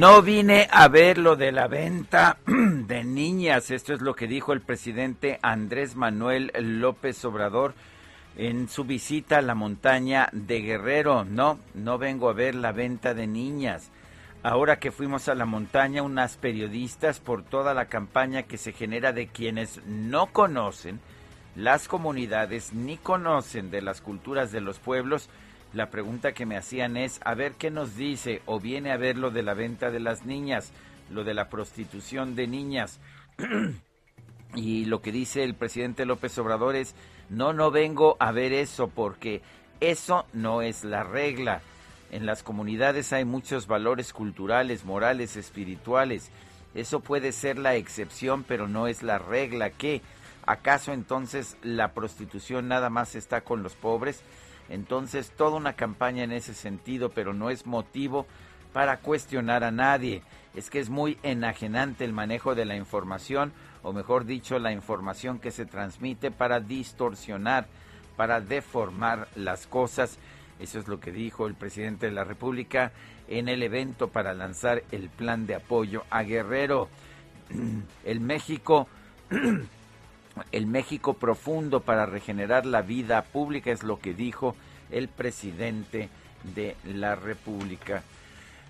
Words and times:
No 0.00 0.22
vine 0.22 0.66
a 0.70 0.88
ver 0.88 1.18
lo 1.18 1.36
de 1.36 1.52
la 1.52 1.68
venta 1.68 2.38
de 2.46 3.04
niñas. 3.04 3.70
Esto 3.70 3.92
es 3.92 4.00
lo 4.00 4.14
que 4.14 4.26
dijo 4.26 4.54
el 4.54 4.62
presidente 4.62 5.38
Andrés 5.42 5.94
Manuel 5.94 6.50
López 6.58 7.22
Obrador 7.26 7.74
en 8.38 8.70
su 8.70 8.84
visita 8.84 9.36
a 9.36 9.42
la 9.42 9.54
montaña 9.54 10.30
de 10.32 10.62
Guerrero. 10.62 11.26
No, 11.26 11.58
no 11.74 11.98
vengo 11.98 12.30
a 12.30 12.32
ver 12.32 12.54
la 12.54 12.72
venta 12.72 13.12
de 13.12 13.26
niñas. 13.26 13.90
Ahora 14.42 14.78
que 14.78 14.90
fuimos 14.90 15.28
a 15.28 15.34
la 15.34 15.44
montaña, 15.44 16.00
unas 16.00 16.38
periodistas 16.38 17.20
por 17.20 17.42
toda 17.42 17.74
la 17.74 17.84
campaña 17.84 18.44
que 18.44 18.56
se 18.56 18.72
genera 18.72 19.12
de 19.12 19.26
quienes 19.26 19.84
no 19.84 20.28
conocen 20.32 20.98
las 21.56 21.88
comunidades 21.88 22.72
ni 22.72 22.96
conocen 22.96 23.70
de 23.70 23.82
las 23.82 24.00
culturas 24.00 24.50
de 24.50 24.62
los 24.62 24.78
pueblos, 24.78 25.28
la 25.72 25.90
pregunta 25.90 26.32
que 26.32 26.46
me 26.46 26.56
hacían 26.56 26.96
es, 26.96 27.20
a 27.24 27.34
ver 27.34 27.52
qué 27.52 27.70
nos 27.70 27.96
dice, 27.96 28.42
o 28.46 28.58
viene 28.58 28.92
a 28.92 28.96
ver 28.96 29.16
lo 29.16 29.30
de 29.30 29.42
la 29.42 29.54
venta 29.54 29.90
de 29.90 30.00
las 30.00 30.24
niñas, 30.24 30.72
lo 31.10 31.24
de 31.24 31.34
la 31.34 31.48
prostitución 31.48 32.34
de 32.34 32.46
niñas. 32.46 32.98
y 34.54 34.84
lo 34.86 35.00
que 35.00 35.12
dice 35.12 35.44
el 35.44 35.54
presidente 35.54 36.06
López 36.06 36.36
Obrador 36.38 36.74
es, 36.74 36.94
no, 37.28 37.52
no 37.52 37.70
vengo 37.70 38.16
a 38.18 38.32
ver 38.32 38.52
eso 38.52 38.88
porque 38.88 39.42
eso 39.80 40.26
no 40.32 40.62
es 40.62 40.84
la 40.84 41.04
regla. 41.04 41.62
En 42.10 42.26
las 42.26 42.42
comunidades 42.42 43.12
hay 43.12 43.24
muchos 43.24 43.68
valores 43.68 44.12
culturales, 44.12 44.84
morales, 44.84 45.36
espirituales. 45.36 46.30
Eso 46.74 47.00
puede 47.00 47.30
ser 47.30 47.58
la 47.58 47.76
excepción, 47.76 48.42
pero 48.42 48.66
no 48.66 48.88
es 48.88 49.04
la 49.04 49.18
regla. 49.18 49.70
¿Qué? 49.70 50.02
¿Acaso 50.44 50.92
entonces 50.92 51.56
la 51.62 51.92
prostitución 51.92 52.66
nada 52.66 52.90
más 52.90 53.14
está 53.14 53.42
con 53.42 53.62
los 53.62 53.76
pobres? 53.76 54.22
Entonces, 54.70 55.32
toda 55.36 55.56
una 55.56 55.74
campaña 55.74 56.22
en 56.22 56.32
ese 56.32 56.54
sentido, 56.54 57.10
pero 57.10 57.34
no 57.34 57.50
es 57.50 57.66
motivo 57.66 58.26
para 58.72 58.98
cuestionar 58.98 59.64
a 59.64 59.72
nadie. 59.72 60.22
Es 60.54 60.70
que 60.70 60.78
es 60.78 60.88
muy 60.88 61.18
enajenante 61.24 62.04
el 62.04 62.12
manejo 62.12 62.54
de 62.54 62.64
la 62.64 62.76
información, 62.76 63.52
o 63.82 63.92
mejor 63.92 64.24
dicho, 64.24 64.58
la 64.60 64.72
información 64.72 65.40
que 65.40 65.50
se 65.50 65.66
transmite 65.66 66.30
para 66.30 66.60
distorsionar, 66.60 67.66
para 68.16 68.40
deformar 68.40 69.26
las 69.34 69.66
cosas. 69.66 70.18
Eso 70.60 70.78
es 70.78 70.86
lo 70.86 71.00
que 71.00 71.10
dijo 71.10 71.48
el 71.48 71.54
presidente 71.54 72.06
de 72.06 72.12
la 72.12 72.24
República 72.24 72.92
en 73.26 73.48
el 73.48 73.64
evento 73.64 74.08
para 74.08 74.34
lanzar 74.34 74.84
el 74.92 75.08
plan 75.08 75.46
de 75.46 75.56
apoyo 75.56 76.04
a 76.10 76.22
Guerrero. 76.22 76.88
El 78.04 78.20
México 78.20 78.86
el 80.52 80.66
México 80.66 81.14
profundo 81.14 81.80
para 81.80 82.06
regenerar 82.06 82.66
la 82.66 82.82
vida 82.82 83.22
pública, 83.22 83.70
es 83.70 83.82
lo 83.82 83.98
que 83.98 84.14
dijo 84.14 84.54
el 84.90 85.08
presidente 85.08 86.08
de 86.54 86.76
la 86.84 87.14
República. 87.14 88.02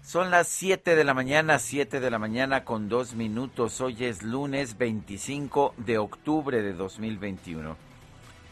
Son 0.02 0.30
las 0.30 0.48
7 0.48 0.96
de 0.96 1.04
la 1.04 1.14
mañana, 1.14 1.58
7 1.58 2.00
de 2.00 2.10
la 2.10 2.18
mañana 2.18 2.64
con 2.64 2.88
dos 2.88 3.14
minutos. 3.14 3.80
Hoy 3.80 4.04
es 4.04 4.22
lunes 4.22 4.78
25 4.78 5.74
de 5.76 5.98
octubre 5.98 6.62
de 6.62 6.72
2021. 6.72 7.76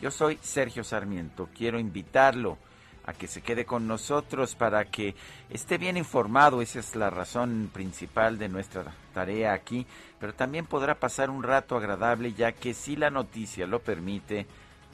Yo 0.00 0.10
soy 0.10 0.38
Sergio 0.42 0.84
Sarmiento. 0.84 1.48
Quiero 1.56 1.80
invitarlo 1.80 2.58
a 3.04 3.14
que 3.14 3.26
se 3.26 3.40
quede 3.40 3.64
con 3.64 3.88
nosotros 3.88 4.54
para 4.54 4.84
que 4.84 5.14
esté 5.48 5.78
bien 5.78 5.96
informado. 5.96 6.60
Esa 6.60 6.80
es 6.80 6.94
la 6.94 7.08
razón 7.08 7.70
principal 7.72 8.38
de 8.38 8.50
nuestra 8.50 8.84
tarea 9.14 9.54
aquí. 9.54 9.86
Pero 10.20 10.34
también 10.34 10.66
podrá 10.66 10.96
pasar 10.96 11.30
un 11.30 11.42
rato 11.42 11.76
agradable 11.76 12.34
ya 12.34 12.52
que 12.52 12.74
si 12.74 12.94
la 12.94 13.08
noticia 13.08 13.66
lo 13.66 13.80
permite, 13.80 14.46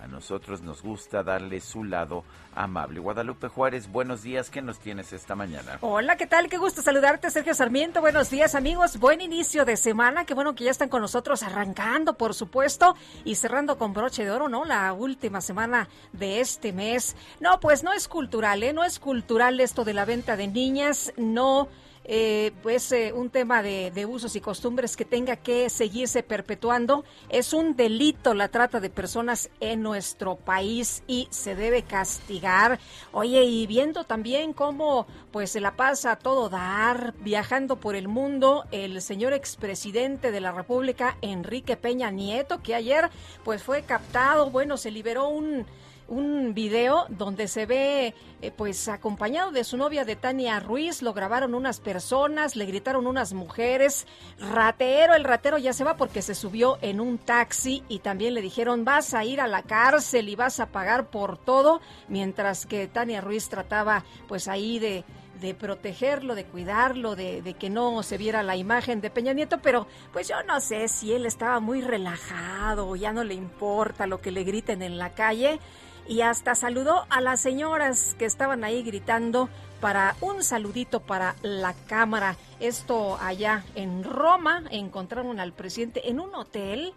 a 0.04 0.06
nosotros 0.06 0.60
nos 0.60 0.82
gusta 0.82 1.22
darle 1.22 1.60
su 1.60 1.82
lado 1.82 2.24
amable. 2.54 3.00
Guadalupe 3.00 3.48
Juárez, 3.48 3.90
buenos 3.90 4.22
días, 4.22 4.50
¿qué 4.50 4.60
nos 4.60 4.78
tienes 4.78 5.12
esta 5.12 5.34
mañana? 5.34 5.78
Hola, 5.80 6.16
¿qué 6.16 6.26
tal? 6.26 6.48
Qué 6.48 6.58
gusto 6.58 6.82
saludarte, 6.82 7.30
Sergio 7.30 7.54
Sarmiento. 7.54 8.02
Buenos 8.02 8.28
días, 8.30 8.54
amigos. 8.54 8.98
Buen 8.98 9.22
inicio 9.22 9.64
de 9.64 9.76
semana. 9.76 10.26
Qué 10.26 10.34
bueno 10.34 10.54
que 10.54 10.64
ya 10.64 10.70
están 10.70 10.90
con 10.90 11.00
nosotros 11.00 11.42
arrancando, 11.42 12.18
por 12.18 12.34
supuesto, 12.34 12.94
y 13.24 13.36
cerrando 13.36 13.78
con 13.78 13.94
broche 13.94 14.24
de 14.24 14.30
oro, 14.30 14.48
¿no? 14.48 14.66
La 14.66 14.92
última 14.92 15.40
semana 15.40 15.88
de 16.12 16.40
este 16.40 16.72
mes. 16.72 17.16
No, 17.40 17.58
pues 17.58 17.82
no 17.82 17.92
es 17.92 18.06
cultural, 18.06 18.62
¿eh? 18.62 18.74
No 18.74 18.84
es 18.84 18.98
cultural 18.98 19.58
esto 19.58 19.84
de 19.84 19.94
la 19.94 20.04
venta 20.04 20.36
de 20.36 20.48
niñas, 20.48 21.14
no 21.16 21.68
eh, 22.04 22.52
pues 22.62 22.92
eh, 22.92 23.12
un 23.12 23.30
tema 23.30 23.62
de, 23.62 23.90
de, 23.90 24.06
usos 24.06 24.36
y 24.36 24.40
costumbres 24.40 24.96
que 24.96 25.04
tenga 25.04 25.36
que 25.36 25.70
seguirse 25.70 26.22
perpetuando. 26.22 27.04
Es 27.28 27.52
un 27.52 27.76
delito 27.76 28.34
la 28.34 28.48
trata 28.48 28.80
de 28.80 28.90
personas 28.90 29.50
en 29.60 29.82
nuestro 29.82 30.36
país 30.36 31.02
y 31.06 31.28
se 31.30 31.54
debe 31.54 31.82
castigar. 31.82 32.78
Oye, 33.12 33.44
y 33.44 33.66
viendo 33.66 34.04
también 34.04 34.52
cómo 34.52 35.06
pues 35.32 35.50
se 35.50 35.60
la 35.60 35.76
pasa 35.76 36.12
a 36.12 36.16
todo 36.16 36.48
dar, 36.48 37.14
viajando 37.20 37.76
por 37.76 37.96
el 37.96 38.06
mundo, 38.06 38.66
el 38.70 39.00
señor 39.02 39.32
expresidente 39.32 40.30
de 40.30 40.40
la 40.40 40.52
República, 40.52 41.16
Enrique 41.22 41.76
Peña 41.76 42.10
Nieto, 42.10 42.62
que 42.62 42.74
ayer 42.74 43.10
pues 43.44 43.62
fue 43.62 43.82
captado, 43.82 44.50
bueno, 44.50 44.76
se 44.76 44.90
liberó 44.90 45.28
un 45.28 45.66
un 46.08 46.54
video 46.54 47.06
donde 47.08 47.48
se 47.48 47.66
ve 47.66 48.14
eh, 48.42 48.50
pues 48.50 48.88
acompañado 48.88 49.50
de 49.50 49.64
su 49.64 49.76
novia 49.76 50.04
de 50.04 50.16
Tania 50.16 50.60
Ruiz, 50.60 51.02
lo 51.02 51.12
grabaron 51.12 51.54
unas 51.54 51.80
personas, 51.80 52.56
le 52.56 52.66
gritaron 52.66 53.06
unas 53.06 53.32
mujeres, 53.32 54.06
ratero, 54.38 55.14
el 55.14 55.24
ratero 55.24 55.58
ya 55.58 55.72
se 55.72 55.84
va 55.84 55.96
porque 55.96 56.22
se 56.22 56.34
subió 56.34 56.78
en 56.82 57.00
un 57.00 57.18
taxi 57.18 57.82
y 57.88 58.00
también 58.00 58.34
le 58.34 58.42
dijeron 58.42 58.84
vas 58.84 59.14
a 59.14 59.24
ir 59.24 59.40
a 59.40 59.46
la 59.46 59.62
cárcel 59.62 60.28
y 60.28 60.36
vas 60.36 60.60
a 60.60 60.66
pagar 60.66 61.10
por 61.10 61.38
todo, 61.38 61.80
mientras 62.08 62.66
que 62.66 62.86
Tania 62.86 63.20
Ruiz 63.20 63.48
trataba 63.48 64.04
pues 64.28 64.48
ahí 64.48 64.78
de 64.78 65.04
de 65.40 65.52
protegerlo, 65.52 66.36
de 66.36 66.44
cuidarlo, 66.44 67.16
de, 67.16 67.42
de, 67.42 67.54
que 67.54 67.68
no 67.68 68.02
se 68.02 68.16
viera 68.16 68.42
la 68.42 68.56
imagen 68.56 69.00
de 69.00 69.10
Peña 69.10 69.32
Nieto, 69.32 69.58
pero 69.60 69.86
pues 70.12 70.28
yo 70.28 70.42
no 70.44 70.60
sé 70.60 70.88
si 70.88 71.12
él 71.12 71.26
estaba 71.26 71.60
muy 71.60 71.82
relajado, 71.82 72.94
ya 72.96 73.12
no 73.12 73.24
le 73.24 73.34
importa 73.34 74.06
lo 74.06 74.20
que 74.20 74.30
le 74.30 74.44
griten 74.44 74.80
en 74.80 74.96
la 74.96 75.14
calle 75.14 75.58
y 76.06 76.20
hasta 76.20 76.54
saludó 76.54 77.06
a 77.10 77.20
las 77.20 77.40
señoras 77.40 78.14
que 78.18 78.24
estaban 78.24 78.64
ahí 78.64 78.82
gritando 78.82 79.48
para 79.80 80.16
un 80.20 80.42
saludito 80.42 81.00
para 81.00 81.36
la 81.42 81.74
cámara. 81.86 82.36
Esto 82.60 83.18
allá 83.20 83.64
en 83.74 84.04
Roma 84.04 84.64
encontraron 84.70 85.40
al 85.40 85.52
presidente 85.52 86.08
en 86.08 86.20
un 86.20 86.34
hotel 86.34 86.94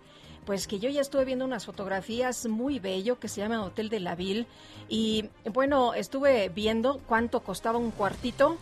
pues 0.48 0.66
que 0.66 0.80
yo 0.80 0.90
ya 0.90 1.02
estuve 1.02 1.26
viendo 1.26 1.44
unas 1.44 1.66
fotografías 1.66 2.48
muy 2.48 2.80
bello 2.80 3.20
que 3.20 3.28
se 3.28 3.42
llama 3.42 3.66
Hotel 3.66 3.90
de 3.90 4.00
la 4.00 4.16
Ville 4.16 4.48
y 4.88 5.30
bueno, 5.52 5.94
estuve 5.94 6.48
viendo 6.48 7.02
cuánto 7.06 7.42
costaba 7.42 7.78
un 7.78 7.92
cuartito, 7.92 8.58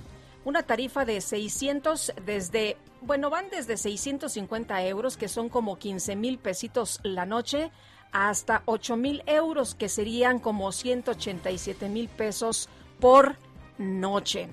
una 0.45 0.63
tarifa 0.63 1.05
de 1.05 1.21
600 1.21 2.13
desde, 2.25 2.77
bueno, 3.01 3.29
van 3.29 3.51
desde 3.51 3.77
650 3.77 4.83
euros 4.87 5.15
que 5.15 5.27
son 5.27 5.47
como 5.47 5.77
15 5.77 6.15
mil 6.15 6.39
pesitos 6.39 6.99
la 7.03 7.27
noche 7.27 7.69
hasta 8.15 8.63
8 8.65 8.95
mil 8.95 9.23
euros, 9.25 9.75
que 9.75 9.89
serían 9.89 10.39
como 10.39 10.71
187 10.71 11.89
mil 11.89 12.07
pesos 12.07 12.69
por 13.01 13.35
noche. 13.77 14.47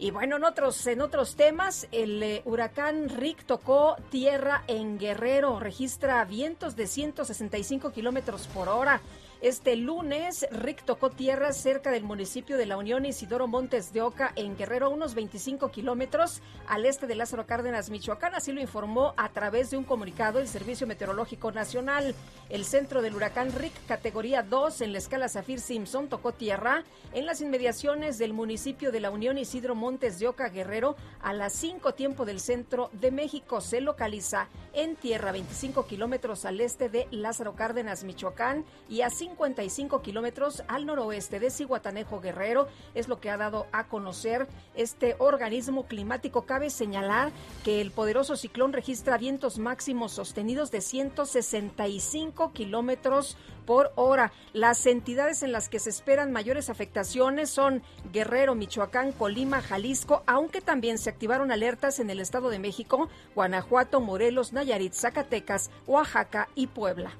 Y 0.00 0.10
bueno, 0.10 0.36
en 0.36 0.44
otros, 0.44 0.84
en 0.88 1.00
otros 1.00 1.36
temas, 1.36 1.86
el 1.92 2.20
eh, 2.24 2.42
huracán 2.44 3.08
Rick 3.08 3.44
tocó 3.44 3.94
tierra 4.10 4.64
en 4.66 4.98
Guerrero, 4.98 5.60
registra 5.60 6.24
vientos 6.24 6.74
de 6.74 6.88
165 6.88 7.92
kilómetros 7.92 8.48
por 8.48 8.68
hora. 8.68 9.00
Este 9.40 9.76
lunes, 9.76 10.46
Rick 10.50 10.84
tocó 10.84 11.10
tierra 11.10 11.52
cerca 11.52 11.90
del 11.90 12.04
municipio 12.04 12.56
de 12.56 12.64
La 12.64 12.78
Unión 12.78 13.04
Isidoro 13.04 13.46
Montes 13.46 13.92
de 13.92 14.00
Oca, 14.00 14.32
en 14.36 14.56
Guerrero, 14.56 14.88
unos 14.88 15.14
25 15.14 15.70
kilómetros 15.70 16.40
al 16.66 16.86
este 16.86 17.06
de 17.06 17.14
Lázaro 17.14 17.44
Cárdenas, 17.46 17.90
Michoacán. 17.90 18.34
Así 18.34 18.52
lo 18.52 18.60
informó 18.62 19.12
a 19.18 19.28
través 19.30 19.70
de 19.70 19.76
un 19.76 19.84
comunicado 19.84 20.38
el 20.38 20.48
Servicio 20.48 20.86
Meteorológico 20.86 21.52
Nacional. 21.52 22.14
El 22.48 22.64
centro 22.64 23.02
del 23.02 23.14
huracán 23.14 23.52
Rick, 23.52 23.74
categoría 23.86 24.42
2 24.42 24.80
en 24.80 24.92
la 24.92 24.98
escala 24.98 25.28
Zafir 25.28 25.60
Simpson, 25.60 26.08
tocó 26.08 26.32
tierra 26.32 26.84
en 27.12 27.26
las 27.26 27.42
inmediaciones 27.42 28.16
del 28.16 28.32
municipio 28.32 28.92
de 28.92 29.00
La 29.00 29.10
Unión 29.10 29.36
Isidoro 29.36 29.74
Montes 29.74 30.18
de 30.18 30.28
Oca, 30.28 30.48
Guerrero, 30.48 30.96
a 31.20 31.34
las 31.34 31.52
5 31.54 31.92
tiempo 31.92 32.24
del 32.24 32.40
centro 32.40 32.88
de 32.92 33.10
México. 33.10 33.60
Se 33.60 33.82
localiza 33.82 34.48
en 34.72 34.96
tierra 34.96 35.32
25 35.32 35.86
kilómetros 35.86 36.46
al 36.46 36.60
este 36.60 36.88
de 36.88 37.08
Lázaro 37.10 37.54
Cárdenas, 37.54 38.04
Michoacán, 38.04 38.64
y 38.88 39.02
a 39.02 39.10
5 39.10 39.33
55 39.34 40.00
kilómetros 40.00 40.62
al 40.68 40.86
noroeste 40.86 41.40
de 41.40 41.50
Cihuatanejo 41.50 42.20
Guerrero. 42.20 42.68
Es 42.94 43.08
lo 43.08 43.20
que 43.20 43.30
ha 43.30 43.36
dado 43.36 43.66
a 43.72 43.88
conocer 43.88 44.46
este 44.76 45.16
organismo 45.18 45.86
climático. 45.86 46.42
Cabe 46.42 46.70
señalar 46.70 47.32
que 47.64 47.80
el 47.80 47.90
poderoso 47.90 48.36
ciclón 48.36 48.72
registra 48.72 49.18
vientos 49.18 49.58
máximos 49.58 50.12
sostenidos 50.12 50.70
de 50.70 50.80
165 50.80 52.52
kilómetros 52.52 53.36
por 53.66 53.92
hora. 53.96 54.32
Las 54.52 54.86
entidades 54.86 55.42
en 55.42 55.50
las 55.50 55.68
que 55.68 55.80
se 55.80 55.90
esperan 55.90 56.30
mayores 56.30 56.70
afectaciones 56.70 57.50
son 57.50 57.82
Guerrero, 58.12 58.54
Michoacán, 58.54 59.10
Colima, 59.10 59.62
Jalisco, 59.62 60.22
aunque 60.26 60.60
también 60.60 60.98
se 60.98 61.10
activaron 61.10 61.50
alertas 61.50 61.98
en 61.98 62.08
el 62.10 62.20
Estado 62.20 62.50
de 62.50 62.60
México, 62.60 63.08
Guanajuato, 63.34 64.00
Morelos, 64.00 64.52
Nayarit, 64.52 64.92
Zacatecas, 64.92 65.70
Oaxaca 65.86 66.48
y 66.54 66.68
Puebla. 66.68 67.16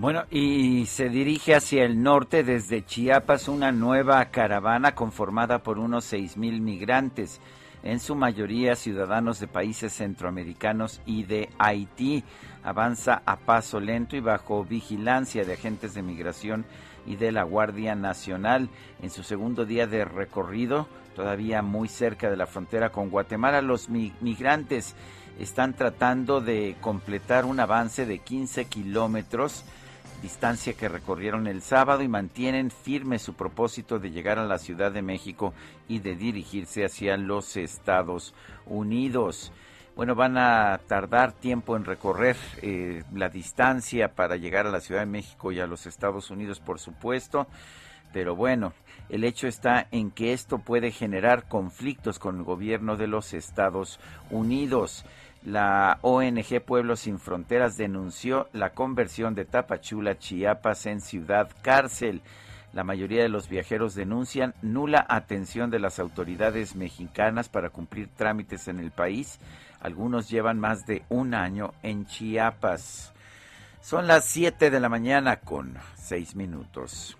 Bueno, 0.00 0.26
y 0.30 0.86
se 0.86 1.08
dirige 1.08 1.56
hacia 1.56 1.82
el 1.82 2.00
norte 2.00 2.44
desde 2.44 2.84
Chiapas 2.84 3.48
una 3.48 3.72
nueva 3.72 4.24
caravana 4.26 4.94
conformada 4.94 5.64
por 5.64 5.76
unos 5.80 6.04
seis 6.04 6.36
mil 6.36 6.60
migrantes, 6.60 7.40
en 7.82 7.98
su 7.98 8.14
mayoría 8.14 8.76
ciudadanos 8.76 9.40
de 9.40 9.48
países 9.48 9.92
centroamericanos 9.92 11.00
y 11.04 11.24
de 11.24 11.48
Haití. 11.58 12.22
Avanza 12.62 13.22
a 13.26 13.38
paso 13.38 13.80
lento 13.80 14.14
y 14.14 14.20
bajo 14.20 14.64
vigilancia 14.64 15.44
de 15.44 15.54
agentes 15.54 15.94
de 15.94 16.02
migración 16.02 16.64
y 17.04 17.16
de 17.16 17.32
la 17.32 17.42
Guardia 17.42 17.96
Nacional. 17.96 18.68
En 19.02 19.10
su 19.10 19.24
segundo 19.24 19.64
día 19.64 19.88
de 19.88 20.04
recorrido, 20.04 20.86
todavía 21.16 21.60
muy 21.62 21.88
cerca 21.88 22.30
de 22.30 22.36
la 22.36 22.46
frontera 22.46 22.90
con 22.90 23.10
Guatemala, 23.10 23.62
los 23.62 23.88
migrantes 23.88 24.94
están 25.40 25.74
tratando 25.74 26.40
de 26.40 26.76
completar 26.80 27.44
un 27.44 27.58
avance 27.58 28.06
de 28.06 28.20
15 28.20 28.66
kilómetros 28.66 29.64
distancia 30.22 30.72
que 30.74 30.88
recorrieron 30.88 31.46
el 31.46 31.62
sábado 31.62 32.02
y 32.02 32.08
mantienen 32.08 32.70
firme 32.70 33.18
su 33.18 33.34
propósito 33.34 33.98
de 33.98 34.10
llegar 34.10 34.38
a 34.38 34.46
la 34.46 34.58
Ciudad 34.58 34.92
de 34.92 35.02
México 35.02 35.54
y 35.88 36.00
de 36.00 36.16
dirigirse 36.16 36.84
hacia 36.84 37.16
los 37.16 37.56
Estados 37.56 38.34
Unidos. 38.66 39.52
Bueno, 39.96 40.14
van 40.14 40.38
a 40.38 40.78
tardar 40.86 41.32
tiempo 41.32 41.76
en 41.76 41.84
recorrer 41.84 42.36
eh, 42.62 43.02
la 43.12 43.28
distancia 43.28 44.14
para 44.14 44.36
llegar 44.36 44.66
a 44.66 44.70
la 44.70 44.80
Ciudad 44.80 45.00
de 45.00 45.06
México 45.06 45.50
y 45.50 45.58
a 45.58 45.66
los 45.66 45.86
Estados 45.86 46.30
Unidos, 46.30 46.60
por 46.60 46.78
supuesto, 46.78 47.48
pero 48.12 48.36
bueno, 48.36 48.72
el 49.08 49.24
hecho 49.24 49.48
está 49.48 49.86
en 49.90 50.10
que 50.10 50.32
esto 50.32 50.58
puede 50.58 50.92
generar 50.92 51.48
conflictos 51.48 52.18
con 52.18 52.38
el 52.38 52.44
gobierno 52.44 52.96
de 52.96 53.06
los 53.06 53.34
Estados 53.34 54.00
Unidos. 54.30 55.04
La 55.44 55.98
ONG 56.02 56.60
Pueblos 56.64 57.00
Sin 57.00 57.18
Fronteras 57.18 57.76
denunció 57.76 58.48
la 58.52 58.70
conversión 58.70 59.34
de 59.34 59.44
Tapachula, 59.44 60.18
Chiapas, 60.18 60.86
en 60.86 61.00
ciudad 61.00 61.48
cárcel. 61.62 62.22
La 62.72 62.84
mayoría 62.84 63.22
de 63.22 63.28
los 63.28 63.48
viajeros 63.48 63.94
denuncian 63.94 64.54
nula 64.62 65.06
atención 65.08 65.70
de 65.70 65.78
las 65.78 65.98
autoridades 65.98 66.76
mexicanas 66.76 67.48
para 67.48 67.70
cumplir 67.70 68.08
trámites 68.08 68.68
en 68.68 68.78
el 68.78 68.90
país. 68.90 69.38
Algunos 69.80 70.28
llevan 70.28 70.58
más 70.58 70.86
de 70.86 71.04
un 71.08 71.34
año 71.34 71.72
en 71.82 72.04
Chiapas. 72.06 73.12
Son 73.80 74.06
las 74.06 74.24
7 74.26 74.70
de 74.70 74.80
la 74.80 74.88
mañana 74.88 75.36
con 75.36 75.78
6 75.96 76.34
minutos. 76.34 77.16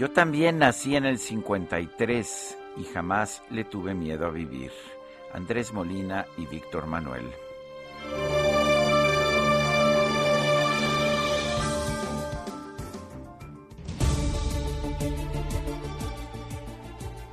Yo 0.00 0.10
también 0.10 0.60
nací 0.60 0.96
en 0.96 1.04
el 1.04 1.18
53 1.18 2.58
y 2.78 2.84
jamás 2.84 3.42
le 3.50 3.64
tuve 3.64 3.92
miedo 3.92 4.26
a 4.26 4.30
vivir. 4.30 4.72
Andrés 5.34 5.74
Molina 5.74 6.24
y 6.38 6.46
Víctor 6.46 6.86
Manuel. 6.86 7.26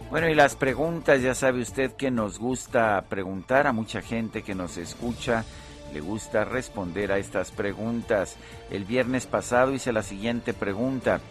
Bueno, 0.10 0.28
y 0.28 0.36
las 0.36 0.58
preguntas, 0.58 1.22
ya 1.22 1.36
sabe 1.36 1.62
usted 1.62 1.94
que 1.94 2.12
nos 2.12 2.38
gusta 2.38 3.02
preguntar 3.08 3.66
a 3.68 3.72
mucha 3.72 4.02
gente 4.02 4.42
que 4.42 4.56
nos 4.56 4.76
escucha, 4.76 5.46
le 5.94 6.02
gusta 6.02 6.44
responder 6.44 7.14
a 7.14 7.18
estas 7.18 7.50
preguntas. 7.52 8.36
El 8.70 8.84
viernes 8.84 9.26
pasado 9.26 9.74
hice 9.74 9.94
la 9.94 10.04
siguiente 10.04 10.54
pregunta. 10.54 11.22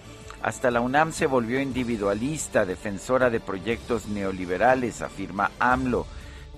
Hasta 0.46 0.70
la 0.70 0.80
UNAM 0.80 1.10
se 1.10 1.26
volvió 1.26 1.60
individualista, 1.60 2.64
defensora 2.64 3.30
de 3.30 3.40
proyectos 3.40 4.06
neoliberales, 4.06 5.02
afirma 5.02 5.50
AMLO. 5.58 6.06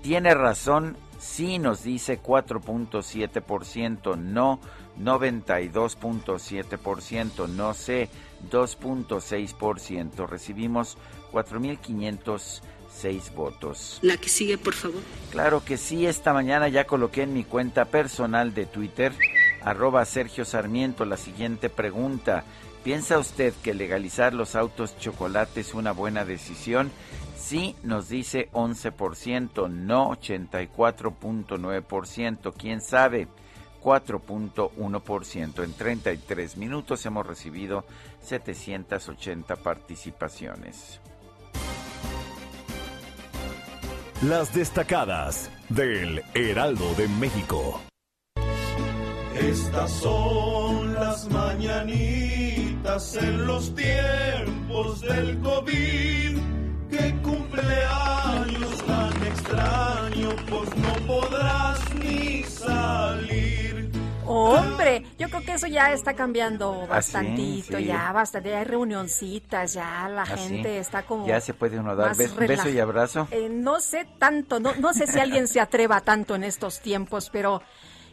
Tiene 0.02 0.34
razón, 0.34 0.98
sí 1.18 1.58
nos 1.58 1.84
dice 1.84 2.20
4.7%, 2.22 4.18
no 4.18 4.60
92.7%, 5.00 7.48
no 7.48 7.72
sé 7.72 8.10
2.6%. 8.50 10.28
Recibimos 10.28 10.98
4.506 11.32 13.34
votos. 13.34 14.00
La 14.02 14.18
que 14.18 14.28
sigue, 14.28 14.58
por 14.58 14.74
favor. 14.74 15.00
Claro 15.30 15.64
que 15.64 15.78
sí, 15.78 16.04
esta 16.04 16.34
mañana 16.34 16.68
ya 16.68 16.84
coloqué 16.84 17.22
en 17.22 17.32
mi 17.32 17.44
cuenta 17.44 17.86
personal 17.86 18.52
de 18.52 18.66
Twitter, 18.66 19.14
arroba 19.62 20.04
Sergio 20.04 20.44
Sarmiento, 20.44 21.06
la 21.06 21.16
siguiente 21.16 21.70
pregunta. 21.70 22.44
¿Piensa 22.88 23.18
usted 23.18 23.52
que 23.62 23.74
legalizar 23.74 24.32
los 24.32 24.56
autos 24.56 24.96
chocolate 24.96 25.60
es 25.60 25.74
una 25.74 25.92
buena 25.92 26.24
decisión? 26.24 26.90
Sí, 27.36 27.76
nos 27.82 28.08
dice 28.08 28.48
11%, 28.54 29.68
no 29.68 30.08
84.9%, 30.12 32.54
quién 32.56 32.80
sabe, 32.80 33.28
4.1%. 33.82 35.64
En 35.64 35.74
33 35.74 36.56
minutos 36.56 37.04
hemos 37.04 37.26
recibido 37.26 37.84
780 38.22 39.56
participaciones. 39.56 41.02
Las 44.22 44.54
destacadas 44.54 45.50
del 45.68 46.22
Heraldo 46.32 46.94
de 46.94 47.06
México. 47.08 47.82
Estas 49.38 49.90
son 49.90 50.94
las 50.94 51.28
mañanitas 51.28 52.27
en 52.96 53.46
los 53.46 53.74
tiempos 53.74 55.00
del 55.02 55.38
COVID. 55.40 56.38
Que 56.90 57.14
cumpleaños 57.22 58.86
tan 58.86 59.26
extraño, 59.26 60.30
pues 60.48 60.74
no 60.76 61.06
podrás 61.06 61.94
ni 61.96 62.42
salir. 62.44 63.90
Hombre, 64.24 65.04
yo 65.18 65.28
creo 65.28 65.42
que 65.42 65.52
eso 65.52 65.66
ya 65.66 65.92
está 65.92 66.14
cambiando 66.14 66.82
¿Ah, 66.84 66.94
bastantito, 66.94 67.76
sí? 67.76 67.84
ya 67.84 68.10
bastante, 68.12 68.50
ya 68.50 68.58
hay 68.60 68.64
reunioncitas, 68.64 69.74
ya 69.74 70.08
la 70.08 70.22
¿Ah, 70.22 70.26
sí? 70.36 70.48
gente 70.48 70.78
está 70.78 71.02
como 71.02 71.26
Ya 71.26 71.40
se 71.42 71.52
puede 71.54 71.78
uno 71.78 71.94
dar 71.94 72.08
más 72.08 72.18
bes- 72.18 72.34
relaj- 72.34 72.48
beso 72.48 72.68
y 72.70 72.78
abrazo. 72.78 73.28
Eh, 73.30 73.48
no 73.50 73.80
sé 73.80 74.06
tanto, 74.18 74.60
no, 74.60 74.74
no 74.76 74.94
sé 74.94 75.06
si 75.06 75.18
alguien 75.20 75.46
se 75.46 75.60
atreva 75.60 76.00
tanto 76.00 76.34
en 76.34 76.44
estos 76.44 76.80
tiempos, 76.80 77.28
pero 77.30 77.62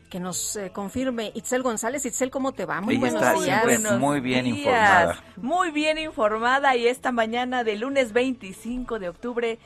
que 0.09 0.19
nos 0.19 0.55
eh, 0.55 0.71
confirme 0.71 1.31
Itzel 1.35 1.63
González. 1.63 2.05
Itzel, 2.05 2.29
¿cómo 2.31 2.51
te 2.53 2.65
va? 2.65 2.81
Muy 2.81 2.95
Ella 2.95 3.01
buenos 3.01 3.21
está 3.21 3.33
días. 3.41 3.63
Buenos 3.63 3.99
muy 3.99 4.19
bien 4.19 4.45
días. 4.45 4.57
informada. 4.57 5.23
Muy 5.37 5.71
bien 5.71 5.97
informada 5.97 6.75
y 6.75 6.87
esta 6.87 7.11
mañana 7.11 7.63
de 7.63 7.75
lunes 7.75 8.13
25 8.13 8.99
de 8.99 9.09
octubre, 9.09 9.59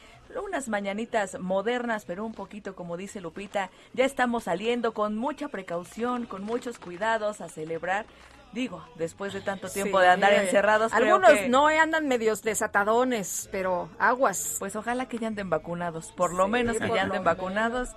unas 0.45 0.69
mañanitas 0.69 1.39
modernas, 1.39 2.05
pero 2.05 2.25
un 2.25 2.33
poquito 2.33 2.75
como 2.75 2.97
dice 2.97 3.19
Lupita, 3.21 3.69
ya 3.93 4.05
estamos 4.05 4.43
saliendo 4.45 4.93
con 4.93 5.17
mucha 5.17 5.47
precaución, 5.49 6.25
con 6.25 6.43
muchos 6.43 6.79
cuidados 6.79 7.41
a 7.41 7.49
celebrar. 7.49 8.05
Digo, 8.51 8.83
después 8.95 9.31
de 9.33 9.41
tanto 9.41 9.69
tiempo 9.69 9.99
Sí. 9.99 10.03
de 10.05 10.09
andar 10.09 10.33
encerrados, 10.33 10.91
creo 10.91 11.15
Algunos 11.15 11.37
que, 11.37 11.49
no 11.49 11.69
eh, 11.69 11.77
andan 11.77 12.07
medios 12.07 12.41
desatadones, 12.41 13.47
pero 13.51 13.89
aguas. 13.99 14.55
Pues 14.57 14.75
ojalá 14.75 15.07
que 15.07 15.19
ya 15.19 15.27
anden 15.27 15.51
vacunados, 15.51 16.11
por 16.13 16.33
lo 16.33 16.47
menos 16.47 16.77
que 16.77 16.87
ya 16.87 17.03
anden 17.03 17.23
vacunados. 17.23 17.89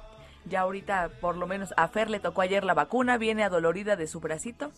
Ya 0.44 0.60
ahorita, 0.60 1.10
por 1.20 1.36
lo 1.36 1.46
menos, 1.46 1.72
a 1.76 1.88
Fer 1.88 2.10
le 2.10 2.20
tocó 2.20 2.42
ayer 2.42 2.64
la 2.64 2.74
vacuna, 2.74 3.16
viene 3.16 3.44
adolorida 3.44 3.96
de 3.96 4.06
su 4.06 4.20
bracito, 4.20 4.72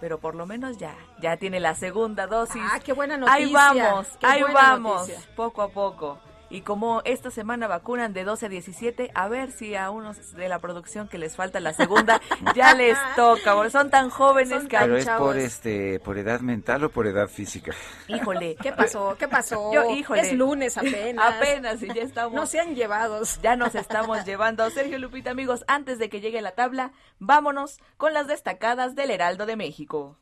pero 0.00 0.18
por 0.18 0.34
lo 0.34 0.46
menos 0.46 0.78
ya, 0.78 0.96
ya 1.20 1.36
tiene 1.36 1.60
la 1.60 1.74
segunda 1.74 2.26
dosis. 2.26 2.62
Ah, 2.72 2.80
qué 2.80 2.92
buena 2.92 3.16
noticia. 3.16 3.36
Ahí 3.36 3.52
vamos, 3.52 4.08
ahí 4.22 4.42
vamos, 4.42 5.08
noticia. 5.08 5.34
poco 5.36 5.62
a 5.62 5.68
poco. 5.68 6.18
Y 6.52 6.60
como 6.60 7.00
esta 7.06 7.30
semana 7.30 7.66
vacunan 7.66 8.12
de 8.12 8.24
12 8.24 8.44
a 8.44 8.48
17, 8.50 9.10
a 9.14 9.26
ver 9.26 9.52
si 9.52 9.74
a 9.74 9.90
unos 9.90 10.34
de 10.34 10.50
la 10.50 10.58
producción 10.58 11.08
que 11.08 11.16
les 11.16 11.34
falta 11.34 11.60
la 11.60 11.72
segunda 11.72 12.20
ya 12.54 12.74
les 12.74 12.98
toca, 13.16 13.54
porque 13.54 13.70
son 13.70 13.88
tan 13.88 14.10
jóvenes 14.10 14.60
Son 14.60 14.68
que, 14.68 14.76
Pero 14.76 14.98
es 14.98 15.06
chavos. 15.06 15.28
por 15.28 15.38
este, 15.38 15.98
por 16.00 16.18
edad 16.18 16.40
mental 16.40 16.84
o 16.84 16.90
por 16.90 17.06
edad 17.06 17.28
física. 17.28 17.72
híjole, 18.06 18.56
¿Qué 18.56 18.70
pasó? 18.72 19.16
¿Qué 19.18 19.28
pasó? 19.28 19.70
Yo, 19.74 19.90
híjole. 19.90 20.20
Es 20.20 20.34
lunes 20.34 20.76
apenas. 20.76 21.34
apenas 21.34 21.82
y 21.82 21.86
ya 21.88 22.02
estamos. 22.02 22.34
No 22.34 22.44
sean 22.44 22.74
llevados. 22.74 23.40
Ya 23.42 23.56
nos 23.56 23.74
estamos 23.74 24.22
llevando. 24.26 24.68
Sergio 24.68 24.98
Lupita, 24.98 25.30
amigos, 25.30 25.64
antes 25.68 25.98
de 25.98 26.10
que 26.10 26.20
llegue 26.20 26.42
la 26.42 26.52
tabla, 26.52 26.92
vámonos 27.18 27.80
con 27.96 28.12
las 28.12 28.26
destacadas 28.26 28.94
del 28.94 29.10
Heraldo 29.10 29.46
de 29.46 29.56
México. 29.56 30.18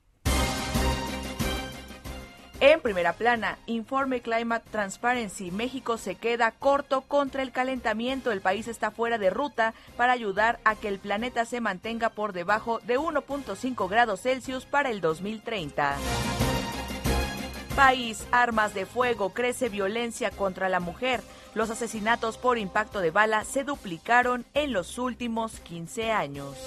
En 2.61 2.83
primera 2.83 3.14
plana, 3.14 3.59
informe 3.64 4.21
Climate 4.21 4.69
Transparency. 4.71 5.50
México 5.50 5.97
se 5.97 6.17
queda 6.17 6.50
corto 6.50 7.00
contra 7.00 7.40
el 7.40 7.52
calentamiento. 7.52 8.33
El 8.33 8.43
país 8.43 8.69
está 8.69 8.90
fuera 8.90 9.17
de 9.17 9.31
ruta 9.31 9.73
para 9.97 10.12
ayudar 10.12 10.61
a 10.64 10.75
que 10.75 10.88
el 10.88 10.99
planeta 10.99 11.47
se 11.47 11.62
mantenga 11.62 12.11
por 12.11 12.35
debajo 12.35 12.79
de 12.81 12.99
1.5 12.99 13.88
grados 13.88 14.21
Celsius 14.21 14.67
para 14.67 14.90
el 14.90 15.00
2030. 15.00 15.97
País, 17.75 18.26
armas 18.31 18.75
de 18.75 18.85
fuego, 18.85 19.31
crece 19.31 19.71
violencia 19.71 20.31
contra 20.31 20.69
la 20.69 20.81
mujer. 20.81 21.23
Los 21.55 21.71
asesinatos 21.71 22.37
por 22.37 22.59
impacto 22.59 23.00
de 23.00 23.11
bala 23.11 23.45
se 23.45 23.64
duplicaron 23.64 24.45
en 24.52 24.75
los 24.75 24.99
últimos 24.99 25.61
15 25.61 26.12
años. 26.12 26.59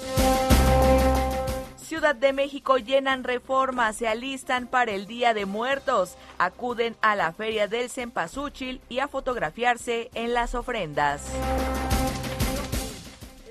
Ciudad 1.84 2.14
de 2.14 2.32
México 2.32 2.78
llenan 2.78 3.24
reformas, 3.24 3.96
se 3.96 4.08
alistan 4.08 4.66
para 4.66 4.92
el 4.92 5.06
Día 5.06 5.34
de 5.34 5.44
Muertos, 5.44 6.16
acuden 6.38 6.96
a 7.02 7.14
la 7.14 7.32
Feria 7.32 7.68
del 7.68 7.90
Cempasúchil 7.90 8.80
y 8.88 9.00
a 9.00 9.08
fotografiarse 9.08 10.10
en 10.14 10.32
las 10.32 10.54
ofrendas. 10.54 11.22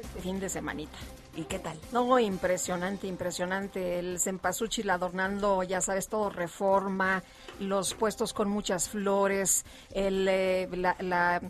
Este 0.01 0.19
fin 0.21 0.39
de 0.39 0.49
semanita. 0.49 0.97
¿Y 1.35 1.43
qué 1.43 1.59
tal? 1.59 1.79
No, 1.91 2.19
impresionante, 2.19 3.07
impresionante. 3.07 3.97
El 3.97 4.19
cempasúchil 4.19 4.89
adornando, 4.89 5.63
ya 5.63 5.81
sabes, 5.81 6.07
todo 6.07 6.29
reforma, 6.29 7.23
los 7.59 7.95
puestos 7.95 8.33
con 8.33 8.49
muchas 8.49 8.89
flores, 8.89 9.65
el, 9.91 10.27
eh, 10.27 10.69
la, 10.71 10.95
la, 10.99 11.41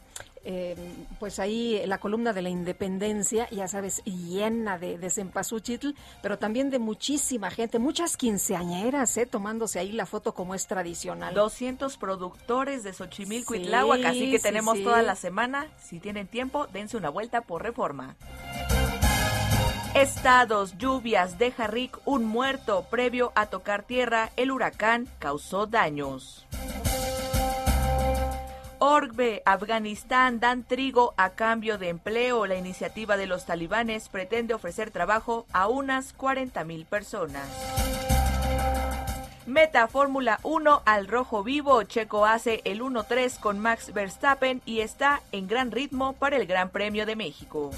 eh, 0.46 0.76
pues 1.20 1.40
ahí 1.40 1.82
la 1.86 2.00
columna 2.00 2.34
de 2.34 2.42
la 2.42 2.50
independencia, 2.50 3.50
ya 3.50 3.68
sabes, 3.68 4.04
llena 4.04 4.78
de, 4.78 4.98
de 4.98 5.10
pero 6.22 6.38
también 6.38 6.70
de 6.70 6.80
muchísima 6.80 7.50
gente, 7.50 7.80
muchas 7.80 8.18
quinceañeras, 8.18 9.16
¿eh? 9.18 9.26
tomándose 9.26 9.80
ahí 9.80 9.92
la 9.92 10.06
foto 10.06 10.34
como 10.34 10.56
es 10.56 10.68
tradicional. 10.68 11.34
200 11.34 11.98
productores 11.98 12.84
de 12.84 12.94
Xochimilco 12.94 13.56
y 13.56 13.60
Sí, 13.60 13.66
Tláhuac, 13.66 14.06
así 14.06 14.32
que 14.32 14.38
sí, 14.38 14.44
tenemos 14.44 14.78
sí. 14.78 14.84
toda 14.84 15.02
la 15.02 15.16
semana. 15.16 15.68
Si 15.82 16.00
tienen 16.00 16.28
tiempo, 16.28 16.68
dense 16.68 16.98
una 16.98 17.10
vuelta 17.10 17.42
por 17.42 17.64
reforma. 17.64 18.16
Estados, 19.96 20.78
lluvias, 20.78 21.38
deja 21.38 21.68
Rick 21.68 22.00
un 22.06 22.26
muerto. 22.26 22.88
Previo 22.90 23.32
a 23.36 23.46
tocar 23.46 23.84
tierra, 23.84 24.32
el 24.36 24.52
huracán 24.52 25.08
causó 25.20 25.68
daños. 25.68 26.46
Orbe, 28.86 29.42
Afganistán 29.46 30.42
dan 30.42 30.66
trigo 30.66 31.14
a 31.16 31.30
cambio 31.30 31.78
de 31.78 31.88
empleo. 31.88 32.46
La 32.46 32.56
iniciativa 32.56 33.16
de 33.16 33.28
los 33.28 33.46
talibanes 33.46 34.10
pretende 34.10 34.54
ofrecer 34.54 34.92
trabajo 34.92 35.46
a 35.54 35.70
unas 35.70 36.12
40 36.12 36.66
mil 36.66 36.86
personas. 36.86 37.48
Meta 39.46 39.88
Fórmula 39.88 40.42
1 40.44 40.82
al 40.84 41.08
rojo 41.08 41.46
vivo. 41.46 41.82
Checo 41.84 42.26
hace 42.26 42.60
el 42.66 42.82
1-3 42.82 43.40
con 43.40 43.58
Max 43.58 43.94
Verstappen 43.94 44.62
y 44.66 44.82
está 44.82 45.22
en 45.32 45.48
gran 45.48 45.72
ritmo 45.72 46.12
para 46.12 46.36
el 46.36 46.46
Gran 46.46 46.68
Premio 46.68 47.06
de 47.06 47.16
México. 47.16 47.72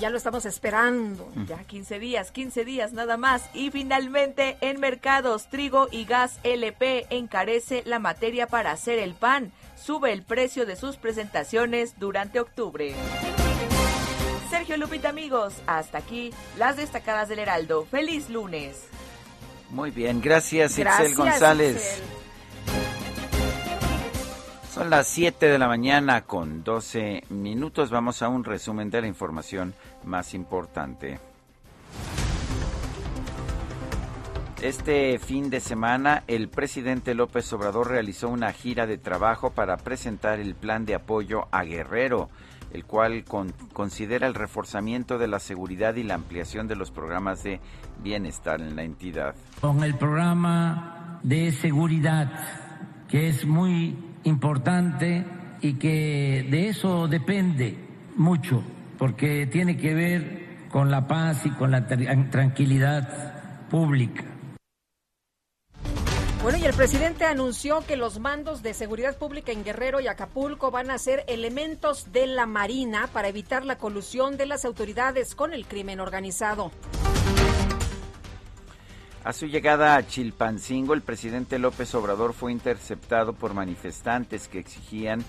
Ya 0.00 0.10
lo 0.10 0.18
estamos 0.18 0.44
esperando. 0.44 1.30
Ya 1.46 1.58
15 1.64 1.98
días, 1.98 2.30
15 2.30 2.64
días 2.64 2.92
nada 2.92 3.16
más. 3.16 3.48
Y 3.54 3.70
finalmente, 3.70 4.56
en 4.60 4.80
mercados, 4.80 5.48
trigo 5.48 5.88
y 5.90 6.04
gas 6.04 6.38
LP 6.42 7.06
encarece 7.10 7.82
la 7.86 7.98
materia 7.98 8.46
para 8.46 8.72
hacer 8.72 8.98
el 8.98 9.14
pan. 9.14 9.52
Sube 9.74 10.12
el 10.12 10.22
precio 10.22 10.66
de 10.66 10.76
sus 10.76 10.96
presentaciones 10.96 11.98
durante 11.98 12.40
octubre. 12.40 12.94
Sergio 14.50 14.76
Lupita, 14.76 15.08
amigos, 15.08 15.54
hasta 15.66 15.98
aquí 15.98 16.30
las 16.58 16.76
destacadas 16.76 17.28
del 17.28 17.38
Heraldo. 17.38 17.86
¡Feliz 17.86 18.28
lunes! 18.30 18.84
Muy 19.70 19.90
bien, 19.90 20.20
gracias, 20.20 20.72
Itzel 20.72 20.84
Gracias, 20.84 21.16
González. 21.16 21.76
Itzel. 21.76 22.16
Son 24.76 24.90
las 24.90 25.08
7 25.08 25.46
de 25.46 25.58
la 25.58 25.68
mañana 25.68 26.26
con 26.26 26.62
12 26.62 27.24
minutos. 27.30 27.88
Vamos 27.88 28.20
a 28.20 28.28
un 28.28 28.44
resumen 28.44 28.90
de 28.90 29.00
la 29.00 29.06
información 29.06 29.74
más 30.06 30.34
importante. 30.34 31.18
Este 34.62 35.18
fin 35.18 35.50
de 35.50 35.60
semana, 35.60 36.24
el 36.28 36.48
presidente 36.48 37.14
López 37.14 37.52
Obrador 37.52 37.90
realizó 37.90 38.28
una 38.30 38.52
gira 38.52 38.86
de 38.86 38.96
trabajo 38.96 39.50
para 39.50 39.76
presentar 39.76 40.40
el 40.40 40.54
plan 40.54 40.86
de 40.86 40.94
apoyo 40.94 41.46
a 41.52 41.62
Guerrero, 41.62 42.30
el 42.72 42.84
cual 42.84 43.24
con- 43.24 43.52
considera 43.74 44.26
el 44.26 44.34
reforzamiento 44.34 45.18
de 45.18 45.28
la 45.28 45.40
seguridad 45.40 45.94
y 45.96 46.02
la 46.04 46.14
ampliación 46.14 46.68
de 46.68 46.76
los 46.76 46.90
programas 46.90 47.42
de 47.42 47.60
bienestar 48.02 48.60
en 48.62 48.74
la 48.76 48.82
entidad. 48.82 49.34
con 49.60 49.84
el 49.84 49.94
programa 49.96 51.20
de 51.22 51.52
seguridad, 51.52 52.32
que 53.08 53.28
es 53.28 53.46
muy 53.46 53.96
importante 54.24 55.24
y 55.60 55.74
que 55.74 56.46
de 56.50 56.68
eso 56.68 57.08
depende 57.08 57.76
mucho, 58.16 58.62
porque 58.98 59.46
tiene 59.46 59.76
que 59.76 59.94
ver 59.94 60.68
con 60.70 60.90
la 60.90 61.06
paz 61.06 61.46
y 61.46 61.50
con 61.50 61.70
la 61.70 61.86
tra- 61.86 62.30
tranquilidad 62.30 63.68
pública. 63.68 64.24
Bueno, 66.42 66.58
y 66.58 66.64
el 66.64 66.74
presidente 66.74 67.24
anunció 67.24 67.80
que 67.84 67.96
los 67.96 68.20
mandos 68.20 68.62
de 68.62 68.72
seguridad 68.72 69.16
pública 69.16 69.50
en 69.50 69.64
Guerrero 69.64 70.00
y 70.00 70.06
Acapulco 70.06 70.70
van 70.70 70.90
a 70.90 70.98
ser 70.98 71.24
elementos 71.26 72.12
de 72.12 72.28
la 72.28 72.46
Marina 72.46 73.08
para 73.12 73.28
evitar 73.28 73.64
la 73.64 73.78
colusión 73.78 74.36
de 74.36 74.46
las 74.46 74.64
autoridades 74.64 75.34
con 75.34 75.52
el 75.54 75.66
crimen 75.66 75.98
organizado. 75.98 76.70
A 79.24 79.32
su 79.32 79.46
llegada 79.46 79.96
a 79.96 80.06
Chilpancingo, 80.06 80.94
el 80.94 81.02
presidente 81.02 81.58
López 81.58 81.92
Obrador 81.96 82.32
fue 82.32 82.52
interceptado 82.52 83.32
por 83.32 83.52
manifestantes 83.54 84.46
que 84.46 84.60
exigían 84.60 85.24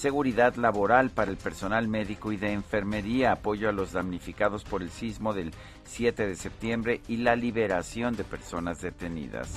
seguridad 0.00 0.54
laboral 0.54 1.10
para 1.10 1.30
el 1.30 1.36
personal 1.36 1.86
médico 1.86 2.32
y 2.32 2.38
de 2.38 2.52
enfermería, 2.52 3.32
apoyo 3.32 3.68
a 3.68 3.72
los 3.72 3.92
damnificados 3.92 4.64
por 4.64 4.82
el 4.82 4.90
sismo 4.90 5.34
del 5.34 5.52
7 5.84 6.26
de 6.26 6.36
septiembre 6.36 7.02
y 7.06 7.18
la 7.18 7.36
liberación 7.36 8.16
de 8.16 8.24
personas 8.24 8.80
detenidas. 8.80 9.50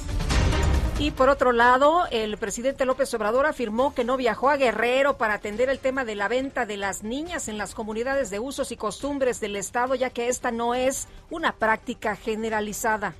Y 0.99 1.11
por 1.11 1.29
otro 1.29 1.53
lado, 1.53 2.05
el 2.11 2.37
presidente 2.37 2.85
López 2.85 3.13
Obrador 3.13 3.45
afirmó 3.45 3.95
que 3.95 4.03
no 4.03 4.17
viajó 4.17 4.49
a 4.49 4.57
Guerrero 4.57 5.17
para 5.17 5.35
atender 5.35 5.69
el 5.69 5.79
tema 5.79 6.03
de 6.03 6.15
la 6.15 6.27
venta 6.27 6.65
de 6.65 6.75
las 6.75 7.03
niñas 7.03 7.47
en 7.47 7.57
las 7.57 7.73
comunidades 7.73 8.29
de 8.29 8.39
usos 8.39 8.73
y 8.73 8.75
costumbres 8.75 9.39
del 9.39 9.55
Estado, 9.55 9.95
ya 9.95 10.09
que 10.09 10.27
esta 10.27 10.51
no 10.51 10.75
es 10.75 11.07
una 11.29 11.53
práctica 11.53 12.17
generalizada. 12.17 13.13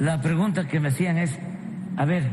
La 0.00 0.20
pregunta 0.22 0.66
que 0.66 0.80
me 0.80 0.88
hacían 0.88 1.18
es, 1.18 1.38
a 1.98 2.06
ver, 2.06 2.24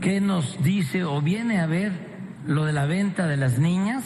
¿qué 0.00 0.20
nos 0.20 0.60
dice 0.62 1.04
o 1.04 1.22
viene 1.22 1.60
a 1.60 1.66
ver 1.66 2.11
lo 2.46 2.64
de 2.64 2.72
la 2.72 2.86
venta 2.86 3.26
de 3.26 3.36
las 3.36 3.58
niñas? 3.58 4.04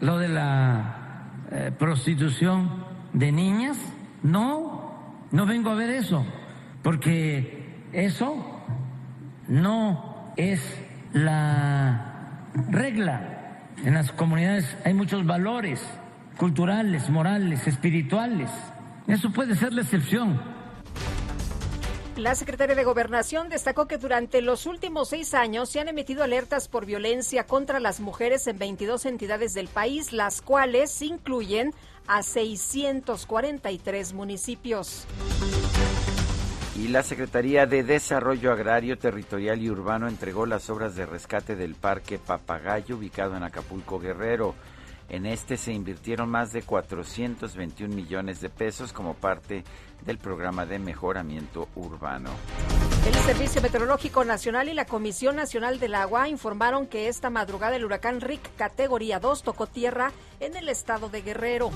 ¿Lo 0.00 0.18
de 0.18 0.28
la 0.28 1.30
eh, 1.50 1.72
prostitución 1.78 2.84
de 3.12 3.32
niñas? 3.32 3.78
No, 4.22 4.94
no 5.30 5.46
vengo 5.46 5.70
a 5.70 5.74
ver 5.74 5.90
eso, 5.90 6.24
porque 6.82 7.86
eso 7.92 8.62
no 9.48 10.32
es 10.36 10.60
la 11.12 12.46
regla. 12.70 13.60
En 13.84 13.94
las 13.94 14.12
comunidades 14.12 14.76
hay 14.84 14.94
muchos 14.94 15.24
valores 15.26 15.82
culturales, 16.36 17.10
morales, 17.10 17.66
espirituales. 17.66 18.50
Eso 19.06 19.30
puede 19.30 19.54
ser 19.54 19.72
la 19.72 19.82
excepción. 19.82 20.53
La 22.16 22.36
secretaria 22.36 22.76
de 22.76 22.84
Gobernación 22.84 23.48
destacó 23.48 23.88
que 23.88 23.98
durante 23.98 24.40
los 24.40 24.66
últimos 24.66 25.08
seis 25.08 25.34
años 25.34 25.68
se 25.68 25.80
han 25.80 25.88
emitido 25.88 26.22
alertas 26.22 26.68
por 26.68 26.86
violencia 26.86 27.44
contra 27.44 27.80
las 27.80 27.98
mujeres 27.98 28.46
en 28.46 28.56
22 28.56 29.06
entidades 29.06 29.52
del 29.52 29.66
país, 29.66 30.12
las 30.12 30.40
cuales 30.40 31.02
incluyen 31.02 31.74
a 32.06 32.22
643 32.22 34.12
municipios. 34.12 35.06
Y 36.76 36.86
la 36.88 37.02
Secretaría 37.02 37.66
de 37.66 37.82
Desarrollo 37.82 38.52
Agrario, 38.52 38.96
Territorial 38.96 39.60
y 39.60 39.70
Urbano 39.70 40.06
entregó 40.06 40.46
las 40.46 40.70
obras 40.70 40.94
de 40.94 41.06
rescate 41.06 41.56
del 41.56 41.74
Parque 41.74 42.20
Papagayo 42.20 42.96
ubicado 42.96 43.36
en 43.36 43.42
Acapulco 43.42 43.98
Guerrero. 43.98 44.54
En 45.08 45.26
este 45.26 45.56
se 45.56 45.72
invirtieron 45.72 46.28
más 46.30 46.52
de 46.52 46.62
421 46.62 47.94
millones 47.94 48.40
de 48.40 48.48
pesos 48.48 48.92
como 48.92 49.14
parte 49.14 49.64
del 50.04 50.18
programa 50.18 50.66
de 50.66 50.78
mejoramiento 50.78 51.68
urbano. 51.74 52.30
El 53.06 53.14
Servicio 53.14 53.60
Meteorológico 53.60 54.24
Nacional 54.24 54.68
y 54.68 54.74
la 54.74 54.86
Comisión 54.86 55.36
Nacional 55.36 55.78
del 55.78 55.94
Agua 55.94 56.28
informaron 56.28 56.86
que 56.86 57.08
esta 57.08 57.28
madrugada 57.28 57.76
el 57.76 57.84
huracán 57.84 58.20
Rick 58.20 58.56
categoría 58.56 59.20
2 59.20 59.42
tocó 59.42 59.66
tierra 59.66 60.10
en 60.40 60.56
el 60.56 60.68
estado 60.68 61.10
de 61.10 61.20
Guerrero. 61.20 61.70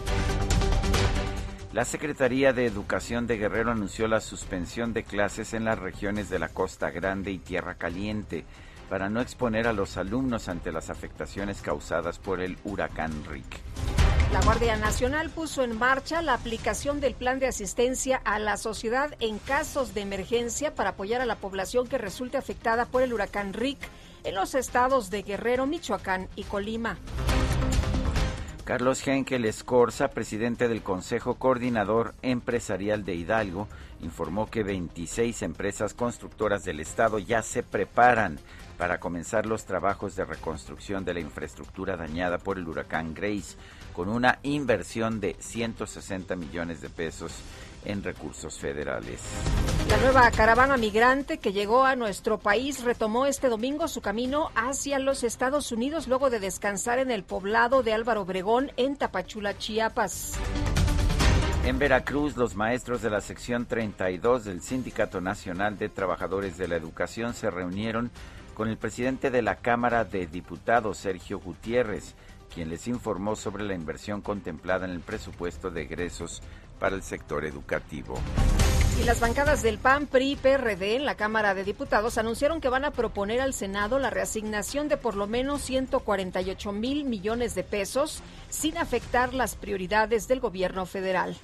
La 1.74 1.84
Secretaría 1.84 2.54
de 2.54 2.64
Educación 2.64 3.26
de 3.26 3.36
Guerrero 3.36 3.72
anunció 3.72 4.08
la 4.08 4.20
suspensión 4.20 4.94
de 4.94 5.04
clases 5.04 5.52
en 5.52 5.66
las 5.66 5.78
regiones 5.78 6.30
de 6.30 6.38
la 6.38 6.48
Costa 6.48 6.90
Grande 6.90 7.30
y 7.30 7.38
Tierra 7.38 7.74
Caliente 7.74 8.46
para 8.88 9.08
no 9.08 9.20
exponer 9.20 9.66
a 9.66 9.72
los 9.72 9.96
alumnos 9.96 10.48
ante 10.48 10.72
las 10.72 10.90
afectaciones 10.90 11.62
causadas 11.62 12.18
por 12.18 12.40
el 12.40 12.58
huracán 12.64 13.12
Rick. 13.26 13.60
La 14.32 14.42
Guardia 14.42 14.76
Nacional 14.76 15.30
puso 15.30 15.62
en 15.62 15.78
marcha 15.78 16.20
la 16.20 16.34
aplicación 16.34 17.00
del 17.00 17.14
plan 17.14 17.38
de 17.38 17.46
asistencia 17.46 18.20
a 18.24 18.38
la 18.38 18.56
sociedad 18.58 19.14
en 19.20 19.38
casos 19.38 19.94
de 19.94 20.02
emergencia 20.02 20.74
para 20.74 20.90
apoyar 20.90 21.22
a 21.22 21.26
la 21.26 21.36
población 21.36 21.86
que 21.86 21.96
resulte 21.96 22.36
afectada 22.36 22.84
por 22.84 23.02
el 23.02 23.14
huracán 23.14 23.54
Rick 23.54 23.78
en 24.24 24.34
los 24.34 24.54
estados 24.54 25.08
de 25.08 25.22
Guerrero, 25.22 25.66
Michoacán 25.66 26.28
y 26.36 26.44
Colima. 26.44 26.98
Carlos 28.64 29.06
Henkel 29.06 29.46
Escorza, 29.46 30.08
presidente 30.08 30.68
del 30.68 30.82
Consejo 30.82 31.36
Coordinador 31.36 32.14
Empresarial 32.20 33.02
de 33.06 33.14
Hidalgo, 33.14 33.66
informó 34.02 34.50
que 34.50 34.62
26 34.62 35.40
empresas 35.40 35.94
constructoras 35.94 36.64
del 36.64 36.80
Estado 36.80 37.18
ya 37.18 37.40
se 37.40 37.62
preparan 37.62 38.38
para 38.78 39.00
comenzar 39.00 39.44
los 39.44 39.64
trabajos 39.64 40.14
de 40.14 40.24
reconstrucción 40.24 41.04
de 41.04 41.12
la 41.12 41.20
infraestructura 41.20 41.96
dañada 41.96 42.38
por 42.38 42.56
el 42.56 42.68
huracán 42.68 43.12
Grace 43.12 43.56
con 43.92 44.08
una 44.08 44.38
inversión 44.44 45.20
de 45.20 45.36
160 45.38 46.36
millones 46.36 46.80
de 46.80 46.88
pesos 46.88 47.32
en 47.84 48.02
recursos 48.04 48.58
federales. 48.58 49.20
La 49.88 49.96
nueva 49.98 50.30
caravana 50.30 50.76
migrante 50.76 51.38
que 51.38 51.52
llegó 51.52 51.84
a 51.84 51.96
nuestro 51.96 52.38
país 52.38 52.84
retomó 52.84 53.26
este 53.26 53.48
domingo 53.48 53.88
su 53.88 54.00
camino 54.00 54.50
hacia 54.54 54.98
los 55.00 55.24
Estados 55.24 55.72
Unidos 55.72 56.06
luego 56.06 56.30
de 56.30 56.38
descansar 56.38 57.00
en 57.00 57.10
el 57.10 57.24
poblado 57.24 57.82
de 57.82 57.94
Álvaro 57.94 58.22
Obregón 58.22 58.70
en 58.76 58.96
Tapachula, 58.96 59.58
Chiapas. 59.58 60.34
En 61.64 61.78
Veracruz, 61.78 62.36
los 62.36 62.54
maestros 62.54 63.02
de 63.02 63.10
la 63.10 63.20
sección 63.20 63.66
32 63.66 64.44
del 64.44 64.62
Sindicato 64.62 65.20
Nacional 65.20 65.76
de 65.76 65.88
Trabajadores 65.88 66.56
de 66.56 66.68
la 66.68 66.76
Educación 66.76 67.34
se 67.34 67.50
reunieron 67.50 68.10
con 68.58 68.68
el 68.68 68.76
presidente 68.76 69.30
de 69.30 69.40
la 69.40 69.54
Cámara 69.54 70.04
de 70.04 70.26
Diputados, 70.26 70.98
Sergio 70.98 71.38
Gutiérrez, 71.38 72.16
quien 72.52 72.68
les 72.70 72.88
informó 72.88 73.36
sobre 73.36 73.62
la 73.62 73.74
inversión 73.74 74.20
contemplada 74.20 74.84
en 74.84 74.90
el 74.90 74.98
presupuesto 74.98 75.70
de 75.70 75.82
egresos 75.82 76.42
para 76.80 76.96
el 76.96 77.04
sector 77.04 77.44
educativo. 77.44 78.18
Y 79.00 79.04
las 79.04 79.20
bancadas 79.20 79.62
del 79.62 79.78
PAN, 79.78 80.08
PRI, 80.08 80.34
PRD 80.34 80.96
en 80.96 81.04
la 81.04 81.14
Cámara 81.14 81.54
de 81.54 81.62
Diputados 81.62 82.18
anunciaron 82.18 82.60
que 82.60 82.68
van 82.68 82.84
a 82.84 82.90
proponer 82.90 83.40
al 83.40 83.54
Senado 83.54 84.00
la 84.00 84.10
reasignación 84.10 84.88
de 84.88 84.96
por 84.96 85.14
lo 85.14 85.28
menos 85.28 85.62
148 85.62 86.72
mil 86.72 87.04
millones 87.04 87.54
de 87.54 87.62
pesos 87.62 88.24
sin 88.50 88.76
afectar 88.76 89.34
las 89.34 89.54
prioridades 89.54 90.26
del 90.26 90.40
gobierno 90.40 90.84
federal. 90.84 91.36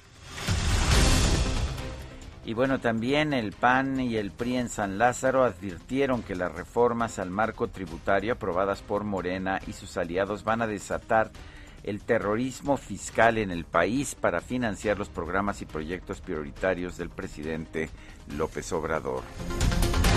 Y 2.45 2.53
bueno, 2.53 2.79
también 2.79 3.33
el 3.33 3.53
PAN 3.53 3.99
y 3.99 4.17
el 4.17 4.29
PRI 4.29 4.57
en 4.57 4.69
San 4.69 4.99
Lázaro 4.99 5.43
advirtieron 5.43 6.21
que 6.21 6.35
las 6.35 6.53
reformas 6.53 7.17
al 7.17 7.31
marco 7.31 7.69
tributario 7.69 8.33
aprobadas 8.33 8.83
por 8.83 9.03
Morena 9.03 9.59
y 9.65 9.73
sus 9.73 9.97
aliados 9.97 10.43
van 10.43 10.61
a 10.61 10.67
desatar 10.67 11.31
el 11.81 12.01
terrorismo 12.01 12.77
fiscal 12.77 13.39
en 13.39 13.49
el 13.49 13.65
país 13.65 14.13
para 14.13 14.41
financiar 14.41 14.99
los 14.99 15.09
programas 15.09 15.63
y 15.63 15.65
proyectos 15.65 16.21
prioritarios 16.21 16.97
del 16.97 17.09
presidente 17.09 17.89
López 18.37 18.71
Obrador. 18.73 19.23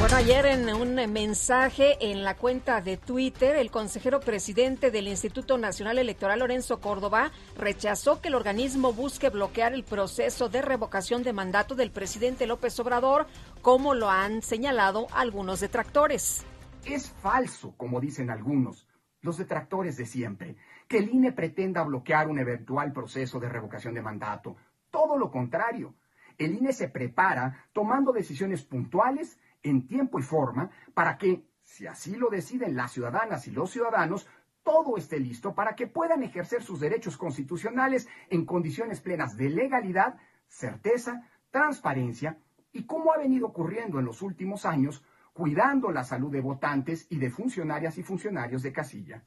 Bueno, 0.00 0.14
ayer 0.14 0.46
en 0.46 0.68
un 0.72 0.94
mensaje 1.12 1.96
en 2.00 2.22
la 2.22 2.36
cuenta 2.36 2.80
de 2.80 2.96
Twitter, 2.96 3.56
el 3.56 3.72
consejero 3.72 4.20
presidente 4.20 4.92
del 4.92 5.08
Instituto 5.08 5.58
Nacional 5.58 5.98
Electoral, 5.98 6.38
Lorenzo 6.38 6.80
Córdoba, 6.80 7.32
rechazó 7.56 8.20
que 8.20 8.28
el 8.28 8.36
organismo 8.36 8.92
busque 8.92 9.28
bloquear 9.28 9.74
el 9.74 9.82
proceso 9.82 10.48
de 10.48 10.62
revocación 10.62 11.24
de 11.24 11.32
mandato 11.32 11.74
del 11.74 11.90
presidente 11.90 12.46
López 12.46 12.78
Obrador, 12.78 13.26
como 13.60 13.92
lo 13.92 14.08
han 14.08 14.40
señalado 14.40 15.08
algunos 15.12 15.58
detractores. 15.58 16.46
Es 16.84 17.10
falso, 17.10 17.74
como 17.76 18.00
dicen 18.00 18.30
algunos, 18.30 18.86
los 19.20 19.36
detractores 19.36 19.96
de 19.96 20.06
siempre, 20.06 20.56
que 20.86 20.98
el 20.98 21.10
INE 21.10 21.32
pretenda 21.32 21.82
bloquear 21.82 22.28
un 22.28 22.38
eventual 22.38 22.92
proceso 22.92 23.40
de 23.40 23.48
revocación 23.48 23.94
de 23.94 24.02
mandato. 24.02 24.56
Todo 24.90 25.18
lo 25.18 25.28
contrario. 25.32 25.96
El 26.38 26.54
INE 26.54 26.72
se 26.72 26.88
prepara 26.88 27.66
tomando 27.72 28.12
decisiones 28.12 28.62
puntuales 28.62 29.40
en 29.62 29.86
tiempo 29.86 30.18
y 30.18 30.22
forma 30.22 30.70
para 30.94 31.18
que, 31.18 31.44
si 31.62 31.86
así 31.86 32.16
lo 32.16 32.30
deciden 32.30 32.76
las 32.76 32.92
ciudadanas 32.92 33.46
y 33.46 33.50
los 33.50 33.70
ciudadanos, 33.70 34.26
todo 34.62 34.96
esté 34.96 35.18
listo 35.18 35.54
para 35.54 35.74
que 35.74 35.86
puedan 35.86 36.22
ejercer 36.22 36.62
sus 36.62 36.80
derechos 36.80 37.16
constitucionales 37.16 38.08
en 38.28 38.44
condiciones 38.44 39.00
plenas 39.00 39.36
de 39.36 39.50
legalidad, 39.50 40.16
certeza, 40.46 41.26
transparencia 41.50 42.38
y, 42.72 42.84
como 42.84 43.12
ha 43.12 43.18
venido 43.18 43.46
ocurriendo 43.46 43.98
en 43.98 44.04
los 44.04 44.22
últimos 44.22 44.66
años, 44.66 45.02
cuidando 45.32 45.90
la 45.90 46.04
salud 46.04 46.30
de 46.30 46.40
votantes 46.40 47.06
y 47.10 47.18
de 47.18 47.30
funcionarias 47.30 47.96
y 47.96 48.02
funcionarios 48.02 48.62
de 48.62 48.72
casilla. 48.72 49.22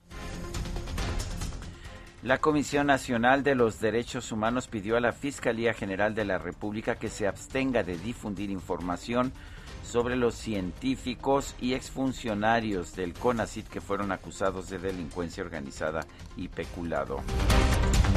La 2.21 2.37
Comisión 2.37 2.85
Nacional 2.85 3.41
de 3.41 3.55
los 3.55 3.79
Derechos 3.79 4.31
Humanos 4.31 4.67
pidió 4.67 4.95
a 4.95 4.99
la 4.99 5.11
Fiscalía 5.11 5.73
General 5.73 6.13
de 6.13 6.25
la 6.25 6.37
República 6.37 6.97
que 6.97 7.09
se 7.09 7.27
abstenga 7.27 7.81
de 7.81 7.97
difundir 7.97 8.51
información 8.51 9.33
sobre 9.83 10.15
los 10.15 10.35
científicos 10.35 11.55
y 11.59 11.73
exfuncionarios 11.73 12.95
del 12.95 13.13
CONACIT 13.13 13.67
que 13.67 13.81
fueron 13.81 14.11
acusados 14.11 14.69
de 14.69 14.77
delincuencia 14.77 15.43
organizada 15.43 16.05
y 16.37 16.47
peculado. 16.47 17.21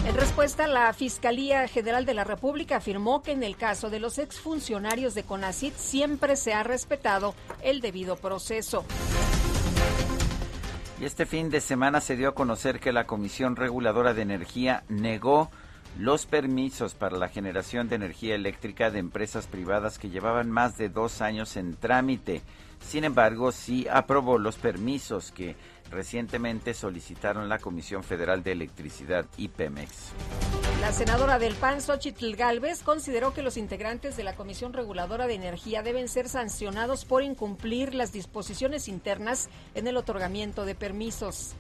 En 0.07 0.15
respuesta, 0.15 0.67
la 0.67 0.93
Fiscalía 0.93 1.67
General 1.67 2.05
de 2.05 2.15
la 2.15 2.25
República 2.25 2.77
afirmó 2.77 3.23
que 3.23 3.33
en 3.33 3.43
el 3.43 3.57
caso 3.57 3.89
de 3.89 4.01
los 4.01 4.19
exfuncionarios 4.19 5.15
de 5.15 5.23
CONACIT 5.23 5.75
siempre 5.77 6.37
se 6.37 6.53
ha 6.53 6.63
respetado 6.63 7.35
el 7.63 7.81
debido 7.81 8.17
proceso. 8.17 8.85
Y 11.01 11.07
este 11.07 11.27
fin 11.27 11.51
de 11.51 11.61
semana 11.61 12.01
se 12.01 12.17
dio 12.17 12.29
a 12.29 12.35
conocer 12.35 12.81
que 12.81 12.93
la 12.93 13.07
Comisión 13.07 13.57
Reguladora 13.57 14.15
de 14.15 14.23
Energía 14.23 14.85
negó 14.89 15.51
los 15.99 16.27
permisos 16.27 16.95
para 16.95 17.17
la 17.17 17.29
generación 17.29 17.89
de 17.89 17.97
energía 17.97 18.35
eléctrica 18.35 18.91
de 18.91 18.99
empresas 18.99 19.47
privadas 19.47 19.99
que 19.99 20.11
llevaban 20.11 20.51
más 20.51 20.77
de 20.77 20.89
dos 20.89 21.21
años 21.21 21.57
en 21.57 21.75
trámite. 21.75 22.43
Sin 22.81 23.05
embargo, 23.05 23.53
sí 23.53 23.87
aprobó 23.91 24.39
los 24.39 24.57
permisos 24.57 25.31
que 25.31 25.57
recientemente 25.91 26.75
solicitaron 26.75 27.49
la 27.49 27.59
Comisión 27.59 28.03
Federal 28.03 28.43
de 28.43 28.53
Electricidad 28.53 29.27
y 29.37 29.49
Pemex. 29.49 30.13
La 30.81 30.93
senadora 30.93 31.39
del 31.39 31.55
PAN, 31.55 31.81
Xochitl 31.81 32.35
Galvez, 32.35 32.83
consideró 32.83 33.33
que 33.33 33.43
los 33.43 33.57
integrantes 33.57 34.17
de 34.17 34.25
la 34.25 34.35
Comisión 34.35 34.73
Reguladora 34.73 35.27
de 35.27 35.35
Energía 35.35 35.83
deben 35.83 36.09
ser 36.09 36.29
sancionados 36.29 37.05
por 37.05 37.23
incumplir 37.23 37.95
las 37.95 38.13
disposiciones 38.13 38.89
internas 38.89 39.49
en 39.75 39.87
el 39.87 39.97
otorgamiento 39.97 40.65
de 40.65 40.75
permisos. 40.75 41.55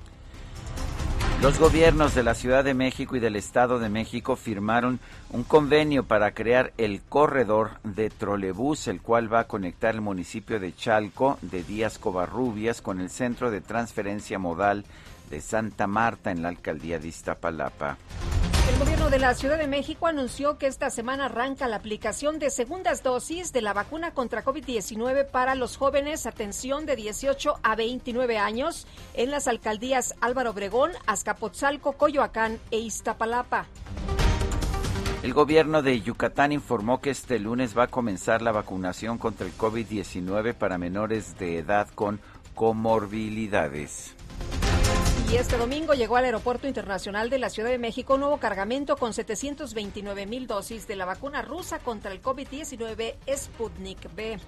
Los 1.43 1.59
gobiernos 1.59 2.15
de 2.15 2.23
la 2.23 2.35
Ciudad 2.35 2.65
de 2.65 2.73
México 2.73 3.17
y 3.17 3.21
del 3.21 3.37
Estado 3.37 3.79
de 3.79 3.91
México 3.91 4.35
firmaron 4.35 4.99
un 5.31 5.45
convenio 5.45 6.05
para 6.05 6.33
crear 6.33 6.73
el 6.79 7.03
corredor 7.03 7.73
de 7.83 8.09
trolebús, 8.09 8.89
el 8.89 9.03
cual 9.03 9.33
va 9.33 9.41
a 9.41 9.47
conectar 9.47 9.95
el 9.95 10.01
municipio 10.01 10.59
de 10.59 10.75
Chalco 10.75 11.39
de 11.43 11.63
Díaz 11.63 11.99
Covarrubias 11.99 12.81
con 12.81 13.01
el 13.01 13.11
centro 13.11 13.51
de 13.51 13.61
transferencia 13.61 14.39
modal 14.39 14.85
de 15.29 15.41
Santa 15.43 15.87
Marta 15.87 16.31
en 16.31 16.41
la 16.43 16.49
alcaldía 16.49 16.99
de 16.99 17.09
Iztapalapa. 17.09 17.99
El 18.67 18.79
gobierno 18.79 19.11
de 19.11 19.19
la 19.19 19.35
Ciudad 19.35 19.59
de 19.59 19.67
México 19.67 20.07
anunció 20.07 20.57
que 20.57 20.67
esta 20.67 20.89
semana 20.89 21.27
arranca 21.27 21.69
la 21.69 21.77
aplicación 21.77 22.39
de 22.39 22.49
segundas 22.49 23.03
dosis 23.03 23.53
de 23.53 23.61
la 23.61 23.75
vacuna 23.75 24.13
contra 24.13 24.43
COVID-19 24.43 25.27
para 25.31 25.55
los 25.55 25.77
jóvenes, 25.77 26.25
atención, 26.25 26.87
de 26.87 26.97
18 26.97 27.57
a 27.63 27.77
29 27.77 28.39
años 28.39 28.87
en 29.13 29.31
las 29.31 29.49
alcaldías 29.49 30.15
Álvaro 30.23 30.51
Obregón, 30.51 30.93
Azcapotzalco, 31.07 31.93
Coyoacán 31.93 32.59
e 32.71 32.79
Iztapalapa. 32.79 33.67
El 35.23 35.35
gobierno 35.35 35.83
de 35.83 36.01
Yucatán 36.01 36.53
informó 36.53 37.03
que 37.03 37.11
este 37.11 37.39
lunes 37.39 37.77
va 37.77 37.85
a 37.85 37.89
comenzar 37.89 38.41
la 38.41 38.53
vacunación 38.53 39.19
contra 39.19 39.47
el 39.47 39.53
COVID-19 39.57 40.55
para 40.55 40.79
menores 40.79 41.39
de 41.39 41.59
edad 41.59 41.89
con 41.95 42.19
comorbilidades. 42.55 44.14
Y 45.31 45.37
este 45.37 45.57
domingo 45.57 45.95
llegó 45.95 46.17
al 46.17 46.27
Aeropuerto 46.27 46.69
Internacional 46.69 47.31
de 47.31 47.39
la 47.39 47.51
Ciudad 47.51 47.71
de 47.71 47.79
México 47.79 48.15
un 48.15 48.21
nuevo 48.21 48.39
cargamento 48.39 48.97
con 48.97 49.13
729 49.13 50.27
mil 50.27 50.47
dosis 50.47 50.87
de 50.87 50.97
la 50.97 51.07
vacuna 51.07 51.43
rusa 51.43 51.79
contra 51.79 52.13
el 52.13 52.23
COVID-19 52.23 53.15
Sputnik 53.35 54.15
B. 54.15 54.39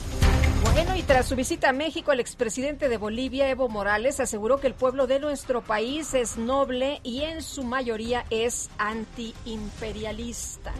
Bueno, 0.74 0.96
y 0.96 1.02
tras 1.02 1.26
su 1.26 1.36
visita 1.36 1.70
a 1.70 1.72
México, 1.72 2.12
el 2.12 2.20
expresidente 2.20 2.88
de 2.88 2.96
Bolivia, 2.96 3.48
Evo 3.48 3.68
Morales, 3.68 4.20
aseguró 4.20 4.58
que 4.58 4.66
el 4.66 4.74
pueblo 4.74 5.06
de 5.06 5.20
nuestro 5.20 5.62
país 5.62 6.14
es 6.14 6.36
noble 6.36 7.00
y 7.02 7.22
en 7.22 7.42
su 7.42 7.64
mayoría 7.64 8.24
es 8.30 8.70
antiimperialista. 8.78 10.72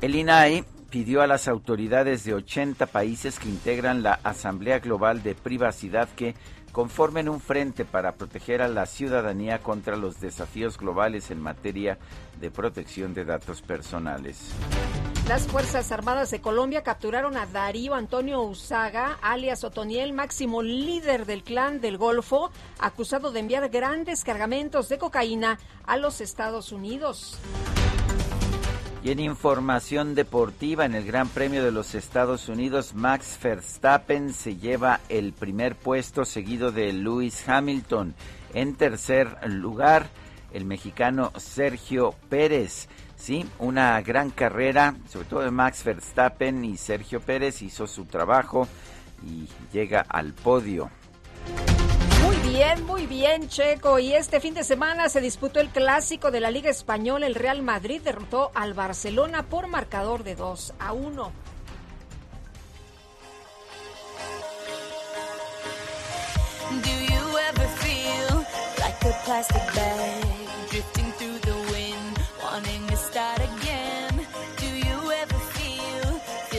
El 0.00 0.14
INAI 0.14 0.64
pidió 0.90 1.22
a 1.22 1.26
las 1.26 1.48
autoridades 1.48 2.24
de 2.24 2.34
80 2.34 2.86
países 2.86 3.38
que 3.38 3.48
integran 3.48 4.02
la 4.02 4.20
Asamblea 4.22 4.78
Global 4.78 5.22
de 5.22 5.34
Privacidad 5.34 6.08
que 6.10 6.34
conformen 6.72 7.28
un 7.28 7.40
frente 7.40 7.84
para 7.84 8.12
proteger 8.12 8.62
a 8.62 8.68
la 8.68 8.86
ciudadanía 8.86 9.60
contra 9.60 9.96
los 9.96 10.20
desafíos 10.20 10.78
globales 10.78 11.30
en 11.30 11.40
materia 11.40 11.98
de 12.40 12.50
protección 12.50 13.14
de 13.14 13.24
datos 13.24 13.62
personales. 13.62 14.52
Las 15.28 15.46
Fuerzas 15.46 15.92
Armadas 15.92 16.30
de 16.30 16.40
Colombia 16.40 16.82
capturaron 16.82 17.36
a 17.36 17.44
Darío 17.44 17.94
Antonio 17.94 18.40
Usaga, 18.40 19.18
alias 19.20 19.62
Otoniel, 19.62 20.14
máximo 20.14 20.62
líder 20.62 21.26
del 21.26 21.44
clan 21.44 21.82
del 21.82 21.98
Golfo, 21.98 22.50
acusado 22.78 23.30
de 23.30 23.40
enviar 23.40 23.68
grandes 23.68 24.24
cargamentos 24.24 24.88
de 24.88 24.96
cocaína 24.96 25.58
a 25.84 25.98
los 25.98 26.22
Estados 26.22 26.72
Unidos. 26.72 27.38
Y 29.02 29.12
en 29.12 29.20
información 29.20 30.14
deportiva, 30.16 30.84
en 30.84 30.94
el 30.94 31.04
Gran 31.04 31.28
Premio 31.28 31.64
de 31.64 31.70
los 31.70 31.94
Estados 31.94 32.48
Unidos, 32.48 32.94
Max 32.94 33.38
Verstappen 33.40 34.32
se 34.32 34.56
lleva 34.56 35.00
el 35.08 35.32
primer 35.32 35.76
puesto 35.76 36.24
seguido 36.24 36.72
de 36.72 36.92
Lewis 36.92 37.48
Hamilton. 37.48 38.14
En 38.54 38.74
tercer 38.74 39.38
lugar, 39.48 40.08
el 40.52 40.64
mexicano 40.64 41.32
Sergio 41.36 42.14
Pérez. 42.28 42.88
Sí, 43.16 43.46
una 43.58 44.00
gran 44.02 44.30
carrera, 44.30 44.96
sobre 45.08 45.28
todo 45.28 45.40
de 45.40 45.50
Max 45.52 45.84
Verstappen 45.84 46.64
y 46.64 46.76
Sergio 46.76 47.20
Pérez 47.20 47.62
hizo 47.62 47.86
su 47.86 48.04
trabajo 48.04 48.66
y 49.24 49.48
llega 49.72 50.00
al 50.08 50.34
podio. 50.34 50.90
Bien, 52.58 52.84
muy 52.86 53.06
bien, 53.06 53.48
Checo. 53.48 54.00
Y 54.00 54.14
este 54.14 54.40
fin 54.40 54.52
de 54.52 54.64
semana 54.64 55.08
se 55.08 55.20
disputó 55.20 55.60
el 55.60 55.68
clásico 55.68 56.32
de 56.32 56.40
la 56.40 56.50
Liga 56.50 56.70
Española. 56.70 57.24
El 57.28 57.36
Real 57.36 57.62
Madrid 57.62 58.00
derrotó 58.02 58.50
al 58.52 58.74
Barcelona 58.74 59.44
por 59.44 59.68
marcador 59.68 60.24
de 60.24 60.34
2 60.34 60.74
a 60.80 60.92
1. 60.92 61.32
Do 66.82 66.90
you 66.90 67.38
ever 67.48 67.68
feel 67.78 68.18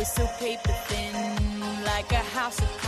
so 0.05 0.25
paper 0.39 0.73
thin, 0.87 1.83
like 1.83 2.09
a 2.13 2.23
house 2.33 2.59
of 2.61 2.78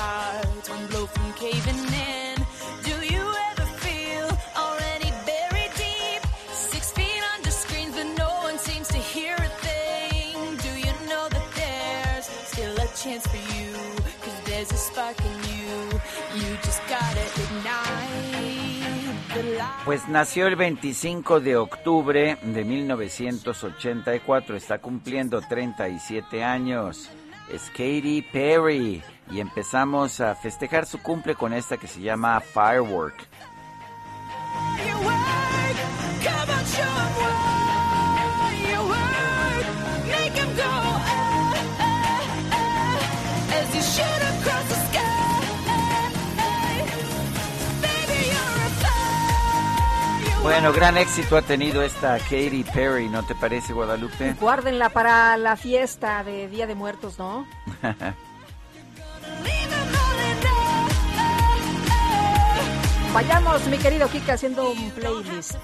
Pues 19.92 20.08
nació 20.08 20.48
el 20.48 20.56
25 20.56 21.42
de 21.42 21.58
octubre 21.58 22.38
de 22.42 22.64
1984, 22.64 24.56
está 24.56 24.78
cumpliendo 24.78 25.42
37 25.42 26.46
años. 26.46 27.10
Es 27.52 27.64
Katy 27.72 28.22
Perry 28.32 29.04
y 29.30 29.42
empezamos 29.42 30.22
a 30.22 30.34
festejar 30.36 30.86
su 30.86 31.04
cumple 31.04 31.36
con 31.36 31.52
esta 31.52 31.76
que 31.76 31.88
se 31.88 32.00
llama 32.00 32.40
Firework. 32.40 33.28
Bueno, 50.44 50.74
gran 50.74 50.98
éxito 50.98 51.38
ha 51.38 51.44
tenido 51.44 51.84
esta 51.84 52.18
Katy 52.18 52.64
Perry, 52.74 53.08
¿no 53.10 53.24
te 53.24 53.36
parece, 53.36 53.74
Guadalupe? 53.74 54.34
Guárdenla 54.40 54.90
para 54.90 55.38
la 55.38 55.56
fiesta 55.56 56.24
de 56.24 56.48
Día 56.48 56.66
de 56.66 56.74
Muertos, 56.74 57.20
¿no? 57.20 57.46
Vayamos, 63.14 63.68
mi 63.68 63.78
querido 63.78 64.10
Kika, 64.10 64.34
haciendo 64.34 64.72
un 64.72 64.90
playlist. 64.92 65.58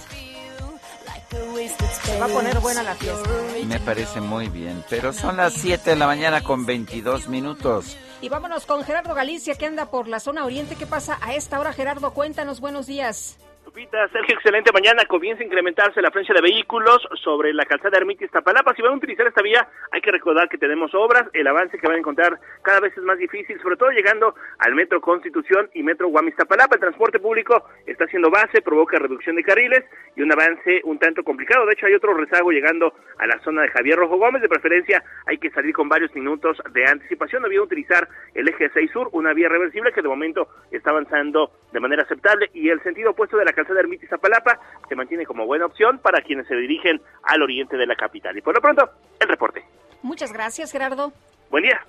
Se 2.03 2.19
va 2.19 2.25
a 2.25 2.29
poner 2.29 2.59
buena 2.59 2.83
la 2.83 2.93
fiesta. 2.93 3.29
Me 3.65 3.79
parece 3.79 4.21
muy 4.21 4.47
bien, 4.49 4.83
pero 4.89 5.11
son 5.11 5.37
las 5.37 5.53
7 5.53 5.91
de 5.91 5.95
la 5.95 6.05
mañana 6.05 6.43
con 6.43 6.65
22 6.65 7.29
minutos. 7.29 7.97
Y 8.21 8.29
vámonos 8.29 8.65
con 8.65 8.83
Gerardo 8.83 9.15
Galicia, 9.15 9.55
que 9.55 9.65
anda 9.65 9.89
por 9.89 10.07
la 10.07 10.19
zona 10.19 10.45
oriente. 10.45 10.75
¿Qué 10.75 10.85
pasa 10.85 11.17
a 11.21 11.33
esta 11.33 11.59
hora, 11.59 11.73
Gerardo? 11.73 12.13
Cuéntanos, 12.13 12.59
buenos 12.59 12.85
días. 12.85 13.37
Lupita, 13.77 14.07
Sergio, 14.07 14.33
excelente 14.33 14.71
mañana. 14.71 15.05
Comienza 15.05 15.43
a 15.43 15.45
incrementarse 15.45 16.01
la 16.01 16.07
afluencia 16.07 16.33
de 16.33 16.41
vehículos 16.41 16.97
sobre 17.23 17.53
la 17.53 17.63
calzada 17.63 17.99
Ermita 17.99 18.25
Iztapalapa. 18.25 18.73
Si 18.73 18.81
van 18.81 18.93
a 18.93 18.95
utilizar 18.95 19.27
esta 19.27 19.43
vía, 19.43 19.67
hay 19.91 20.01
que 20.01 20.09
recordar 20.09 20.49
que 20.49 20.57
tenemos 20.57 20.95
obras. 20.95 21.29
El 21.31 21.45
avance 21.45 21.77
que 21.77 21.85
van 21.85 21.97
a 21.97 21.99
encontrar 21.99 22.39
cada 22.63 22.79
vez 22.79 22.97
es 22.97 23.03
más 23.03 23.19
difícil, 23.19 23.61
sobre 23.61 23.75
todo 23.75 23.91
llegando 23.91 24.33
al 24.57 24.73
Metro 24.73 24.99
Constitución 24.99 25.69
y 25.75 25.83
Metro 25.83 26.07
Guamistapalapa. 26.07 26.73
El 26.73 26.81
transporte 26.81 27.19
público 27.19 27.69
está 27.85 28.05
haciendo 28.05 28.31
base, 28.31 28.63
provoca 28.63 28.97
reducción 28.97 29.35
de 29.35 29.43
carriles 29.43 29.85
y 30.15 30.23
un 30.23 30.31
avance 30.31 30.81
un 30.83 30.97
tanto 30.97 31.23
complicado. 31.23 31.67
De 31.67 31.73
hecho, 31.73 31.85
hay 31.85 31.93
otro 31.93 32.15
rezago 32.15 32.49
llegando 32.49 32.95
a 33.19 33.27
la 33.27 33.37
zona 33.43 33.61
de 33.61 33.67
Javier 33.67 33.99
Rojo 33.99 34.17
Gómez. 34.17 34.41
De 34.41 34.49
preferencia, 34.49 35.03
hay 35.27 35.37
que 35.37 35.51
salir 35.51 35.75
con 35.75 35.87
varios 35.87 36.15
minutos 36.15 36.57
de 36.71 36.83
anticipación. 36.83 37.45
Había 37.45 37.61
utilizar 37.61 38.07
el 38.33 38.47
eje 38.47 38.71
6 38.73 38.89
sur, 38.89 39.09
una 39.11 39.33
vía 39.33 39.49
reversible 39.49 39.91
que 39.91 40.01
de 40.01 40.09
momento 40.09 40.47
está 40.71 40.89
avanzando 40.89 41.51
de 41.71 41.79
manera 41.79 42.01
aceptable 42.01 42.49
y 42.55 42.69
el 42.69 42.81
sentido 42.81 43.11
opuesto 43.11 43.37
de 43.37 43.45
la 43.45 43.53
calzada 43.53 43.66
Ermita 43.75 44.05
Iztapalapa 44.05 44.59
se 44.87 44.95
mantiene 44.95 45.25
como 45.25 45.45
buena 45.45 45.65
opción 45.65 45.99
para 45.99 46.21
quienes 46.21 46.47
se 46.47 46.55
dirigen 46.55 47.01
al 47.23 47.41
oriente 47.41 47.77
de 47.77 47.85
la 47.85 47.95
capital. 47.95 48.37
Y 48.37 48.41
por 48.41 48.55
lo 48.55 48.61
pronto, 48.61 48.89
el 49.19 49.27
reporte. 49.27 49.63
Muchas 50.01 50.31
gracias, 50.31 50.71
Gerardo. 50.71 51.11
Buen 51.49 51.63
día. 51.63 51.79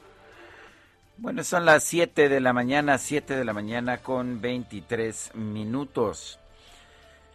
Bueno, 1.19 1.43
son 1.43 1.65
las 1.65 1.83
7 1.85 2.29
de 2.29 2.41
la 2.41 2.53
mañana, 2.53 2.97
7 2.97 3.37
de 3.37 3.45
la 3.45 3.53
mañana 3.53 3.99
con 3.99 4.41
23 4.41 5.35
minutos. 5.35 6.39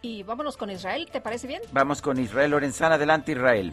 Y 0.00 0.22
vámonos 0.22 0.56
con 0.56 0.70
Israel, 0.70 1.08
¿te 1.10 1.20
parece 1.20 1.46
bien? 1.46 1.62
Vamos 1.72 2.02
con 2.02 2.18
Israel 2.18 2.50
Lorenzana. 2.50 2.96
Adelante, 2.96 3.32
Israel. 3.32 3.72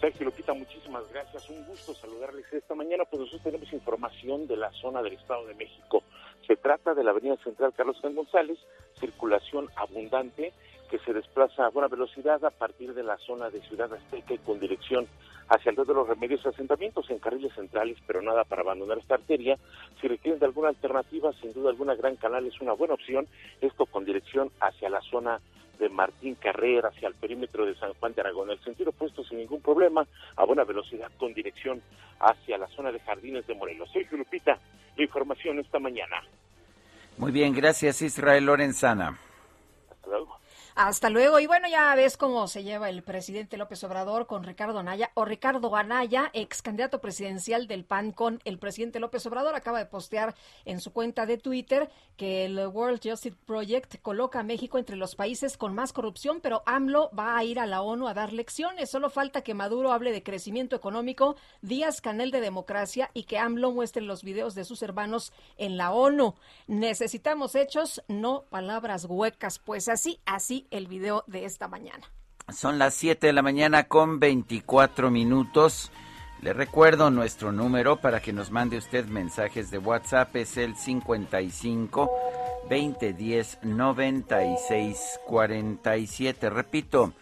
Sergio 0.00 0.26
Lupita, 0.26 0.52
muchísimas 0.52 1.10
gracias. 1.10 1.48
Un 1.50 1.64
gusto 1.64 1.94
saludarles 1.94 2.44
esta 2.52 2.74
mañana. 2.74 3.04
Pues 3.04 3.20
nosotros 3.20 3.42
tenemos 3.42 3.72
información 3.72 4.46
de 4.46 4.56
la 4.56 4.70
zona 4.72 5.02
del 5.02 5.14
Estado 5.14 5.46
de 5.46 5.54
México. 5.54 6.02
Se 6.46 6.56
trata 6.56 6.94
de 6.94 7.02
la 7.02 7.10
Avenida 7.10 7.36
Central 7.42 7.72
Carlos 7.76 8.00
González, 8.02 8.58
circulación 9.00 9.68
abundante 9.76 10.52
que 10.88 10.98
se 11.00 11.12
desplaza 11.12 11.66
a 11.66 11.70
buena 11.70 11.88
velocidad 11.88 12.44
a 12.44 12.50
partir 12.50 12.94
de 12.94 13.02
la 13.02 13.16
zona 13.18 13.50
de 13.50 13.60
Ciudad 13.62 13.92
Azteca 13.92 14.34
y 14.34 14.38
con 14.38 14.60
dirección 14.60 15.08
hacia 15.48 15.70
el 15.70 15.76
de 15.76 15.94
los 15.94 16.08
remedios 16.08 16.40
y 16.44 16.48
asentamientos 16.48 17.10
en 17.10 17.18
carriles 17.18 17.52
centrales, 17.54 17.98
pero 18.06 18.22
nada 18.22 18.44
para 18.44 18.62
abandonar 18.62 18.98
esta 18.98 19.14
arteria. 19.14 19.58
Si 20.00 20.06
requieren 20.08 20.38
de 20.38 20.46
alguna 20.46 20.68
alternativa, 20.68 21.32
sin 21.40 21.52
duda 21.52 21.70
alguna 21.70 21.94
Gran 21.94 22.16
Canal 22.16 22.46
es 22.46 22.60
una 22.60 22.72
buena 22.72 22.94
opción, 22.94 23.26
esto 23.60 23.86
con 23.86 24.04
dirección 24.04 24.50
hacia 24.60 24.88
la 24.88 25.00
zona 25.02 25.40
de 25.78 25.88
Martín 25.88 26.34
Carrera, 26.34 26.88
hacia 26.88 27.08
el 27.08 27.14
perímetro 27.14 27.66
de 27.66 27.74
San 27.76 27.92
Juan 27.94 28.14
de 28.14 28.20
Aragón, 28.20 28.50
el 28.50 28.60
sentido 28.60 28.90
opuesto 28.90 29.24
sin 29.24 29.38
ningún 29.38 29.60
problema, 29.60 30.06
a 30.36 30.44
buena 30.44 30.64
velocidad 30.64 31.10
con 31.18 31.34
dirección 31.34 31.82
hacia 32.20 32.58
la 32.58 32.68
zona 32.68 32.92
de 32.92 33.00
Jardines 33.00 33.46
de 33.46 33.54
Morelos. 33.54 33.90
Sergio 33.92 34.18
Lupita, 34.18 34.58
la 34.96 35.02
información 35.02 35.58
esta 35.58 35.78
mañana. 35.78 36.22
Muy 37.18 37.32
bien, 37.32 37.54
gracias 37.54 38.02
Israel 38.02 38.44
Lorenzana. 38.44 39.18
Hasta 39.90 40.08
luego. 40.08 40.38
Hasta 40.76 41.08
luego. 41.08 41.40
Y 41.40 41.46
bueno, 41.46 41.68
ya 41.68 41.94
ves 41.94 42.18
cómo 42.18 42.46
se 42.48 42.62
lleva 42.62 42.90
el 42.90 43.02
presidente 43.02 43.56
López 43.56 43.82
Obrador 43.84 44.26
con 44.26 44.44
Ricardo 44.44 44.78
Anaya, 44.78 45.10
o 45.14 45.24
Ricardo 45.24 45.74
Anaya, 45.74 46.30
ex 46.34 46.60
candidato 46.60 47.00
presidencial 47.00 47.66
del 47.66 47.86
PAN 47.86 48.12
con 48.12 48.42
el 48.44 48.58
presidente 48.58 49.00
López 49.00 49.24
Obrador, 49.24 49.54
acaba 49.54 49.78
de 49.78 49.86
postear 49.86 50.34
en 50.66 50.82
su 50.82 50.92
cuenta 50.92 51.24
de 51.24 51.38
Twitter 51.38 51.88
que 52.18 52.44
el 52.44 52.58
World 52.58 53.00
Justice 53.02 53.34
Project 53.46 54.02
coloca 54.02 54.40
a 54.40 54.42
México 54.42 54.76
entre 54.76 54.96
los 54.96 55.14
países 55.14 55.56
con 55.56 55.74
más 55.74 55.94
corrupción, 55.94 56.40
pero 56.42 56.62
AMLO 56.66 57.10
va 57.18 57.38
a 57.38 57.44
ir 57.44 57.58
a 57.58 57.64
la 57.64 57.80
ONU 57.80 58.06
a 58.06 58.12
dar 58.12 58.34
lecciones. 58.34 58.90
Solo 58.90 59.08
falta 59.08 59.40
que 59.40 59.54
Maduro 59.54 59.92
hable 59.92 60.12
de 60.12 60.22
crecimiento 60.22 60.76
económico, 60.76 61.36
Díaz 61.62 62.02
Canel 62.02 62.30
de 62.30 62.42
democracia 62.42 63.10
y 63.14 63.22
que 63.22 63.38
AMLO 63.38 63.70
muestre 63.70 64.02
los 64.02 64.22
videos 64.22 64.54
de 64.54 64.66
sus 64.66 64.82
hermanos 64.82 65.32
en 65.56 65.78
la 65.78 65.92
ONU. 65.92 66.34
Necesitamos 66.66 67.54
hechos, 67.54 68.02
no 68.08 68.42
palabras 68.50 69.06
huecas. 69.06 69.58
Pues 69.58 69.88
así, 69.88 70.20
así 70.26 70.65
el 70.70 70.86
video 70.86 71.24
de 71.26 71.44
esta 71.44 71.68
mañana. 71.68 72.10
Son 72.48 72.78
las 72.78 72.94
7 72.94 73.26
de 73.26 73.32
la 73.32 73.42
mañana 73.42 73.84
con 73.84 74.20
24 74.20 75.10
minutos. 75.10 75.90
Le 76.42 76.52
recuerdo 76.52 77.10
nuestro 77.10 77.50
número 77.50 77.96
para 77.96 78.20
que 78.20 78.32
nos 78.32 78.50
mande 78.50 78.76
usted 78.76 79.06
mensajes 79.06 79.70
de 79.70 79.78
WhatsApp. 79.78 80.36
Es 80.36 80.56
el 80.56 80.76
55 80.76 82.10
2010 82.70 83.58
96 83.62 85.20
47. 85.26 86.50
Repito, 86.50 87.12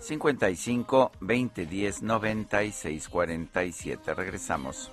55 0.00 1.12
2010 1.20 2.02
96 2.02 3.08
47. 3.08 4.14
Regresamos. 4.14 4.90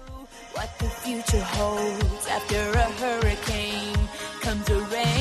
What 0.56 0.70
the 0.80 0.90
future 0.90 1.44
holds 1.44 2.28
after 2.28 2.78
a 2.78 2.88
hurricane 3.00 4.08
comes 4.42 4.70
a 4.70 4.80
rainbow. 4.88 5.21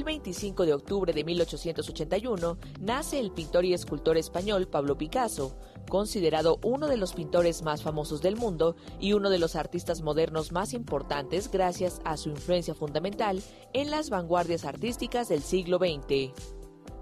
El 0.00 0.04
25 0.04 0.64
de 0.64 0.72
octubre 0.72 1.12
de 1.12 1.24
1881 1.24 2.56
nace 2.80 3.20
el 3.20 3.32
pintor 3.32 3.66
y 3.66 3.74
escultor 3.74 4.16
español 4.16 4.66
Pablo 4.66 4.96
Picasso, 4.96 5.54
considerado 5.90 6.58
uno 6.64 6.86
de 6.88 6.96
los 6.96 7.12
pintores 7.12 7.60
más 7.60 7.82
famosos 7.82 8.22
del 8.22 8.36
mundo 8.36 8.76
y 8.98 9.12
uno 9.12 9.28
de 9.28 9.38
los 9.38 9.56
artistas 9.56 10.00
modernos 10.00 10.52
más 10.52 10.72
importantes 10.72 11.50
gracias 11.50 12.00
a 12.06 12.16
su 12.16 12.30
influencia 12.30 12.74
fundamental 12.74 13.42
en 13.74 13.90
las 13.90 14.08
vanguardias 14.08 14.64
artísticas 14.64 15.28
del 15.28 15.42
siglo 15.42 15.76
XX. 15.76 16.32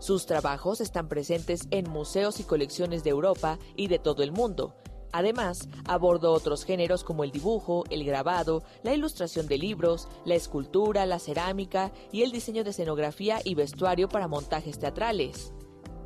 Sus 0.00 0.26
trabajos 0.26 0.80
están 0.80 1.06
presentes 1.06 1.68
en 1.70 1.88
museos 1.88 2.40
y 2.40 2.42
colecciones 2.42 3.04
de 3.04 3.11
Europa 3.11 3.61
y 3.76 3.87
de 3.87 4.00
todo 4.00 4.24
el 4.24 4.32
mundo, 4.32 4.74
Además, 5.12 5.68
abordó 5.86 6.32
otros 6.32 6.64
géneros 6.64 7.04
como 7.04 7.24
el 7.24 7.30
dibujo, 7.30 7.84
el 7.90 8.04
grabado, 8.04 8.62
la 8.82 8.94
ilustración 8.94 9.46
de 9.46 9.58
libros, 9.58 10.08
la 10.24 10.34
escultura, 10.34 11.06
la 11.06 11.18
cerámica 11.18 11.92
y 12.12 12.22
el 12.22 12.32
diseño 12.32 12.64
de 12.64 12.70
escenografía 12.70 13.40
y 13.42 13.54
vestuario 13.54 14.08
para 14.08 14.28
montajes 14.28 14.78
teatrales. 14.78 15.52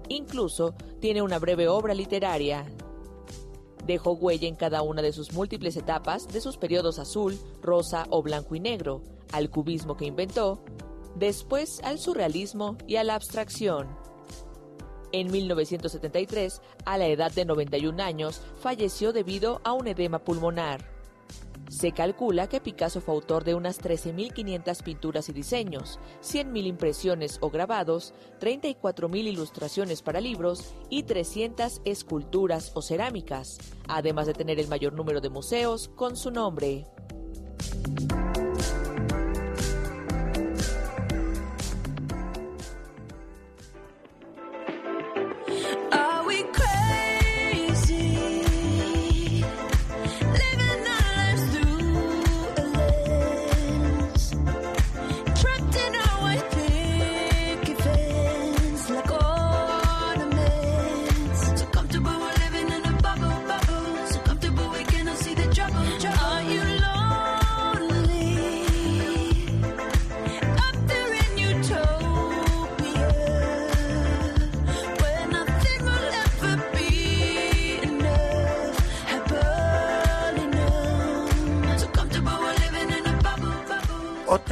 Incluso 0.08 0.74
tiene 1.00 1.22
una 1.22 1.38
breve 1.38 1.68
obra 1.68 1.94
literaria. 1.94 2.64
Dejó 3.86 4.12
huella 4.12 4.46
en 4.46 4.54
cada 4.54 4.82
una 4.82 5.02
de 5.02 5.12
sus 5.12 5.32
múltiples 5.32 5.76
etapas 5.76 6.28
de 6.28 6.40
sus 6.40 6.56
periodos 6.56 6.98
azul, 6.98 7.38
rosa 7.60 8.06
o 8.10 8.22
blanco 8.22 8.54
y 8.54 8.60
negro, 8.60 9.02
al 9.32 9.50
cubismo 9.50 9.96
que 9.96 10.04
inventó, 10.06 10.62
después 11.16 11.80
al 11.82 11.98
surrealismo 11.98 12.76
y 12.86 12.96
a 12.96 13.04
la 13.04 13.16
abstracción. 13.16 14.01
En 15.12 15.30
1973, 15.30 16.60
a 16.84 16.98
la 16.98 17.06
edad 17.06 17.30
de 17.32 17.44
91 17.44 18.02
años, 18.02 18.40
falleció 18.56 19.12
debido 19.12 19.60
a 19.64 19.72
un 19.72 19.86
edema 19.86 20.18
pulmonar. 20.18 20.92
Se 21.68 21.92
calcula 21.92 22.48
que 22.48 22.60
Picasso 22.60 23.00
fue 23.00 23.14
autor 23.14 23.44
de 23.44 23.54
unas 23.54 23.80
13.500 23.80 24.82
pinturas 24.82 25.28
y 25.30 25.32
diseños, 25.32 25.98
100.000 26.22 26.66
impresiones 26.66 27.38
o 27.40 27.48
grabados, 27.48 28.12
34.000 28.40 29.16
ilustraciones 29.16 30.02
para 30.02 30.20
libros 30.20 30.74
y 30.90 31.04
300 31.04 31.80
esculturas 31.86 32.72
o 32.74 32.82
cerámicas, 32.82 33.58
además 33.88 34.26
de 34.26 34.34
tener 34.34 34.60
el 34.60 34.68
mayor 34.68 34.92
número 34.92 35.22
de 35.22 35.30
museos 35.30 35.88
con 35.88 36.16
su 36.16 36.30
nombre. 36.30 36.84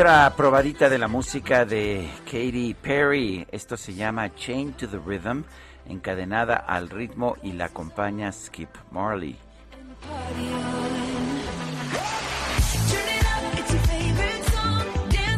Otra 0.01 0.35
probadita 0.35 0.89
de 0.89 0.97
la 0.97 1.09
música 1.09 1.67
de 1.67 2.09
Katy 2.25 2.73
Perry. 2.73 3.47
Esto 3.53 3.77
se 3.77 3.93
llama 3.93 4.35
Chain 4.35 4.73
to 4.73 4.89
the 4.89 4.97
Rhythm, 4.97 5.43
encadenada 5.85 6.57
al 6.57 6.89
ritmo 6.89 7.37
y 7.43 7.53
la 7.53 7.67
acompaña 7.67 8.33
Skip 8.33 8.71
Marley. 8.91 9.37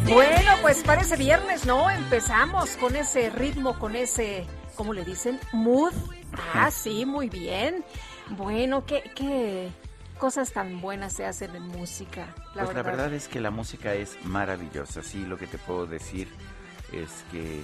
Bueno, 0.05 0.51
pues 0.61 0.81
parece 0.83 1.17
viernes, 1.17 1.65
¿no? 1.65 1.89
Empezamos 1.89 2.77
con 2.77 2.95
ese 2.95 3.31
ritmo, 3.31 3.77
con 3.77 3.97
ese, 3.97 4.47
¿cómo 4.75 4.93
le 4.93 5.03
dicen? 5.03 5.41
Mood. 5.51 5.91
Ah, 6.53 6.71
sí, 6.71 7.05
muy 7.05 7.27
bien. 7.27 7.83
Bueno, 8.29 8.85
qué, 8.85 9.11
qué 9.13 9.73
cosas 10.23 10.53
tan 10.53 10.79
buenas 10.79 11.11
se 11.11 11.25
hacen 11.25 11.53
en 11.53 11.67
música. 11.67 12.33
La 12.55 12.63
pues 12.63 12.77
la 12.77 12.81
verdad 12.81 13.13
es 13.13 13.27
que 13.27 13.41
la 13.41 13.51
música 13.51 13.93
es 13.93 14.17
maravillosa. 14.23 15.03
Sí, 15.03 15.25
lo 15.25 15.37
que 15.37 15.47
te 15.47 15.57
puedo 15.57 15.85
decir 15.85 16.29
es 16.93 17.25
que 17.29 17.61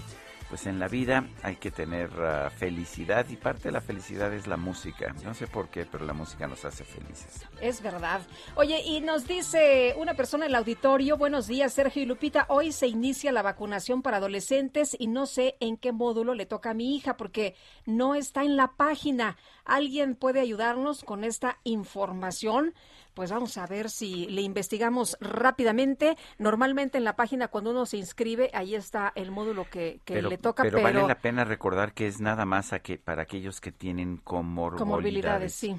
pues 0.50 0.66
en 0.66 0.80
la 0.80 0.88
vida 0.88 1.28
hay 1.44 1.58
que 1.58 1.70
tener 1.70 2.10
ah, 2.20 2.50
felicidad 2.50 3.28
y 3.30 3.36
parte 3.36 3.70
de 3.70 3.72
la 3.72 3.82
felicidad 3.82 4.34
es 4.34 4.48
la 4.48 4.58
música. 4.58 5.14
No 5.24 5.34
sé 5.34 5.48
por 5.48 5.70
qué, 5.70 5.86
pero 5.86 6.06
la 6.06 6.14
música 6.14 6.48
nos 6.48 6.66
hace 6.66 6.84
felices. 6.84 7.46
Es 7.62 7.82
verdad. 7.82 8.22
Oye, 8.56 8.82
y 8.82 9.00
nos 9.02 9.28
dice 9.28 9.94
una 9.98 10.16
persona 10.16 10.46
en 10.46 10.52
el 10.52 10.56
auditorio, 10.56 11.18
buenos 11.18 11.48
días 11.48 11.74
Sergio 11.74 12.02
y 12.02 12.06
Lupita, 12.06 12.46
hoy 12.50 12.72
se 12.72 12.88
inicia 12.88 13.32
la 13.32 13.44
vacunación 13.44 14.02
para 14.02 14.18
adolescentes 14.18 14.96
y 15.00 15.08
no 15.08 15.28
sé 15.28 15.56
en 15.60 15.78
qué 15.78 15.92
módulo 15.92 16.34
le 16.34 16.48
toca 16.48 16.72
a 16.72 16.74
mi 16.74 16.96
hija 16.96 17.16
porque 17.16 17.56
no 17.86 18.16
está 18.16 18.44
en 18.44 18.58
la 18.58 18.74
página. 18.76 19.38
¿Alguien 19.66 20.16
puede 20.16 20.40
ayudarnos 20.40 21.04
con 21.04 21.24
esta 21.24 21.60
información? 21.64 22.74
Pues 23.14 23.32
vamos 23.32 23.58
a 23.58 23.66
ver 23.68 23.90
si 23.90 24.28
le 24.28 24.42
investigamos 24.42 25.18
rápidamente. 25.20 26.18
Normalmente 26.38 26.98
en 26.98 27.04
la 27.04 27.16
página 27.16 27.48
cuando 27.50 27.72
uno 27.72 27.86
se 27.86 27.98
inscribe, 27.98 28.50
ahí 28.54 28.76
está 28.76 29.12
el 29.16 29.32
módulo 29.32 29.66
que, 29.70 30.00
que 30.06 30.22
le 30.22 30.38
toca. 30.38 30.64
Pero, 30.64 30.82
vale 30.82 31.06
la 31.06 31.20
pena 31.20 31.44
recordar 31.44 31.94
que 31.94 32.08
es 32.08 32.22
nada 32.22 32.46
más 32.46 32.74
a 32.74 32.80
que, 32.80 32.98
para 32.98 33.24
aquellos 33.24 33.60
que 33.62 33.72
tienen 33.72 34.18
comorbilidades. 34.18 34.80
Comorbilidades, 34.80 35.54
sí. 35.54 35.76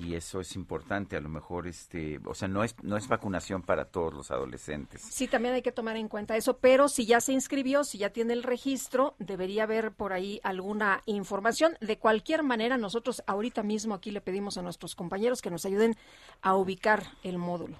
Y 0.00 0.14
eso 0.14 0.40
es 0.40 0.54
importante, 0.56 1.16
a 1.16 1.20
lo 1.20 1.28
mejor, 1.28 1.66
este, 1.66 2.20
o 2.24 2.34
sea, 2.34 2.48
no 2.48 2.64
es, 2.64 2.76
no 2.82 2.96
es 2.96 3.08
vacunación 3.08 3.62
para 3.62 3.86
todos 3.86 4.12
los 4.12 4.30
adolescentes. 4.30 5.02
Sí, 5.02 5.26
también 5.26 5.54
hay 5.54 5.62
que 5.62 5.72
tomar 5.72 5.96
en 5.96 6.08
cuenta 6.08 6.36
eso, 6.36 6.58
pero 6.58 6.88
si 6.88 7.06
ya 7.06 7.20
se 7.20 7.32
inscribió, 7.32 7.84
si 7.84 7.98
ya 7.98 8.10
tiene 8.10 8.32
el 8.32 8.42
registro, 8.42 9.14
debería 9.18 9.64
haber 9.64 9.92
por 9.92 10.12
ahí 10.12 10.40
alguna 10.42 11.02
información. 11.06 11.76
De 11.80 11.98
cualquier 11.98 12.42
manera, 12.42 12.76
nosotros 12.76 13.22
ahorita 13.26 13.62
mismo 13.62 13.94
aquí 13.94 14.10
le 14.10 14.20
pedimos 14.20 14.58
a 14.58 14.62
nuestros 14.62 14.94
compañeros 14.94 15.42
que 15.42 15.50
nos 15.50 15.64
ayuden 15.64 15.96
a 16.42 16.54
ubicar 16.54 17.04
el 17.22 17.38
módulo. 17.38 17.76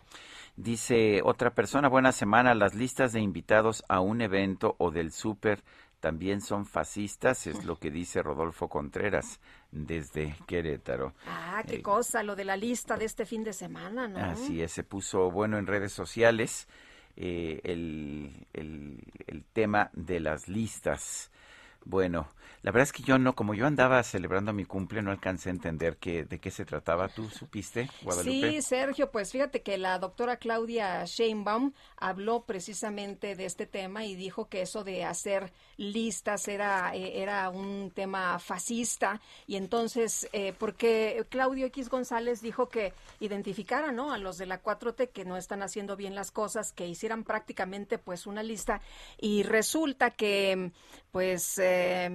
Dice 0.57 1.21
otra 1.25 1.51
persona, 1.55 1.89
buena 1.89 2.13
semana, 2.13 2.55
las 2.55 2.75
listas 2.75 3.13
de 3.13 3.21
invitados 3.21 3.83
a 3.89 4.01
un 4.01 4.21
evento 4.21 4.77
o 4.79 4.93
del 4.93 5.11
súper 5.11 5.65
también 6.05 6.43
son 6.43 6.67
fascistas, 6.67 7.47
es 7.47 7.65
lo 7.65 7.77
que 7.77 7.91
dice 7.91 8.23
Rodolfo 8.23 8.69
Contreras 8.69 9.41
desde 9.75 10.37
Querétaro. 10.47 11.15
Ah, 11.27 11.63
qué 11.67 11.83
cosa, 11.83 12.23
lo 12.23 12.37
de 12.37 12.45
la 12.45 12.57
lista 12.57 12.97
de 12.97 13.05
este 13.05 13.27
fin 13.27 13.43
de 13.43 13.53
semana, 13.53 14.09
¿no? 14.09 14.19
Así 14.19 14.63
es, 14.63 14.73
se 14.73 14.85
puso 14.85 15.31
bueno 15.31 15.59
en 15.59 15.67
redes 15.67 15.93
sociales 15.93 16.69
eh, 17.17 17.61
el, 17.65 18.47
el, 18.53 19.01
el 19.27 19.45
tema 19.53 19.91
de 19.93 20.21
las 20.21 20.49
listas. 20.49 21.31
Bueno, 21.85 22.29
la 22.65 22.71
verdad 22.71 22.85
es 22.85 22.93
que 22.93 23.03
yo 23.03 23.19
no, 23.19 23.35
como 23.35 23.53
yo 23.53 23.67
andaba 23.67 24.03
celebrando 24.03 24.55
mi 24.55 24.65
cumple, 24.65 25.03
no 25.03 25.11
alcancé 25.11 25.51
a 25.51 25.53
entender 25.53 25.99
que, 25.99 26.25
de 26.25 26.41
qué 26.41 26.51
se 26.51 26.65
trataba. 26.65 27.09
¿Tú 27.09 27.29
supiste, 27.29 27.91
Guadalupe? 28.01 28.53
Sí, 28.53 28.63
Sergio, 28.63 29.11
pues 29.11 29.33
fíjate 29.33 29.61
que 29.61 29.77
la 29.77 29.99
doctora 29.99 30.39
Claudia 30.39 31.05
Sheinbaum 31.05 31.75
habló 31.99 32.47
precisamente 32.47 33.37
de 33.37 33.45
este 33.45 33.67
tema 33.67 34.07
y 34.07 34.15
dijo 34.15 34.49
que 34.49 34.63
eso 34.63 34.83
de 34.83 35.05
hacer 35.05 35.53
listas 35.77 36.49
era, 36.49 36.97
eh, 36.97 37.21
era 37.21 37.51
un 37.51 37.91
tema 37.95 38.39
fascista 38.39 39.21
y 39.47 39.57
entonces, 39.57 40.27
eh, 40.33 40.55
porque 40.59 41.23
Claudio 41.29 41.67
X 41.67 41.91
González 41.91 42.41
dijo 42.41 42.71
que 42.71 42.95
identificara, 43.21 43.93
¿no? 43.93 44.11
A 44.11 44.17
los 44.17 44.39
de 44.39 44.47
la 44.47 44.63
4T 44.63 45.11
que 45.11 45.27
no 45.27 45.37
están 45.37 45.63
haciendo 45.63 45.97
bien 45.97 46.15
las 46.15 46.31
cosas, 46.31 46.73
que 46.73 46.89
hicieran 46.89 47.25
prácticamente 47.25 47.99
pues 47.99 48.27
una 48.27 48.43
lista 48.43 48.81
y 49.21 49.43
resulta 49.43 50.13
que 50.13 50.73
pues... 51.15 51.59
Eh, 51.59 52.11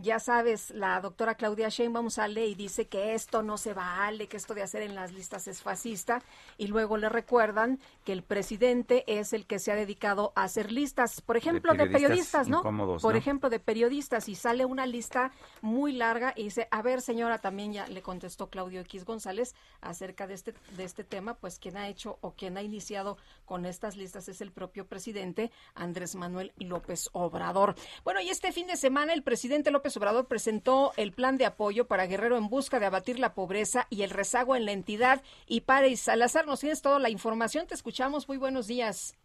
ya 0.00 0.18
sabes, 0.18 0.70
la 0.70 1.00
doctora 1.00 1.34
Claudia 1.34 1.68
Sheinbaum 1.68 2.10
sale 2.10 2.46
y 2.46 2.54
dice 2.54 2.86
que 2.86 3.14
esto 3.14 3.42
no 3.42 3.58
se 3.58 3.74
vale, 3.74 4.26
que 4.26 4.36
esto 4.36 4.54
de 4.54 4.62
hacer 4.62 4.82
en 4.82 4.94
las 4.94 5.12
listas 5.12 5.46
es 5.48 5.62
fascista, 5.62 6.22
y 6.58 6.68
luego 6.68 6.96
le 6.96 7.08
recuerdan 7.08 7.78
que 8.04 8.12
el 8.12 8.22
presidente 8.22 9.04
es 9.06 9.32
el 9.32 9.46
que 9.46 9.58
se 9.58 9.72
ha 9.72 9.74
dedicado 9.74 10.32
a 10.36 10.44
hacer 10.44 10.72
listas, 10.72 11.20
por 11.20 11.36
ejemplo, 11.36 11.74
de 11.74 11.86
periodistas, 11.86 12.48
¿no? 12.48 12.62
Por 12.98 13.16
ejemplo, 13.16 13.50
de 13.50 13.60
periodistas, 13.60 14.28
y 14.28 14.34
sale 14.34 14.64
una 14.64 14.86
lista 14.86 15.32
muy 15.60 15.92
larga 15.92 16.32
y 16.36 16.44
dice, 16.44 16.68
a 16.70 16.82
ver, 16.82 17.00
señora, 17.00 17.38
también 17.38 17.72
ya 17.72 17.86
le 17.86 18.02
contestó 18.02 18.48
Claudio 18.48 18.80
X 18.80 19.04
González 19.04 19.54
acerca 19.80 20.26
de 20.26 20.34
este, 20.34 20.54
de 20.76 20.84
este 20.84 21.04
tema, 21.04 21.34
pues 21.34 21.58
quien 21.58 21.76
ha 21.76 21.88
hecho 21.88 22.18
o 22.20 22.32
quien 22.32 22.56
ha 22.56 22.62
iniciado 22.62 23.18
con 23.44 23.66
estas 23.66 23.96
listas 23.96 24.28
es 24.28 24.40
el 24.40 24.52
propio 24.52 24.86
presidente 24.86 25.50
Andrés 25.74 26.14
Manuel 26.14 26.52
López 26.56 27.10
Obrador. 27.12 27.74
Bueno, 28.04 28.20
y 28.20 28.30
este 28.30 28.52
fin 28.52 28.66
de 28.66 28.76
semana 28.76 29.12
el 29.12 29.22
presidente 29.22 29.70
López 29.74 29.96
Obrador 29.98 30.26
presentó 30.26 30.92
el 30.96 31.12
plan 31.12 31.36
de 31.36 31.44
apoyo 31.44 31.86
para 31.86 32.06
Guerrero 32.06 32.38
en 32.38 32.48
busca 32.48 32.80
de 32.80 32.86
abatir 32.86 33.18
la 33.18 33.34
pobreza 33.34 33.86
y 33.90 34.02
el 34.02 34.10
rezago 34.10 34.56
en 34.56 34.64
la 34.64 34.72
entidad. 34.72 35.22
Y 35.46 35.62
Paris 35.62 36.00
Salazar, 36.00 36.46
nos 36.46 36.60
tienes 36.60 36.80
toda 36.80 36.98
la 36.98 37.10
información, 37.10 37.66
te 37.66 37.74
escuchamos. 37.74 38.28
Muy 38.28 38.38
buenos 38.38 38.68
días. 38.68 39.18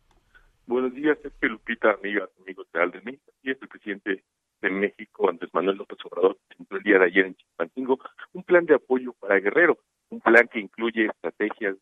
Buenos 0.65 0.93
días, 0.93 1.17
es 1.23 1.31
que 1.39 1.47
Lupita, 1.47 1.91
amigas, 1.91 2.29
amigos 2.41 2.67
de 2.73 2.81
Alden 2.81 3.21
y 3.43 3.51
es 3.51 3.61
el 3.61 3.67
presidente 3.67 4.23
de 4.61 4.69
México, 4.69 5.29
Andrés 5.29 5.51
Manuel 5.53 5.77
López 5.77 5.99
Obrador, 6.05 6.37
presentó 6.47 6.75
el 6.75 6.83
día 6.83 6.99
de 6.99 7.05
ayer 7.05 7.25
en 7.27 7.35
Chimpancingo 7.35 7.99
un 8.33 8.43
plan 8.43 8.65
de 8.65 8.75
apoyo 8.75 9.13
para 9.13 9.39
Guerrero, 9.39 9.77
un 10.09 10.19
plan 10.19 10.47
que 10.51 10.59
incluye 10.59 11.05
estrategias 11.05 11.75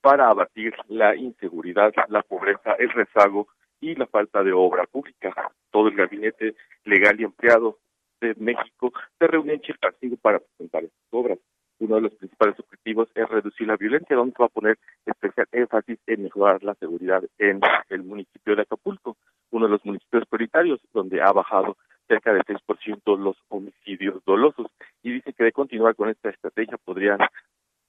para 0.00 0.28
abatir 0.28 0.74
la 0.88 1.14
inseguridad, 1.16 1.92
la 2.08 2.22
pobreza, 2.22 2.72
el 2.78 2.90
rezago 2.90 3.48
y 3.80 3.94
la 3.96 4.06
falta 4.06 4.42
de 4.42 4.52
obra 4.52 4.86
pública. 4.86 5.34
Todo 5.70 5.88
el 5.88 5.96
gabinete 5.96 6.54
legal 6.84 7.20
y 7.20 7.24
empleado 7.24 7.78
de 8.22 8.34
México 8.36 8.92
se 9.18 9.26
reúne 9.26 9.54
en 9.54 9.60
Chilpancingo 9.60 10.16
para 10.16 10.38
presentar 10.38 10.84
estas 10.84 11.08
obras. 11.10 11.38
Uno 11.78 11.96
de 11.96 12.02
los 12.02 12.14
principales 12.14 12.58
objetivos 12.60 13.08
es 13.14 13.28
reducir 13.28 13.66
la 13.66 13.76
violencia, 13.76 14.16
donde 14.16 14.34
va 14.38 14.46
a 14.46 14.48
poner 14.48 14.78
especial 15.04 15.48
énfasis 15.50 15.98
en 16.06 16.22
mejorar 16.22 16.62
la 16.62 16.74
seguridad 16.76 17.22
en 17.38 17.60
el 17.88 18.04
municipio 18.04 18.54
de 18.54 18.62
Acapulco, 18.62 19.16
uno 19.50 19.66
de 19.66 19.72
los 19.72 19.84
municipios 19.84 20.24
prioritarios, 20.28 20.80
donde 20.92 21.20
ha 21.20 21.32
bajado 21.32 21.76
cerca 22.06 22.32
del 22.32 22.44
6% 22.44 23.18
los 23.18 23.36
homicidios 23.48 24.24
dolosos. 24.24 24.68
Y 25.02 25.12
dice 25.12 25.32
que 25.32 25.44
de 25.44 25.52
continuar 25.52 25.96
con 25.96 26.08
esta 26.08 26.30
estrategia 26.30 26.78
podrían 26.78 27.18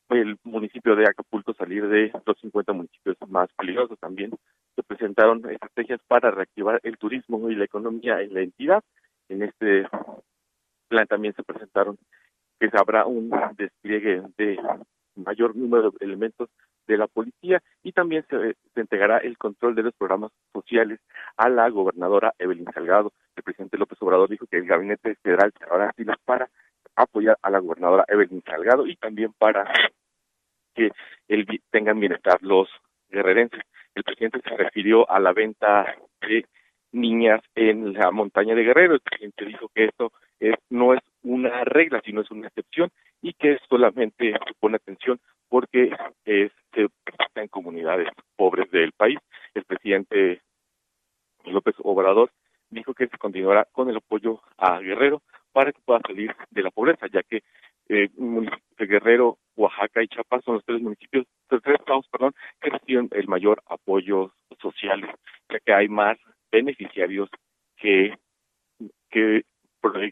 el 0.09 0.37
municipio 0.43 0.95
de 0.95 1.07
Acapulco 1.07 1.53
salir 1.53 1.87
de 1.87 2.11
los 2.25 2.37
50 2.39 2.73
municipios 2.73 3.17
más 3.27 3.49
peligrosos. 3.57 3.99
También 3.99 4.31
se 4.75 4.83
presentaron 4.83 5.49
estrategias 5.49 5.99
para 6.07 6.31
reactivar 6.31 6.79
el 6.83 6.97
turismo 6.97 7.49
y 7.49 7.55
la 7.55 7.65
economía 7.65 8.21
en 8.21 8.33
la 8.33 8.41
entidad. 8.41 8.83
En 9.29 9.43
este 9.43 9.87
plan 10.87 11.07
también 11.07 11.33
se 11.35 11.43
presentaron 11.43 11.97
que 12.59 12.69
habrá 12.73 13.05
un 13.05 13.31
despliegue 13.57 14.23
de 14.37 14.59
mayor 15.15 15.55
número 15.55 15.91
de 15.91 16.05
elementos 16.05 16.49
de 16.87 16.97
la 16.97 17.07
policía 17.07 17.61
y 17.81 17.91
también 17.91 18.25
se, 18.29 18.55
se, 18.73 18.79
entregará 18.79 19.17
el 19.19 19.37
control 19.37 19.75
de 19.75 19.83
los 19.83 19.93
programas 19.93 20.31
sociales 20.53 20.99
a 21.37 21.49
la 21.49 21.69
gobernadora 21.69 22.33
Evelyn 22.39 22.71
Salgado. 22.73 23.13
El 23.35 23.43
presidente 23.43 23.77
López 23.77 23.97
Obrador 24.01 24.29
dijo 24.29 24.45
que 24.47 24.57
el 24.57 24.65
gabinete 24.65 25.15
federal 25.15 25.53
cerrará 25.57 25.93
filas 25.93 26.17
para 26.25 26.49
apoyar 26.95 27.37
a 27.41 27.49
la 27.49 27.59
gobernadora 27.59 28.05
Evelyn 28.07 28.43
Salgado 28.45 28.85
y 28.85 28.95
también 28.97 29.33
para 29.37 29.71
que 30.73 30.91
el, 31.27 31.45
tengan 31.71 31.99
bienestar 31.99 32.41
los 32.41 32.69
guerrerenses. 33.09 33.61
El 33.95 34.03
presidente 34.03 34.41
se 34.41 34.57
refirió 34.57 35.09
a 35.09 35.19
la 35.19 35.33
venta 35.33 35.95
de 36.21 36.45
niñas 36.93 37.41
en 37.55 37.93
la 37.93 38.11
montaña 38.11 38.55
de 38.55 38.63
Guerrero. 38.63 38.93
El 38.93 39.01
presidente 39.01 39.45
dijo 39.45 39.69
que 39.73 39.85
esto 39.85 40.13
es, 40.39 40.55
no 40.69 40.93
es 40.93 41.01
una 41.23 41.63
regla, 41.65 42.01
sino 42.05 42.21
es 42.21 42.31
una 42.31 42.47
excepción 42.47 42.89
y 43.21 43.33
que 43.33 43.57
solamente 43.69 44.33
supone 44.47 44.77
atención 44.77 45.19
porque 45.49 45.91
es, 46.25 46.51
se 46.73 46.87
presenta 47.03 47.41
en 47.41 47.47
comunidades 47.49 48.07
pobres 48.35 48.69
del 48.71 48.91
país. 48.93 49.19
El 49.53 49.65
presidente 49.65 50.41
López 51.45 51.75
Obrador 51.83 52.31
dijo 52.69 52.93
que 52.93 53.07
se 53.07 53.17
continuará 53.17 53.67
con 53.71 53.89
el 53.89 53.97
apoyo 53.97 54.41
a 54.57 54.79
Guerrero 54.79 55.21
para 55.51 55.71
que 55.71 55.81
pueda 55.85 56.01
salir 56.07 56.35
de 56.49 56.63
la 56.63 56.71
pobreza, 56.71 57.07
ya 57.11 57.21
que 57.23 57.43
eh, 57.89 58.09
Guerrero, 58.77 59.37
Oaxaca 59.55 60.01
y 60.01 60.07
Chiapas 60.07 60.43
son 60.43 60.55
los 60.55 60.65
tres 60.65 60.81
municipios, 60.81 61.25
los 61.49 61.61
tres 61.61 61.79
estados, 61.79 62.07
perdón, 62.09 62.33
que 62.61 62.69
reciben 62.69 63.09
el 63.11 63.27
mayor 63.27 63.61
apoyo 63.67 64.33
social, 64.59 65.01
ya 65.49 65.59
que 65.59 65.73
hay 65.73 65.87
más 65.87 66.17
beneficiarios 66.53 67.29
que 67.77 68.13
que, 69.09 69.43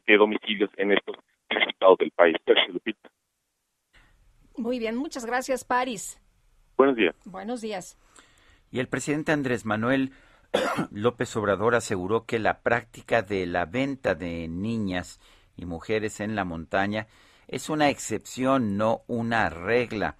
que 0.05 0.17
domicilios 0.17 0.69
en 0.77 0.91
estos 0.91 1.15
estados 1.49 1.97
del 1.99 2.11
país. 2.11 2.35
Muy 4.57 4.79
bien, 4.79 4.95
muchas 4.95 5.25
gracias, 5.25 5.63
Paris. 5.63 6.19
Buenos 6.77 6.95
días. 6.95 7.15
Buenos 7.25 7.61
días. 7.61 7.97
Y 8.71 8.79
el 8.79 8.87
presidente 8.87 9.31
Andrés 9.31 9.65
Manuel 9.65 10.11
López 10.91 11.35
Obrador 11.35 11.75
aseguró 11.75 12.25
que 12.25 12.37
la 12.39 12.61
práctica 12.61 13.21
de 13.21 13.47
la 13.47 13.65
venta 13.65 14.13
de 14.13 14.47
niñas 14.47 15.19
y 15.55 15.65
mujeres 15.65 16.19
en 16.19 16.35
la 16.35 16.45
montaña 16.45 17.07
es 17.47 17.69
una 17.69 17.89
excepción, 17.89 18.77
no 18.77 19.01
una 19.07 19.49
regla. 19.49 20.15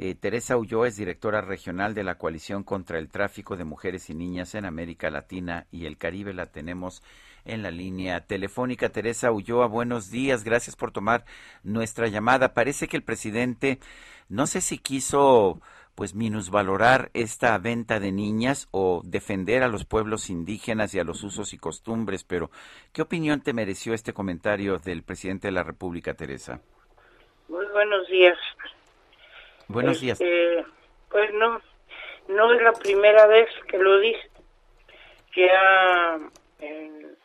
Eh, 0.00 0.14
Teresa 0.14 0.56
Ulloa 0.56 0.86
es 0.86 0.96
directora 0.96 1.40
regional 1.40 1.92
de 1.92 2.04
la 2.04 2.18
Coalición 2.18 2.62
contra 2.62 3.00
el 3.00 3.08
Tráfico 3.08 3.56
de 3.56 3.64
Mujeres 3.64 4.08
y 4.10 4.14
Niñas 4.14 4.54
en 4.54 4.64
América 4.64 5.10
Latina 5.10 5.66
y 5.72 5.86
el 5.86 5.98
Caribe. 5.98 6.32
La 6.32 6.46
tenemos 6.46 7.02
en 7.44 7.64
la 7.64 7.72
línea 7.72 8.20
telefónica. 8.20 8.90
Teresa 8.90 9.32
Ulloa, 9.32 9.66
buenos 9.66 10.08
días. 10.08 10.44
Gracias 10.44 10.76
por 10.76 10.92
tomar 10.92 11.24
nuestra 11.64 12.06
llamada. 12.06 12.54
Parece 12.54 12.86
que 12.86 12.96
el 12.96 13.02
presidente, 13.02 13.80
no 14.28 14.46
sé 14.46 14.60
si 14.60 14.78
quiso 14.78 15.60
pues 15.96 16.14
minusvalorar 16.14 17.10
esta 17.12 17.58
venta 17.58 17.98
de 17.98 18.12
niñas 18.12 18.68
o 18.70 19.02
defender 19.04 19.64
a 19.64 19.68
los 19.68 19.84
pueblos 19.84 20.30
indígenas 20.30 20.94
y 20.94 21.00
a 21.00 21.04
los 21.04 21.24
usos 21.24 21.52
y 21.52 21.58
costumbres, 21.58 22.22
pero 22.22 22.52
¿qué 22.92 23.02
opinión 23.02 23.40
te 23.40 23.52
mereció 23.52 23.94
este 23.94 24.12
comentario 24.12 24.78
del 24.78 25.02
presidente 25.02 25.48
de 25.48 25.52
la 25.52 25.64
República, 25.64 26.14
Teresa? 26.14 26.60
Muy 27.48 27.66
buenos 27.72 28.06
días. 28.06 28.38
Buenos 29.68 30.00
días. 30.00 30.18
Este, 30.18 30.64
pues 31.10 31.32
no, 31.34 31.60
no 32.28 32.54
es 32.54 32.62
la 32.62 32.72
primera 32.72 33.26
vez 33.26 33.48
que 33.68 33.76
lo 33.76 33.98
dice. 33.98 34.30
Ya 35.36 36.18
en, 36.60 37.16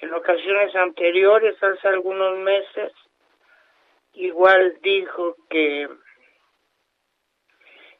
en 0.00 0.14
ocasiones 0.14 0.74
anteriores, 0.74 1.62
hace 1.62 1.88
algunos 1.88 2.38
meses, 2.38 2.92
igual 4.14 4.78
dijo 4.82 5.36
que 5.48 5.88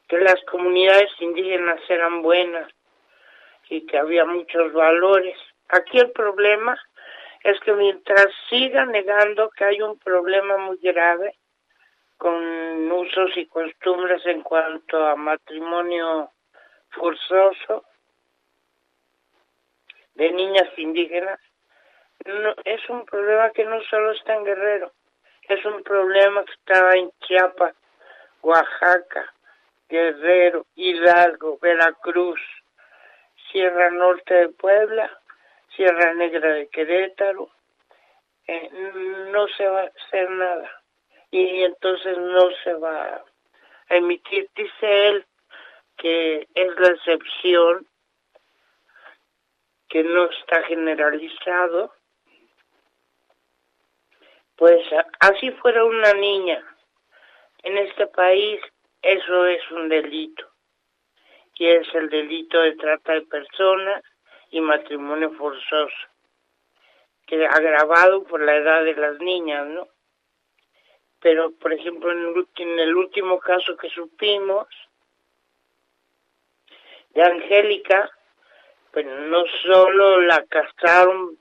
que 0.09 0.17
las 0.17 0.43
comunidades 0.43 1.09
indígenas 1.21 1.79
eran 1.87 2.21
buenas 2.21 2.69
y 3.69 3.85
que 3.85 3.97
había 3.97 4.25
muchos 4.25 4.73
valores. 4.73 5.37
Aquí 5.69 5.99
el 5.99 6.11
problema 6.11 6.77
es 7.45 7.57
que 7.61 7.71
mientras 7.71 8.27
siga 8.49 8.85
negando 8.85 9.49
que 9.51 9.63
hay 9.63 9.81
un 9.81 9.97
problema 9.99 10.57
muy 10.57 10.77
grave 10.81 11.33
con 12.21 12.91
usos 12.91 13.35
y 13.35 13.47
costumbres 13.47 14.23
en 14.27 14.43
cuanto 14.43 15.07
a 15.07 15.15
matrimonio 15.15 16.29
forzoso 16.91 17.83
de 20.13 20.31
niñas 20.31 20.69
indígenas, 20.77 21.39
es 22.63 22.89
un 22.91 23.05
problema 23.05 23.49
que 23.49 23.65
no 23.65 23.81
solo 23.89 24.11
está 24.11 24.35
en 24.35 24.43
Guerrero, 24.43 24.91
es 25.49 25.65
un 25.65 25.81
problema 25.81 26.45
que 26.45 26.51
estaba 26.51 26.91
en 26.93 27.09
Chiapas, 27.21 27.73
Oaxaca, 28.43 29.33
Guerrero, 29.89 30.67
Hidalgo, 30.75 31.57
Veracruz, 31.59 32.39
Sierra 33.51 33.89
Norte 33.89 34.35
de 34.35 34.49
Puebla, 34.49 35.09
Sierra 35.75 36.13
Negra 36.13 36.53
de 36.53 36.67
Querétaro, 36.67 37.49
eh, 38.45 38.69
no 39.31 39.47
se 39.47 39.65
va 39.65 39.81
a 39.81 39.91
hacer 40.05 40.29
nada 40.29 40.80
y 41.31 41.63
entonces 41.63 42.17
no 42.17 42.49
se 42.63 42.73
va 42.73 43.23
a 43.89 43.95
emitir. 43.95 44.49
Dice 44.55 45.07
él 45.07 45.25
que 45.97 46.47
es 46.53 46.79
la 46.79 46.87
excepción, 46.89 47.87
que 49.87 50.03
no 50.03 50.25
está 50.25 50.63
generalizado. 50.63 51.93
Pues 54.55 54.83
así 55.19 55.51
fuera 55.51 55.83
una 55.83 56.13
niña 56.13 56.63
en 57.63 57.77
este 57.77 58.07
país, 58.07 58.59
eso 59.01 59.45
es 59.45 59.71
un 59.71 59.89
delito. 59.89 60.47
Y 61.55 61.67
es 61.67 61.87
el 61.93 62.09
delito 62.09 62.59
de 62.59 62.75
trata 62.75 63.13
de 63.13 63.21
personas 63.21 64.03
y 64.49 64.59
matrimonio 64.61 65.31
forzoso, 65.33 66.07
que 67.27 67.45
agravado 67.45 68.23
por 68.23 68.41
la 68.41 68.55
edad 68.55 68.83
de 68.83 68.95
las 68.95 69.19
niñas, 69.19 69.67
¿no? 69.67 69.87
Pero, 71.21 71.51
por 71.51 71.71
ejemplo, 71.71 72.11
en 72.11 72.79
el, 72.79 72.95
último 72.95 73.39
caso 73.39 73.77
que 73.77 73.89
supimos 73.89 74.67
de 77.11 77.21
Angélica, 77.21 78.09
pues 78.91 79.05
no 79.05 79.43
solo 79.63 80.21
la 80.21 80.43
castraron 80.47 81.37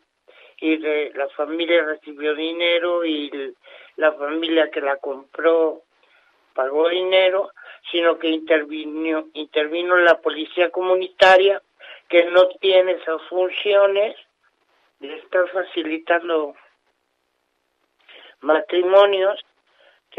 y 0.58 0.76
de, 0.76 1.12
la 1.14 1.28
familia 1.30 1.82
recibió 1.84 2.34
dinero 2.34 3.04
y 3.06 3.30
la 3.96 4.12
familia 4.12 4.70
que 4.70 4.82
la 4.82 4.98
compró 4.98 5.82
pagó 6.52 6.88
dinero, 6.90 7.50
sino 7.90 8.18
que 8.18 8.28
intervino, 8.28 9.28
intervino 9.32 9.96
la 9.96 10.20
policía 10.20 10.70
comunitaria 10.70 11.62
que 12.08 12.24
no 12.24 12.48
tiene 12.60 12.92
esas 12.92 13.22
funciones 13.28 14.14
de 14.98 15.16
estar 15.16 15.48
facilitando 15.48 16.54
matrimonios 18.40 19.42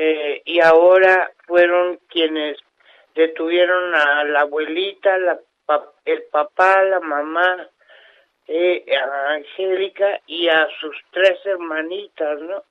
que, 0.02 0.42
y 0.46 0.60
ahora 0.60 1.32
fueron 1.46 2.00
quienes 2.10 2.58
detuvieron 3.14 3.94
a 3.94 4.24
la 4.24 4.42
abuelita, 4.42 5.16
la, 5.20 5.40
el 6.06 6.24
papá, 6.32 6.84
la 6.86 7.00
mamá, 7.02 7.70
eh, 8.48 8.84
a 8.98 9.34
Angélica 9.34 10.20
y 10.26 10.48
a 10.48 10.68
sus 10.80 10.96
tres 11.12 11.40
hermanitas, 11.46 12.40
¿no? 12.40 12.64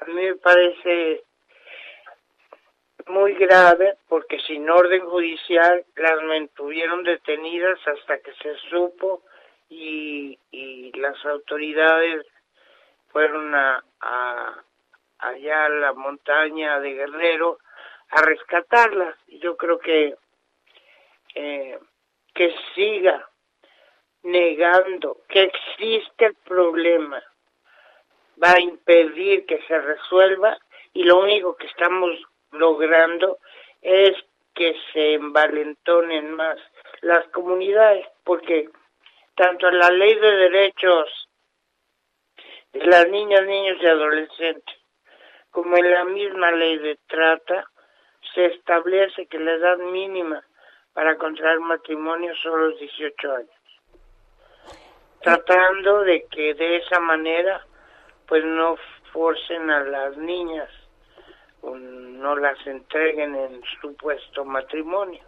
A 0.00 0.04
mí 0.06 0.14
me 0.14 0.34
parece 0.34 1.22
muy 3.06 3.34
grave 3.34 3.98
porque 4.08 4.40
sin 4.40 4.68
orden 4.68 5.06
judicial 5.06 5.84
las 5.94 6.22
mantuvieron 6.24 7.04
detenidas 7.04 7.78
hasta 7.86 8.18
que 8.18 8.32
se 8.42 8.56
supo 8.68 9.22
y, 9.68 10.36
y 10.50 10.90
las 10.98 11.24
autoridades 11.24 12.26
fueron 13.12 13.54
a 13.54 14.64
allá 15.22 15.66
a 15.66 15.68
la 15.70 15.92
montaña 15.92 16.78
de 16.80 16.94
Guerrero 16.94 17.58
a 18.10 18.22
rescatarlas. 18.22 19.16
Yo 19.28 19.56
creo 19.56 19.78
que 19.78 20.16
eh, 21.34 21.78
que 22.34 22.54
siga 22.74 23.28
negando 24.22 25.18
que 25.28 25.44
existe 25.44 26.26
el 26.26 26.34
problema 26.44 27.22
va 28.42 28.52
a 28.52 28.60
impedir 28.60 29.46
que 29.46 29.62
se 29.66 29.78
resuelva 29.78 30.58
y 30.92 31.04
lo 31.04 31.20
único 31.20 31.56
que 31.56 31.66
estamos 31.66 32.10
logrando 32.50 33.38
es 33.80 34.12
que 34.54 34.74
se 34.92 35.14
envalentonen 35.14 36.32
más 36.32 36.58
las 37.00 37.26
comunidades, 37.28 38.06
porque 38.24 38.68
tanto 39.34 39.70
la 39.70 39.90
ley 39.90 40.14
de 40.14 40.30
derechos 40.30 41.28
de 42.72 42.84
las 42.86 43.08
niñas, 43.08 43.44
niños 43.46 43.78
y 43.80 43.86
adolescentes, 43.86 44.76
como 45.52 45.76
en 45.76 45.88
la 45.88 46.04
misma 46.04 46.50
ley 46.50 46.78
de 46.78 46.98
trata, 47.06 47.64
se 48.34 48.46
establece 48.46 49.26
que 49.26 49.38
la 49.38 49.52
edad 49.52 49.78
mínima 49.78 50.42
para 50.92 51.16
contraer 51.16 51.60
matrimonio 51.60 52.34
son 52.42 52.60
los 52.60 52.78
18 52.80 53.32
años, 53.32 53.50
tratando 55.20 56.00
de 56.00 56.26
que 56.26 56.54
de 56.54 56.78
esa 56.78 56.98
manera 56.98 57.64
pues 58.26 58.44
no 58.44 58.76
forcen 59.12 59.70
a 59.70 59.84
las 59.84 60.16
niñas 60.16 60.68
no 62.22 62.36
las 62.36 62.66
entreguen 62.66 63.34
en 63.34 63.62
supuesto 63.80 64.44
matrimonio. 64.44 65.22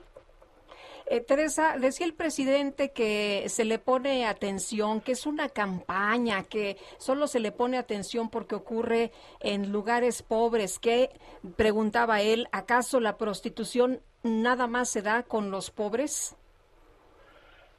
Eh, 1.06 1.20
Teresa, 1.20 1.76
decía 1.78 2.06
el 2.06 2.14
presidente 2.14 2.92
que 2.92 3.44
se 3.48 3.64
le 3.66 3.78
pone 3.78 4.26
atención, 4.26 5.02
que 5.02 5.12
es 5.12 5.26
una 5.26 5.50
campaña, 5.50 6.44
que 6.44 6.76
solo 6.98 7.26
se 7.26 7.40
le 7.40 7.52
pone 7.52 7.76
atención 7.76 8.30
porque 8.30 8.54
ocurre 8.54 9.12
en 9.40 9.70
lugares 9.70 10.22
pobres. 10.22 10.78
Que 10.78 11.10
preguntaba 11.56 12.22
él, 12.22 12.48
¿acaso 12.52 13.00
la 13.00 13.18
prostitución 13.18 14.00
nada 14.22 14.66
más 14.66 14.90
se 14.90 15.02
da 15.02 15.22
con 15.22 15.50
los 15.50 15.70
pobres? 15.70 16.36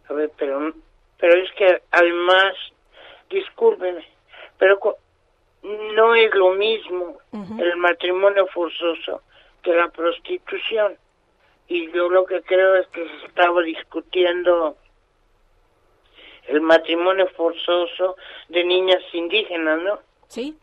A 0.08 0.14
ver, 0.14 0.32
pero, 0.38 0.72
pero 1.18 1.42
es 1.42 1.52
que 1.54 1.82
además, 1.90 2.54
discúlpeme, 3.30 4.06
pero 4.60 4.80
no 5.64 6.14
es 6.14 6.34
lo 6.36 6.52
mismo 6.52 7.18
el 7.34 7.76
matrimonio 7.78 8.46
forzoso 8.48 9.24
que 9.64 9.74
la 9.74 9.90
prostitución. 9.90 10.96
Y 11.68 11.92
yo 11.92 12.10
lo 12.10 12.26
que 12.26 12.42
creo 12.44 12.76
es 12.76 12.88
que 12.88 13.08
se 13.08 13.26
estaba 13.26 13.62
discutiendo 13.62 14.78
el 16.48 16.62
matrimonio 16.62 17.28
forzoso 17.36 18.16
de 18.50 18.64
niñas 18.64 19.02
indígenas, 19.14 19.82
¿no? 19.82 20.00
Sí. 20.28 20.58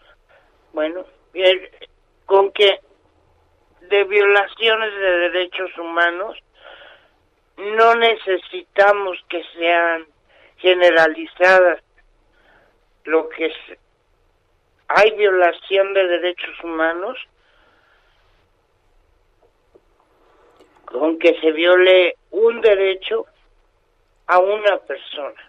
Bueno, 0.72 1.04
bien, 1.32 1.60
con 2.26 2.52
que 2.52 2.80
de 3.80 4.04
violaciones 4.04 4.94
de 4.94 5.18
derechos 5.28 5.76
humanos 5.76 6.38
no 7.56 7.94
necesitamos 7.96 9.18
que 9.28 9.42
sean 9.56 10.06
generalizadas. 10.58 11.82
Lo 13.04 13.28
que 13.28 13.52
hay 14.88 15.10
violación 15.12 15.92
de 15.94 16.06
derechos 16.06 16.62
humanos 16.62 17.18
con 20.92 21.18
que 21.18 21.38
se 21.40 21.52
viole 21.52 22.16
un 22.30 22.60
derecho 22.60 23.26
a 24.26 24.38
una 24.38 24.78
persona. 24.78 25.40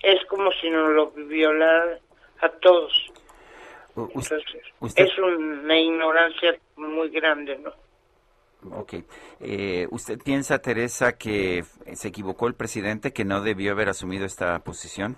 Es 0.00 0.24
como 0.26 0.50
si 0.52 0.70
nos 0.70 0.88
lo 0.90 1.10
violaran 1.10 1.98
a 2.40 2.48
todos. 2.48 2.92
es 4.96 5.18
una 5.18 5.78
ignorancia 5.78 6.58
muy 6.76 7.10
grande, 7.10 7.58
¿no? 7.58 7.72
Ok. 8.72 8.94
Eh, 9.40 9.86
¿Usted 9.90 10.18
piensa, 10.22 10.60
Teresa, 10.60 11.16
que 11.16 11.64
se 11.94 12.08
equivocó 12.08 12.46
el 12.46 12.54
presidente, 12.54 13.12
que 13.12 13.24
no 13.24 13.42
debió 13.42 13.72
haber 13.72 13.88
asumido 13.88 14.26
esta 14.26 14.58
posición? 14.60 15.16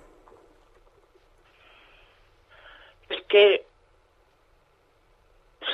Es 3.08 3.22
que 3.24 3.64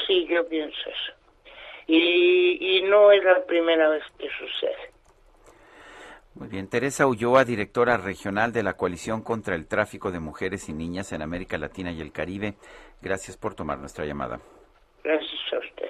sí, 0.07 0.27
yo 0.29 0.47
pienso 0.49 0.79
eso. 0.87 1.18
Y, 1.89 2.79
y 2.79 2.83
no 2.83 3.11
es 3.11 3.25
la 3.25 3.45
primera 3.45 3.89
vez 3.89 4.05
que 4.19 4.29
sucede. 4.39 4.93
Muy 6.35 6.47
bien, 6.47 6.69
Teresa 6.69 7.09
Ulloa, 7.09 7.45
directora 7.45 7.97
regional 7.97 8.53
de 8.53 8.63
la 8.63 8.75
Coalición 8.75 9.23
contra 9.23 9.57
el 9.57 9.67
Tráfico 9.67 10.13
de 10.13 10.21
Mujeres 10.21 10.69
y 10.69 10.73
Niñas 10.73 11.13
en 11.13 11.23
América 11.23 11.59
Latina 11.59 11.91
y 11.91 12.01
el 12.01 12.13
Caribe. 12.13 12.55
Gracias 13.03 13.37
por 13.37 13.57
tomar 13.57 13.79
nuestra 13.81 14.05
llamada. 14.05 14.39
Gracias 15.03 15.53
a 15.53 15.59
usted. 15.59 15.89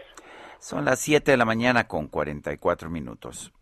Son 0.58 0.86
las 0.86 1.00
7 1.00 1.32
de 1.32 1.36
la 1.36 1.44
mañana 1.44 1.86
con 1.86 2.08
44 2.08 2.88
minutos. 2.88 3.52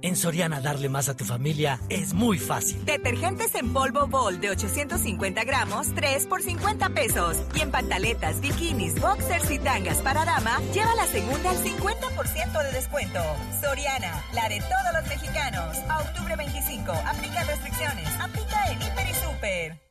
En 0.00 0.14
Soriana 0.14 0.60
darle 0.60 0.88
más 0.88 1.08
a 1.08 1.16
tu 1.16 1.24
familia 1.24 1.80
es 1.88 2.14
muy 2.14 2.38
fácil. 2.38 2.84
Detergentes 2.84 3.54
en 3.56 3.72
polvo 3.72 4.06
Bol 4.06 4.40
de 4.40 4.50
850 4.50 5.42
gramos, 5.42 5.92
3 5.94 6.26
por 6.26 6.40
50 6.40 6.90
pesos. 6.90 7.36
Y 7.54 7.60
en 7.60 7.72
pantaletas, 7.72 8.40
bikinis, 8.40 9.00
boxers 9.00 9.50
y 9.50 9.58
tangas 9.58 9.98
para 9.98 10.24
dama, 10.24 10.60
lleva 10.72 10.94
la 10.94 11.06
segunda 11.06 11.50
al 11.50 11.56
50% 11.56 12.62
de 12.62 12.72
descuento. 12.72 13.20
Soriana, 13.60 14.24
la 14.34 14.48
de 14.48 14.60
todos 14.60 15.00
los 15.00 15.08
mexicanos. 15.08 15.76
A 15.88 16.00
octubre 16.02 16.36
25, 16.36 16.92
aplica 16.92 17.42
restricciones. 17.44 18.08
Aplica 18.20 18.70
en 18.70 18.80
Hiper 18.80 19.10
y 19.10 19.14
Super. 19.14 19.87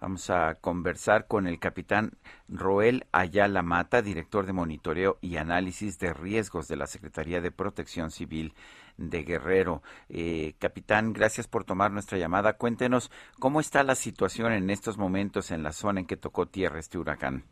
Vamos 0.00 0.30
a 0.30 0.54
conversar 0.54 1.26
con 1.26 1.46
el 1.46 1.58
capitán 1.58 2.12
Roel 2.48 3.04
Ayala 3.12 3.60
Mata, 3.60 4.00
director 4.00 4.46
de 4.46 4.54
monitoreo 4.54 5.18
y 5.20 5.36
análisis 5.36 5.98
de 5.98 6.14
riesgos 6.14 6.66
de 6.66 6.76
la 6.76 6.86
Secretaría 6.86 7.42
de 7.42 7.50
Protección 7.50 8.10
Civil 8.10 8.54
de 8.96 9.24
Guerrero. 9.24 9.82
Eh, 10.08 10.54
capitán, 10.58 11.12
gracias 11.12 11.46
por 11.46 11.64
tomar 11.64 11.90
nuestra 11.90 12.16
llamada. 12.16 12.54
Cuéntenos 12.54 13.10
cómo 13.38 13.60
está 13.60 13.82
la 13.82 13.94
situación 13.94 14.52
en 14.52 14.70
estos 14.70 14.96
momentos 14.96 15.50
en 15.50 15.62
la 15.62 15.72
zona 15.72 16.00
en 16.00 16.06
que 16.06 16.16
tocó 16.16 16.46
tierra 16.46 16.78
este 16.78 16.96
huracán. 16.96 17.44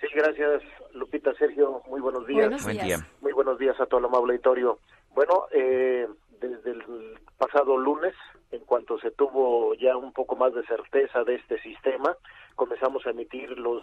Sí, 0.00 0.06
gracias, 0.14 0.62
Lupita, 0.94 1.34
Sergio. 1.34 1.82
Muy 1.88 2.00
buenos 2.00 2.26
días. 2.26 2.46
Buenos 2.46 2.64
Buen 2.64 2.78
día. 2.78 2.98
Muy 3.20 3.32
buenos 3.32 3.58
días 3.58 3.78
a 3.80 3.86
todo 3.86 4.00
el 4.00 4.06
amable 4.06 4.32
auditorio. 4.32 4.78
Bueno, 5.14 5.46
eh, 5.52 6.08
desde 6.40 6.70
el 6.70 7.18
pasado 7.36 7.76
lunes, 7.76 8.14
en 8.50 8.64
cuanto 8.64 8.98
se 8.98 9.10
tuvo 9.10 9.74
ya 9.74 9.96
un 9.96 10.12
poco 10.12 10.36
más 10.36 10.54
de 10.54 10.64
certeza 10.64 11.22
de 11.24 11.34
este 11.34 11.60
sistema, 11.60 12.16
comenzamos 12.54 13.06
a 13.06 13.10
emitir 13.10 13.50
los 13.58 13.82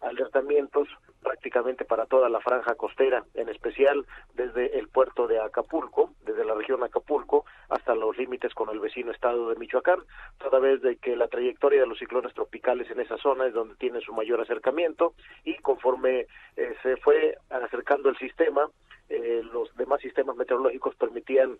alertamientos 0.00 0.88
prácticamente 1.22 1.84
para 1.84 2.06
toda 2.06 2.28
la 2.28 2.40
franja 2.40 2.74
costera, 2.74 3.24
en 3.34 3.48
especial 3.48 4.06
desde 4.34 4.78
el 4.78 4.88
puerto 4.88 5.26
de 5.26 5.40
Acapulco, 5.40 6.12
desde 6.24 6.44
la 6.44 6.54
región 6.54 6.82
Acapulco, 6.82 7.44
hasta 7.68 7.94
los 7.94 8.16
límites 8.16 8.54
con 8.54 8.70
el 8.70 8.80
vecino 8.80 9.10
estado 9.10 9.48
de 9.50 9.56
Michoacán, 9.56 10.00
toda 10.38 10.58
vez 10.60 10.80
de 10.80 10.96
que 10.96 11.16
la 11.16 11.28
trayectoria 11.28 11.80
de 11.80 11.86
los 11.86 11.98
ciclones 11.98 12.32
tropicales 12.34 12.90
en 12.90 13.00
esa 13.00 13.16
zona 13.18 13.46
es 13.46 13.54
donde 13.54 13.74
tiene 13.76 14.00
su 14.00 14.12
mayor 14.12 14.40
acercamiento 14.40 15.14
y 15.44 15.56
conforme 15.56 16.26
eh, 16.56 16.74
se 16.82 16.96
fue 16.98 17.36
acercando 17.50 18.08
el 18.08 18.16
sistema, 18.18 18.70
eh, 19.08 19.42
los 19.52 19.74
demás 19.76 20.00
sistemas 20.00 20.36
meteorológicos 20.36 20.94
permitían 20.96 21.58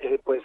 eh, 0.00 0.18
pues 0.24 0.42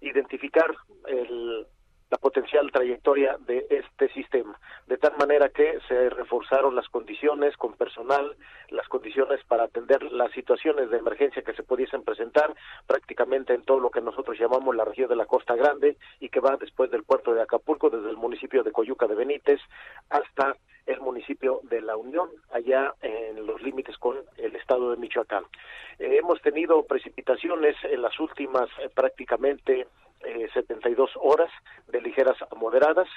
identificar 0.00 0.74
el 1.06 1.66
la 2.10 2.18
potencial 2.18 2.70
trayectoria 2.72 3.36
de 3.46 3.66
este 3.70 4.08
sistema, 4.14 4.58
de 4.86 4.96
tal 4.96 5.16
manera 5.18 5.50
que 5.50 5.78
se 5.88 6.10
reforzaron 6.10 6.74
las 6.74 6.88
condiciones 6.88 7.56
con 7.56 7.74
personal, 7.74 8.36
las 8.70 8.88
condiciones 8.88 9.44
para 9.44 9.64
atender 9.64 10.02
las 10.04 10.32
situaciones 10.32 10.90
de 10.90 10.98
emergencia 10.98 11.42
que 11.42 11.54
se 11.54 11.62
pudiesen 11.62 12.02
presentar 12.02 12.54
prácticamente 12.86 13.54
en 13.54 13.62
todo 13.62 13.80
lo 13.80 13.90
que 13.90 14.00
nosotros 14.00 14.38
llamamos 14.38 14.74
la 14.74 14.84
región 14.84 15.08
de 15.08 15.16
la 15.16 15.26
Costa 15.26 15.54
Grande 15.54 15.96
y 16.20 16.28
que 16.28 16.40
va 16.40 16.56
después 16.56 16.90
del 16.90 17.04
puerto 17.04 17.34
de 17.34 17.42
Acapulco, 17.42 17.90
desde 17.90 18.10
el 18.10 18.16
municipio 18.16 18.62
de 18.62 18.72
Coyuca 18.72 19.06
de 19.06 19.14
Benítez 19.14 19.60
hasta 20.08 20.56
el 20.86 21.00
municipio 21.00 21.60
de 21.64 21.82
La 21.82 21.96
Unión, 21.96 22.30
allá 22.50 22.94
en 23.02 23.46
los 23.46 23.60
límites 23.62 23.98
con 23.98 24.16
el 24.38 24.56
estado 24.56 24.90
de 24.90 24.96
Michoacán. 24.96 25.44
Eh, 25.98 26.16
hemos 26.18 26.40
tenido 26.40 26.82
precipitaciones 26.84 27.76
en 27.84 28.00
las 28.00 28.18
últimas 28.18 28.68
eh, 28.80 28.88
prácticamente 28.94 29.86
eh, 30.24 30.48
72 30.52 31.10
horas 31.20 31.50
de 31.86 32.00
ligeras 32.00 32.36
a 32.42 32.54
moderadas. 32.54 33.08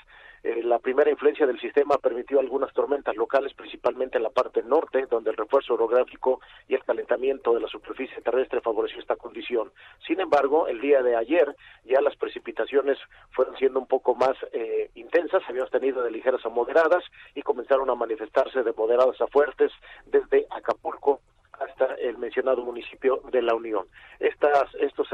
Eh, 0.43 0.63
la 0.63 0.79
primera 0.79 1.11
influencia 1.11 1.45
del 1.45 1.59
sistema 1.59 1.97
permitió 1.97 2.39
algunas 2.39 2.73
tormentas 2.73 3.15
locales, 3.15 3.53
principalmente 3.53 4.17
en 4.17 4.23
la 4.23 4.29
parte 4.29 4.63
norte, 4.63 5.05
donde 5.09 5.29
el 5.29 5.37
refuerzo 5.37 5.75
orográfico 5.75 6.41
y 6.67 6.73
el 6.73 6.83
calentamiento 6.83 7.53
de 7.53 7.61
la 7.61 7.67
superficie 7.67 8.21
terrestre 8.21 8.61
favoreció 8.61 8.99
esta 8.99 9.15
condición. 9.15 9.71
Sin 10.07 10.19
embargo, 10.19 10.67
el 10.67 10.81
día 10.81 11.03
de 11.03 11.15
ayer 11.15 11.55
ya 11.85 12.01
las 12.01 12.15
precipitaciones 12.15 12.97
fueron 13.31 13.55
siendo 13.57 13.79
un 13.79 13.87
poco 13.87 14.15
más 14.15 14.35
eh, 14.51 14.89
intensas, 14.95 15.43
habíamos 15.47 15.71
tenido 15.71 16.01
de 16.01 16.11
ligeras 16.11 16.45
a 16.45 16.49
moderadas 16.49 17.03
y 17.35 17.41
comenzaron 17.41 17.89
a 17.89 17.95
manifestarse 17.95 18.63
de 18.63 18.73
moderadas 18.73 19.19
a 19.21 19.27
fuertes 19.27 19.71
desde 20.05 20.47
Acapulco 20.49 21.21
hasta 21.61 21.93
el 21.95 22.17
mencionado 22.17 22.63
municipio 22.63 23.21
de 23.31 23.41
La 23.41 23.53
Unión. 23.53 23.87
Estas, 24.19 24.73
estos 24.75 25.07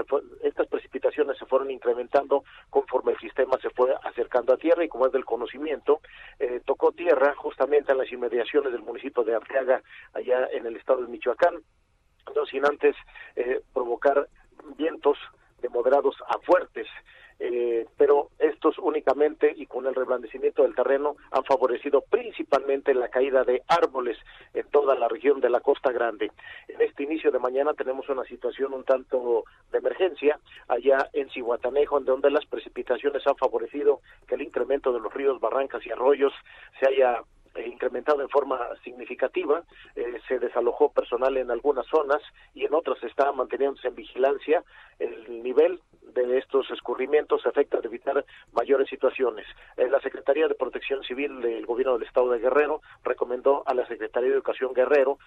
estas 0.44 0.68
precipitaciones 0.68 1.38
se 1.38 1.46
fueron 1.46 1.72
incrementando 1.72 2.44
conforme 2.70 3.12
el 3.12 3.20
sistema 3.20 3.58
se 3.62 3.70
fue 3.72 3.94
acercando 4.04 4.54
a 4.54 4.58
tierra 4.58 4.84
y 4.84 4.90
como 4.90 5.08
es 5.08 5.12
del 5.12 5.26
conocimiento, 5.26 6.02
eh, 6.40 6.62
tocó 6.66 6.92
tierra 6.92 7.36
justamente 7.36 7.92
en 7.92 7.98
las 7.98 8.12
inmediaciones 8.12 8.72
del 8.72 8.82
municipio 8.82 9.24
de 9.24 9.36
Arteaga, 9.36 9.82
allá 10.14 10.48
en 10.52 10.66
el 10.66 10.76
estado 10.76 11.02
de 11.02 11.08
Michoacán, 11.08 11.56
no 12.36 12.46
sin 12.46 12.66
antes 12.66 12.96
eh, 13.36 13.62
provocar 13.74 14.28
vientos 14.78 15.18
de 15.62 15.70
moderados 15.70 16.16
a 16.28 16.40
fuertes 16.40 16.88
eh, 17.40 17.86
pero 17.98 18.30
estos 18.40 18.78
únicamente 18.80 19.54
y 19.56 19.66
con 19.68 19.86
el 19.86 19.96
reblandecimiento 19.96 20.64
del 20.64 20.76
terreno 20.76 21.18
han 21.32 21.44
favorecido 21.44 22.02
principalmente 22.02 22.94
la 22.94 23.10
caída 23.10 23.44
de 23.44 23.62
árboles 23.68 24.18
en 24.54 24.68
toda 24.70 24.96
la 24.96 25.08
región 25.08 25.40
de 25.40 25.50
la 25.50 25.62
Costa 25.62 25.92
Grande. 25.92 26.32
En 26.68 26.82
este 26.82 27.04
inicio 27.04 27.32
de 27.32 27.40
mañana 27.40 27.74
tenemos 27.74 28.10
una 28.10 28.24
situación 28.24 28.74
un 28.74 28.84
tanto 28.84 29.44
de 29.72 29.78
emergencia 29.78 30.40
allá 30.68 31.10
en 31.14 31.30
Cihuatanejo, 31.30 32.00
en 32.00 32.06
donde 32.06 32.32
las 32.32 32.46
precipitaciones 32.46 33.26
han 33.28 33.36
favorecido 33.36 34.02
que 34.28 34.36
el 34.36 34.42
incremento 34.42 34.92
de 34.92 35.00
los 35.00 35.14
ríos, 35.14 35.40
barrancas 35.40 35.86
y 35.86 35.92
arroyos 35.92 36.34
se 36.80 36.88
haya 36.88 37.22
incrementado 37.66 38.22
en 38.22 38.30
forma 38.30 38.60
significativa, 38.84 39.64
eh, 39.96 40.20
se 40.28 40.40
desalojó 40.40 40.92
personal 40.92 41.38
en 41.38 41.52
algunas 41.52 41.86
zonas 41.88 42.22
y 42.54 42.66
en 42.66 42.74
otras 42.74 43.02
está 43.04 43.32
manteniéndose 43.32 43.88
en 43.88 43.96
vigilancia. 43.96 44.64
El 45.00 45.44
nivel 45.44 45.80
de 46.14 46.38
estos 46.38 46.70
escurrimientos 46.72 47.46
afecta 47.46 47.80
de 47.80 47.88
evitar 47.88 48.26
mayores 48.54 48.90
situaciones. 48.90 49.46
Eh, 49.76 49.88
la 49.90 50.00
Secretaría 50.02 50.48
de 50.48 50.56
Protección 50.56 51.04
Civil 51.04 51.42
del 51.42 51.66
Gobierno 51.66 51.94
del 51.94 52.08
Estado 52.08 52.32
de 52.32 52.40
Guerrero 52.40 52.82
recomendó 53.04 53.64
a 53.66 53.74
la 53.74 53.88
Secretaría 53.88 54.30
de 54.30 54.36
Educación 54.36 54.74
Guerrero 54.74 55.18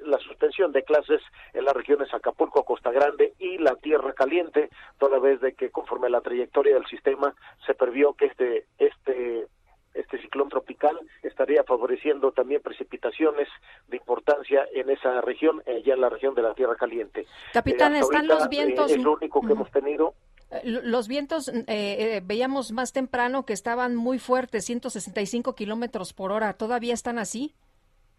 la 0.00 0.18
suspensión 0.18 0.72
de 0.72 0.84
clases 0.84 1.20
en 1.52 1.64
las 1.64 1.74
regiones 1.74 2.12
Acapulco, 2.14 2.64
Costa 2.64 2.90
Grande 2.90 3.34
y 3.38 3.58
la 3.58 3.76
Tierra 3.76 4.12
Caliente, 4.12 4.70
toda 4.98 5.18
vez 5.18 5.40
de 5.40 5.54
que 5.54 5.70
conforme 5.70 6.06
a 6.06 6.10
la 6.10 6.20
trayectoria 6.20 6.74
del 6.74 6.86
sistema 6.86 7.34
se 7.66 7.74
previó 7.74 8.14
que 8.14 8.26
este 8.26 8.66
este 8.78 9.46
este 9.94 10.20
ciclón 10.20 10.48
tropical 10.48 10.98
estaría 11.22 11.64
favoreciendo 11.64 12.32
también 12.32 12.62
precipitaciones 12.62 13.48
de 13.88 13.96
importancia 13.96 14.66
en 14.74 14.90
esa 14.90 15.20
región, 15.20 15.62
eh, 15.66 15.82
ya 15.84 15.94
en 15.94 16.00
la 16.00 16.08
región 16.08 16.34
de 16.34 16.42
la 16.42 16.54
Tierra 16.54 16.76
Caliente. 16.76 17.26
Capitán, 17.52 17.94
Eh, 17.94 18.00
están 18.00 18.16
ahorita, 18.30 18.34
los 18.34 18.48
vientos. 18.48 18.90
eh, 18.90 18.94
es 18.94 19.02
lo 19.02 19.12
único 19.14 19.40
que 19.40 19.52
hemos 19.52 19.70
tenido. 19.70 20.14
Eh, 20.50 20.60
Los 20.64 21.08
vientos, 21.08 21.48
eh, 21.48 21.64
eh, 21.68 22.20
veíamos 22.24 22.72
más 22.72 22.92
temprano 22.92 23.44
que 23.44 23.52
estaban 23.52 23.94
muy 23.96 24.18
fuertes, 24.18 24.64
165 24.66 25.54
kilómetros 25.54 26.12
por 26.12 26.32
hora. 26.32 26.52
¿Todavía 26.54 26.94
están 26.94 27.18
así? 27.18 27.54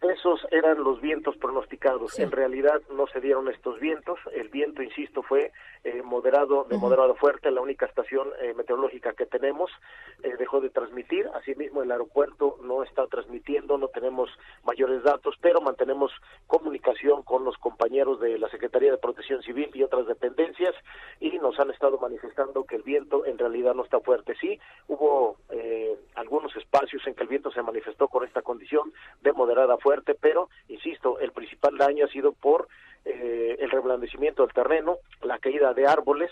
Esos 0.02 0.40
eran 0.50 0.82
los 0.84 1.00
vientos 1.00 1.34
pronosticados. 1.38 2.18
En 2.18 2.30
realidad 2.30 2.82
no 2.94 3.06
se 3.06 3.20
dieron 3.20 3.48
estos 3.48 3.80
vientos. 3.80 4.18
El 4.34 4.48
viento, 4.50 4.82
insisto, 4.82 5.22
fue 5.22 5.50
eh, 5.84 6.02
moderado, 6.02 6.64
de 6.64 6.78
moderado 6.78 7.14
fuerte. 7.14 7.50
La 7.50 7.60
única 7.60 7.84
estación 7.84 8.30
eh, 8.40 8.54
meteorológica 8.54 9.12
que 9.12 9.26
tenemos 9.26 9.70
eh, 10.22 10.34
dejó 10.38 10.62
de 10.62 10.70
transmitir. 10.70 11.28
Asimismo, 11.34 11.82
el 11.82 11.92
aeropuerto 11.92 12.56
no 12.62 12.82
está 12.82 13.06
transmitiendo, 13.06 13.76
no 13.76 13.88
tenemos 13.88 14.30
mayores 14.64 15.02
datos, 15.02 15.36
pero 15.42 15.60
mantenemos 15.60 16.10
comunicación 16.46 17.22
con 17.22 17.44
los 17.44 17.58
compañeros 17.58 18.18
de 18.18 18.38
la 18.38 18.48
Secretaría 18.48 18.92
de 18.92 18.96
Protección 18.96 19.42
Civil 19.42 19.70
y 19.74 19.82
otras 19.82 20.06
dependencias 20.06 20.74
y 21.20 21.38
nos 21.38 21.60
han 21.60 21.70
estado 21.70 21.98
manifestando 21.98 22.64
que 22.64 22.76
el 22.76 22.82
viento 22.82 23.26
en 23.26 23.36
realidad 23.36 23.74
no 23.74 23.84
está 23.84 24.00
fuerte. 24.00 24.34
Sí, 24.40 24.58
hubo 24.88 25.36
algunos 26.14 26.56
espacios 26.56 27.06
en 27.06 27.14
que 27.14 27.22
el 27.22 27.28
viento 27.28 27.50
se 27.50 27.62
manifestó 27.62 28.08
con 28.08 28.24
esta 28.24 28.42
condición 28.42 28.92
de 29.20 29.32
moderada 29.32 29.76
fuerte, 29.76 30.14
pero, 30.14 30.48
insisto, 30.68 31.18
el 31.18 31.32
principal 31.32 31.76
daño 31.76 32.06
ha 32.06 32.08
sido 32.08 32.32
por 32.32 32.68
eh, 33.04 33.56
el 33.58 33.70
reblandecimiento 33.70 34.44
del 34.44 34.54
terreno, 34.54 34.98
la 35.22 35.38
caída 35.38 35.74
de 35.74 35.86
árboles, 35.86 36.30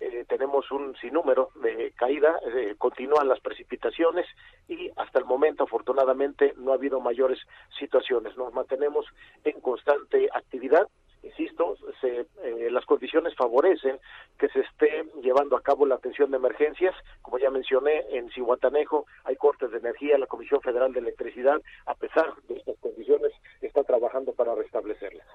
eh, 0.00 0.24
tenemos 0.28 0.70
un 0.70 0.96
sinnúmero 0.96 1.50
de 1.62 1.92
caída, 1.96 2.38
eh, 2.54 2.74
continúan 2.76 3.28
las 3.28 3.40
precipitaciones 3.40 4.26
y 4.68 4.90
hasta 4.96 5.18
el 5.18 5.24
momento 5.24 5.64
afortunadamente 5.64 6.54
no 6.56 6.72
ha 6.72 6.74
habido 6.74 7.00
mayores 7.00 7.38
situaciones. 7.78 8.36
Nos 8.36 8.52
mantenemos 8.52 9.06
en 9.44 9.60
constante 9.60 10.28
actividad 10.32 10.86
insisto, 11.22 11.76
se, 12.00 12.26
eh, 12.42 12.70
las 12.70 12.84
condiciones 12.86 13.34
favorecen 13.34 13.98
que 14.38 14.48
se 14.48 14.60
esté 14.60 15.04
llevando 15.22 15.56
a 15.56 15.62
cabo 15.62 15.86
la 15.86 15.96
atención 15.96 16.30
de 16.30 16.38
emergencias. 16.38 16.94
Como 17.22 17.38
ya 17.38 17.50
mencioné, 17.50 18.06
en 18.10 18.30
Cihuatanejo 18.30 19.06
hay 19.24 19.36
cortes 19.36 19.70
de 19.70 19.78
energía, 19.78 20.18
la 20.18 20.26
Comisión 20.26 20.60
Federal 20.60 20.92
de 20.92 21.00
Electricidad, 21.00 21.60
a 21.86 21.94
pesar 21.94 22.34
de 22.48 22.56
estas 22.56 22.76
condiciones, 22.78 23.32
está 23.60 23.84
trabajando 23.84 24.32
para 24.32 24.54
restablecerlas. 24.54 25.26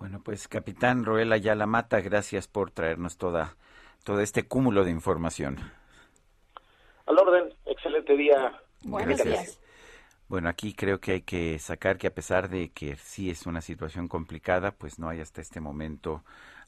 Bueno, 0.00 0.22
pues 0.22 0.48
capitán 0.48 1.04
Roel 1.04 1.30
Ayala 1.30 1.66
Mata, 1.66 2.00
gracias 2.00 2.48
por 2.48 2.70
traernos 2.70 3.18
toda, 3.18 3.56
todo 4.02 4.20
este 4.20 4.48
cúmulo 4.48 4.82
de 4.82 4.90
información. 4.90 5.58
Al 7.04 7.18
orden, 7.18 7.54
excelente 7.66 8.16
día. 8.16 8.62
Buenos 8.82 9.22
días. 9.22 9.60
Bueno, 10.26 10.48
aquí 10.48 10.72
creo 10.72 11.00
que 11.00 11.12
hay 11.12 11.20
que 11.20 11.58
sacar 11.58 11.98
que 11.98 12.06
a 12.06 12.14
pesar 12.14 12.48
de 12.48 12.70
que 12.70 12.96
sí 12.96 13.28
es 13.28 13.44
una 13.44 13.60
situación 13.60 14.08
complicada, 14.08 14.70
pues 14.70 14.98
no 14.98 15.10
hay 15.10 15.20
hasta 15.20 15.42
este 15.42 15.60
momento 15.60 16.24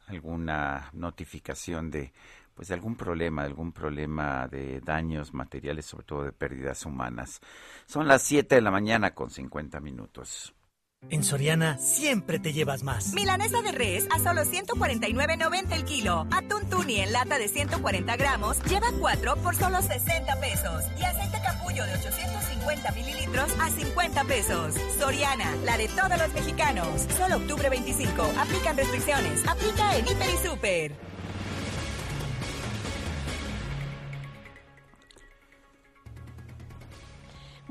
alguna 0.08 0.90
notificación 0.92 1.90
de 1.90 2.12
pues 2.54 2.70
algún 2.70 2.96
problema, 2.96 3.44
algún 3.44 3.72
problema 3.72 4.46
de 4.46 4.82
daños 4.82 5.32
materiales, 5.32 5.86
sobre 5.86 6.04
todo 6.04 6.24
de 6.24 6.32
pérdidas 6.32 6.84
humanas. 6.84 7.40
Son 7.86 8.06
las 8.06 8.20
7 8.24 8.56
de 8.56 8.60
la 8.60 8.70
mañana 8.70 9.14
con 9.14 9.30
50 9.30 9.80
minutos. 9.80 10.54
En 11.10 11.24
Soriana 11.24 11.78
siempre 11.78 12.38
te 12.38 12.52
llevas 12.52 12.82
más. 12.84 13.12
Milanesa 13.12 13.60
de 13.60 13.72
res 13.72 14.06
a 14.14 14.18
solo 14.18 14.42
149.90 14.42 15.72
el 15.72 15.84
kilo. 15.84 16.26
Atún 16.30 16.68
tuni 16.70 17.00
en 17.00 17.12
lata 17.12 17.38
de 17.38 17.48
140 17.48 18.16
gramos 18.16 18.62
lleva 18.64 18.86
4 18.98 19.36
por 19.36 19.56
solo 19.56 19.82
60 19.82 20.40
pesos. 20.40 20.84
Y 20.98 21.02
aceite 21.02 21.38
capullo 21.44 21.84
de 21.84 21.94
850 21.94 22.92
mililitros 22.92 23.50
a 23.60 23.68
50 23.68 24.24
pesos. 24.24 24.74
Soriana, 24.98 25.54
la 25.64 25.76
de 25.76 25.88
todos 25.88 26.16
los 26.16 26.32
mexicanos. 26.34 27.06
Solo 27.16 27.36
octubre 27.36 27.68
25. 27.68 28.22
Aplican 28.38 28.76
restricciones. 28.76 29.46
Aplica 29.46 29.96
en 29.96 30.06
Hiper 30.06 30.30
y 30.30 30.48
Super. 30.48 31.11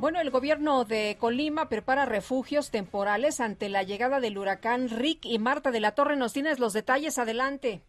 Bueno, 0.02 0.20
el 0.20 0.32
gobierno 0.32 0.84
de 0.84 1.16
Colima 1.20 1.70
prepara 1.70 2.08
refugios 2.08 2.72
temporales 2.72 3.40
ante 3.40 3.70
la 3.70 3.84
llegada 3.84 4.20
del 4.20 4.40
huracán 4.40 4.90
Rick 4.90 5.26
y 5.26 5.38
Marta 5.38 5.70
de 5.70 5.80
la 5.80 5.92
Torre. 5.92 6.16
Nos 6.16 6.34
tienes 6.34 6.58
los 6.58 6.74
detalles. 6.74 7.20
Adelante. 7.20 7.84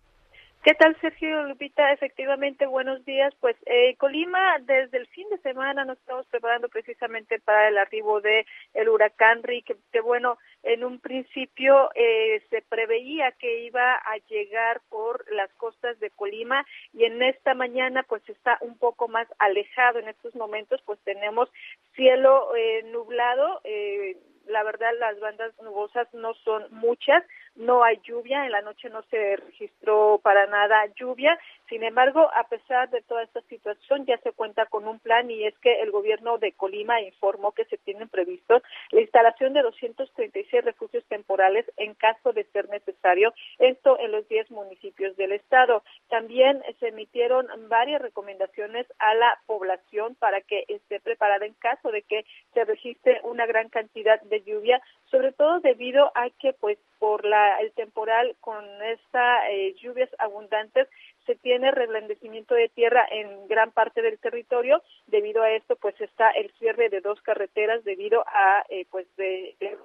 ¿Qué 0.64 0.74
tal, 0.74 0.96
Sergio 1.00 1.42
Lupita? 1.42 1.90
Efectivamente, 1.90 2.66
buenos 2.66 3.04
días. 3.04 3.34
Pues 3.40 3.56
eh, 3.66 3.96
Colima, 3.96 4.60
desde 4.60 4.96
el 4.96 5.08
fin 5.08 5.28
de 5.28 5.38
semana 5.38 5.84
nos 5.84 5.98
estamos 5.98 6.24
preparando 6.28 6.68
precisamente 6.68 7.40
para 7.40 7.66
el 7.66 7.78
arribo 7.78 8.20
de 8.20 8.46
el 8.72 8.88
huracán 8.88 9.42
Rick, 9.42 9.76
que, 9.90 10.00
bueno, 10.00 10.38
en 10.62 10.84
un 10.84 11.00
principio 11.00 11.90
eh, 11.96 12.44
se 12.48 12.62
preveía 12.62 13.32
que 13.32 13.64
iba 13.64 13.94
a 13.94 14.16
llegar 14.28 14.80
por 14.88 15.24
las 15.32 15.52
costas 15.54 15.98
de 15.98 16.10
Colima 16.10 16.64
y 16.92 17.06
en 17.06 17.20
esta 17.24 17.54
mañana 17.54 18.04
pues 18.04 18.22
está 18.28 18.58
un 18.60 18.78
poco 18.78 19.08
más 19.08 19.26
alejado. 19.40 19.98
En 19.98 20.06
estos 20.06 20.32
momentos 20.36 20.80
pues 20.86 21.00
tenemos 21.00 21.50
cielo 21.96 22.54
eh, 22.54 22.84
nublado. 22.84 23.62
Eh, 23.64 24.16
la 24.46 24.62
verdad 24.62 24.90
las 24.98 25.18
bandas 25.20 25.52
nubosas 25.62 26.12
no 26.14 26.34
son 26.34 26.66
muchas, 26.70 27.24
no 27.56 27.84
hay 27.84 27.98
lluvia, 28.02 28.44
en 28.44 28.52
la 28.52 28.62
noche 28.62 28.88
no 28.90 29.02
se 29.04 29.36
registró 29.36 30.20
para 30.22 30.46
nada 30.46 30.86
lluvia, 30.96 31.38
sin 31.72 31.84
embargo, 31.84 32.28
a 32.34 32.46
pesar 32.48 32.90
de 32.90 33.00
toda 33.00 33.22
esta 33.22 33.40
situación, 33.48 34.04
ya 34.04 34.18
se 34.18 34.32
cuenta 34.32 34.66
con 34.66 34.86
un 34.86 34.98
plan 34.98 35.30
y 35.30 35.46
es 35.46 35.56
que 35.60 35.80
el 35.80 35.90
gobierno 35.90 36.36
de 36.36 36.52
Colima 36.52 37.00
informó 37.00 37.52
que 37.52 37.64
se 37.64 37.78
tienen 37.78 38.10
previstos 38.10 38.62
la 38.90 39.00
instalación 39.00 39.54
de 39.54 39.62
236 39.62 40.64
refugios 40.64 41.02
temporales 41.06 41.64
en 41.78 41.94
caso 41.94 42.34
de 42.34 42.44
ser 42.52 42.68
necesario, 42.68 43.32
esto 43.58 43.98
en 43.98 44.12
los 44.12 44.28
10 44.28 44.50
municipios 44.50 45.16
del 45.16 45.32
estado. 45.32 45.82
También 46.10 46.62
se 46.78 46.88
emitieron 46.88 47.46
varias 47.68 48.02
recomendaciones 48.02 48.86
a 48.98 49.14
la 49.14 49.40
población 49.46 50.14
para 50.16 50.42
que 50.42 50.64
esté 50.68 51.00
preparada 51.00 51.46
en 51.46 51.54
caso 51.54 51.90
de 51.90 52.02
que 52.02 52.26
se 52.52 52.66
registre 52.66 53.20
una 53.24 53.46
gran 53.46 53.70
cantidad 53.70 54.20
de 54.20 54.42
lluvia, 54.42 54.82
sobre 55.06 55.32
todo 55.32 55.60
debido 55.60 56.12
a 56.14 56.28
que 56.38 56.52
pues 56.52 56.78
por 57.02 57.24
la 57.24 57.58
el 57.58 57.72
temporal 57.72 58.36
con 58.38 58.64
estas 58.80 59.42
eh, 59.50 59.74
lluvias 59.82 60.08
abundantes 60.20 60.86
se 61.26 61.34
tiene 61.36 61.70
reblandecimiento 61.70 62.54
de 62.54 62.68
tierra 62.68 63.06
en 63.10 63.46
gran 63.48 63.70
parte 63.72 64.02
del 64.02 64.18
territorio. 64.18 64.82
Debido 65.06 65.42
a 65.42 65.50
esto, 65.50 65.76
pues 65.76 66.00
está 66.00 66.30
el 66.30 66.52
cierre 66.58 66.88
de 66.88 67.00
dos 67.00 67.20
carreteras 67.22 67.84
debido 67.84 68.24
a, 68.26 68.64
eh, 68.68 68.86
pues, 68.90 69.06
de, 69.16 69.56
de 69.60 69.76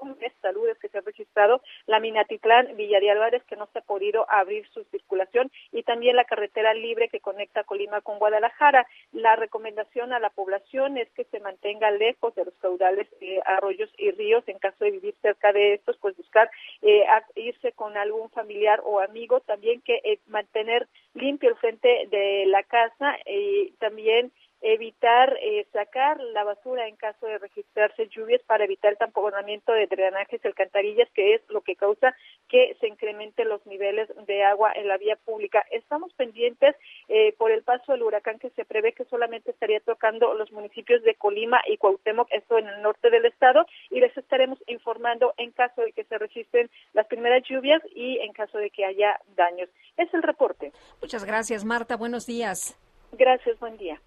saludes 0.41 0.77
que 0.79 0.89
se 0.89 0.97
ha 0.97 1.01
registrado, 1.01 1.61
la 1.85 1.99
Minatitlán, 1.99 2.75
Villa 2.75 2.99
de 2.99 3.11
Álvarez, 3.11 3.43
que 3.43 3.55
no 3.55 3.67
se 3.73 3.79
ha 3.79 3.81
podido 3.81 4.25
abrir 4.29 4.67
su 4.69 4.83
circulación, 4.85 5.51
y 5.71 5.83
también 5.83 6.15
la 6.15 6.25
carretera 6.25 6.73
libre 6.73 7.09
que 7.09 7.19
conecta 7.19 7.63
Colima 7.63 8.01
con 8.01 8.19
Guadalajara. 8.19 8.87
La 9.11 9.35
recomendación 9.35 10.13
a 10.13 10.19
la 10.19 10.29
población 10.29 10.97
es 10.97 11.09
que 11.11 11.25
se 11.25 11.39
mantenga 11.39 11.91
lejos 11.91 12.33
de 12.35 12.45
los 12.45 12.53
caudales, 12.55 13.07
de 13.19 13.41
arroyos 13.45 13.91
y 13.97 14.11
ríos. 14.11 14.43
En 14.47 14.59
caso 14.59 14.83
de 14.83 14.91
vivir 14.91 15.15
cerca 15.21 15.51
de 15.51 15.73
estos, 15.75 15.97
pues 15.97 16.15
buscar 16.15 16.49
eh, 16.87 17.05
irse 17.35 17.73
con 17.73 17.97
algún 17.97 18.29
familiar 18.29 18.81
o 18.85 19.01
amigo. 19.01 19.41
También 19.41 19.81
que 19.81 19.99
eh, 20.05 20.19
mantener 20.27 20.87
limpio 21.15 21.49
el 21.49 21.57
frente 21.57 22.07
de 22.09 22.45
la 22.47 22.63
casa 22.63 23.17
y 23.25 23.71
también 23.79 24.31
evitar 24.61 25.37
eh, 25.41 25.67
sacar 25.71 26.19
la 26.19 26.43
basura 26.43 26.87
en 26.87 26.95
caso 26.95 27.25
de 27.27 27.37
registrarse 27.37 28.07
lluvias 28.07 28.41
para 28.43 28.63
evitar 28.63 28.91
el 28.91 28.97
tamponamiento 28.97 29.71
de 29.71 29.87
drenajes 29.87 30.43
alcantarillas, 30.45 31.09
que 31.11 31.35
es 31.35 31.41
lo 31.49 31.61
que 31.61 31.75
causa 31.75 32.15
que 32.47 32.75
se 32.79 32.87
incrementen 32.87 33.49
los 33.49 33.65
niveles 33.67 34.09
de 34.25 34.43
agua 34.45 34.71
en 34.73 34.87
la 34.87 34.97
vía 34.97 35.17
pública. 35.17 35.63
Estamos 35.71 36.13
pendientes 36.13 36.75
eh, 37.17 37.33
por 37.35 37.49
el 37.49 37.63
paso 37.63 37.93
del 37.93 38.03
huracán 38.03 38.37
que 38.37 38.51
se 38.51 38.63
prevé 38.63 38.93
que 38.93 39.03
solamente 39.05 39.49
estaría 39.49 39.79
tocando 39.79 40.35
los 40.35 40.51
municipios 40.51 41.01
de 41.01 41.15
Colima 41.15 41.59
y 41.67 41.77
Cuauhtémoc, 41.77 42.27
esto 42.31 42.59
en 42.59 42.67
el 42.67 42.83
norte 42.83 43.09
del 43.09 43.25
estado, 43.25 43.65
y 43.89 43.99
les 43.99 44.15
estaremos 44.15 44.59
informando 44.67 45.33
en 45.37 45.51
caso 45.51 45.81
de 45.81 45.93
que 45.93 46.03
se 46.03 46.19
registren 46.19 46.69
las 46.93 47.07
primeras 47.07 47.41
lluvias 47.49 47.81
y 47.95 48.19
en 48.19 48.33
caso 48.33 48.59
de 48.59 48.69
que 48.69 48.85
haya 48.85 49.19
daños. 49.35 49.67
Es 49.97 50.13
el 50.13 50.21
reporte. 50.21 50.71
Muchas 51.01 51.25
gracias, 51.25 51.65
Marta. 51.65 51.97
Buenos 51.97 52.27
días. 52.27 52.77
Gracias, 53.13 53.57
buen 53.59 53.77
día. 53.77 53.99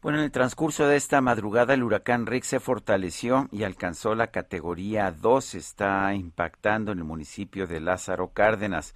Bueno, 0.00 0.18
en 0.18 0.24
el 0.26 0.30
transcurso 0.30 0.86
de 0.86 0.94
esta 0.94 1.20
madrugada 1.20 1.74
el 1.74 1.82
huracán 1.82 2.26
Rick 2.26 2.44
se 2.44 2.60
fortaleció 2.60 3.48
y 3.50 3.64
alcanzó 3.64 4.14
la 4.14 4.28
categoría 4.28 5.10
2. 5.10 5.56
Está 5.56 6.14
impactando 6.14 6.92
en 6.92 6.98
el 6.98 7.04
municipio 7.04 7.66
de 7.66 7.80
Lázaro 7.80 8.28
Cárdenas. 8.32 8.94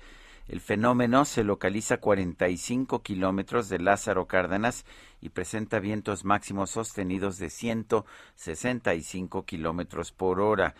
El 0.48 0.60
fenómeno 0.60 1.24
se 1.24 1.44
localiza 1.44 1.94
a 1.94 2.00
45 2.00 3.02
kilómetros 3.02 3.68
de 3.68 3.78
Lázaro 3.78 4.26
Cárdenas 4.26 4.84
y 5.20 5.28
presenta 5.28 5.78
vientos 5.78 6.24
máximos 6.24 6.70
sostenidos 6.70 7.38
de 7.38 7.48
165 7.48 9.44
kilómetros 9.44 10.10
por 10.10 10.40
hora. 10.40 10.74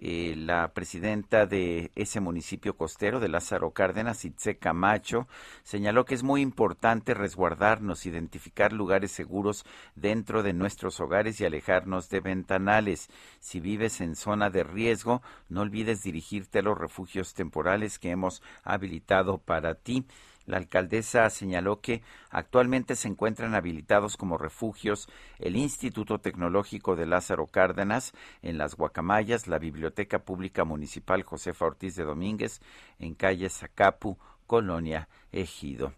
Eh, 0.00 0.34
la 0.36 0.72
presidenta 0.74 1.46
de 1.46 1.90
ese 1.96 2.20
municipio 2.20 2.76
costero 2.76 3.18
de 3.18 3.28
Lázaro 3.28 3.72
Cárdenas, 3.72 4.24
Itze 4.24 4.56
Camacho, 4.56 5.26
señaló 5.64 6.04
que 6.04 6.14
es 6.14 6.22
muy 6.22 6.40
importante 6.40 7.14
resguardarnos, 7.14 8.06
identificar 8.06 8.72
lugares 8.72 9.10
seguros 9.10 9.64
dentro 9.96 10.44
de 10.44 10.52
nuestros 10.52 11.00
hogares 11.00 11.40
y 11.40 11.46
alejarnos 11.46 12.08
de 12.10 12.20
ventanales. 12.20 13.08
Si 13.40 13.58
vives 13.58 14.00
en 14.00 14.14
zona 14.14 14.50
de 14.50 14.62
riesgo, 14.62 15.20
no 15.48 15.62
olvides 15.62 16.02
dirigirte 16.02 16.60
a 16.60 16.62
los 16.62 16.78
refugios 16.78 17.34
temporales 17.34 17.98
que 17.98 18.10
hemos 18.10 18.40
habilitado 18.62 19.38
para 19.38 19.74
ti 19.74 20.06
La 20.48 20.56
alcaldesa 20.56 21.28
señaló 21.28 21.82
que 21.82 22.02
actualmente 22.30 22.96
se 22.96 23.06
encuentran 23.06 23.54
habilitados 23.54 24.16
como 24.16 24.38
refugios 24.38 25.06
el 25.38 25.56
Instituto 25.56 26.20
Tecnológico 26.20 26.96
de 26.96 27.04
Lázaro 27.04 27.46
Cárdenas 27.46 28.14
en 28.40 28.56
las 28.56 28.74
Guacamayas, 28.74 29.46
la 29.46 29.58
Biblioteca 29.58 30.20
Pública 30.20 30.64
Municipal 30.64 31.22
Josefa 31.22 31.66
Ortiz 31.66 31.96
de 31.96 32.04
Domínguez 32.04 32.62
en 32.98 33.12
calle 33.12 33.50
Zacapu, 33.50 34.16
Colonia 34.46 35.10
Ejido. 35.32 35.92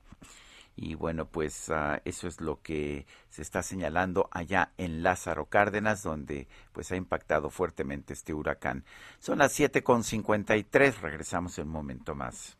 Y 0.75 0.97
bueno, 0.97 1.27
pues 1.27 1.71
ah, 1.71 2.03
eso 2.05 2.27
es 2.27 2.41
lo 2.41 2.61
que 2.61 3.07
se 3.29 3.43
está 3.43 3.63
señalando 3.63 4.29
allá 4.33 4.73
en 4.79 5.05
Lázaro 5.05 5.47
Cárdenas, 5.47 6.03
donde 6.03 6.49
pues 6.73 6.91
ha 6.91 6.97
impactado 6.97 7.51
fuertemente 7.51 8.15
este 8.15 8.35
huracán. 8.35 8.85
Son 9.21 9.39
las 9.39 9.57
7.53, 9.57 11.01
regresamos 11.01 11.57
en 11.61 11.69
un 11.69 11.73
momento 11.73 12.17
más. 12.17 12.60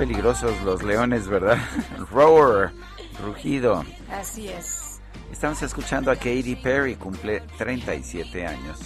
Peligrosos 0.00 0.58
los 0.62 0.82
leones, 0.82 1.28
¿verdad? 1.28 1.58
Roar, 2.10 2.72
rugido. 3.22 3.84
Así 4.10 4.48
es. 4.48 4.98
Estamos 5.30 5.60
escuchando 5.60 6.10
a 6.10 6.16
Katy 6.16 6.56
Perry, 6.56 6.96
cumple 6.96 7.42
37 7.58 8.46
años. 8.46 8.78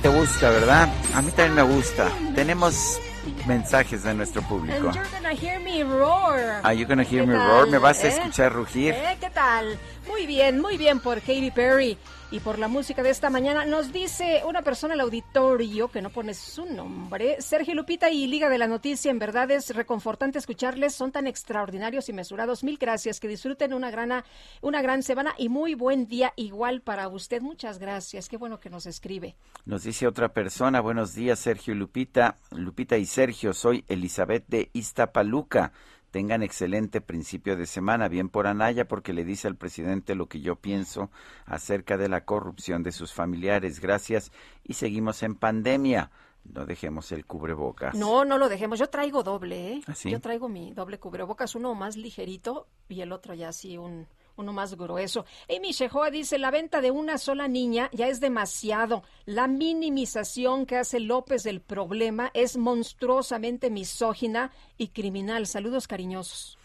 ¿Te 0.00 0.08
gusta, 0.08 0.50
verdad? 0.50 0.88
A 1.12 1.22
mí 1.22 1.32
también 1.32 1.54
me 1.56 1.74
gusta. 1.74 2.08
Tenemos 2.36 3.00
mensajes 3.46 4.02
de 4.02 4.14
nuestro 4.14 4.40
And 4.42 4.48
público. 4.50 4.92
you're 4.92 5.08
gonna 5.10 5.34
hear 5.34 5.60
me 5.60 5.82
roar. 5.82 6.60
Are 6.62 6.74
you 6.76 6.86
gonna 6.86 7.02
hear 7.02 7.22
¿Qué 7.24 7.26
me 7.28 7.34
tal, 7.34 7.46
roar? 7.46 7.68
¿Me 7.68 7.78
vas 7.78 8.02
a 8.04 8.08
eh? 8.08 8.10
escuchar 8.10 8.52
rugir? 8.52 8.94
¿Eh? 8.94 9.16
¿Qué 9.20 9.30
tal? 9.30 9.78
Muy 10.08 10.26
bien, 10.26 10.60
muy 10.60 10.76
bien 10.76 11.00
por 11.00 11.20
Katy 11.20 11.50
Perry 11.50 11.96
y 12.30 12.40
por 12.40 12.58
la 12.58 12.68
música 12.68 13.02
de 13.02 13.10
esta 13.10 13.30
mañana. 13.30 13.64
Nos 13.64 13.92
dice 13.92 14.42
una 14.46 14.62
persona 14.62 14.94
al 14.94 15.00
auditorio 15.00 15.88
que 15.88 16.00
no 16.00 16.10
pone 16.10 16.34
su 16.34 16.64
nombre. 16.64 17.40
Sergio 17.40 17.74
Lupita 17.74 18.10
y 18.10 18.26
Liga 18.26 18.48
de 18.48 18.58
la 18.58 18.68
Noticia, 18.68 19.10
en 19.10 19.18
verdad 19.18 19.50
es 19.50 19.74
reconfortante 19.74 20.38
escucharles. 20.38 20.94
Son 20.94 21.12
tan 21.12 21.26
extraordinarios 21.26 22.08
y 22.08 22.12
mesurados. 22.12 22.62
Mil 22.62 22.78
gracias. 22.78 23.20
Que 23.20 23.28
disfruten 23.28 23.74
una 23.74 23.90
gran, 23.90 24.22
una 24.60 24.82
gran 24.82 25.02
semana 25.02 25.34
y 25.38 25.48
muy 25.48 25.74
buen 25.74 26.06
día 26.06 26.32
igual 26.36 26.80
para 26.80 27.08
usted. 27.08 27.42
Muchas 27.42 27.78
gracias. 27.78 28.28
Qué 28.28 28.36
bueno 28.36 28.60
que 28.60 28.70
nos 28.70 28.86
escribe. 28.86 29.34
Nos 29.64 29.82
dice 29.82 30.06
otra 30.06 30.32
persona, 30.32 30.80
buenos 30.80 31.14
días 31.14 31.38
Sergio 31.38 31.74
Lupita, 31.74 32.38
Lupita 32.50 32.96
y 32.96 33.06
Sergio, 33.06 33.52
soy 33.52 33.84
Elizabeth 33.88 34.44
de 34.48 34.70
Iztapaluca. 34.72 35.72
Tengan 36.10 36.42
excelente 36.42 37.00
principio 37.00 37.56
de 37.56 37.66
semana, 37.66 38.08
bien 38.08 38.28
por 38.28 38.46
Anaya, 38.46 38.88
porque 38.88 39.12
le 39.12 39.24
dice 39.24 39.46
al 39.46 39.56
presidente 39.56 40.14
lo 40.14 40.26
que 40.26 40.40
yo 40.40 40.56
pienso 40.56 41.10
acerca 41.46 41.96
de 41.96 42.08
la 42.08 42.24
corrupción 42.24 42.82
de 42.82 42.92
sus 42.92 43.12
familiares. 43.12 43.80
Gracias 43.80 44.32
y 44.64 44.74
seguimos 44.74 45.22
en 45.22 45.36
pandemia. 45.36 46.10
No 46.44 46.66
dejemos 46.66 47.12
el 47.12 47.26
cubrebocas. 47.26 47.94
No, 47.94 48.24
no 48.24 48.38
lo 48.38 48.48
dejemos. 48.48 48.78
Yo 48.78 48.88
traigo 48.88 49.22
doble, 49.22 49.74
¿eh? 49.74 49.82
¿Ah, 49.86 49.94
sí? 49.94 50.10
Yo 50.10 50.20
traigo 50.20 50.48
mi 50.48 50.72
doble 50.72 50.98
cubrebocas, 50.98 51.54
uno 51.54 51.74
más 51.74 51.96
ligerito 51.96 52.66
y 52.88 53.02
el 53.02 53.12
otro 53.12 53.34
ya 53.34 53.50
así 53.50 53.78
un 53.78 54.08
uno 54.36 54.52
más 54.52 54.76
grueso. 54.76 55.24
Amy 55.48 55.72
Shehoa 55.72 56.10
dice, 56.10 56.38
la 56.38 56.50
venta 56.50 56.80
de 56.80 56.90
una 56.90 57.18
sola 57.18 57.48
niña 57.48 57.90
ya 57.92 58.08
es 58.08 58.20
demasiado. 58.20 59.02
La 59.26 59.46
minimización 59.46 60.66
que 60.66 60.76
hace 60.76 61.00
López 61.00 61.42
del 61.42 61.60
problema 61.60 62.30
es 62.34 62.56
monstruosamente 62.56 63.70
misógina 63.70 64.50
y 64.76 64.88
criminal. 64.88 65.46
Saludos 65.46 65.86
cariñosos. 65.86 66.58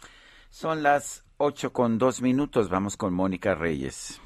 Son 0.50 0.84
las 0.84 1.24
ocho 1.38 1.74
con 1.74 1.98
dos 1.98 2.22
minutos. 2.22 2.70
Vamos 2.70 2.98
con 2.98 3.14
Mónica 3.14 3.56
Reyes. 3.56 4.22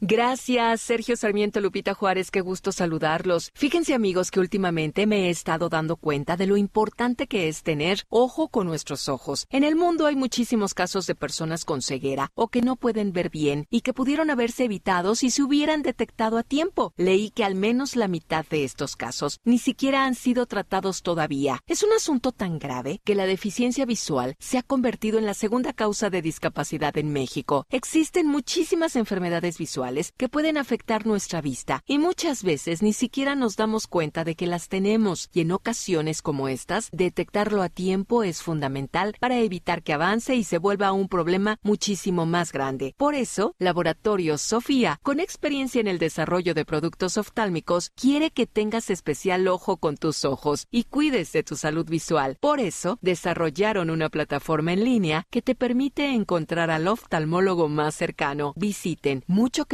Gracias, 0.00 0.80
Sergio 0.80 1.16
Sarmiento 1.16 1.60
Lupita 1.60 1.92
Juárez, 1.92 2.30
qué 2.30 2.40
gusto 2.40 2.70
saludarlos. 2.70 3.50
Fíjense 3.54 3.94
amigos 3.94 4.30
que 4.30 4.38
últimamente 4.38 5.08
me 5.08 5.26
he 5.26 5.30
estado 5.30 5.68
dando 5.68 5.96
cuenta 5.96 6.36
de 6.36 6.46
lo 6.46 6.56
importante 6.56 7.26
que 7.26 7.48
es 7.48 7.64
tener 7.64 8.04
ojo 8.08 8.46
con 8.46 8.68
nuestros 8.68 9.08
ojos. 9.08 9.48
En 9.50 9.64
el 9.64 9.74
mundo 9.74 10.06
hay 10.06 10.14
muchísimos 10.14 10.72
casos 10.72 11.08
de 11.08 11.16
personas 11.16 11.64
con 11.64 11.82
ceguera 11.82 12.30
o 12.36 12.46
que 12.46 12.62
no 12.62 12.76
pueden 12.76 13.12
ver 13.12 13.28
bien 13.28 13.66
y 13.70 13.80
que 13.80 13.92
pudieron 13.92 14.30
haberse 14.30 14.66
evitado 14.66 15.16
si 15.16 15.30
se 15.30 15.42
hubieran 15.42 15.82
detectado 15.82 16.38
a 16.38 16.44
tiempo. 16.44 16.92
Leí 16.96 17.30
que 17.30 17.42
al 17.42 17.56
menos 17.56 17.96
la 17.96 18.06
mitad 18.06 18.46
de 18.46 18.62
estos 18.62 18.94
casos 18.94 19.40
ni 19.42 19.58
siquiera 19.58 20.04
han 20.04 20.14
sido 20.14 20.46
tratados 20.46 21.02
todavía. 21.02 21.58
Es 21.66 21.82
un 21.82 21.92
asunto 21.92 22.30
tan 22.30 22.60
grave 22.60 23.00
que 23.02 23.16
la 23.16 23.26
deficiencia 23.26 23.84
visual 23.84 24.36
se 24.38 24.58
ha 24.58 24.62
convertido 24.62 25.18
en 25.18 25.26
la 25.26 25.34
segunda 25.34 25.72
causa 25.72 26.08
de 26.08 26.22
discapacidad 26.22 26.96
en 26.98 27.12
México. 27.12 27.66
Existen 27.68 28.28
muchísimas 28.28 28.94
enfermedades 28.94 29.58
visuales 29.58 29.87
que 30.16 30.28
pueden 30.28 30.58
afectar 30.58 31.06
nuestra 31.06 31.40
vista 31.40 31.82
y 31.86 31.98
muchas 31.98 32.42
veces 32.42 32.82
ni 32.82 32.92
siquiera 32.92 33.34
nos 33.34 33.56
damos 33.56 33.86
cuenta 33.86 34.24
de 34.24 34.34
que 34.34 34.46
las 34.46 34.68
tenemos 34.68 35.30
y 35.32 35.40
en 35.40 35.52
ocasiones 35.52 36.22
como 36.22 36.48
estas, 36.48 36.90
detectarlo 36.92 37.62
a 37.62 37.68
tiempo 37.68 38.22
es 38.22 38.42
fundamental 38.42 39.14
para 39.18 39.38
evitar 39.38 39.82
que 39.82 39.92
avance 39.92 40.34
y 40.34 40.44
se 40.44 40.58
vuelva 40.58 40.92
un 40.92 41.08
problema 41.08 41.58
muchísimo 41.62 42.26
más 42.26 42.52
grande. 42.52 42.94
Por 42.96 43.14
eso, 43.14 43.54
Laboratorios 43.58 44.42
Sofía, 44.42 45.00
con 45.02 45.20
experiencia 45.20 45.80
en 45.80 45.88
el 45.88 45.98
desarrollo 45.98 46.54
de 46.54 46.64
productos 46.64 47.16
oftálmicos, 47.16 47.90
quiere 47.94 48.30
que 48.30 48.46
tengas 48.46 48.90
especial 48.90 49.48
ojo 49.48 49.78
con 49.78 49.96
tus 49.96 50.24
ojos 50.24 50.66
y 50.70 50.84
cuides 50.84 51.32
de 51.32 51.42
tu 51.42 51.56
salud 51.56 51.88
visual. 51.88 52.36
Por 52.40 52.60
eso, 52.60 52.98
desarrollaron 53.00 53.90
una 53.90 54.08
plataforma 54.08 54.72
en 54.72 54.84
línea 54.84 55.26
que 55.30 55.42
te 55.42 55.54
permite 55.54 56.12
encontrar 56.12 56.70
al 56.70 56.88
oftalmólogo 56.88 57.68
más 57.68 57.94
cercano. 57.94 58.52
Visiten 58.56 59.24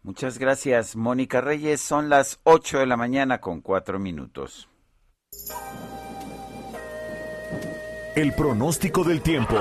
Muchas 0.03 0.37
gracias, 0.37 0.95
Mónica 0.95 1.41
Reyes. 1.41 1.81
Son 1.81 2.09
las 2.09 2.39
8 2.43 2.79
de 2.79 2.85
la 2.85 2.95
mañana 2.95 3.41
con 3.41 3.61
4 3.61 3.99
minutos. 3.99 4.69
El 8.15 8.31
pronóstico 8.33 9.03
del 9.03 9.21
tiempo. 9.21 9.55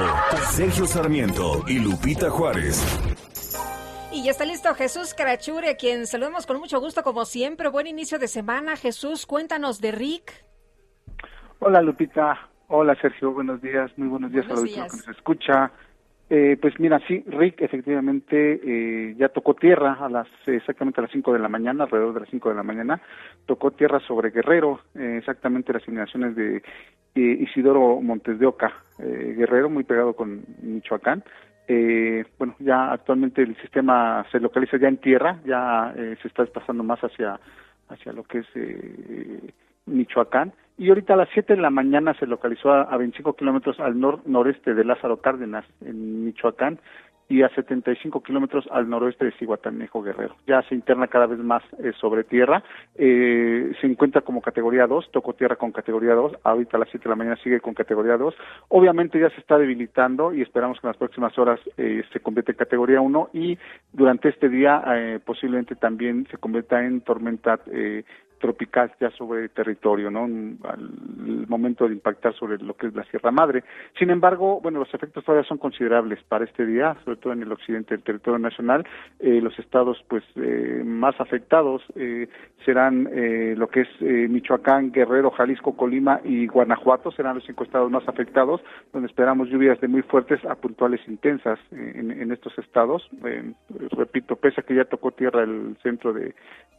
Sergio 0.52 0.86
Sarmiento 0.86 1.64
y 1.66 1.80
Lupita 1.80 2.30
Juárez. 2.30 2.84
Y 4.12 4.22
ya 4.22 4.30
está 4.30 4.44
listo 4.44 4.72
Jesús 4.74 5.12
Carachure, 5.12 5.70
a 5.70 5.76
quien 5.76 6.06
saludamos 6.06 6.46
con 6.46 6.60
mucho 6.60 6.78
gusto 6.78 7.02
como 7.02 7.24
siempre. 7.24 7.68
Buen 7.68 7.88
inicio 7.88 8.20
de 8.20 8.28
semana. 8.28 8.76
Jesús, 8.76 9.26
cuéntanos 9.26 9.80
de 9.80 9.90
Rick. 9.90 10.44
Hola 11.58 11.80
Lupita, 11.82 12.48
hola 12.68 12.94
Sergio, 13.00 13.32
buenos 13.32 13.60
días, 13.62 13.90
muy 13.96 14.06
buenos 14.06 14.30
días 14.30 14.46
Buenos 14.46 14.62
a 14.62 14.66
los 14.66 14.74
días. 14.74 14.92
que 14.92 14.96
nos 14.98 15.16
escucha. 15.16 15.72
Eh, 16.30 16.56
pues 16.60 16.80
mira, 16.80 17.00
sí, 17.06 17.22
Rick 17.26 17.60
efectivamente 17.60 18.60
eh, 18.64 19.14
ya 19.18 19.28
tocó 19.28 19.54
tierra 19.54 19.98
a 20.00 20.08
las 20.08 20.26
exactamente 20.46 21.00
a 21.00 21.02
las 21.02 21.10
5 21.10 21.34
de 21.34 21.38
la 21.38 21.50
mañana, 21.50 21.84
alrededor 21.84 22.14
de 22.14 22.20
las 22.20 22.30
5 22.30 22.48
de 22.48 22.54
la 22.54 22.62
mañana, 22.62 23.00
tocó 23.44 23.72
tierra 23.72 24.00
sobre 24.00 24.30
Guerrero, 24.30 24.80
eh, 24.94 25.16
exactamente 25.18 25.74
las 25.74 25.86
inmediaciones 25.86 26.34
de 26.34 26.62
eh, 27.14 27.20
Isidoro 27.40 28.00
Montes 28.00 28.38
de 28.38 28.46
Oca, 28.46 28.72
eh, 28.98 29.34
Guerrero, 29.36 29.68
muy 29.68 29.84
pegado 29.84 30.14
con 30.14 30.44
Michoacán. 30.62 31.22
Bueno, 32.38 32.54
ya 32.58 32.92
actualmente 32.92 33.42
el 33.42 33.56
sistema 33.56 34.24
se 34.30 34.40
localiza 34.40 34.76
ya 34.78 34.88
en 34.88 34.98
tierra, 34.98 35.40
ya 35.46 35.94
se 35.94 36.28
está 36.28 36.42
desplazando 36.42 36.84
más 36.84 37.00
hacia, 37.00 37.40
hacia 37.88 38.12
lo 38.12 38.22
que 38.24 38.38
es 38.38 38.46
Michoacán. 39.86 40.52
Y 40.76 40.88
ahorita 40.88 41.14
a 41.14 41.18
las 41.18 41.28
7 41.32 41.54
de 41.54 41.62
la 41.62 41.70
mañana 41.70 42.14
se 42.14 42.26
localizó 42.26 42.72
a, 42.72 42.82
a 42.82 42.96
25 42.96 43.34
kilómetros 43.34 43.78
al 43.78 43.98
nor 43.98 44.20
noreste 44.26 44.74
de 44.74 44.84
Lázaro 44.84 45.18
Cárdenas, 45.18 45.64
en 45.80 46.24
Michoacán, 46.24 46.80
y 47.28 47.42
a 47.42 47.48
75 47.50 48.22
kilómetros 48.22 48.66
al 48.70 48.88
noroeste 48.88 49.24
de 49.24 49.32
Cihuatanejo 49.32 50.02
Guerrero. 50.02 50.36
Ya 50.46 50.62
se 50.62 50.74
interna 50.74 51.08
cada 51.08 51.26
vez 51.26 51.38
más 51.38 51.62
eh, 51.82 51.92
sobre 51.98 52.24
tierra, 52.24 52.62
eh, 52.96 53.72
se 53.80 53.86
encuentra 53.86 54.20
como 54.20 54.42
categoría 54.42 54.86
2, 54.86 55.10
tocó 55.10 55.32
tierra 55.32 55.56
con 55.56 55.72
categoría 55.72 56.14
2, 56.14 56.32
ahorita 56.42 56.76
a 56.76 56.80
las 56.80 56.90
7 56.90 57.04
de 57.04 57.10
la 57.10 57.16
mañana 57.16 57.36
sigue 57.42 57.60
con 57.60 57.74
categoría 57.74 58.16
2. 58.16 58.34
Obviamente 58.68 59.18
ya 59.18 59.30
se 59.30 59.40
está 59.40 59.58
debilitando 59.58 60.34
y 60.34 60.42
esperamos 60.42 60.80
que 60.80 60.86
en 60.86 60.90
las 60.90 60.98
próximas 60.98 61.36
horas 61.38 61.60
eh, 61.76 62.02
se 62.12 62.20
convierta 62.20 62.52
en 62.52 62.58
categoría 62.58 63.00
1 63.00 63.30
y 63.32 63.58
durante 63.92 64.28
este 64.28 64.48
día 64.48 64.82
eh, 64.86 65.18
posiblemente 65.24 65.76
también 65.76 66.26
se 66.30 66.36
convierta 66.36 66.84
en 66.84 67.00
tormenta 67.00 67.58
eh, 67.72 68.04
tropical 68.44 68.92
ya 69.00 69.10
sobre 69.12 69.48
territorio, 69.48 70.10
¿no? 70.10 70.24
Al 70.68 71.46
momento 71.48 71.88
de 71.88 71.94
impactar 71.94 72.34
sobre 72.34 72.58
lo 72.58 72.74
que 72.76 72.88
es 72.88 72.94
la 72.94 73.02
Sierra 73.04 73.30
Madre. 73.30 73.64
Sin 73.98 74.10
embargo, 74.10 74.60
bueno, 74.60 74.80
los 74.80 74.92
efectos 74.92 75.24
todavía 75.24 75.48
son 75.48 75.56
considerables 75.56 76.22
para 76.28 76.44
este 76.44 76.66
día, 76.66 76.94
sobre 77.06 77.16
todo 77.16 77.32
en 77.32 77.40
el 77.40 77.50
occidente 77.50 77.94
del 77.94 78.04
territorio 78.04 78.38
nacional. 78.38 78.86
Eh, 79.18 79.40
los 79.40 79.58
estados, 79.58 79.96
pues, 80.08 80.22
eh, 80.36 80.82
más 80.84 81.18
afectados 81.22 81.80
eh, 81.96 82.28
serán 82.66 83.08
eh, 83.14 83.54
lo 83.56 83.68
que 83.68 83.80
es 83.82 83.88
eh, 84.00 84.28
Michoacán, 84.28 84.92
Guerrero, 84.92 85.30
Jalisco, 85.30 85.74
Colima 85.74 86.20
y 86.22 86.46
Guanajuato, 86.46 87.12
serán 87.12 87.36
los 87.36 87.46
cinco 87.46 87.64
estados 87.64 87.90
más 87.90 88.06
afectados, 88.06 88.60
donde 88.92 89.08
esperamos 89.08 89.48
lluvias 89.48 89.80
de 89.80 89.88
muy 89.88 90.02
fuertes 90.02 90.44
a 90.44 90.54
puntuales 90.54 91.00
intensas 91.08 91.58
en, 91.72 92.30
estos 92.30 92.58
estados. 92.58 93.08
Repito, 93.92 94.36
pese 94.36 94.60
a 94.60 94.64
que 94.64 94.74
ya 94.74 94.84
tocó 94.84 95.12
tierra 95.12 95.44
el 95.44 95.76
centro 95.82 96.12
de- 96.12 96.34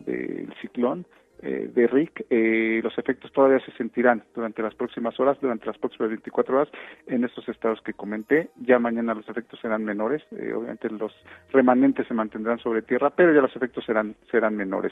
del 0.05 0.53
ciclón, 0.61 1.05
eh, 1.45 1.69
de 1.71 1.85
Rick, 1.85 2.25
eh, 2.31 2.79
los 2.83 2.97
efectos 2.97 3.31
todavía 3.31 3.59
se 3.59 3.71
sentirán 3.73 4.23
durante 4.33 4.63
las 4.63 4.73
próximas 4.73 5.19
horas, 5.19 5.37
durante 5.39 5.67
las 5.67 5.77
próximas 5.77 6.09
24 6.09 6.57
horas 6.57 6.69
en 7.05 7.23
estos 7.23 7.47
estados 7.47 7.79
que 7.81 7.93
comenté. 7.93 8.49
Ya 8.61 8.79
mañana 8.79 9.13
los 9.13 9.29
efectos 9.29 9.59
serán 9.59 9.85
menores, 9.85 10.23
eh, 10.31 10.53
obviamente 10.53 10.89
los 10.89 11.13
remanentes 11.53 12.07
se 12.07 12.15
mantendrán 12.15 12.57
sobre 12.57 12.81
tierra, 12.81 13.11
pero 13.11 13.31
ya 13.31 13.41
los 13.41 13.55
efectos 13.55 13.85
serán 13.85 14.15
serán 14.31 14.55
menores. 14.55 14.91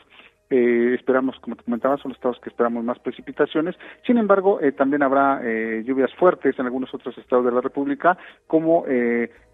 Eh, 0.52 0.94
esperamos, 0.94 1.40
como 1.40 1.56
te 1.56 1.64
comentaba, 1.64 1.98
son 1.98 2.10
los 2.10 2.18
estados 2.18 2.40
que 2.40 2.50
esperamos 2.50 2.84
más 2.84 3.00
precipitaciones. 3.00 3.76
Sin 4.06 4.20
embargo, 4.20 4.62
eh, 4.62 4.74
también 4.74 5.02
habrá 5.02 5.42
lluvias 5.84 6.14
fuertes 6.16 6.60
en 6.60 6.66
algunos 6.66 6.94
otros 6.94 7.18
estados 7.18 7.46
de 7.46 7.52
la 7.52 7.62
República, 7.62 8.16
como 8.46 8.86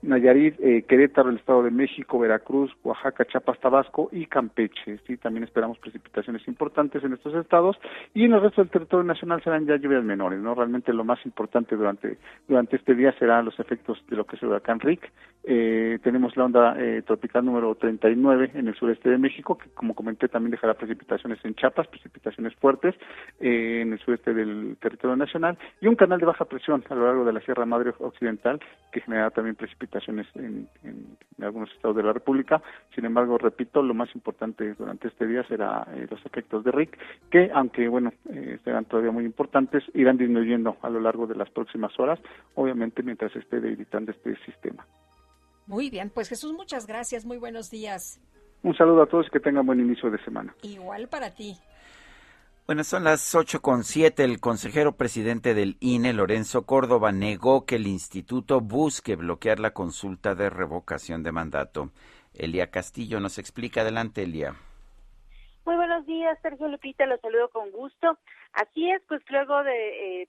Nayarit, 0.02 0.58
Querétaro, 0.88 1.30
el 1.30 1.38
Estado 1.38 1.64
de 1.64 1.72
México, 1.72 2.20
Veracruz, 2.20 2.72
Oaxaca, 2.84 3.26
Chiapas, 3.26 3.60
Tabasco 3.60 4.10
y 4.12 4.26
Campeche. 4.26 5.00
Sí, 5.08 5.18
también 5.18 5.44
esperamos 5.44 5.78
precipitaciones 5.80 6.46
importantes 6.48 6.89
en 6.98 7.14
estos 7.14 7.34
estados 7.36 7.78
y 8.14 8.26
en 8.26 8.34
el 8.34 8.42
resto 8.42 8.62
del 8.62 8.72
territorio 8.72 9.04
nacional 9.04 9.42
serán 9.44 9.66
ya 9.66 9.78
lluvias 9.78 10.04
menores. 10.04 10.40
No, 10.40 10.56
realmente 10.56 10.94
lo 10.94 11.04
más 11.04 11.24
importante 11.26 11.76
durante 11.76 12.18
durante 12.48 12.76
este 12.76 12.96
día 12.96 13.12
serán 13.20 13.46
los 13.46 13.60
efectos 13.60 14.04
de 14.10 14.16
lo 14.16 14.26
que 14.26 14.36
es 14.36 14.44
el 14.44 14.50
huracán 14.50 14.80
Rick. 14.80 15.12
Eh, 15.44 16.00
tenemos 16.04 16.36
la 16.36 16.46
onda 16.46 16.76
eh, 16.78 17.02
tropical 17.06 17.46
número 17.46 17.74
39 17.76 18.52
en 18.56 18.68
el 18.68 18.76
sureste 18.76 19.10
de 19.10 19.18
México, 19.18 19.58
que 19.58 19.70
como 19.70 19.96
comenté 19.96 20.28
también 20.28 20.52
dejará 20.52 20.74
precipitaciones 20.74 21.40
en 21.44 21.56
Chiapas, 21.56 21.88
precipitaciones 21.88 22.54
fuertes 22.56 22.96
eh, 23.40 23.82
en 23.82 23.94
el 23.94 24.00
sureste 24.00 24.34
del 24.34 24.78
territorio 24.82 25.16
nacional 25.16 25.58
y 25.82 25.88
un 25.88 25.96
canal 25.96 26.20
de 26.20 26.26
baja 26.26 26.46
presión 26.46 26.84
a 26.90 26.96
lo 26.96 27.06
largo 27.06 27.26
de 27.26 27.34
la 27.34 27.42
Sierra 27.42 27.66
Madre 27.66 27.94
Occidental 28.00 28.60
que 28.92 29.02
generará 29.02 29.30
también 29.32 29.56
precipitaciones 29.56 30.28
en, 30.36 30.68
en- 30.84 31.18
en 31.38 31.44
algunos 31.44 31.72
estados 31.72 31.96
de 31.96 32.04
la 32.04 32.12
República. 32.14 32.62
Sin 32.96 33.06
embargo, 33.06 33.38
repito, 33.38 33.82
lo 33.82 33.94
más 33.94 34.14
importante 34.16 34.74
durante 34.74 35.08
este 35.08 35.26
día 35.28 35.44
será 35.48 35.88
eh, 35.94 36.08
los 36.10 36.26
efectos 36.26 36.64
de 36.64 36.72
Rick, 36.72 36.98
que 37.32 37.50
aunque 37.54 37.88
bueno 37.88 38.12
eh, 38.30 38.60
serán 38.64 38.86
todavía 38.86 39.12
muy 39.12 39.26
importantes, 39.26 39.84
irán 39.94 40.18
disminuyendo 40.18 40.78
a 40.82 40.90
lo 40.90 41.00
largo 41.00 41.28
de 41.28 41.36
las 41.36 41.50
próximas 41.50 41.98
horas, 42.00 42.20
obviamente 42.56 43.04
mientras 43.04 43.32
se 43.32 43.40
esté 43.40 43.60
debilitando 43.60 44.12
este 44.12 44.36
sistema. 44.46 44.86
Muy 45.68 45.90
bien, 45.90 46.10
pues 46.10 46.30
Jesús, 46.30 46.52
muchas 46.54 46.88
gracias. 46.88 47.26
Muy 47.26 47.38
buenos 47.38 47.70
días. 47.70 48.20
Un 48.64 48.76
saludo 48.76 49.04
a 49.04 49.06
todos 49.06 49.28
y 49.28 49.30
que 49.30 49.40
tengan 49.40 49.66
buen 49.66 49.80
inicio 49.80 50.10
de 50.12 50.18
semana. 50.26 50.54
Igual 50.64 51.08
para 51.08 51.34
ti. 51.34 51.56
Bueno, 52.70 52.84
son 52.84 53.04
las 53.04 53.34
ocho 53.34 53.64
con 53.64 53.84
siete. 53.84 54.24
El 54.24 54.40
consejero 54.40 54.92
presidente 54.96 55.56
del 55.56 55.78
INE, 55.80 56.14
Lorenzo 56.14 56.68
Córdoba, 56.68 57.12
negó 57.12 57.66
que 57.66 57.78
el 57.78 57.88
instituto 57.88 58.62
busque 58.62 59.16
bloquear 59.16 59.60
la 59.60 59.72
consulta 59.72 60.36
de 60.36 60.52
revocación 60.52 61.24
de 61.24 61.32
mandato. 61.32 61.90
Elia 62.36 62.70
Castillo 62.70 63.20
nos 63.20 63.40
explica. 63.40 63.82
Adelante, 63.82 64.22
Elia. 64.22 64.54
Muy 65.66 65.78
buenos 65.78 66.06
días, 66.06 66.38
Sergio 66.44 66.68
Lupita, 66.68 67.08
los 67.08 67.20
saludo 67.22 67.50
con 67.50 67.72
gusto. 67.72 68.20
Así 68.54 68.92
es, 68.92 69.02
pues 69.08 69.24
luego 69.30 69.64
de 69.64 70.22
eh, 70.22 70.28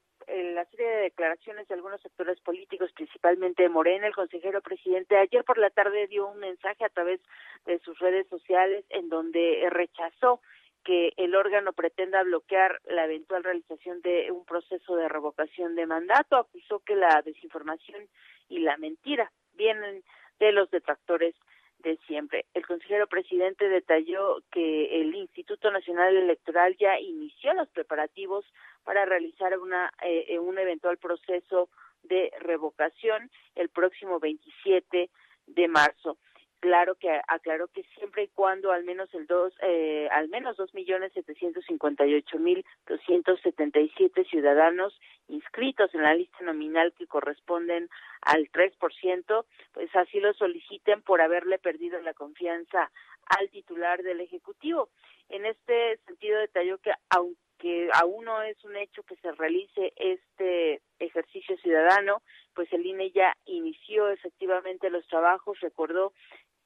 la 0.55 0.65
serie 0.65 0.87
de 0.87 1.03
declaraciones 1.03 1.69
de 1.69 1.75
algunos 1.75 2.01
sectores 2.01 2.41
políticos, 2.41 2.91
principalmente 2.95 3.69
Morena, 3.69 4.07
el 4.07 4.15
consejero 4.15 4.63
presidente 4.63 5.19
ayer 5.19 5.45
por 5.45 5.59
la 5.59 5.69
tarde 5.69 6.07
dio 6.07 6.27
un 6.27 6.39
mensaje 6.39 6.87
a 6.87 6.89
través 6.89 7.21
de 7.67 7.79
sus 7.81 7.99
redes 7.99 8.27
sociales 8.29 8.87
en 8.89 9.11
donde 9.11 9.69
rechazó 9.69 10.41
que 10.85 11.13
el 11.17 11.35
órgano 11.35 11.73
pretenda 11.73 12.23
bloquear 12.23 12.81
la 12.85 13.05
eventual 13.05 13.45
realización 13.45 14.01
de 14.01 14.31
un 14.33 14.45
proceso 14.45 14.97
de 14.97 15.09
revocación 15.09 15.75
de 15.75 15.87
mandato, 15.87 16.37
acusó 16.37 16.81
que 16.81 16.97
la 16.97 17.23
desinformación 17.25 18.09
y 18.49 18.61
la 18.61 18.77
mentira 18.77 19.31
vienen 19.55 20.03
de 20.39 20.53
los 20.53 20.71
detractores 20.71 21.35
de 21.83 21.97
siempre. 22.07 22.47
El 22.55 22.67
consejero 22.67 23.07
presidente 23.07 23.69
detalló 23.69 24.43
que 24.51 25.01
el 25.01 25.15
Instituto 25.15 25.71
Nacional 25.71 26.17
Electoral 26.17 26.77
ya 26.79 26.99
inició 26.99 27.55
los 27.55 27.69
preparativos 27.69 28.45
para 28.85 29.05
realizar 29.05 29.59
una 29.59 29.91
eh, 30.03 30.39
un 30.39 30.59
eventual 30.59 30.99
proceso 30.99 31.69
de 32.03 32.33
revocación 32.41 33.31
el 33.55 33.69
próximo 33.69 34.19
27 34.21 35.11
de 35.47 35.69
marzo. 35.69 36.19
Claro 36.61 36.95
que 36.95 37.11
aclaró 37.27 37.69
que 37.69 37.83
siempre 37.97 38.25
y 38.25 38.29
cuando 38.29 38.71
al 38.71 38.85
menos 38.85 39.13
el 39.15 39.27
dos 39.27 39.53
eh, 39.63 40.09
al 40.13 40.29
menos 40.29 40.57
dos 40.57 40.73
millones 40.75 41.13
setecientos 41.13 41.65
cincuenta 41.67 42.07
y 42.07 42.15
ocho 42.15 42.39
mil 42.39 42.65
doscientos 42.87 43.41
setenta 43.43 43.81
y 43.81 43.89
siete 43.97 44.25
ciudadanos 44.25 44.99
inscritos 45.29 45.95
en 45.95 46.03
la 46.03 46.15
lista 46.15 46.45
nominal 46.45 46.93
que 46.97 47.07
corresponden 47.07 47.89
al 48.23 48.49
tres 48.51 48.75
por 48.77 48.95
ciento 48.95 49.47
pues 49.73 49.95
así 49.97 50.21
lo 50.21 50.33
soliciten 50.35 51.03
por 51.03 51.21
haberle 51.21 51.59
perdido 51.59 52.01
la 52.01 52.15
confianza 52.15 52.91
al 53.27 53.49
titular 53.51 54.03
del 54.03 54.21
ejecutivo. 54.21 54.91
En 55.29 55.47
este 55.47 55.99
sentido 56.07 56.39
detalló 56.41 56.79
que 56.79 56.93
aunque 57.09 57.89
aún 57.93 58.25
no 58.25 58.43
es 58.43 58.63
un 58.65 58.77
hecho 58.77 59.03
que 59.05 59.17
se 59.17 59.31
realice 59.33 59.93
este 59.97 60.83
ejercicio 60.99 61.57
ciudadano, 61.59 62.23
pues 62.55 62.73
el 62.73 62.85
INE 62.85 63.11
ya 63.13 63.37
inició 63.45 64.09
efectivamente 64.09 64.91
los 64.91 65.07
trabajos, 65.07 65.61
recordó 65.61 66.13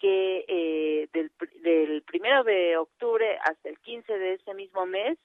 que 0.04 0.44
eh, 0.48 1.08
del, 1.14 1.32
del 1.62 2.02
primero 2.02 2.44
de 2.44 2.76
octubre 2.76 3.38
hasta 3.42 3.70
el 3.70 3.78
15 3.78 4.18
de 4.18 4.34
ese 4.34 4.52
mismo 4.52 4.84
mes, 4.84 5.18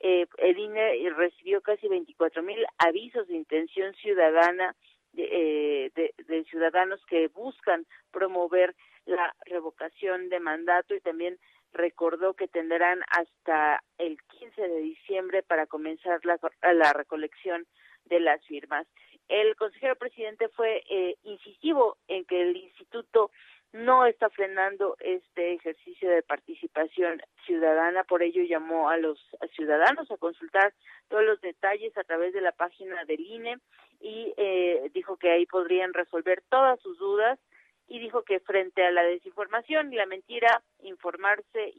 eh, 0.00 0.26
el 0.38 0.58
INE 0.58 1.08
recibió 1.10 1.60
casi 1.60 1.86
24 1.86 2.42
mil 2.42 2.66
avisos 2.78 3.28
de 3.28 3.36
intención 3.36 3.94
ciudadana 3.94 4.74
de, 5.12 5.28
eh, 5.94 6.12
de, 6.26 6.44
ciudadanos 6.50 7.00
que 7.06 7.28
buscan 7.28 7.86
promover 8.10 8.74
la 9.06 9.32
revocación 9.46 10.28
de 10.30 10.40
mandato 10.40 10.96
y 10.96 11.00
también 11.00 11.38
recordó 11.72 12.34
que 12.34 12.48
tendrán 12.48 13.02
hasta 13.10 13.84
el 13.98 14.18
15 14.40 14.62
de 14.62 14.80
diciembre 14.80 15.44
para 15.44 15.68
comenzar 15.68 16.18
la, 16.24 16.40
la 16.72 16.92
recolección 16.92 17.68
de 18.06 18.18
las 18.18 18.44
firmas. 18.46 18.88
El 19.28 19.54
consejero 19.54 19.94
presidente 19.94 20.48
fue 20.48 20.82
eh, 20.90 21.14
incisivo 21.22 21.98
en 22.08 22.24
que 22.24 22.42
el 22.42 22.56
instituto 22.56 23.30
no 23.74 24.06
está 24.06 24.30
frenando 24.30 24.96
este 25.00 25.54
ejercicio 25.54 26.08
de 26.08 26.22
participación 26.22 27.20
ciudadana, 27.44 28.04
por 28.04 28.22
ello 28.22 28.44
llamó 28.44 28.88
a 28.88 28.96
los 28.98 29.18
ciudadanos 29.56 30.08
a 30.12 30.16
consultar 30.16 30.72
todos 31.08 31.24
los 31.24 31.40
detalles 31.40 31.96
a 31.98 32.04
través 32.04 32.32
de 32.32 32.40
la 32.40 32.52
página 32.52 33.04
del 33.04 33.18
INE 33.18 33.58
y 34.00 34.32
eh, 34.36 34.90
dijo 34.94 35.16
que 35.16 35.32
ahí 35.32 35.44
podrían 35.46 35.92
resolver 35.92 36.44
todas 36.48 36.78
sus 36.82 36.96
dudas 36.98 37.40
y 37.88 37.98
dijo 37.98 38.22
que 38.22 38.38
frente 38.38 38.86
a 38.86 38.92
la 38.92 39.02
desinformación 39.02 39.92
y 39.92 39.96
la 39.96 40.06
mentira, 40.06 40.62
informarse, 40.84 41.74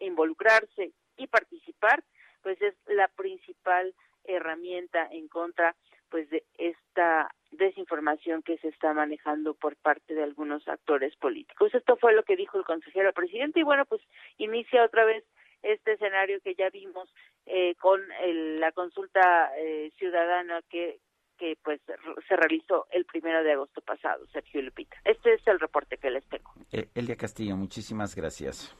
involucrarse 0.00 0.90
y 1.16 1.28
participar, 1.28 2.02
pues 2.42 2.60
es 2.60 2.74
la 2.86 3.06
principal 3.06 3.94
herramienta 4.24 5.06
en 5.12 5.28
contra 5.28 5.76
pues 6.08 6.28
de 6.28 6.42
esta 6.58 7.32
desinformación 7.50 8.42
que 8.42 8.58
se 8.58 8.68
está 8.68 8.92
manejando 8.92 9.54
por 9.54 9.76
parte 9.76 10.14
de 10.14 10.22
algunos 10.22 10.66
actores 10.68 11.14
políticos. 11.16 11.74
Esto 11.74 11.96
fue 11.96 12.14
lo 12.14 12.22
que 12.22 12.36
dijo 12.36 12.58
el 12.58 12.64
consejero 12.64 13.12
presidente 13.12 13.60
y 13.60 13.62
bueno, 13.62 13.84
pues 13.86 14.02
inicia 14.38 14.84
otra 14.84 15.04
vez 15.04 15.24
este 15.62 15.92
escenario 15.92 16.40
que 16.40 16.54
ya 16.54 16.70
vimos 16.70 17.08
eh, 17.46 17.74
con 17.76 18.00
el, 18.22 18.60
la 18.60 18.72
consulta 18.72 19.52
eh, 19.58 19.90
ciudadana 19.98 20.60
que 20.68 20.98
que 21.36 21.58
pues 21.62 21.80
se 22.28 22.36
realizó 22.36 22.86
el 22.90 23.04
primero 23.04 23.42
de 23.44 23.52
agosto 23.52 23.82
pasado, 23.82 24.26
Sergio 24.32 24.62
Lupita. 24.62 24.96
Este 25.04 25.34
es 25.34 25.46
el 25.46 25.60
reporte 25.60 25.98
que 25.98 26.10
les 26.10 26.24
tengo. 26.28 26.50
Eh, 26.72 26.88
Elia 26.94 27.16
Castillo, 27.16 27.56
muchísimas 27.56 28.14
gracias. 28.14 28.74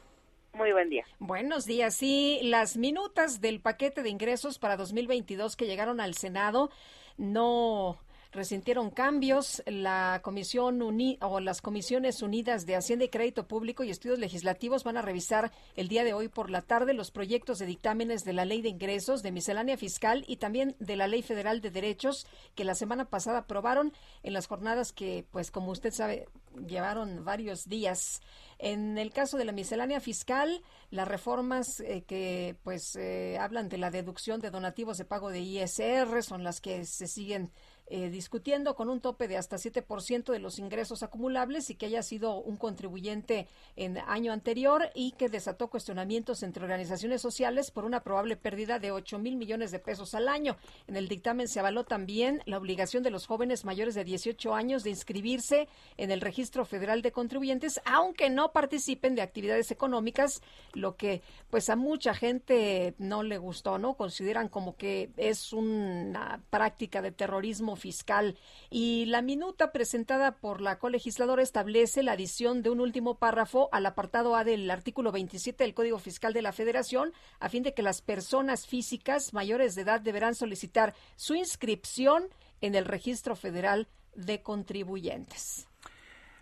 Muy 0.53 0.71
buen 0.71 0.89
día. 0.89 1.05
Buenos 1.19 1.65
días. 1.65 1.95
Sí, 1.95 2.39
las 2.43 2.77
minutas 2.77 3.41
del 3.41 3.61
paquete 3.61 4.01
de 4.01 4.09
ingresos 4.09 4.57
para 4.57 4.75
2022 4.75 5.55
que 5.55 5.67
llegaron 5.67 5.99
al 5.99 6.15
Senado 6.15 6.71
no 7.17 7.99
resintieron 8.31 8.89
cambios. 8.89 9.63
La 9.65 10.21
Comisión 10.23 10.81
Uni 10.81 11.17
o 11.21 11.39
las 11.39 11.61
Comisiones 11.61 12.21
Unidas 12.21 12.65
de 12.65 12.75
Hacienda 12.75 13.05
y 13.05 13.09
Crédito 13.09 13.47
Público 13.47 13.83
y 13.83 13.89
Estudios 13.89 14.19
Legislativos 14.19 14.83
van 14.83 14.97
a 14.97 15.01
revisar 15.01 15.51
el 15.75 15.87
día 15.87 16.03
de 16.03 16.13
hoy 16.13 16.27
por 16.27 16.49
la 16.49 16.61
tarde 16.61 16.93
los 16.93 17.11
proyectos 17.11 17.59
de 17.59 17.65
dictámenes 17.65 18.23
de 18.23 18.33
la 18.33 18.45
Ley 18.45 18.61
de 18.61 18.69
Ingresos, 18.69 19.23
de 19.23 19.31
Miscelánea 19.31 19.77
Fiscal 19.77 20.23
y 20.27 20.37
también 20.37 20.75
de 20.79 20.95
la 20.95 21.07
Ley 21.07 21.21
Federal 21.21 21.61
de 21.61 21.71
Derechos 21.71 22.27
que 22.55 22.63
la 22.63 22.75
semana 22.75 23.05
pasada 23.05 23.39
aprobaron 23.39 23.93
en 24.23 24.33
las 24.33 24.47
jornadas 24.47 24.91
que, 24.91 25.25
pues 25.31 25.51
como 25.51 25.71
usted 25.71 25.93
sabe, 25.93 26.27
llevaron 26.67 27.23
varios 27.23 27.67
días. 27.67 28.21
En 28.59 28.97
el 28.97 29.11
caso 29.11 29.37
de 29.37 29.45
la 29.45 29.51
miscelánea 29.51 29.99
fiscal, 29.99 30.63
las 30.89 31.07
reformas 31.07 31.79
eh, 31.79 32.03
que 32.07 32.55
pues 32.63 32.95
eh, 32.95 33.37
hablan 33.39 33.69
de 33.69 33.77
la 33.77 33.91
deducción 33.91 34.39
de 34.39 34.49
donativos 34.49 34.97
de 34.97 35.05
pago 35.05 35.29
de 35.29 35.41
ISR 35.41 36.23
son 36.23 36.43
las 36.43 36.59
que 36.59 36.85
se 36.85 37.07
siguen 37.07 37.51
eh, 37.89 38.09
discutiendo 38.09 38.75
con 38.75 38.89
un 38.89 38.99
tope 38.99 39.29
de 39.29 39.37
hasta 39.37 39.55
7% 39.55 40.33
de 40.33 40.39
los 40.39 40.59
ingresos 40.59 41.03
acumulables 41.03 41.69
y 41.69 41.75
que 41.75 41.85
haya 41.85 42.03
sido 42.03 42.35
un 42.41 42.57
contribuyente 42.57 43.47
en 43.77 43.97
año 43.97 44.33
anterior 44.33 44.89
y 44.93 45.11
que 45.13 45.29
desató 45.29 45.69
cuestionamientos 45.69 46.43
entre 46.43 46.63
organizaciones 46.63 47.21
sociales 47.21 47.71
por 47.71 47.85
una 47.85 48.01
probable 48.01 48.35
pérdida 48.35 48.79
de 48.79 48.91
8 48.91 49.19
mil 49.19 49.37
millones 49.37 49.71
de 49.71 49.79
pesos 49.79 50.15
al 50.15 50.27
año. 50.27 50.57
En 50.87 50.97
el 50.97 51.07
dictamen 51.07 51.47
se 51.47 51.61
avaló 51.61 51.85
también 51.85 52.41
la 52.45 52.57
obligación 52.57 53.03
de 53.03 53.09
los 53.09 53.25
jóvenes 53.25 53.63
mayores 53.63 53.95
de 53.95 54.03
18 54.03 54.53
años 54.53 54.83
de 54.83 54.89
inscribirse 54.89 55.69
en 55.95 56.11
el 56.11 56.19
registro 56.19 56.65
federal 56.65 57.01
de 57.01 57.13
contribuyentes, 57.13 57.79
aunque 57.85 58.29
no 58.29 58.51
participen 58.51 59.15
de 59.15 59.21
actividades 59.21 59.71
económicas, 59.71 60.41
lo 60.73 60.97
que 60.97 61.21
pues 61.49 61.69
a 61.69 61.77
mucha 61.77 62.13
gente 62.13 62.95
no 62.97 63.23
le 63.23 63.37
gustó, 63.37 63.77
¿no? 63.77 63.93
Consideran 63.93 64.49
como 64.49 64.75
que 64.75 65.09
es 65.15 65.53
una 65.53 66.41
práctica 66.49 67.01
de 67.01 67.13
terrorismo 67.13 67.76
fiscal. 67.77 68.37
Y 68.69 69.05
la 69.05 69.21
minuta 69.21 69.71
presentada 69.71 70.35
por 70.35 70.59
la 70.59 70.79
colegisladora 70.79 71.41
establece 71.41 72.03
la 72.03 72.13
adición 72.13 72.61
de 72.61 72.69
un 72.69 72.81
último 72.81 73.15
párrafo 73.15 73.69
al 73.71 73.85
apartado 73.85 74.35
A 74.35 74.43
del 74.43 74.69
artículo 74.69 75.11
27 75.11 75.63
del 75.63 75.73
Código 75.73 75.99
Fiscal 75.99 76.33
de 76.33 76.41
la 76.41 76.51
Federación, 76.51 77.13
a 77.39 77.49
fin 77.49 77.63
de 77.63 77.73
que 77.73 77.81
las 77.81 78.01
personas 78.01 78.67
físicas 78.67 79.33
mayores 79.33 79.75
de 79.75 79.83
edad 79.83 80.01
deberán 80.01 80.35
solicitar 80.35 80.93
su 81.15 81.35
inscripción 81.35 82.25
en 82.61 82.75
el 82.75 82.85
Registro 82.85 83.35
Federal 83.35 83.87
de 84.15 84.41
Contribuyentes. 84.41 85.67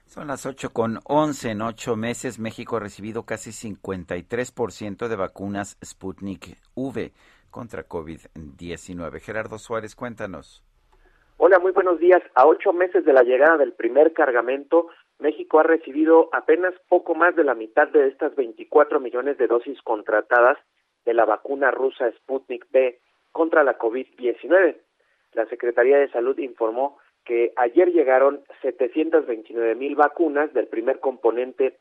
Son 0.08 0.28
las 0.28 0.46
8 0.46 0.72
con 0.72 1.00
11. 1.04 1.52
En 1.52 1.62
ocho 1.62 1.96
meses, 1.96 2.40
México 2.40 2.78
ha 2.78 2.80
recibido 2.80 3.24
casi 3.24 3.50
53% 3.50 5.08
de 5.08 5.16
vacunas 5.16 5.78
Sputnik 5.84 6.58
V 6.76 7.14
contra 7.50 7.88
COVID-19. 7.88 9.20
Gerardo 9.20 9.58
Suárez, 9.58 9.96
cuéntanos. 9.96 10.64
Hola, 11.38 11.60
muy 11.60 11.74
buenos 11.74 12.00
días. 12.00 12.24
A 12.34 12.48
ocho 12.48 12.72
meses 12.72 13.04
de 13.04 13.12
la 13.12 13.22
llegada 13.22 13.58
del 13.58 13.74
primer 13.74 14.14
cargamento, 14.14 14.88
México 15.20 15.60
ha 15.60 15.64
recibido 15.64 16.30
apenas 16.32 16.74
poco 16.88 17.14
más 17.14 17.36
de 17.36 17.44
la 17.44 17.54
mitad 17.54 17.90
de 17.90 18.08
estas 18.08 18.34
24 18.38 19.02
millones 19.02 19.38
de 19.38 19.48
dosis 19.48 19.82
contratadas 19.82 20.58
de 21.04 21.14
la 21.14 21.26
vacuna 21.26 21.72
rusa 21.72 22.10
Sputnik 22.10 22.66
V 22.74 23.00
contra 23.34 23.66
la 23.66 23.78
COVID-19. 23.78 24.78
La 25.34 25.46
Secretaría 25.48 25.98
de 25.98 26.10
Salud 26.10 26.38
informó 26.40 27.00
que 27.26 27.52
ayer 27.58 27.92
llegaron 27.92 28.42
729 28.62 29.76
mil 29.76 29.96
vacunas 29.98 30.54
del 30.54 30.68
primer 30.68 31.02
componente 31.02 31.78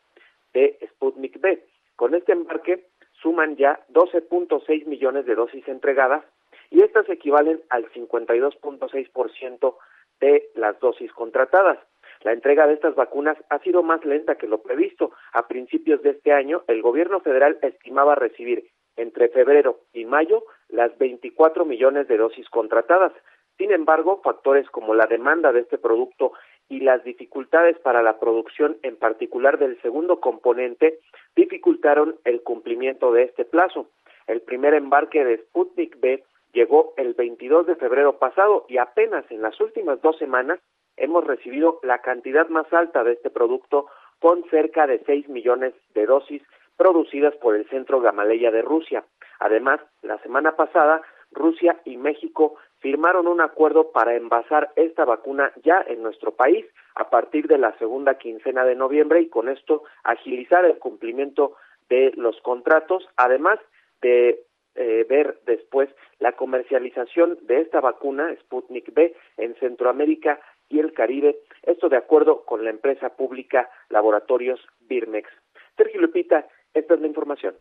de 0.52 0.76
Sputnik 0.94 1.38
V. 1.40 1.64
Con 1.94 2.16
este 2.16 2.32
embarque 2.32 2.86
suman 3.22 3.55
ya 3.55 3.78
12.6 3.92 4.86
millones 4.86 5.26
de 5.26 5.36
dosis 5.36 5.66
entregadas 5.68 6.24
y 6.70 6.82
estas 6.82 7.08
equivalen 7.08 7.60
al 7.70 7.90
52.6% 7.92 9.76
de 10.20 10.50
las 10.54 10.78
dosis 10.80 11.12
contratadas. 11.12 11.78
La 12.22 12.32
entrega 12.32 12.66
de 12.66 12.74
estas 12.74 12.94
vacunas 12.94 13.36
ha 13.50 13.58
sido 13.58 13.82
más 13.82 14.04
lenta 14.04 14.36
que 14.36 14.46
lo 14.46 14.62
previsto. 14.62 15.12
A 15.32 15.46
principios 15.46 16.02
de 16.02 16.10
este 16.10 16.32
año, 16.32 16.62
el 16.68 16.80
gobierno 16.80 17.20
federal 17.20 17.58
estimaba 17.60 18.14
recibir 18.14 18.66
entre 18.96 19.28
febrero 19.28 19.80
y 19.92 20.04
mayo 20.04 20.44
las 20.68 20.96
24 20.98 21.64
millones 21.64 22.08
de 22.08 22.16
dosis 22.16 22.48
contratadas. 22.48 23.12
Sin 23.58 23.72
embargo, 23.72 24.20
factores 24.22 24.68
como 24.70 24.94
la 24.94 25.06
demanda 25.06 25.52
de 25.52 25.60
este 25.60 25.78
producto 25.78 26.32
y 26.68 26.80
las 26.80 27.04
dificultades 27.04 27.78
para 27.78 28.02
la 28.02 28.18
producción, 28.18 28.78
en 28.82 28.96
particular 28.96 29.58
del 29.58 29.80
segundo 29.82 30.20
componente, 30.20 31.00
dificultaron 31.36 32.16
el 32.24 32.42
cumplimiento 32.42 33.12
de 33.12 33.24
este 33.24 33.44
plazo. 33.44 33.90
El 34.26 34.40
primer 34.40 34.74
embarque 34.74 35.24
de 35.24 35.38
Sputnik 35.38 36.00
B 36.00 36.24
llegó 36.55 36.94
el 36.96 37.14
22 37.14 37.66
de 37.66 37.76
febrero 37.76 38.18
pasado 38.18 38.64
y 38.68 38.78
apenas 38.78 39.24
en 39.30 39.42
las 39.42 39.61
últimas 39.61 40.00
dos 40.00 40.16
semanas 40.18 40.61
hemos 40.96 41.24
recibido 41.24 41.80
la 41.82 41.98
cantidad 41.98 42.48
más 42.48 42.72
alta 42.72 43.05
de 43.05 43.12
este 43.12 43.30
producto 43.30 43.86
con 44.20 44.44
cerca 44.48 44.86
de 44.86 45.02
6 45.05 45.28
millones 45.28 45.74
de 45.94 46.07
dosis 46.07 46.42
producidas 46.76 47.34
por 47.36 47.55
el 47.57 47.68
Centro 47.68 48.00
Gamaleya 48.00 48.50
de 48.50 48.62
Rusia. 48.62 49.05
Además, 49.40 49.80
la 50.02 50.18
semana 50.18 50.57
pasada, 50.57 51.02
Rusia 51.32 51.80
y 51.84 51.96
México 51.96 52.57
firmaron 52.78 53.26
un 53.26 53.40
acuerdo 53.40 53.90
para 53.92 54.14
envasar 54.14 54.70
esta 54.76 55.05
vacuna 55.05 55.52
ya 55.62 55.84
en 55.86 56.02
nuestro 56.02 56.32
país 56.32 56.64
a 56.94 57.11
partir 57.11 57.48
de 57.48 57.59
la 57.59 57.76
segunda 57.78 58.18
quincena 58.18 58.64
de 58.64 58.76
noviembre 58.76 59.20
y 59.20 59.28
con 59.28 59.48
esto 59.48 59.82
agilizar 60.05 60.64
el 60.64 60.78
cumplimiento 60.78 61.57
de 61.88 62.12
los 62.16 62.40
contratos, 62.42 63.09
además 63.16 63.59
de 64.00 64.44
eh, 64.75 65.07
ver 65.09 65.41
después 65.47 65.89
la 66.18 66.33
comercialización 66.33 67.39
de 67.43 67.61
esta 67.61 67.81
vacuna 67.81 68.35
Sputnik 68.41 68.93
B 68.93 69.14
en 69.37 69.55
Centroamérica 69.57 70.41
y 70.68 70.81
el 70.81 70.93
Caribe, 70.93 71.39
esto 71.62 71.89
de 71.89 71.97
acuerdo 71.97 72.45
con 72.45 72.64
la 72.64 72.70
empresa 72.70 73.11
pública 73.11 73.70
Laboratorios 73.91 74.61
Birmex. 74.81 75.29
Sergio 75.77 76.01
Lupita, 76.01 76.47
esta 76.72 76.95
es 76.95 77.01
la 77.01 77.07
información. 77.07 77.55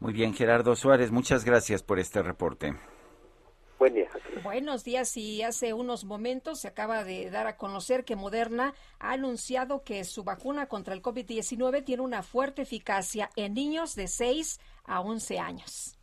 Muy 0.00 0.12
bien, 0.12 0.34
Gerardo 0.34 0.74
Suárez, 0.74 1.12
muchas 1.12 1.44
gracias 1.44 1.82
por 1.82 1.98
este 1.98 2.22
reporte. 2.22 2.72
Buen 3.78 3.94
día. 3.94 4.08
Buenos 4.42 4.84
días 4.84 5.16
y 5.16 5.42
hace 5.42 5.72
unos 5.72 6.04
momentos 6.04 6.60
se 6.60 6.68
acaba 6.68 7.04
de 7.04 7.30
dar 7.30 7.46
a 7.46 7.56
conocer 7.56 8.04
que 8.04 8.16
Moderna 8.16 8.74
ha 8.98 9.12
anunciado 9.12 9.82
que 9.82 10.04
su 10.04 10.24
vacuna 10.24 10.66
contra 10.66 10.94
el 10.94 11.02
COVID-19 11.02 11.84
tiene 11.84 12.02
una 12.02 12.22
fuerte 12.22 12.62
eficacia 12.62 13.30
en 13.36 13.54
niños 13.54 13.94
de 13.94 14.08
6 14.08 14.60
a 14.84 15.00
11 15.00 15.38
años. 15.38 15.98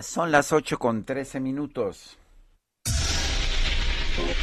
Son 0.00 0.30
las 0.30 0.52
8 0.52 0.78
con 0.78 1.04
13 1.04 1.40
minutos. 1.40 2.16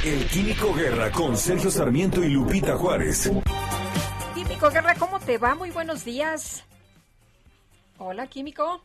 El 0.04 0.26
Químico 0.28 0.74
Guerra 0.74 1.10
con 1.12 1.38
Sergio 1.38 1.70
Sarmiento 1.70 2.22
y 2.22 2.30
Lupita 2.30 2.76
Juárez. 2.76 3.32
Químico 4.34 4.70
Guerra, 4.70 4.96
¿cómo 5.00 5.18
te 5.20 5.38
va? 5.38 5.56
Muy 5.56 5.72
buenos 5.72 6.04
días. 6.04 6.68
Hola, 7.98 8.28
Químico. 8.28 8.82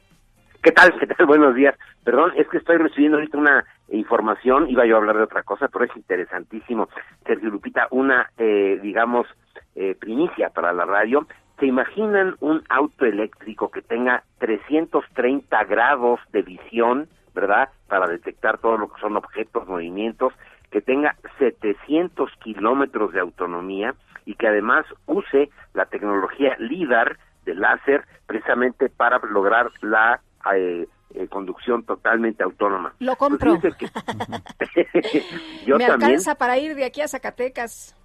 ¿Qué 0.63 0.71
tal? 0.71 0.97
¿Qué 1.01 1.09
tal? 1.09 1.27
Buenos 1.27 1.57
días. 1.57 1.75
Perdón, 2.05 2.33
es 2.37 2.47
que 2.49 2.59
estoy 2.59 2.77
recibiendo 2.77 3.19
ahorita 3.19 3.37
una 3.37 3.65
información, 3.89 4.71
iba 4.71 4.87
yo 4.87 4.95
a 4.95 4.99
hablar 4.99 5.17
de 5.17 5.25
otra 5.25 5.43
cosa, 5.43 5.67
pero 5.67 5.87
es 5.87 5.97
interesantísimo. 5.97 6.89
Sergio 7.27 7.51
Lupita, 7.51 7.89
una, 7.91 8.31
eh, 8.39 8.79
digamos, 8.81 9.27
eh, 9.75 9.97
primicia 9.99 10.51
para 10.51 10.73
la 10.73 10.85
radio. 10.85 11.27
¿Se 11.61 11.67
imaginan 11.67 12.37
un 12.41 12.63
auto 12.69 13.05
eléctrico 13.05 13.71
que 13.71 13.83
tenga 13.83 14.25
330 14.39 15.65
grados 15.65 16.19
de 16.33 16.43
visión, 16.43 17.09
verdad? 17.35 17.69
Para 17.87 18.07
detectar 18.09 18.59
todo 18.59 18.79
lo 18.79 18.91
que 18.93 19.01
son 19.01 19.17
objetos, 19.17 19.69
movimientos, 19.69 20.33
que 20.71 20.81
tenga 20.81 21.17
700 21.39 22.31
kilómetros 22.43 23.13
de 23.13 23.21
autonomía 23.21 23.95
y 24.25 24.35
que 24.35 24.49
además 24.49 24.87
use 25.07 25.51
la 25.75 25.87
tecnología 25.87 26.57
LIDAR 26.59 27.19
de 27.45 27.55
láser 27.55 28.05
precisamente 28.27 28.89
para 28.89 29.19
lograr 29.19 29.71
la 29.83 30.21
eh, 30.55 30.87
eh, 31.15 31.27
conducción 31.29 31.83
totalmente 31.85 32.43
autónoma. 32.43 32.95
Lo 33.01 33.17
compro. 33.17 33.59
Pues 33.61 33.75
fíjese 33.77 35.03
que- 35.03 35.23
yo 35.67 35.77
Me 35.77 35.87
también, 35.87 36.11
alcanza 36.13 36.37
para 36.37 36.59
ir 36.59 36.75
de 36.75 36.85
aquí 36.85 37.01
a 37.03 37.09
Zacatecas. 37.09 37.97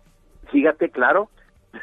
fíjate, 0.51 0.89
claro, 0.89 1.30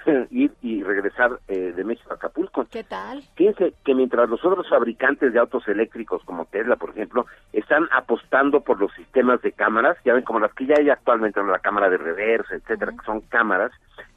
ir 0.31 0.53
y 0.63 0.83
regresar 0.83 1.39
eh, 1.49 1.73
de 1.75 1.85
México 1.85 2.13
a 2.13 2.15
Acapulco. 2.15 2.67
¿Qué 2.71 2.85
tal? 2.85 3.23
Fíjense 3.37 3.75
que 3.85 3.95
mientras 3.95 4.29
los 4.29 4.45
otros 4.45 4.69
fabricantes 4.69 5.33
de 5.33 5.39
autos 5.39 5.67
eléctricos, 5.69 6.23
como 6.25 6.47
Tesla, 6.47 6.77
por 6.77 6.91
ejemplo, 6.91 7.27
están 7.53 7.89
apostando 7.93 8.61
por 8.61 8.81
los 8.81 8.93
sistemas 8.95 9.41
de 9.43 9.53
cámaras, 9.53 9.97
ya 10.05 10.15
ven 10.15 10.25
como 10.25 10.41
las 10.41 10.53
que 10.55 10.67
ya 10.67 10.75
hay 10.79 10.91
actualmente, 10.91 11.43
la 11.43 11.59
cámara 11.59 11.89
de 11.89 11.99
reversa, 11.99 12.55
etcétera, 12.55 12.93
que 12.93 13.05
son 13.05 13.21
cámaras, 13.23 13.73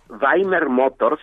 Weimer 0.09 0.69
Motors, 0.69 1.21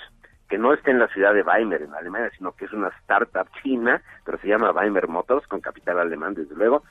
que 0.49 0.59
no 0.59 0.75
está 0.75 0.91
en 0.91 0.99
la 0.99 1.09
ciudad 1.09 1.33
de 1.33 1.43
Weimar, 1.43 1.81
en 1.81 1.95
Alemania, 1.95 2.31
sino 2.37 2.53
que 2.53 2.67
es 2.67 2.73
una 2.73 2.89
startup 3.01 3.49
china, 3.63 4.03
pero 4.25 4.39
se 4.39 4.49
llama 4.49 4.73
Weimer 4.73 5.09
Motors, 5.09 5.47
con 5.47 5.61
capital 5.61 5.99
alemán, 5.99 6.35
desde 6.35 6.55
luego, 6.55 6.83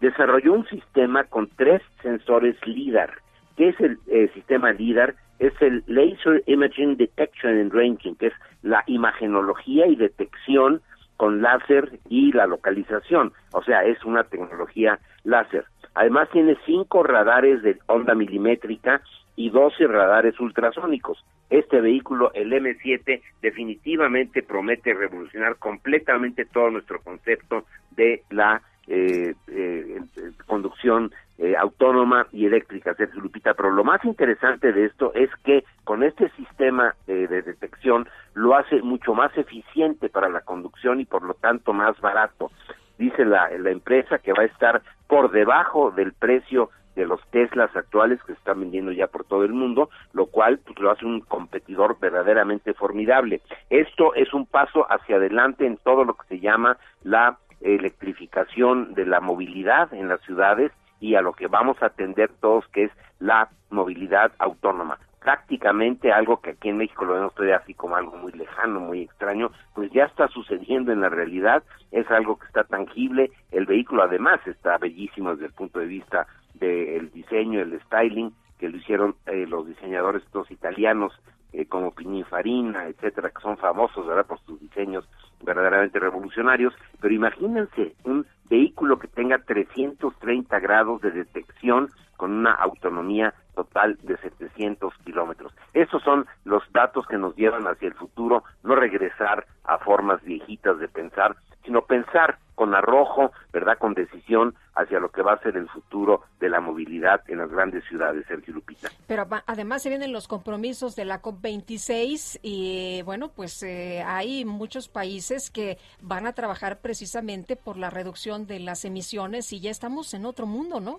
desarrolló 0.00 0.54
un 0.54 0.66
sistema 0.68 1.24
con 1.24 1.48
tres 1.56 1.82
sensores 2.02 2.56
LIDAR. 2.66 3.12
¿Qué 3.56 3.68
es 3.68 3.80
el 3.80 3.98
eh, 4.06 4.30
sistema 4.32 4.72
LIDAR? 4.72 5.14
Es 5.40 5.52
el 5.60 5.82
Laser 5.86 6.44
Imaging 6.46 6.96
Detection 6.96 7.58
and 7.58 7.72
Ranging, 7.72 8.14
que 8.14 8.28
es 8.28 8.34
la 8.62 8.84
imagenología 8.86 9.86
y 9.86 9.96
detección 9.96 10.80
con 11.16 11.42
láser 11.42 11.98
y 12.08 12.30
la 12.32 12.46
localización. 12.46 13.32
O 13.52 13.62
sea, 13.62 13.84
es 13.84 14.04
una 14.04 14.24
tecnología 14.24 15.00
láser. 15.24 15.64
Además 15.94 16.28
tiene 16.30 16.56
cinco 16.64 17.02
radares 17.02 17.62
de 17.62 17.78
onda 17.86 18.14
milimétrica 18.14 19.02
y 19.34 19.50
12 19.50 19.86
radares 19.86 20.38
ultrasónicos. 20.38 21.24
Este 21.48 21.80
vehículo, 21.80 22.30
el 22.34 22.52
M7, 22.52 23.22
definitivamente 23.42 24.42
promete 24.42 24.94
revolucionar 24.94 25.56
completamente 25.56 26.44
todo 26.44 26.70
nuestro 26.70 27.00
concepto 27.00 27.64
de 27.90 28.22
la 28.30 28.62
eh, 28.86 29.34
eh, 29.48 30.00
conducción 30.46 31.12
eh, 31.42 31.56
autónoma 31.56 32.26
y 32.32 32.44
eléctrica, 32.44 32.92
Sergio 32.92 33.22
Lupita. 33.22 33.54
Pero 33.54 33.70
lo 33.70 33.82
más 33.82 34.04
interesante 34.04 34.74
de 34.74 34.84
esto 34.84 35.10
es 35.14 35.30
que 35.42 35.64
con 35.84 36.02
este 36.02 36.28
sistema 36.36 36.94
eh, 37.06 37.26
de 37.28 37.40
detección 37.40 38.06
lo 38.34 38.54
hace 38.54 38.82
mucho 38.82 39.14
más 39.14 39.34
eficiente 39.38 40.10
para 40.10 40.28
la 40.28 40.42
conducción 40.42 41.00
y 41.00 41.06
por 41.06 41.22
lo 41.22 41.32
tanto 41.32 41.72
más 41.72 41.98
barato. 42.02 42.50
Dice 42.98 43.24
la, 43.24 43.48
la 43.58 43.70
empresa 43.70 44.18
que 44.18 44.34
va 44.34 44.42
a 44.42 44.46
estar 44.46 44.82
por 45.06 45.30
debajo 45.30 45.90
del 45.90 46.12
precio 46.12 46.68
de 46.94 47.06
los 47.06 47.20
Teslas 47.30 47.74
actuales 47.74 48.20
que 48.20 48.34
se 48.34 48.38
están 48.38 48.60
vendiendo 48.60 48.92
ya 48.92 49.06
por 49.06 49.24
todo 49.24 49.44
el 49.44 49.54
mundo, 49.54 49.88
lo 50.12 50.26
cual 50.26 50.58
pues, 50.58 50.78
lo 50.78 50.90
hace 50.90 51.06
un 51.06 51.22
competidor 51.22 51.98
verdaderamente 51.98 52.74
formidable. 52.74 53.40
Esto 53.70 54.14
es 54.14 54.34
un 54.34 54.44
paso 54.44 54.84
hacia 54.92 55.16
adelante 55.16 55.64
en 55.64 55.78
todo 55.78 56.04
lo 56.04 56.12
que 56.12 56.26
se 56.28 56.40
llama 56.40 56.76
la 57.02 57.38
electrificación 57.62 58.92
de 58.92 59.06
la 59.06 59.20
movilidad 59.20 59.94
en 59.94 60.08
las 60.08 60.20
ciudades 60.20 60.70
y 61.00 61.14
a 61.14 61.22
lo 61.22 61.32
que 61.32 61.46
vamos 61.46 61.82
a 61.82 61.86
atender 61.86 62.30
todos, 62.40 62.66
que 62.68 62.84
es 62.84 62.92
la 63.18 63.48
movilidad 63.70 64.32
autónoma. 64.38 64.98
Prácticamente 65.20 66.12
algo 66.12 66.40
que 66.40 66.50
aquí 66.50 66.68
en 66.68 66.78
México 66.78 67.04
lo 67.04 67.14
vemos 67.14 67.34
todavía 67.34 67.56
así 67.56 67.74
como 67.74 67.96
algo 67.96 68.16
muy 68.16 68.32
lejano, 68.32 68.80
muy 68.80 69.02
extraño, 69.02 69.50
pues 69.74 69.90
ya 69.92 70.04
está 70.04 70.28
sucediendo 70.28 70.92
en 70.92 71.00
la 71.00 71.08
realidad, 71.08 71.62
es 71.90 72.10
algo 72.10 72.38
que 72.38 72.46
está 72.46 72.64
tangible, 72.64 73.30
el 73.50 73.66
vehículo 73.66 74.02
además 74.02 74.40
está 74.46 74.78
bellísimo 74.78 75.32
desde 75.32 75.46
el 75.46 75.52
punto 75.52 75.78
de 75.78 75.86
vista 75.86 76.26
del 76.54 77.10
diseño, 77.10 77.60
el 77.60 77.78
styling, 77.82 78.32
que 78.58 78.68
lo 78.68 78.76
hicieron 78.76 79.14
eh, 79.26 79.46
los 79.46 79.66
diseñadores 79.66 80.22
estos 80.22 80.50
italianos 80.50 81.12
eh, 81.52 81.66
como 81.66 81.92
Pininfarina, 81.92 82.86
etcétera, 82.86 83.30
que 83.30 83.42
son 83.42 83.56
famosos, 83.56 84.06
¿verdad?, 84.06 84.26
por 84.26 84.40
sus 84.40 84.60
diseños 84.60 85.08
verdaderamente 85.42 85.98
revolucionarios, 85.98 86.74
pero 87.00 87.14
imagínense 87.14 87.94
un 88.04 88.26
vehículo 88.48 88.98
que 88.98 89.08
tenga 89.08 89.38
330 89.38 90.58
grados 90.60 91.00
de 91.00 91.10
detección 91.10 91.90
con 92.16 92.32
una 92.32 92.52
autonomía 92.52 93.32
total 93.54 93.98
de 94.02 94.16
700 94.18 94.92
kilómetros. 95.04 95.54
Esos 95.72 96.02
son 96.02 96.26
los 96.44 96.62
datos 96.72 97.06
que 97.06 97.16
nos 97.16 97.34
llevan 97.36 97.66
hacia 97.66 97.88
el 97.88 97.94
futuro, 97.94 98.44
no 98.62 98.74
regresar 98.74 99.46
a 99.64 99.78
formas 99.78 100.22
viejitas 100.22 100.78
de 100.78 100.88
pensar, 100.88 101.36
sino 101.64 101.82
pensar 101.82 102.38
con 102.54 102.74
arrojo, 102.74 103.32
¿verdad?, 103.52 103.78
con 103.78 103.94
decisión 103.94 104.54
hacia 104.74 105.00
lo 105.00 105.10
que 105.10 105.22
va 105.22 105.32
a 105.32 105.42
ser 105.42 105.56
el 105.56 105.68
futuro 105.68 106.22
de 106.40 106.48
la 106.48 106.60
movilidad 106.60 107.22
en 107.28 107.38
las 107.38 107.50
grandes 107.50 107.84
ciudades, 107.84 108.24
Sergio 108.26 108.54
Lupita. 108.54 108.88
Pero 109.06 109.26
además 109.46 109.82
se 109.82 109.90
vienen 109.90 110.12
los 110.12 110.26
compromisos 110.26 110.96
de 110.96 111.04
la 111.04 111.22
COP26 111.22 112.40
y 112.42 113.02
bueno, 113.02 113.30
pues 113.34 113.62
eh, 113.62 114.02
hay 114.04 114.44
muchos 114.44 114.88
países 114.88 115.50
que 115.50 115.78
van 116.00 116.26
a 116.26 116.32
trabajar 116.32 116.80
precisamente 116.80 117.56
por 117.56 117.76
la 117.76 117.90
reducción 117.90 118.46
de 118.46 118.60
las 118.60 118.84
emisiones 118.84 119.52
y 119.52 119.60
ya 119.60 119.70
estamos 119.70 120.14
en 120.14 120.24
otro 120.24 120.46
mundo, 120.46 120.80
¿no? 120.80 120.98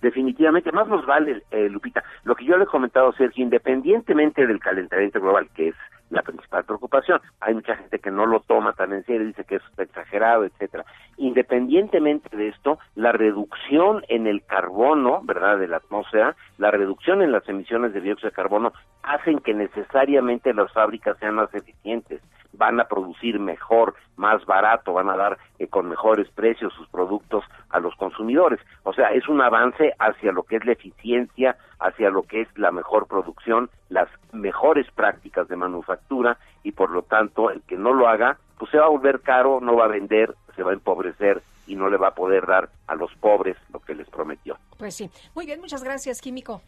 Definitivamente, 0.00 0.70
más 0.72 0.86
nos 0.88 1.06
vale, 1.06 1.42
eh, 1.50 1.68
Lupita, 1.70 2.04
lo 2.24 2.34
que 2.34 2.44
yo 2.44 2.58
le 2.58 2.64
he 2.64 2.66
comentado, 2.66 3.12
Sergio, 3.12 3.42
independientemente 3.42 4.46
del 4.46 4.60
calentamiento 4.60 5.20
global, 5.20 5.48
que 5.54 5.68
es 5.68 5.74
la 6.10 6.22
principal 6.22 6.64
preocupación, 6.64 7.20
hay 7.40 7.54
mucha 7.54 7.76
gente 7.76 7.98
que 7.98 8.10
no 8.10 8.26
lo 8.26 8.40
toma 8.40 8.72
tan 8.72 8.92
en 8.92 9.04
serio, 9.04 9.26
dice 9.26 9.44
que 9.44 9.56
es 9.56 9.62
exagerado, 9.78 10.44
etcétera. 10.44 10.84
Independientemente 11.16 12.36
de 12.36 12.48
esto, 12.48 12.78
la 12.94 13.12
reducción 13.12 14.02
en 14.08 14.26
el 14.26 14.44
carbono, 14.44 15.22
¿verdad?, 15.24 15.58
de 15.58 15.68
la 15.68 15.78
atmósfera, 15.78 16.36
la 16.58 16.70
reducción 16.70 17.22
en 17.22 17.32
las 17.32 17.48
emisiones 17.48 17.92
de 17.92 18.00
dióxido 18.00 18.30
de 18.30 18.36
carbono, 18.36 18.72
hacen 19.02 19.38
que 19.38 19.54
necesariamente 19.54 20.54
las 20.54 20.72
fábricas 20.72 21.18
sean 21.18 21.34
más 21.34 21.52
eficientes, 21.54 22.20
van 22.56 22.80
a 22.80 22.84
producir 22.84 23.38
mejor, 23.38 23.94
más 24.16 24.44
barato, 24.46 24.92
van 24.92 25.10
a 25.10 25.16
dar 25.16 25.38
eh, 25.58 25.66
con 25.66 25.88
mejores 25.88 26.28
precios 26.30 26.72
sus 26.74 26.88
productos 26.88 27.44
a 27.70 27.80
los 27.80 27.94
consumidores. 27.96 28.60
O 28.82 28.92
sea, 28.92 29.12
es 29.12 29.28
un 29.28 29.40
avance 29.40 29.92
hacia 29.98 30.32
lo 30.32 30.44
que 30.44 30.56
es 30.56 30.64
la 30.64 30.72
eficiencia, 30.72 31.56
hacia 31.80 32.10
lo 32.10 32.22
que 32.22 32.42
es 32.42 32.48
la 32.56 32.70
mejor 32.70 33.06
producción, 33.06 33.70
las 33.88 34.08
mejores 34.32 34.86
prácticas 34.92 35.48
de 35.48 35.56
manufactura 35.56 36.38
y 36.62 36.72
por 36.72 36.90
lo 36.90 37.02
tanto 37.02 37.50
el 37.50 37.62
que 37.62 37.76
no 37.76 37.92
lo 37.92 38.08
haga, 38.08 38.38
pues 38.58 38.70
se 38.70 38.78
va 38.78 38.86
a 38.86 38.90
volver 38.90 39.20
caro, 39.20 39.60
no 39.60 39.76
va 39.76 39.84
a 39.86 39.88
vender, 39.88 40.34
se 40.54 40.62
va 40.62 40.70
a 40.70 40.74
empobrecer 40.74 41.42
y 41.66 41.76
no 41.76 41.88
le 41.88 41.96
va 41.96 42.08
a 42.08 42.14
poder 42.14 42.46
dar 42.46 42.68
a 42.86 42.94
los 42.94 43.12
pobres 43.14 43.56
lo 43.72 43.80
que 43.80 43.94
les 43.94 44.08
prometió. 44.08 44.56
Pues 44.78 44.94
sí. 44.94 45.10
Muy 45.34 45.46
bien, 45.46 45.60
muchas 45.60 45.82
gracias, 45.82 46.20
Químico. 46.20 46.62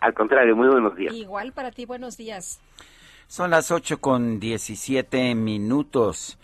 Al 0.00 0.14
contrario, 0.14 0.56
muy 0.56 0.68
buenos 0.68 0.96
días. 0.96 1.14
Igual 1.14 1.52
para 1.52 1.70
ti, 1.70 1.86
buenos 1.86 2.16
días. 2.16 2.60
Son 3.32 3.50
las 3.50 3.70
8 3.70 3.98
con 3.98 4.38
17 4.40 5.34
minutos. 5.34 6.38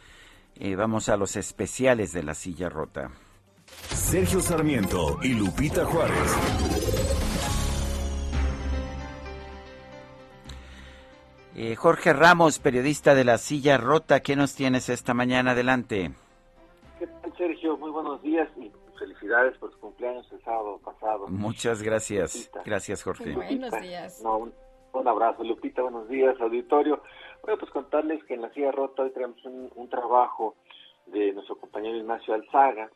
Eh, 0.57 0.75
vamos 0.75 1.11
a 1.11 1.19
los 1.19 1.37
especiales 1.37 2.15
de 2.15 2.23
la 2.23 2.33
silla 2.33 2.71
rota. 2.71 3.11
Sergio 3.67 4.41
Sarmiento 4.41 5.19
y 5.23 5.35
Lupita 5.35 5.85
Juárez. 5.85 6.35
Eh, 11.57 11.77
Jorge 11.77 12.15
Ramos, 12.15 12.59
periodista 12.59 13.15
de 13.15 13.25
la 13.25 13.37
silla 13.37 13.77
rota, 13.77 14.21
¿qué 14.21 14.35
nos 14.35 14.55
tienes 14.55 14.89
esta 14.89 15.13
mañana? 15.13 15.51
Adelante. 15.51 16.13
¿Qué 16.99 17.07
tal, 17.07 17.37
Sergio? 17.37 17.77
Muy 17.77 17.91
buenos 17.91 18.23
días 18.23 18.49
y 18.57 18.73
felicidades 18.99 19.59
por 19.59 19.71
su 19.73 19.79
cumpleaños 19.79 20.27
el 20.33 20.43
sábado 20.43 20.81
pasado. 20.83 21.29
Muchas 21.29 21.83
gracias. 21.83 22.51
Gracias, 22.65 23.03
Jorge. 23.03 23.35
Buenos 23.35 23.79
días. 23.79 24.23
No, 24.23 24.51
un, 24.93 25.09
abrazo, 25.09 25.45
Lupita. 25.45 25.83
Buenos 25.83 26.09
días, 26.09 26.41
auditorio. 26.41 27.03
Bueno, 27.43 27.59
pues 27.59 27.71
contarles 27.71 28.23
que 28.25 28.35
en 28.35 28.43
la 28.43 28.53
silla 28.53 28.73
rota 28.73 29.03
hoy 29.03 29.11
tenemos 29.11 29.43
un, 29.45 29.89
trabajo 29.89 30.57
de 31.07 31.33
nuestro 31.33 31.57
compañero 31.57 31.97
Ignacio 31.97 32.35
Alzaga, 32.35 32.91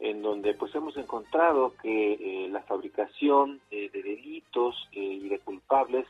en 0.00 0.22
donde 0.22 0.54
pues 0.54 0.74
hemos 0.74 0.96
encontrado 0.96 1.74
que 1.82 2.12
eh, 2.14 2.48
la 2.48 2.62
fabricación 2.62 3.60
eh, 3.70 3.90
de 3.92 4.02
delitos 4.02 4.74
eh, 4.92 5.00
y 5.00 5.28
de 5.28 5.38
culpables 5.40 6.06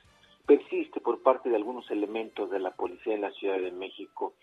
persiste 0.46 1.00
por 1.00 1.22
parte 1.22 1.48
de 1.48 1.56
algunos 1.56 1.90
elementos 1.90 2.50
de 2.50 2.60
la 2.60 2.70
policía 2.70 3.14
en 3.14 3.22
la 3.22 3.32
Ciudad 3.32 3.58
de 3.58 3.72
México. 3.72 4.34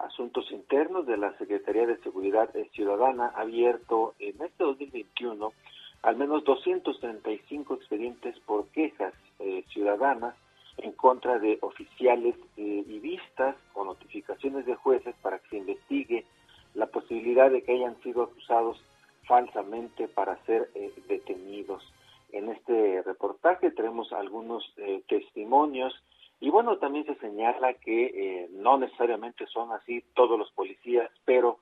Asuntos 0.00 0.50
Internos 0.52 1.06
de 1.06 1.16
la 1.16 1.36
Secretaría 1.38 1.86
de 1.86 1.96
Seguridad 2.02 2.50
Ciudadana 2.72 3.32
abierto 3.34 4.14
en 4.18 4.42
este 4.42 4.62
2021 4.62 5.52
al 6.02 6.16
menos 6.16 6.44
235 6.44 7.74
expedientes 7.74 8.38
por 8.40 8.68
quejas 8.68 9.14
eh, 9.38 9.64
ciudadanas 9.68 10.34
en 10.78 10.92
contra 10.92 11.38
de 11.38 11.58
oficiales 11.62 12.36
eh, 12.56 12.84
y 12.86 12.98
vistas 13.00 13.56
o 13.74 13.84
notificaciones 13.84 14.64
de 14.66 14.76
jueces 14.76 15.14
para 15.22 15.38
que 15.40 15.48
se 15.50 15.56
investigue 15.58 16.24
la 16.74 16.86
posibilidad 16.86 17.50
de 17.50 17.62
que 17.62 17.72
hayan 17.72 18.00
sido 18.02 18.22
acusados 18.22 18.80
falsamente 19.26 20.08
para 20.08 20.42
ser 20.44 20.70
eh, 20.74 20.92
detenidos. 21.08 21.82
En 22.32 22.48
este 22.48 23.02
reportaje 23.02 23.70
tenemos 23.70 24.12
algunos 24.12 24.64
eh, 24.78 25.02
testimonios 25.08 25.94
y 26.40 26.50
bueno, 26.50 26.78
también 26.78 27.04
se 27.04 27.14
señala 27.16 27.74
que 27.74 28.06
eh, 28.06 28.48
no 28.52 28.78
necesariamente 28.78 29.46
son 29.46 29.72
así 29.72 30.04
todos 30.14 30.38
los 30.38 30.50
policías, 30.52 31.10
pero 31.24 31.58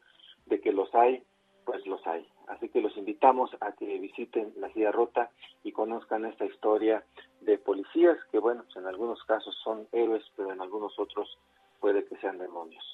de 0.46 0.60
que 0.60 0.72
los 0.72 0.94
hay, 0.94 1.22
pues 1.64 1.84
los 1.86 2.06
hay. 2.06 2.26
Así 2.46 2.68
que 2.68 2.80
los 2.80 2.96
invitamos 2.96 3.50
a 3.60 3.72
que 3.72 3.98
visiten 3.98 4.52
la 4.56 4.72
Silla 4.72 4.92
Rota 4.92 5.30
y 5.64 5.72
conozcan 5.72 6.24
esta 6.24 6.44
historia 6.44 7.04
de 7.40 7.58
policías 7.58 8.16
que, 8.30 8.38
bueno, 8.38 8.62
pues 8.64 8.76
en 8.76 8.86
algunos 8.86 9.22
casos 9.24 9.54
son 9.64 9.88
héroes, 9.92 10.24
pero 10.36 10.52
en 10.52 10.60
algunos 10.60 10.98
otros 10.98 11.38
puede 11.80 12.04
que 12.04 12.16
sean 12.18 12.38
demonios. 12.38 12.84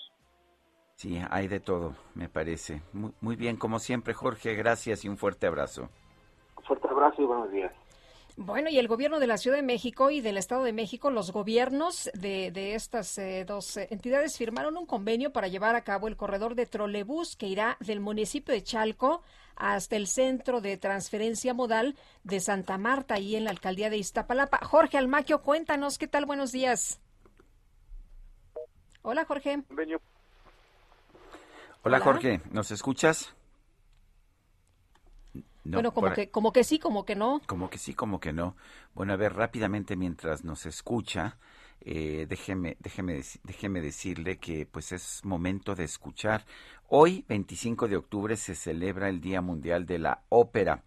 Sí, 0.95 1.21
hay 1.31 1.49
de 1.49 1.61
todo, 1.61 1.95
me 2.15 2.29
parece. 2.29 2.83
Muy, 2.93 3.13
muy 3.21 3.37
bien, 3.37 3.57
como 3.57 3.79
siempre, 3.79 4.15
Jorge, 4.15 4.55
gracias 4.55 5.05
y 5.05 5.09
un 5.09 5.17
fuerte 5.17 5.47
abrazo. 5.47 5.89
Un 6.57 6.65
fuerte 6.65 6.89
abrazo 6.89 7.23
y 7.23 7.25
buenos 7.27 7.51
días. 7.51 7.73
Bueno, 8.37 8.71
y 8.71 8.79
el 8.79 8.89
gobierno 8.89 9.21
de 9.21 9.27
la 9.27 9.37
Ciudad 9.37 9.57
de 9.57 9.63
México 9.63 10.11
y 10.11 10.23
del 10.23 10.39
Estado 10.39 10.65
de 10.65 10.73
México, 10.73 11.11
los 11.11 11.33
gobiernos 11.33 12.11
de, 12.15 12.51
de 12.51 12.75
estas 12.75 13.19
eh, 13.19 13.45
dos 13.47 13.77
eh, 13.77 13.89
entidades 13.91 14.39
firmaron 14.39 14.77
un 14.79 14.87
convenio 14.87 15.33
para 15.33 15.49
llevar 15.49 15.77
a 15.77 15.85
cabo 15.85 16.09
el 16.09 16.17
corredor 16.17 16.55
de 16.55 16.65
trolebús 16.65 17.37
que 17.37 17.47
irá 17.47 17.77
del 17.81 18.01
municipio 18.01 18.55
de 18.55 18.63
Chalco 18.63 19.23
hasta 19.55 19.97
el 19.97 20.07
centro 20.07 20.63
de 20.63 20.79
transferencia 20.79 21.53
modal 21.53 21.95
de 22.25 22.41
Santa 22.41 22.79
Marta, 22.79 23.15
ahí 23.15 23.37
en 23.37 23.45
la 23.45 23.51
alcaldía 23.51 23.91
de 23.91 23.99
Iztapalapa. 23.99 24.59
Jorge 24.65 24.97
Almaquio, 24.97 25.43
cuéntanos, 25.43 25.99
¿qué 25.99 26.09
tal? 26.09 26.25
Buenos 26.25 26.53
días. 26.53 27.01
Hola, 29.03 29.27
Jorge. 29.27 29.63
Hola, 29.71 30.01
Hola. 31.83 32.01
Jorge, 32.01 32.41
¿nos 32.51 32.71
escuchas? 32.71 33.35
No, 35.65 35.77
bueno, 35.77 35.93
como 35.93 36.13
que, 36.13 36.31
como 36.31 36.53
que 36.53 36.65
sí, 36.65 36.79
como 36.79 37.05
que 37.05 37.15
no. 37.15 37.41
Como 37.47 37.71
que 37.71 37.79
sí, 37.79 37.95
como 37.95 38.19
que 38.19 38.33
no. 38.33 38.57
Bueno, 38.95 39.13
a 39.13 39.17
ver, 39.17 39.35
rápidamente 39.35 39.97
mientras 39.97 40.45
nos 40.45 40.67
escucha, 40.67 41.39
eh, 41.81 42.27
déjeme, 42.29 42.77
déjeme, 42.81 43.23
déjeme 43.45 43.81
decirle 43.81 44.39
que 44.39 44.67
pues 44.67 44.93
es 44.93 45.25
momento 45.25 45.75
de 45.75 45.85
escuchar. 45.85 46.45
Hoy, 46.89 47.25
25 47.29 47.89
de 47.89 47.97
octubre, 47.97 48.37
se 48.37 48.55
celebra 48.55 49.09
el 49.09 49.21
Día 49.21 49.41
Mundial 49.41 49.87
de 49.87 49.99
la 49.99 50.23
Ópera. 50.29 50.83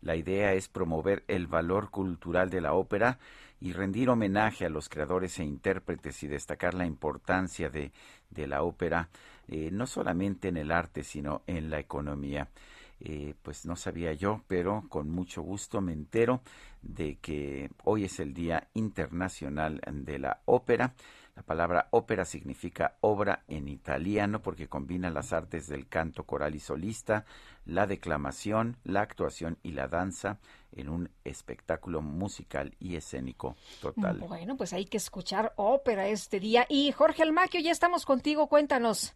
La 0.00 0.16
idea 0.16 0.52
es 0.52 0.68
promover 0.68 1.24
el 1.28 1.46
valor 1.46 1.90
cultural 1.90 2.50
de 2.50 2.60
la 2.60 2.74
ópera 2.74 3.18
y 3.58 3.72
rendir 3.72 4.10
homenaje 4.10 4.66
a 4.66 4.68
los 4.68 4.90
creadores 4.90 5.38
e 5.38 5.44
intérpretes 5.44 6.22
y 6.22 6.28
destacar 6.28 6.74
la 6.74 6.84
importancia 6.84 7.70
de, 7.70 7.90
de 8.28 8.46
la 8.46 8.62
ópera, 8.62 9.08
eh, 9.48 9.70
no 9.72 9.86
solamente 9.86 10.48
en 10.48 10.58
el 10.58 10.70
arte, 10.72 11.04
sino 11.04 11.42
en 11.46 11.70
la 11.70 11.78
economía. 11.78 12.48
Eh, 13.06 13.34
pues 13.42 13.66
no 13.66 13.76
sabía 13.76 14.14
yo, 14.14 14.40
pero 14.48 14.84
con 14.88 15.10
mucho 15.10 15.42
gusto 15.42 15.82
me 15.82 15.92
entero 15.92 16.40
de 16.80 17.16
que 17.16 17.68
hoy 17.84 18.04
es 18.04 18.18
el 18.18 18.32
Día 18.32 18.68
Internacional 18.72 19.82
de 19.92 20.18
la 20.18 20.40
Ópera. 20.46 20.94
La 21.36 21.42
palabra 21.42 21.88
ópera 21.90 22.24
significa 22.24 22.94
obra 23.02 23.42
en 23.46 23.68
italiano 23.68 24.40
porque 24.40 24.68
combina 24.68 25.10
las 25.10 25.34
artes 25.34 25.68
del 25.68 25.86
canto 25.86 26.22
coral 26.24 26.54
y 26.54 26.60
solista, 26.60 27.26
la 27.66 27.86
declamación, 27.86 28.76
la 28.84 29.02
actuación 29.02 29.58
y 29.62 29.72
la 29.72 29.86
danza 29.88 30.38
en 30.72 30.88
un 30.88 31.10
espectáculo 31.24 32.00
musical 32.00 32.72
y 32.78 32.96
escénico 32.96 33.54
total. 33.82 34.20
Bueno, 34.20 34.56
pues 34.56 34.72
hay 34.72 34.86
que 34.86 34.96
escuchar 34.96 35.52
ópera 35.56 36.08
este 36.08 36.40
día. 36.40 36.64
Y 36.70 36.90
Jorge 36.92 37.22
Almaquio, 37.22 37.60
ya 37.60 37.72
estamos 37.72 38.06
contigo, 38.06 38.48
cuéntanos. 38.48 39.14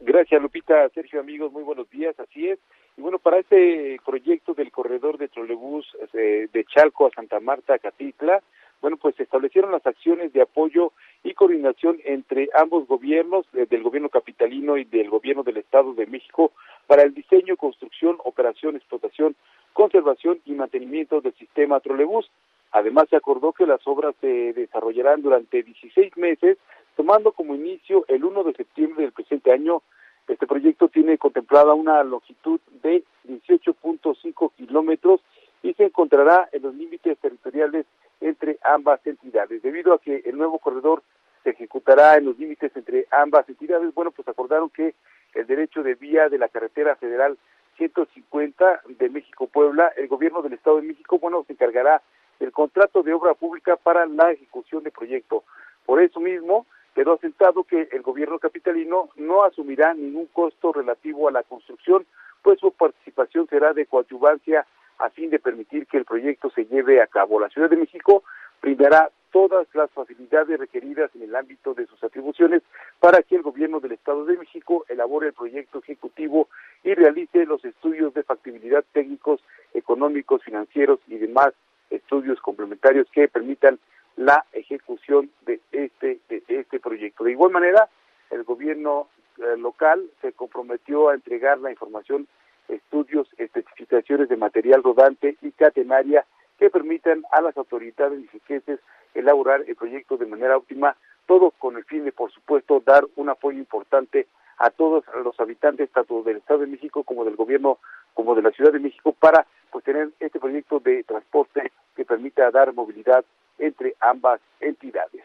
Gracias, 0.00 0.40
Lupita. 0.40 0.88
Sergio, 0.90 1.18
amigos, 1.18 1.50
muy 1.50 1.62
buenos 1.62 1.88
días. 1.90 2.14
Así 2.20 2.48
es. 2.48 2.58
Y 2.96 3.00
bueno, 3.00 3.18
para 3.18 3.38
este 3.38 3.98
proyecto 4.04 4.54
del 4.54 4.70
corredor 4.70 5.18
de 5.18 5.28
trolebús 5.28 5.86
eh, 6.12 6.48
de 6.52 6.64
Chalco 6.64 7.06
a 7.06 7.10
Santa 7.10 7.40
Marta, 7.40 7.78
Catitla, 7.78 8.40
bueno, 8.84 8.98
pues 8.98 9.16
se 9.16 9.22
establecieron 9.22 9.72
las 9.72 9.86
acciones 9.86 10.32
de 10.34 10.42
apoyo 10.42 10.92
y 11.22 11.32
coordinación 11.32 12.00
entre 12.04 12.50
ambos 12.54 12.86
gobiernos, 12.86 13.46
eh, 13.54 13.66
del 13.68 13.82
gobierno 13.82 14.10
capitalino 14.10 14.76
y 14.76 14.84
del 14.84 15.08
gobierno 15.08 15.42
del 15.42 15.56
Estado 15.56 15.94
de 15.94 16.06
México, 16.06 16.52
para 16.86 17.02
el 17.02 17.14
diseño, 17.14 17.56
construcción, 17.56 18.18
operación, 18.24 18.76
explotación, 18.76 19.36
conservación 19.72 20.40
y 20.44 20.52
mantenimiento 20.52 21.22
del 21.22 21.32
sistema 21.34 21.80
trolebús. 21.80 22.30
Además, 22.72 23.06
se 23.08 23.16
acordó 23.16 23.54
que 23.54 23.66
las 23.66 23.80
obras 23.86 24.14
se 24.20 24.52
desarrollarán 24.52 25.22
durante 25.22 25.62
16 25.62 26.16
meses, 26.18 26.58
tomando 26.94 27.32
como 27.32 27.54
inicio 27.54 28.04
el 28.08 28.22
1 28.22 28.44
de 28.44 28.52
septiembre 28.52 29.04
del 29.04 29.12
presente 29.12 29.50
año. 29.50 29.82
Este 30.28 30.46
proyecto 30.46 30.88
tiene 30.88 31.18
contemplada 31.18 31.74
una 31.74 32.02
longitud 32.02 32.60
de 32.82 33.04
18.5 33.28 34.52
kilómetros 34.56 35.20
y 35.62 35.74
se 35.74 35.84
encontrará 35.84 36.48
en 36.52 36.62
los 36.62 36.74
límites 36.74 37.18
territoriales 37.18 37.86
entre 38.20 38.58
ambas 38.62 39.06
entidades. 39.06 39.62
Debido 39.62 39.92
a 39.92 39.98
que 39.98 40.22
el 40.24 40.36
nuevo 40.36 40.58
corredor 40.58 41.02
se 41.42 41.50
ejecutará 41.50 42.16
en 42.16 42.24
los 42.24 42.38
límites 42.38 42.74
entre 42.74 43.06
ambas 43.10 43.48
entidades, 43.48 43.92
bueno, 43.94 44.10
pues 44.10 44.26
acordaron 44.28 44.70
que 44.70 44.94
el 45.34 45.46
derecho 45.46 45.82
de 45.82 45.94
vía 45.94 46.28
de 46.28 46.38
la 46.38 46.48
carretera 46.48 46.96
federal 46.96 47.36
150 47.76 48.82
de 48.98 49.08
México-Puebla, 49.10 49.92
el 49.96 50.08
gobierno 50.08 50.42
del 50.42 50.54
Estado 50.54 50.76
de 50.76 50.88
México, 50.88 51.18
bueno, 51.18 51.44
se 51.46 51.52
encargará 51.52 52.02
del 52.38 52.52
contrato 52.52 53.02
de 53.02 53.12
obra 53.12 53.34
pública 53.34 53.76
para 53.76 54.06
la 54.06 54.32
ejecución 54.32 54.82
del 54.82 54.92
proyecto. 54.92 55.44
Por 55.84 56.00
eso 56.00 56.20
mismo, 56.20 56.66
quedó 56.94 57.14
asentado 57.14 57.64
que 57.64 57.88
el 57.92 58.02
gobierno 58.02 58.38
capitalino 58.38 59.10
no 59.16 59.44
asumirá 59.44 59.94
ningún 59.94 60.26
costo 60.26 60.72
relativo 60.72 61.28
a 61.28 61.32
la 61.32 61.42
construcción, 61.42 62.06
pues 62.42 62.60
su 62.60 62.72
participación 62.72 63.48
será 63.48 63.72
de 63.72 63.86
coadyuvancia 63.86 64.66
a 64.98 65.10
fin 65.10 65.30
de 65.30 65.38
permitir 65.38 65.86
que 65.86 65.96
el 65.96 66.04
proyecto 66.04 66.50
se 66.50 66.66
lleve 66.66 67.02
a 67.02 67.06
cabo. 67.06 67.40
La 67.40 67.48
Ciudad 67.48 67.68
de 67.68 67.76
México 67.76 68.22
brindará 68.62 69.10
todas 69.32 69.66
las 69.74 69.90
facilidades 69.90 70.60
requeridas 70.60 71.10
en 71.16 71.22
el 71.22 71.34
ámbito 71.34 71.74
de 71.74 71.86
sus 71.86 72.02
atribuciones 72.04 72.62
para 73.00 73.20
que 73.22 73.34
el 73.34 73.42
gobierno 73.42 73.80
del 73.80 73.92
Estado 73.92 74.24
de 74.24 74.38
México 74.38 74.84
elabore 74.88 75.26
el 75.26 75.32
proyecto 75.32 75.80
ejecutivo 75.80 76.48
y 76.84 76.94
realice 76.94 77.44
los 77.44 77.64
estudios 77.64 78.14
de 78.14 78.22
factibilidad 78.22 78.84
técnicos, 78.92 79.40
económicos, 79.72 80.44
financieros 80.44 81.00
y 81.08 81.18
demás 81.18 81.52
estudios 81.90 82.40
complementarios 82.40 83.08
que 83.10 83.26
permitan 83.26 83.80
la 84.16 84.44
ejecución 84.52 85.30
de 85.46 85.60
este 85.72 86.20
de 86.28 86.42
este 86.48 86.80
proyecto. 86.80 87.24
De 87.24 87.32
igual 87.32 87.52
manera, 87.52 87.88
el 88.30 88.44
gobierno 88.44 89.08
eh, 89.38 89.56
local 89.56 90.08
se 90.22 90.32
comprometió 90.32 91.08
a 91.08 91.14
entregar 91.14 91.58
la 91.58 91.70
información, 91.70 92.28
estudios, 92.68 93.28
especificaciones 93.36 94.28
de 94.28 94.36
material 94.36 94.82
rodante 94.82 95.36
y 95.42 95.50
catenaria 95.52 96.24
que 96.58 96.70
permitan 96.70 97.24
a 97.32 97.40
las 97.40 97.56
autoridades 97.56 98.20
mexiquenses 98.20 98.78
elaborar 99.14 99.64
el 99.66 99.76
proyecto 99.76 100.16
de 100.16 100.26
manera 100.26 100.56
óptima, 100.56 100.96
todo 101.26 101.50
con 101.50 101.76
el 101.76 101.84
fin 101.84 102.04
de, 102.04 102.12
por 102.12 102.30
supuesto, 102.30 102.82
dar 102.84 103.04
un 103.16 103.28
apoyo 103.28 103.58
importante 103.58 104.26
a 104.58 104.70
todos 104.70 105.04
los 105.24 105.38
habitantes, 105.40 105.90
tanto 105.90 106.22
del 106.22 106.36
Estado 106.36 106.60
de 106.60 106.66
México 106.68 107.02
como 107.02 107.24
del 107.24 107.34
gobierno, 107.34 107.78
como 108.14 108.34
de 108.34 108.42
la 108.42 108.50
Ciudad 108.52 108.72
de 108.72 108.78
México, 108.78 109.12
para 109.18 109.46
pues 109.70 109.84
tener 109.84 110.10
este 110.20 110.38
proyecto 110.38 110.78
de 110.78 111.02
transporte 111.02 111.72
que 111.96 112.04
permita 112.04 112.50
dar 112.52 112.72
movilidad 112.72 113.24
entre 113.58 113.94
ambas 114.00 114.40
entidades. 114.60 115.22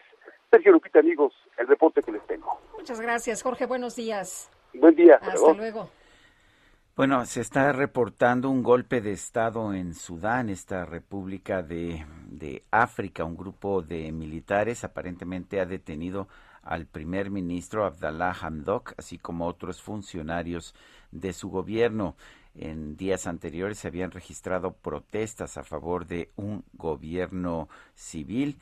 Sergio 0.50 0.72
Lupita, 0.72 0.98
amigos, 0.98 1.32
el 1.58 1.68
reporte 1.68 2.02
que 2.02 2.12
les 2.12 2.26
tengo. 2.26 2.60
Muchas 2.76 3.00
gracias, 3.00 3.42
Jorge. 3.42 3.66
Buenos 3.66 3.96
días. 3.96 4.50
Buen 4.74 4.94
día. 4.94 5.18
Hasta 5.22 5.52
luego. 5.52 5.88
Bueno, 6.96 7.24
se 7.24 7.40
está 7.40 7.72
reportando 7.72 8.50
un 8.50 8.62
golpe 8.62 9.00
de 9.00 9.12
Estado 9.12 9.72
en 9.72 9.94
Sudán, 9.94 10.50
esta 10.50 10.84
república 10.84 11.62
de, 11.62 12.04
de 12.26 12.64
África. 12.70 13.24
Un 13.24 13.36
grupo 13.36 13.80
de 13.80 14.12
militares 14.12 14.84
aparentemente 14.84 15.60
ha 15.60 15.66
detenido 15.66 16.28
al 16.62 16.86
primer 16.86 17.30
ministro 17.30 17.84
Abdallah 17.84 18.36
Hamdok, 18.42 18.92
así 18.98 19.18
como 19.18 19.46
otros 19.46 19.80
funcionarios 19.80 20.74
de 21.10 21.32
su 21.32 21.48
gobierno. 21.48 22.16
En 22.54 22.96
días 22.96 23.26
anteriores 23.26 23.78
se 23.78 23.88
habían 23.88 24.10
registrado 24.10 24.72
protestas 24.72 25.56
a 25.56 25.62
favor 25.62 26.06
de 26.06 26.30
un 26.36 26.64
gobierno 26.72 27.68
civil 27.94 28.58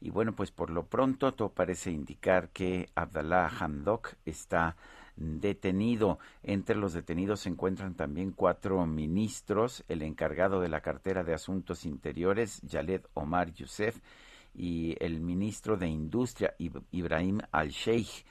Y 0.00 0.10
bueno, 0.10 0.34
pues 0.34 0.50
por 0.50 0.70
lo 0.70 0.86
pronto 0.86 1.32
todo 1.32 1.48
parece 1.50 1.90
indicar 1.90 2.50
que 2.50 2.88
Abdallah 2.94 3.50
Hamdok 3.58 4.14
está 4.24 4.76
detenido. 5.16 6.18
Entre 6.42 6.76
los 6.76 6.92
detenidos 6.92 7.40
se 7.40 7.48
encuentran 7.48 7.94
también 7.94 8.30
cuatro 8.30 8.86
ministros, 8.86 9.84
el 9.88 10.02
encargado 10.02 10.60
de 10.60 10.68
la 10.68 10.80
cartera 10.80 11.24
de 11.24 11.34
Asuntos 11.34 11.84
Interiores, 11.84 12.60
Yaled 12.62 13.02
Omar 13.14 13.52
Youssef, 13.52 13.98
y 14.54 14.96
el 15.00 15.20
ministro 15.20 15.76
de 15.76 15.88
Industria, 15.88 16.54
Ibrahim 16.90 17.40
Al-Sheikh. 17.50 18.24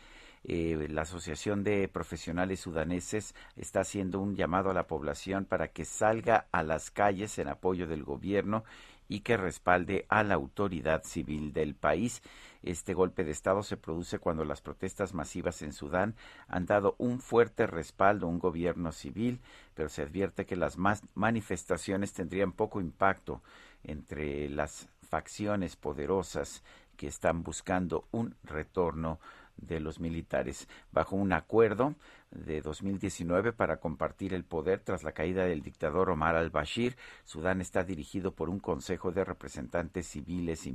Eh, 0.43 0.87
la 0.89 1.01
Asociación 1.01 1.63
de 1.63 1.87
Profesionales 1.87 2.61
Sudaneses 2.61 3.35
está 3.55 3.81
haciendo 3.81 4.19
un 4.19 4.35
llamado 4.35 4.69
a 4.69 4.73
la 4.73 4.87
población 4.87 5.45
para 5.45 5.69
que 5.69 5.85
salga 5.85 6.47
a 6.51 6.63
las 6.63 6.91
calles 6.91 7.37
en 7.39 7.47
apoyo 7.47 7.87
del 7.87 8.03
gobierno 8.03 8.63
y 9.09 9.21
que 9.21 9.37
respalde 9.37 10.05
a 10.09 10.23
la 10.23 10.35
autoridad 10.35 11.03
civil 11.03 11.53
del 11.53 11.75
país. 11.75 12.21
Este 12.63 12.93
golpe 12.93 13.23
de 13.23 13.31
Estado 13.31 13.63
se 13.63 13.77
produce 13.77 14.19
cuando 14.19 14.43
las 14.43 14.61
protestas 14.61 15.13
masivas 15.13 15.61
en 15.61 15.73
Sudán 15.73 16.15
han 16.47 16.65
dado 16.65 16.95
un 16.97 17.19
fuerte 17.19 17.67
respaldo 17.67 18.27
a 18.27 18.29
un 18.29 18.39
gobierno 18.39 18.91
civil, 18.91 19.39
pero 19.73 19.89
se 19.89 20.01
advierte 20.01 20.45
que 20.45 20.55
las 20.55 20.77
manifestaciones 21.15 22.13
tendrían 22.13 22.51
poco 22.51 22.81
impacto 22.81 23.41
entre 23.83 24.49
las 24.49 24.89
facciones 25.01 25.75
poderosas 25.75 26.63
que 26.97 27.07
están 27.07 27.43
buscando 27.43 28.07
un 28.11 28.35
retorno 28.43 29.19
de 29.57 29.79
los 29.79 29.99
militares. 29.99 30.67
Bajo 30.91 31.15
un 31.15 31.33
acuerdo 31.33 31.95
de 32.31 32.61
2019 32.61 33.53
para 33.53 33.77
compartir 33.77 34.33
el 34.33 34.43
poder 34.43 34.79
tras 34.81 35.03
la 35.03 35.11
caída 35.11 35.45
del 35.45 35.61
dictador 35.61 36.09
Omar 36.09 36.35
al-Bashir, 36.35 36.97
Sudán 37.25 37.61
está 37.61 37.83
dirigido 37.83 38.33
por 38.33 38.49
un 38.49 38.59
consejo 38.59 39.11
de 39.11 39.23
representantes 39.23 40.07
civiles 40.07 40.65
y, 40.65 40.69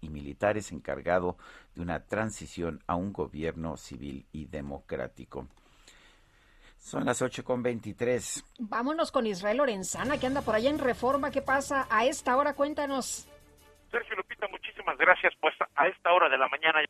y, 0.00 0.08
militares 0.08 0.72
encargado 0.72 1.36
de 1.74 1.82
una 1.82 2.04
transición 2.06 2.82
a 2.86 2.96
un 2.96 3.12
gobierno 3.12 3.76
civil 3.76 4.26
y 4.32 4.46
democrático. 4.46 5.46
Son 6.78 7.04
las 7.04 7.20
ocho 7.22 7.44
con 7.44 7.62
veintitrés. 7.62 8.44
Vámonos 8.58 9.10
con 9.10 9.26
Israel 9.26 9.58
Lorenzana, 9.58 10.18
que 10.18 10.26
anda 10.26 10.42
por 10.42 10.54
allá 10.54 10.70
en 10.70 10.78
reforma. 10.78 11.30
¿Qué 11.30 11.42
pasa 11.42 11.86
a 11.90 12.06
esta 12.06 12.36
hora? 12.36 12.54
Cuéntanos. 12.54 13.28
Sergio 13.90 14.16
Lupita, 14.16 14.46
muchísimas 14.48 14.96
gracias. 14.96 15.34
Pues 15.40 15.54
a 15.74 15.88
esta 15.88 16.12
hora 16.12 16.28
de 16.28 16.38
la 16.38 16.48
mañana 16.48 16.80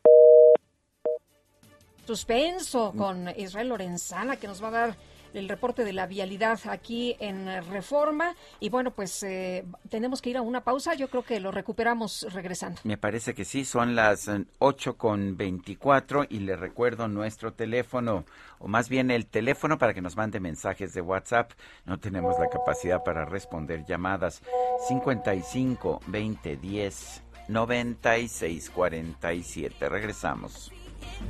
suspenso 2.09 2.91
con 2.97 3.29
Israel 3.37 3.69
Lorenzana, 3.69 4.37
que 4.37 4.47
nos 4.47 4.63
va 4.63 4.69
a 4.69 4.71
dar 4.71 4.97
el 5.35 5.47
reporte 5.47 5.85
de 5.85 5.93
la 5.93 6.07
vialidad 6.07 6.59
aquí 6.67 7.15
en 7.19 7.45
Reforma. 7.69 8.35
Y 8.59 8.69
bueno, 8.69 8.89
pues 8.89 9.21
eh, 9.21 9.63
tenemos 9.89 10.19
que 10.19 10.31
ir 10.31 10.37
a 10.37 10.41
una 10.41 10.63
pausa. 10.63 10.95
Yo 10.95 11.07
creo 11.09 11.21
que 11.21 11.39
lo 11.39 11.51
recuperamos 11.51 12.25
regresando. 12.33 12.81
Me 12.83 12.97
parece 12.97 13.35
que 13.35 13.45
sí, 13.45 13.63
son 13.63 13.95
las 13.95 14.27
8 14.57 14.97
con 14.97 15.37
24 15.37 16.25
y 16.27 16.39
le 16.39 16.55
recuerdo 16.55 17.07
nuestro 17.07 17.53
teléfono, 17.53 18.25
o 18.57 18.67
más 18.67 18.89
bien 18.89 19.11
el 19.11 19.27
teléfono 19.27 19.77
para 19.77 19.93
que 19.93 20.01
nos 20.01 20.17
mande 20.17 20.39
mensajes 20.39 20.95
de 20.95 21.01
WhatsApp. 21.01 21.51
No 21.85 21.99
tenemos 21.99 22.39
la 22.39 22.49
capacidad 22.49 23.03
para 23.03 23.23
responder 23.25 23.85
llamadas. 23.85 24.41
55 24.87 26.01
20 26.07 26.57
10 26.57 27.23
96 27.49 28.71
47. 28.71 29.89
Regresamos. 29.89 30.71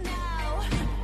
now. 0.04 0.99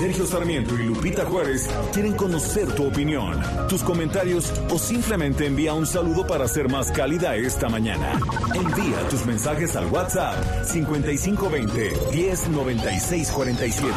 Sergio 0.00 0.24
Sarmiento 0.24 0.74
y 0.76 0.84
Lupita 0.84 1.26
Juárez 1.26 1.68
quieren 1.92 2.14
conocer 2.14 2.74
tu 2.74 2.86
opinión, 2.86 3.38
tus 3.68 3.82
comentarios 3.82 4.50
o 4.70 4.78
simplemente 4.78 5.44
envía 5.44 5.74
un 5.74 5.86
saludo 5.86 6.26
para 6.26 6.48
ser 6.48 6.70
más 6.70 6.90
cálida 6.90 7.36
esta 7.36 7.68
mañana. 7.68 8.18
Envía 8.54 9.06
tus 9.10 9.26
mensajes 9.26 9.76
al 9.76 9.88
WhatsApp 9.88 10.64
5520 10.64 11.92
109647. 12.14 13.94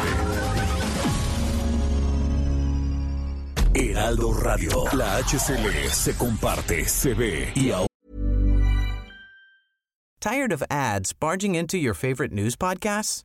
Heraldo 3.72 4.34
Radio, 4.34 4.84
la 4.92 5.16
HCL 5.22 5.88
se 5.90 6.14
comparte, 6.18 6.84
se 6.84 7.14
ve 7.14 7.50
y 7.54 7.70
ahora. 7.70 7.88
Tired 10.20 10.52
of 10.52 10.62
ads 10.70 11.14
barging 11.14 11.54
into 11.54 11.78
your 11.78 11.94
favorite 11.94 12.30
news 12.30 12.56
podcasts? 12.56 13.24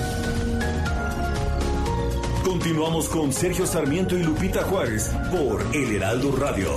Continuamos 2.51 3.07
con 3.07 3.31
Sergio 3.31 3.65
Sarmiento 3.65 4.17
y 4.17 4.23
Lupita 4.23 4.63
Juárez 4.63 5.09
por 5.31 5.65
El 5.73 5.95
Heraldo 5.95 6.35
Radio. 6.35 6.69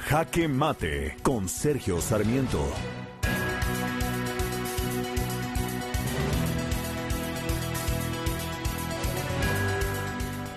Jaque 0.00 0.48
Mate 0.48 1.16
con 1.22 1.48
Sergio 1.48 1.98
Sarmiento. 2.02 2.60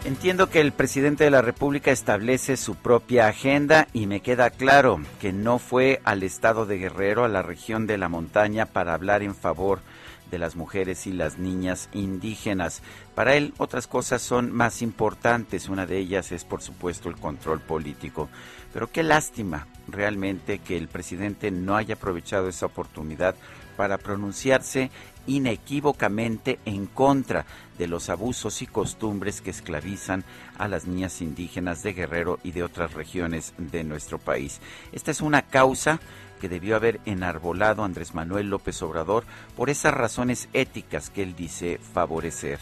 Entiendo 0.03 0.49
que 0.49 0.59
el 0.59 0.73
presidente 0.73 1.23
de 1.23 1.31
la 1.31 1.41
República 1.41 1.91
establece 1.91 2.57
su 2.57 2.75
propia 2.75 3.27
agenda 3.27 3.87
y 3.93 4.05
me 4.05 4.19
queda 4.19 4.49
claro 4.49 4.99
que 5.21 5.31
no 5.31 5.59
fue 5.59 6.01
al 6.03 6.23
estado 6.23 6.65
de 6.65 6.77
Guerrero, 6.77 7.23
a 7.23 7.29
la 7.29 7.41
región 7.41 7.87
de 7.87 7.97
la 7.97 8.09
montaña, 8.09 8.65
para 8.65 8.93
hablar 8.93 9.23
en 9.23 9.33
favor 9.33 9.79
de 9.79 9.92
las 10.39 10.55
mujeres 10.55 11.07
y 11.07 11.13
las 11.13 11.37
niñas 11.37 11.89
indígenas. 11.93 12.81
Para 13.15 13.35
él 13.35 13.53
otras 13.57 13.87
cosas 13.87 14.21
son 14.21 14.51
más 14.51 14.81
importantes, 14.81 15.69
una 15.69 15.85
de 15.85 15.97
ellas 15.97 16.31
es 16.31 16.45
por 16.45 16.61
supuesto 16.61 17.09
el 17.09 17.15
control 17.15 17.59
político. 17.59 18.29
Pero 18.73 18.91
qué 18.91 19.03
lástima 19.03 19.67
realmente 19.87 20.59
que 20.59 20.77
el 20.77 20.87
presidente 20.87 21.51
no 21.51 21.75
haya 21.75 21.95
aprovechado 21.95 22.49
esa 22.49 22.65
oportunidad 22.65 23.35
para 23.77 23.97
pronunciarse 23.97 24.91
inequívocamente 25.25 26.59
en 26.65 26.85
contra 26.85 27.45
de 27.77 27.87
los 27.87 28.09
abusos 28.09 28.61
y 28.61 28.67
costumbres 28.67 29.41
que 29.41 29.49
esclavizan 29.49 30.23
a 30.57 30.67
las 30.67 30.85
niñas 30.85 31.21
indígenas 31.21 31.81
de 31.81 31.93
Guerrero 31.93 32.39
y 32.43 32.51
de 32.51 32.63
otras 32.63 32.93
regiones 32.93 33.53
de 33.57 33.83
nuestro 33.83 34.19
país. 34.19 34.59
Esta 34.91 35.11
es 35.11 35.21
una 35.21 35.43
causa 35.43 35.99
que 36.43 36.49
debió 36.49 36.75
haber 36.75 36.99
enarbolado 37.05 37.85
Andrés 37.85 38.13
Manuel 38.13 38.49
López 38.49 38.81
Obrador 38.81 39.23
por 39.55 39.69
esas 39.69 39.93
razones 39.93 40.49
éticas 40.51 41.09
que 41.09 41.23
él 41.23 41.37
dice 41.37 41.79
favorecer. 41.93 42.59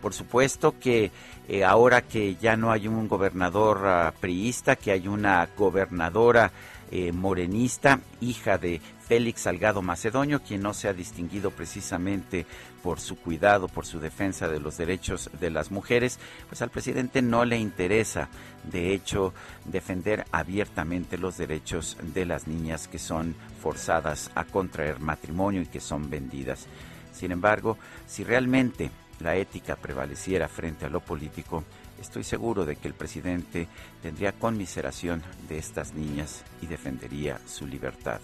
Por 0.00 0.14
supuesto 0.14 0.78
que 0.78 1.10
eh, 1.48 1.64
ahora 1.64 2.02
que 2.02 2.36
ya 2.36 2.56
no 2.56 2.70
hay 2.70 2.86
un 2.86 3.08
gobernador 3.08 3.82
uh, 3.84 4.20
priista, 4.20 4.76
que 4.76 4.92
hay 4.92 5.08
una 5.08 5.48
gobernadora 5.58 6.52
eh, 6.90 7.12
morenista, 7.12 8.00
hija 8.20 8.58
de 8.58 8.80
Félix 9.06 9.42
Salgado 9.42 9.82
Macedonio, 9.82 10.42
quien 10.42 10.62
no 10.62 10.74
se 10.74 10.88
ha 10.88 10.92
distinguido 10.92 11.50
precisamente 11.50 12.46
por 12.82 13.00
su 13.00 13.16
cuidado, 13.16 13.68
por 13.68 13.86
su 13.86 14.00
defensa 14.00 14.48
de 14.48 14.60
los 14.60 14.76
derechos 14.76 15.30
de 15.40 15.50
las 15.50 15.70
mujeres, 15.70 16.18
pues 16.48 16.62
al 16.62 16.70
presidente 16.70 17.22
no 17.22 17.44
le 17.44 17.58
interesa, 17.58 18.28
de 18.64 18.94
hecho, 18.94 19.32
defender 19.64 20.24
abiertamente 20.32 21.18
los 21.18 21.36
derechos 21.36 21.96
de 22.02 22.26
las 22.26 22.48
niñas 22.48 22.88
que 22.88 22.98
son 22.98 23.34
forzadas 23.60 24.30
a 24.34 24.44
contraer 24.44 24.98
matrimonio 24.98 25.62
y 25.62 25.66
que 25.66 25.80
son 25.80 26.10
vendidas. 26.10 26.66
Sin 27.12 27.32
embargo, 27.32 27.78
si 28.06 28.24
realmente 28.24 28.90
la 29.20 29.36
ética 29.36 29.76
prevaleciera 29.76 30.48
frente 30.48 30.86
a 30.86 30.90
lo 30.90 31.00
político, 31.00 31.64
Estoy 32.00 32.24
seguro 32.24 32.64
de 32.64 32.76
que 32.76 32.88
el 32.88 32.94
presidente 32.94 33.68
tendría 34.02 34.32
conmiseración 34.32 35.22
de 35.48 35.58
estas 35.58 35.94
niñas 35.94 36.44
y 36.60 36.66
defendería 36.66 37.40
su 37.46 37.66
libertad. 37.66 38.20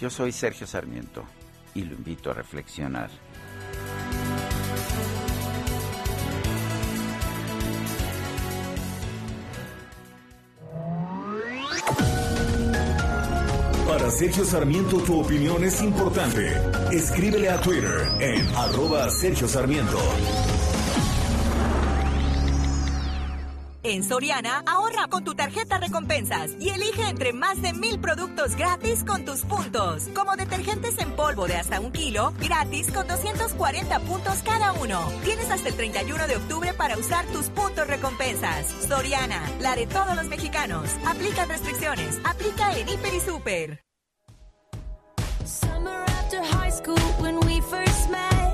Yo 0.00 0.10
soy 0.10 0.32
Sergio 0.32 0.66
Sarmiento 0.66 1.24
y 1.74 1.82
lo 1.82 1.94
invito 1.94 2.30
a 2.30 2.34
reflexionar. 2.34 3.10
Para 13.86 14.10
Sergio 14.10 14.44
Sarmiento 14.44 14.98
tu 14.98 15.20
opinión 15.20 15.62
es 15.62 15.80
importante. 15.82 16.52
Escríbele 16.90 17.48
a 17.48 17.60
Twitter 17.60 18.08
en 18.20 18.46
arroba 18.56 19.08
Sergio 19.10 19.46
Sarmiento. 19.46 19.98
En 23.86 24.02
Soriana, 24.02 24.64
ahorra 24.66 25.08
con 25.08 25.24
tu 25.24 25.34
tarjeta 25.34 25.76
recompensas 25.76 26.52
y 26.58 26.70
elige 26.70 27.06
entre 27.06 27.34
más 27.34 27.60
de 27.60 27.74
mil 27.74 28.00
productos 28.00 28.56
gratis 28.56 29.04
con 29.04 29.26
tus 29.26 29.42
puntos. 29.42 30.08
Como 30.14 30.36
detergentes 30.36 30.98
en 30.98 31.12
polvo 31.12 31.46
de 31.46 31.56
hasta 31.56 31.80
un 31.80 31.92
kilo, 31.92 32.32
gratis 32.40 32.90
con 32.90 33.06
240 33.06 34.00
puntos 34.00 34.38
cada 34.42 34.72
uno. 34.72 35.06
Tienes 35.22 35.50
hasta 35.50 35.68
el 35.68 35.74
31 35.74 36.26
de 36.26 36.36
octubre 36.36 36.72
para 36.72 36.96
usar 36.96 37.26
tus 37.26 37.50
puntos 37.50 37.86
recompensas. 37.86 38.74
Soriana, 38.88 39.42
la 39.60 39.76
de 39.76 39.86
todos 39.86 40.16
los 40.16 40.28
mexicanos. 40.28 40.88
Aplica 41.06 41.44
restricciones. 41.44 42.18
Aplica 42.24 42.74
en 42.78 42.88
Hiper 42.88 43.12
y 43.12 43.20
Super. 43.20 43.80
Summer 45.44 46.02
after 46.06 46.42
high 46.42 46.72
school 46.72 46.96
when 47.20 47.36
we 47.40 47.60
first 47.60 48.10
met, 48.10 48.53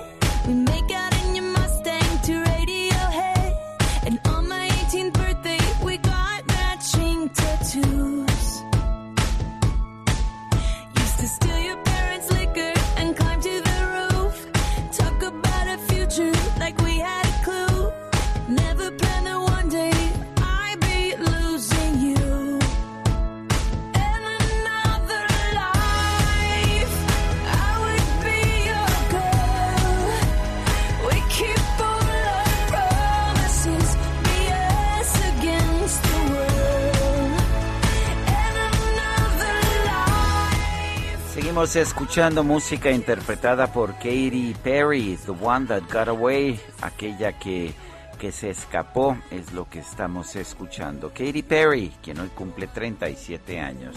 Seguimos 41.50 41.74
escuchando 41.74 42.44
música 42.44 42.92
interpretada 42.92 43.72
por 43.72 43.94
Katy 43.94 44.54
Perry, 44.62 45.18
The 45.26 45.32
One 45.32 45.66
That 45.66 45.82
Got 45.92 46.06
Away, 46.06 46.60
aquella 46.80 47.40
que, 47.40 47.72
que 48.20 48.30
se 48.30 48.50
escapó, 48.50 49.18
es 49.32 49.52
lo 49.52 49.68
que 49.68 49.80
estamos 49.80 50.36
escuchando. 50.36 51.08
Katy 51.08 51.42
Perry, 51.42 51.90
quien 52.00 52.20
hoy 52.20 52.28
cumple 52.28 52.68
37 52.68 53.58
años. 53.58 53.96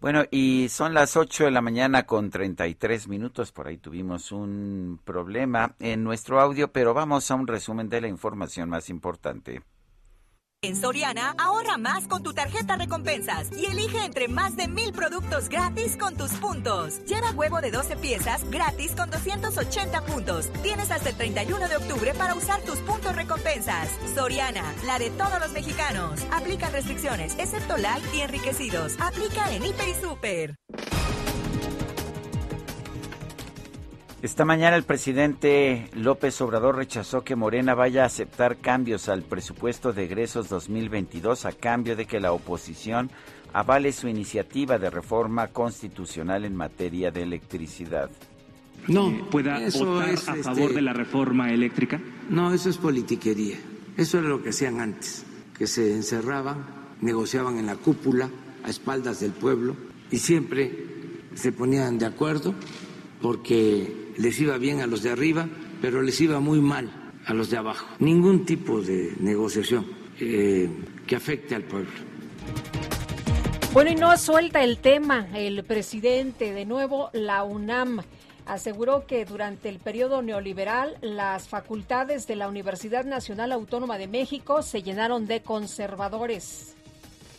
Bueno, 0.00 0.22
y 0.30 0.68
son 0.68 0.94
las 0.94 1.16
8 1.16 1.46
de 1.46 1.50
la 1.50 1.60
mañana 1.60 2.06
con 2.06 2.30
33 2.30 3.08
minutos. 3.08 3.50
Por 3.50 3.66
ahí 3.66 3.78
tuvimos 3.78 4.30
un 4.30 5.00
problema 5.04 5.74
en 5.80 6.04
nuestro 6.04 6.40
audio, 6.40 6.70
pero 6.70 6.94
vamos 6.94 7.30
a 7.30 7.34
un 7.34 7.48
resumen 7.48 7.88
de 7.88 8.00
la 8.02 8.08
información 8.08 8.68
más 8.68 8.90
importante. 8.90 9.62
En 10.60 10.74
Soriana, 10.74 11.36
ahorra 11.38 11.78
más 11.78 12.08
con 12.08 12.24
tu 12.24 12.32
tarjeta 12.32 12.74
recompensas 12.74 13.48
y 13.56 13.66
elige 13.66 14.04
entre 14.04 14.26
más 14.26 14.56
de 14.56 14.66
mil 14.66 14.92
productos 14.92 15.48
gratis 15.48 15.96
con 15.96 16.16
tus 16.16 16.32
puntos. 16.32 16.98
Lleva 17.04 17.30
huevo 17.30 17.60
de 17.60 17.70
12 17.70 17.94
piezas 17.94 18.42
gratis 18.50 18.92
con 18.96 19.08
280 19.08 20.00
puntos. 20.00 20.50
Tienes 20.64 20.90
hasta 20.90 21.10
el 21.10 21.16
31 21.16 21.68
de 21.68 21.76
octubre 21.76 22.12
para 22.14 22.34
usar 22.34 22.60
tus 22.62 22.80
puntos 22.80 23.14
recompensas. 23.14 23.88
Soriana, 24.16 24.64
la 24.84 24.98
de 24.98 25.10
todos 25.10 25.38
los 25.38 25.52
mexicanos. 25.52 26.26
Aplica 26.32 26.68
restricciones, 26.70 27.38
excepto 27.38 27.76
light 27.76 28.02
y 28.12 28.22
enriquecidos. 28.22 28.96
Aplica 28.98 29.54
en 29.54 29.64
Hiper 29.64 29.88
y 29.88 29.94
Super. 29.94 30.56
Esta 34.20 34.44
mañana 34.44 34.74
el 34.74 34.82
presidente 34.82 35.88
López 35.94 36.40
Obrador 36.40 36.74
rechazó 36.74 37.22
que 37.22 37.36
Morena 37.36 37.76
vaya 37.76 38.02
a 38.02 38.06
aceptar 38.06 38.56
cambios 38.56 39.08
al 39.08 39.22
presupuesto 39.22 39.92
de 39.92 40.04
egresos 40.04 40.48
2022 40.48 41.44
a 41.44 41.52
cambio 41.52 41.94
de 41.94 42.04
que 42.04 42.18
la 42.18 42.32
oposición 42.32 43.12
avale 43.52 43.92
su 43.92 44.08
iniciativa 44.08 44.76
de 44.76 44.90
reforma 44.90 45.46
constitucional 45.48 46.44
en 46.44 46.56
materia 46.56 47.12
de 47.12 47.22
electricidad. 47.22 48.10
no 48.88 49.28
pueda 49.30 49.62
Eso 49.62 49.86
votar 49.86 50.08
es, 50.08 50.28
a 50.28 50.32
este, 50.32 50.42
favor 50.42 50.74
de 50.74 50.82
la 50.82 50.92
reforma 50.92 51.52
eléctrica? 51.52 52.00
No, 52.28 52.52
eso 52.52 52.70
es 52.70 52.76
politiquería. 52.76 53.56
Eso 53.96 54.18
era 54.18 54.26
lo 54.26 54.42
que 54.42 54.48
hacían 54.48 54.80
antes, 54.80 55.24
que 55.56 55.68
se 55.68 55.94
encerraban, 55.94 56.66
negociaban 57.02 57.56
en 57.60 57.66
la 57.66 57.76
cúpula 57.76 58.28
a 58.64 58.68
espaldas 58.68 59.20
del 59.20 59.30
pueblo 59.30 59.76
y 60.10 60.18
siempre 60.18 60.76
se 61.34 61.52
ponían 61.52 61.98
de 61.98 62.06
acuerdo 62.06 62.52
porque 63.22 64.07
les 64.18 64.38
iba 64.40 64.58
bien 64.58 64.80
a 64.80 64.86
los 64.86 65.02
de 65.02 65.10
arriba, 65.10 65.48
pero 65.80 66.02
les 66.02 66.20
iba 66.20 66.40
muy 66.40 66.60
mal 66.60 66.90
a 67.24 67.32
los 67.34 67.50
de 67.50 67.56
abajo. 67.56 67.86
Ningún 68.00 68.44
tipo 68.44 68.80
de 68.80 69.14
negociación 69.20 69.86
eh, 70.20 70.68
que 71.06 71.16
afecte 71.16 71.54
al 71.54 71.62
pueblo. 71.62 71.90
Bueno, 73.72 73.90
y 73.90 73.94
no 73.94 74.16
suelta 74.16 74.64
el 74.64 74.78
tema 74.78 75.28
el 75.34 75.62
presidente. 75.64 76.52
De 76.52 76.64
nuevo, 76.64 77.10
la 77.12 77.44
UNAM 77.44 78.00
aseguró 78.46 79.06
que 79.06 79.24
durante 79.24 79.68
el 79.68 79.78
periodo 79.78 80.22
neoliberal 80.22 80.96
las 81.02 81.48
facultades 81.48 82.26
de 82.26 82.36
la 82.36 82.48
Universidad 82.48 83.04
Nacional 83.04 83.52
Autónoma 83.52 83.98
de 83.98 84.08
México 84.08 84.62
se 84.62 84.82
llenaron 84.82 85.26
de 85.26 85.42
conservadores. 85.42 86.74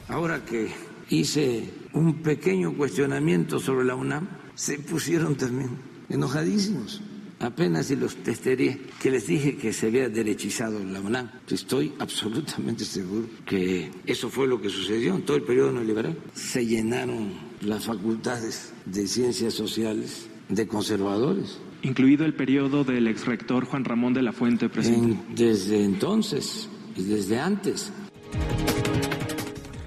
Ahora 0.08 0.46
que 0.46 0.70
hice 1.10 1.64
un 1.94 2.22
pequeño 2.22 2.78
cuestionamiento 2.78 3.60
sobre 3.60 3.86
la 3.86 3.96
UNAM, 3.96 4.30
se 4.54 4.80
pusieron 4.80 5.36
también 5.36 5.89
enojadísimos. 6.10 7.02
Apenas 7.42 7.86
si 7.86 7.96
los 7.96 8.18
testería, 8.18 8.78
que 9.02 9.10
les 9.12 9.28
dije 9.28 9.56
que 9.56 9.72
se 9.72 9.88
había 9.88 10.10
derechizado 10.10 10.84
la 10.84 11.00
UNAM. 11.00 11.30
Estoy 11.50 11.94
absolutamente 12.00 12.84
seguro 12.84 13.28
que 13.46 13.90
eso 14.06 14.30
fue 14.30 14.46
lo 14.46 14.62
que 14.62 14.70
sucedió 14.70 15.16
en 15.16 15.22
todo 15.24 15.38
el 15.38 15.44
periodo 15.44 15.72
neoliberal. 15.72 16.18
Se 16.34 16.66
llenaron 16.66 17.30
las 17.62 17.86
facultades 17.86 18.74
de 18.86 19.08
ciencias 19.08 19.54
sociales 19.54 20.28
de 20.50 20.68
conservadores. 20.68 21.60
Incluido 21.82 22.26
el 22.26 22.34
periodo 22.34 22.84
del 22.84 23.08
exrector 23.08 23.64
Juan 23.64 23.86
Ramón 23.86 24.14
de 24.14 24.22
la 24.22 24.34
Fuente, 24.34 24.68
presidente. 24.68 25.18
En- 25.30 25.36
desde 25.36 25.86
entonces 25.86 26.68
desde 26.98 27.40
antes. 27.40 27.94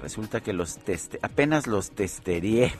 Resulta 0.01 0.41
que 0.41 0.53
los 0.53 0.77
teste, 0.83 1.19
apenas 1.21 1.67
los 1.67 1.91
testería. 1.91 2.73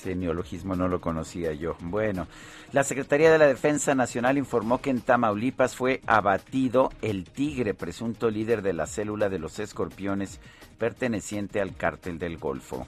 Ese 0.00 0.14
neologismo 0.14 0.74
no 0.76 0.88
lo 0.88 0.98
conocía 0.98 1.52
yo. 1.52 1.76
Bueno, 1.80 2.26
la 2.72 2.84
Secretaría 2.84 3.30
de 3.30 3.36
la 3.36 3.46
Defensa 3.46 3.94
Nacional 3.94 4.38
informó 4.38 4.80
que 4.80 4.88
en 4.88 5.02
Tamaulipas 5.02 5.76
fue 5.76 6.00
abatido 6.06 6.90
el 7.02 7.24
tigre, 7.24 7.74
presunto 7.74 8.30
líder 8.30 8.62
de 8.62 8.72
la 8.72 8.86
célula 8.86 9.28
de 9.28 9.38
los 9.38 9.58
escorpiones 9.58 10.40
perteneciente 10.78 11.60
al 11.60 11.76
cártel 11.76 12.18
del 12.18 12.38
Golfo. 12.38 12.86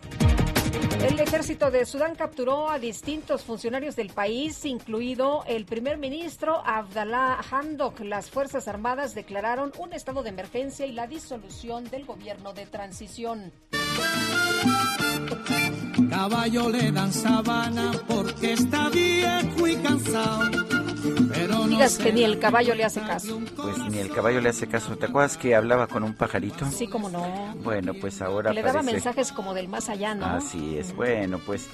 El 1.06 1.20
ejército 1.20 1.70
de 1.70 1.84
Sudán 1.84 2.14
capturó 2.14 2.70
a 2.70 2.78
distintos 2.78 3.44
funcionarios 3.44 3.94
del 3.94 4.09
país, 4.09 4.64
incluido 4.64 5.44
el 5.47 5.66
primer 5.66 5.98
ministro 5.98 6.62
Abdallah 6.64 7.40
Hamdok. 7.51 8.01
Las 8.01 8.30
Fuerzas 8.30 8.68
Armadas 8.68 9.14
declararon 9.14 9.70
un 9.78 9.93
estado 9.93 10.22
de 10.22 10.30
emergencia 10.30 10.86
y 10.86 10.93
la 10.93 11.06
disolución 11.06 11.84
del 11.90 12.06
gobierno 12.06 12.55
de 12.55 12.64
transición. 12.64 13.52
Caballo 16.10 16.69
le 16.70 16.93
dan 16.93 17.12
sabana 17.12 17.90
porque 18.06 18.52
está 18.52 18.89
viejo 18.90 19.66
y 19.66 19.77
cansado. 19.77 20.51
Pero 21.32 21.55
no 21.59 21.66
Digas 21.66 21.98
que 21.98 22.12
ni 22.12 22.23
el 22.23 22.39
caballo 22.39 22.74
le 22.74 22.85
hace 22.85 23.01
caso. 23.01 23.40
Pues 23.56 23.78
ni 23.90 23.98
el 23.98 24.10
caballo 24.10 24.40
le 24.40 24.51
hace 24.51 24.69
caso. 24.69 24.97
¿Te 24.97 25.06
acuerdas 25.06 25.36
que 25.36 25.55
hablaba 25.56 25.86
con 25.89 26.05
un 26.05 26.14
pajarito? 26.14 26.64
Sí, 26.70 26.86
como 26.86 27.09
no. 27.10 27.55
Bueno, 27.64 27.93
pues 28.01 28.23
ahora 28.23 28.51
Que 28.51 28.56
le 28.56 28.62
daba 28.62 28.74
parece- 28.81 28.93
mensajes 28.93 29.32
como 29.32 29.52
del 29.55 29.69
más 29.69 29.89
allá, 29.89 30.14
¿no? 30.14 30.27
Así 30.27 30.77
es. 30.78 30.94
Bueno, 30.94 31.40
pues 31.44 31.66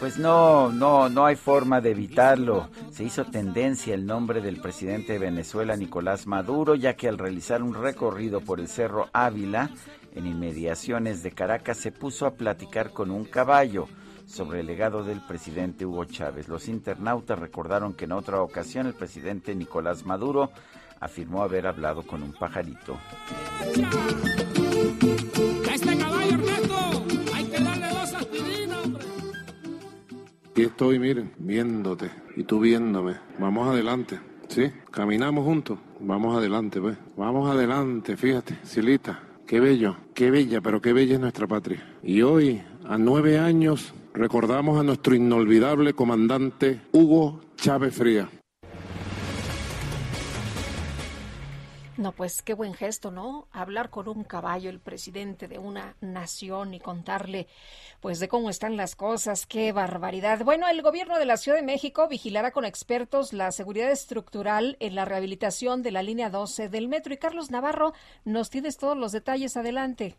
pues 0.00 0.18
no, 0.18 0.72
no, 0.72 1.08
no 1.08 1.26
hay 1.26 1.36
forma 1.36 1.80
de 1.80 1.92
evitarlo. 1.92 2.68
Se 2.90 3.04
hizo 3.04 3.24
tendencia 3.24 3.94
el 3.94 4.04
nombre 4.04 4.40
del 4.40 4.56
presidente 4.60 5.12
de 5.12 5.18
Venezuela, 5.20 5.76
Nicolás 5.76 6.26
Maduro, 6.26 6.74
ya 6.74 6.94
que 6.96 7.08
al 7.08 7.18
realizar 7.18 7.62
un 7.62 7.72
recorrido 7.74 8.40
por 8.40 8.58
el 8.58 8.66
Cerro 8.66 9.08
Ávila, 9.12 9.70
en 10.14 10.26
inmediaciones 10.26 11.22
de 11.22 11.32
Caracas, 11.32 11.78
se 11.78 11.92
puso 11.92 12.26
a 12.26 12.34
platicar 12.34 12.90
con 12.90 13.10
un 13.10 13.24
caballo 13.24 13.88
sobre 14.26 14.60
el 14.60 14.66
legado 14.66 15.04
del 15.04 15.20
presidente 15.20 15.84
Hugo 15.84 16.04
Chávez. 16.04 16.48
Los 16.48 16.68
internautas 16.68 17.38
recordaron 17.38 17.94
que 17.94 18.04
en 18.04 18.12
otra 18.12 18.40
ocasión 18.40 18.86
el 18.86 18.94
presidente 18.94 19.54
Nicolás 19.54 20.04
Maduro 20.04 20.50
afirmó 21.00 21.42
haber 21.42 21.66
hablado 21.66 22.02
con 22.02 22.22
un 22.22 22.32
pajarito. 22.32 22.98
¡Ya 25.64 25.74
está 25.74 25.96
caballo, 25.98 26.34
Ernesto! 26.34 27.04
¡Hay 27.34 27.44
que 27.44 27.60
darle 27.60 27.88
dos 27.88 28.14
aspirinas, 28.14 28.84
hombre! 28.84 29.04
aquí 30.52 30.62
estoy, 30.62 30.98
miren, 30.98 31.32
viéndote 31.38 32.10
y 32.36 32.44
tú 32.44 32.60
viéndome. 32.60 33.16
Vamos 33.38 33.68
adelante. 33.68 34.20
Sí, 34.48 34.70
caminamos 34.90 35.44
juntos. 35.44 35.78
Vamos 35.98 36.36
adelante, 36.36 36.80
pues. 36.80 36.96
Vamos 37.16 37.50
adelante, 37.50 38.16
fíjate, 38.16 38.58
Silita. 38.62 39.31
Qué 39.46 39.60
bello, 39.60 39.96
qué 40.14 40.30
bella, 40.30 40.60
pero 40.60 40.80
qué 40.80 40.92
bella 40.92 41.14
es 41.14 41.20
nuestra 41.20 41.46
patria. 41.46 41.84
Y 42.02 42.22
hoy, 42.22 42.62
a 42.84 42.96
nueve 42.98 43.38
años, 43.38 43.92
recordamos 44.14 44.80
a 44.80 44.82
nuestro 44.82 45.14
inolvidable 45.14 45.92
comandante 45.92 46.80
Hugo 46.92 47.40
Chávez 47.56 47.94
Fría. 47.94 48.28
No, 52.02 52.10
pues 52.10 52.42
qué 52.42 52.54
buen 52.54 52.74
gesto, 52.74 53.12
¿no? 53.12 53.46
Hablar 53.52 53.88
con 53.88 54.08
un 54.08 54.24
caballo, 54.24 54.70
el 54.70 54.80
presidente 54.80 55.46
de 55.46 55.60
una 55.60 55.94
nación 56.00 56.74
y 56.74 56.80
contarle, 56.80 57.46
pues, 58.00 58.18
de 58.18 58.26
cómo 58.26 58.50
están 58.50 58.76
las 58.76 58.96
cosas. 58.96 59.46
Qué 59.46 59.70
barbaridad. 59.70 60.44
Bueno, 60.44 60.66
el 60.68 60.82
gobierno 60.82 61.16
de 61.16 61.26
la 61.26 61.36
Ciudad 61.36 61.58
de 61.58 61.62
México 61.62 62.08
vigilará 62.08 62.50
con 62.50 62.64
expertos 62.64 63.32
la 63.32 63.52
seguridad 63.52 63.92
estructural 63.92 64.76
en 64.80 64.96
la 64.96 65.04
rehabilitación 65.04 65.84
de 65.84 65.92
la 65.92 66.02
línea 66.02 66.28
12 66.28 66.68
del 66.68 66.88
metro. 66.88 67.14
Y 67.14 67.18
Carlos 67.18 67.52
Navarro, 67.52 67.92
nos 68.24 68.50
tienes 68.50 68.78
todos 68.78 68.96
los 68.96 69.12
detalles. 69.12 69.56
Adelante. 69.56 70.16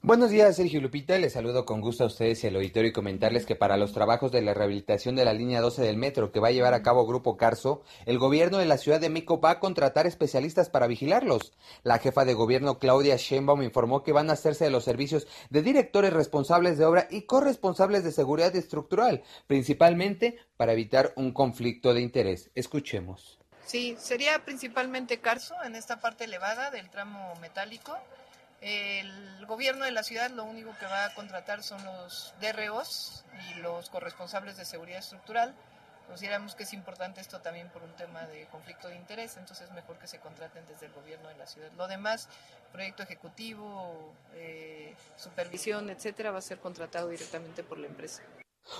Buenos 0.00 0.30
días, 0.30 0.54
Sergio 0.54 0.80
Lupita. 0.80 1.18
Les 1.18 1.32
saludo 1.32 1.66
con 1.66 1.80
gusto 1.80 2.04
a 2.04 2.06
ustedes 2.06 2.44
y 2.44 2.46
al 2.46 2.54
auditorio 2.54 2.90
y 2.90 2.92
comentarles 2.92 3.44
que 3.44 3.56
para 3.56 3.76
los 3.76 3.92
trabajos 3.92 4.30
de 4.30 4.40
la 4.42 4.54
rehabilitación 4.54 5.16
de 5.16 5.24
la 5.24 5.32
línea 5.32 5.60
12 5.60 5.82
del 5.82 5.96
metro 5.96 6.30
que 6.30 6.38
va 6.38 6.48
a 6.48 6.52
llevar 6.52 6.72
a 6.72 6.84
cabo 6.84 7.04
Grupo 7.04 7.36
Carso, 7.36 7.82
el 8.06 8.16
gobierno 8.16 8.58
de 8.58 8.66
la 8.66 8.78
Ciudad 8.78 9.00
de 9.00 9.10
México 9.10 9.40
va 9.40 9.50
a 9.50 9.58
contratar 9.58 10.06
especialistas 10.06 10.70
para 10.70 10.86
vigilarlos. 10.86 11.52
La 11.82 11.98
jefa 11.98 12.24
de 12.24 12.34
gobierno 12.34 12.78
Claudia 12.78 13.16
Sheinbaum 13.16 13.62
informó 13.62 14.04
que 14.04 14.12
van 14.12 14.30
a 14.30 14.34
hacerse 14.34 14.66
de 14.66 14.70
los 14.70 14.84
servicios 14.84 15.26
de 15.50 15.62
directores 15.62 16.12
responsables 16.12 16.78
de 16.78 16.84
obra 16.84 17.08
y 17.10 17.22
corresponsables 17.22 18.04
de 18.04 18.12
seguridad 18.12 18.54
estructural, 18.54 19.24
principalmente 19.48 20.38
para 20.56 20.74
evitar 20.74 21.12
un 21.16 21.32
conflicto 21.32 21.92
de 21.92 22.02
interés. 22.02 22.52
Escuchemos. 22.54 23.40
Sí, 23.66 23.96
sería 23.98 24.44
principalmente 24.44 25.18
Carso 25.18 25.56
en 25.64 25.74
esta 25.74 25.98
parte 25.98 26.24
elevada 26.24 26.70
del 26.70 26.88
tramo 26.88 27.34
metálico. 27.40 27.98
El 28.60 29.46
gobierno 29.46 29.84
de 29.84 29.92
la 29.92 30.02
ciudad 30.02 30.30
lo 30.30 30.44
único 30.44 30.76
que 30.78 30.86
va 30.86 31.06
a 31.06 31.14
contratar 31.14 31.62
son 31.62 31.84
los 31.84 32.34
DROs 32.40 33.24
y 33.50 33.60
los 33.60 33.88
corresponsables 33.88 34.56
de 34.56 34.64
seguridad 34.64 34.98
estructural. 34.98 35.54
Consideramos 36.08 36.54
que 36.54 36.62
es 36.62 36.72
importante 36.72 37.20
esto 37.20 37.40
también 37.40 37.68
por 37.68 37.82
un 37.82 37.92
tema 37.92 38.26
de 38.26 38.46
conflicto 38.46 38.88
de 38.88 38.96
interés, 38.96 39.36
entonces 39.36 39.70
mejor 39.72 39.98
que 39.98 40.06
se 40.06 40.18
contraten 40.18 40.64
desde 40.66 40.86
el 40.86 40.92
gobierno 40.92 41.28
de 41.28 41.36
la 41.36 41.46
ciudad. 41.46 41.70
Lo 41.76 41.86
demás, 41.86 42.28
proyecto 42.72 43.02
ejecutivo, 43.02 44.14
eh, 44.34 44.94
supervisión, 45.16 45.90
etcétera, 45.90 46.30
va 46.30 46.38
a 46.38 46.42
ser 46.42 46.58
contratado 46.58 47.10
directamente 47.10 47.62
por 47.62 47.78
la 47.78 47.88
empresa. 47.88 48.22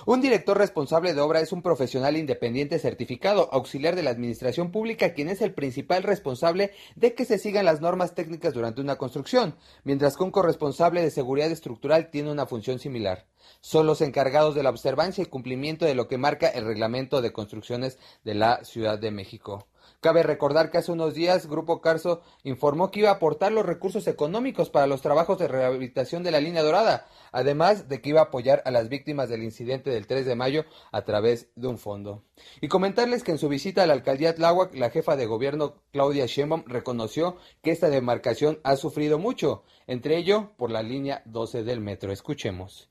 Un 0.05 0.21
director 0.21 0.57
responsable 0.57 1.13
de 1.13 1.21
obra 1.21 1.41
es 1.41 1.51
un 1.51 1.61
profesional 1.61 2.17
independiente 2.17 2.79
certificado, 2.79 3.49
auxiliar 3.51 3.95
de 3.95 4.03
la 4.03 4.11
administración 4.11 4.71
pública, 4.71 5.13
quien 5.13 5.29
es 5.29 5.41
el 5.41 5.53
principal 5.53 6.03
responsable 6.03 6.71
de 6.95 7.13
que 7.13 7.25
se 7.25 7.37
sigan 7.37 7.65
las 7.65 7.81
normas 7.81 8.15
técnicas 8.15 8.53
durante 8.53 8.81
una 8.81 8.97
construcción, 8.97 9.55
mientras 9.83 10.17
que 10.17 10.23
un 10.23 10.31
corresponsable 10.31 11.01
de 11.01 11.11
seguridad 11.11 11.51
estructural 11.51 12.09
tiene 12.09 12.31
una 12.31 12.45
función 12.45 12.79
similar. 12.79 13.25
Son 13.61 13.87
los 13.87 14.01
encargados 14.01 14.55
de 14.55 14.63
la 14.63 14.69
observancia 14.69 15.23
y 15.23 15.27
cumplimiento 15.27 15.85
de 15.85 15.95
lo 15.95 16.07
que 16.07 16.17
marca 16.17 16.47
el 16.47 16.65
reglamento 16.65 17.21
de 17.21 17.33
construcciones 17.33 17.97
de 18.23 18.35
la 18.35 18.63
Ciudad 18.63 18.99
de 18.99 19.11
México. 19.11 19.67
Cabe 20.01 20.23
recordar 20.23 20.71
que 20.71 20.77
hace 20.77 20.93
unos 20.93 21.13
días 21.13 21.47
Grupo 21.47 21.81
Carso 21.81 22.21
informó 22.43 22.89
que 22.89 23.01
iba 23.01 23.09
a 23.09 23.15
aportar 23.15 23.51
los 23.51 23.65
recursos 23.65 24.07
económicos 24.07 24.69
para 24.69 24.87
los 24.87 25.01
trabajos 25.01 25.37
de 25.39 25.49
rehabilitación 25.49 26.23
de 26.23 26.31
la 26.31 26.39
línea 26.39 26.63
dorada, 26.63 27.05
además 27.33 27.89
de 27.89 27.99
que 27.99 28.11
iba 28.11 28.21
a 28.21 28.25
apoyar 28.25 28.61
a 28.63 28.71
las 28.71 28.87
víctimas 28.87 29.27
del 29.27 29.43
incidente 29.43 29.89
del 29.89 30.07
3 30.07 30.25
de 30.25 30.35
mayo 30.35 30.63
a 30.93 31.01
través 31.01 31.49
de 31.57 31.67
un 31.67 31.77
fondo. 31.77 32.23
Y 32.61 32.69
comentarles 32.69 33.25
que 33.25 33.31
en 33.31 33.39
su 33.39 33.49
visita 33.49 33.83
a 33.83 33.87
la 33.87 33.93
alcaldía 33.93 34.35
Tláhuac, 34.35 34.73
la 34.73 34.89
jefa 34.89 35.17
de 35.17 35.25
gobierno 35.25 35.83
Claudia 35.91 36.27
Sheinbaum 36.27 36.63
reconoció 36.65 37.35
que 37.61 37.71
esta 37.71 37.89
demarcación 37.89 38.61
ha 38.63 38.77
sufrido 38.77 39.19
mucho, 39.19 39.63
entre 39.85 40.17
ello 40.17 40.53
por 40.55 40.71
la 40.71 40.81
línea 40.81 41.23
12 41.25 41.63
del 41.63 41.81
metro. 41.81 42.13
Escuchemos. 42.13 42.89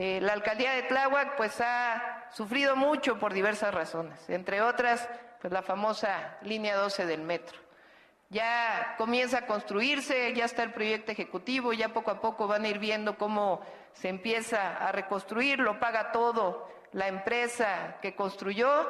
Eh, 0.00 0.20
la 0.20 0.32
alcaldía 0.32 0.74
de 0.74 0.84
Tláhuac 0.84 1.36
pues 1.36 1.60
ha 1.60 2.28
sufrido 2.30 2.76
mucho 2.76 3.18
por 3.18 3.32
diversas 3.32 3.74
razones, 3.74 4.30
entre 4.30 4.62
otras 4.62 5.08
pues 5.40 5.52
la 5.52 5.60
famosa 5.60 6.38
línea 6.42 6.76
12 6.76 7.04
del 7.04 7.22
metro. 7.22 7.58
Ya 8.30 8.94
comienza 8.96 9.38
a 9.38 9.46
construirse, 9.46 10.32
ya 10.34 10.44
está 10.44 10.62
el 10.62 10.72
proyecto 10.72 11.10
ejecutivo, 11.10 11.72
ya 11.72 11.88
poco 11.92 12.12
a 12.12 12.20
poco 12.20 12.46
van 12.46 12.64
a 12.64 12.68
ir 12.68 12.78
viendo 12.78 13.18
cómo 13.18 13.60
se 13.92 14.08
empieza 14.08 14.76
a 14.76 14.92
reconstruir, 14.92 15.58
lo 15.58 15.80
paga 15.80 16.12
todo 16.12 16.68
la 16.92 17.08
empresa 17.08 17.96
que 18.00 18.14
construyó, 18.14 18.86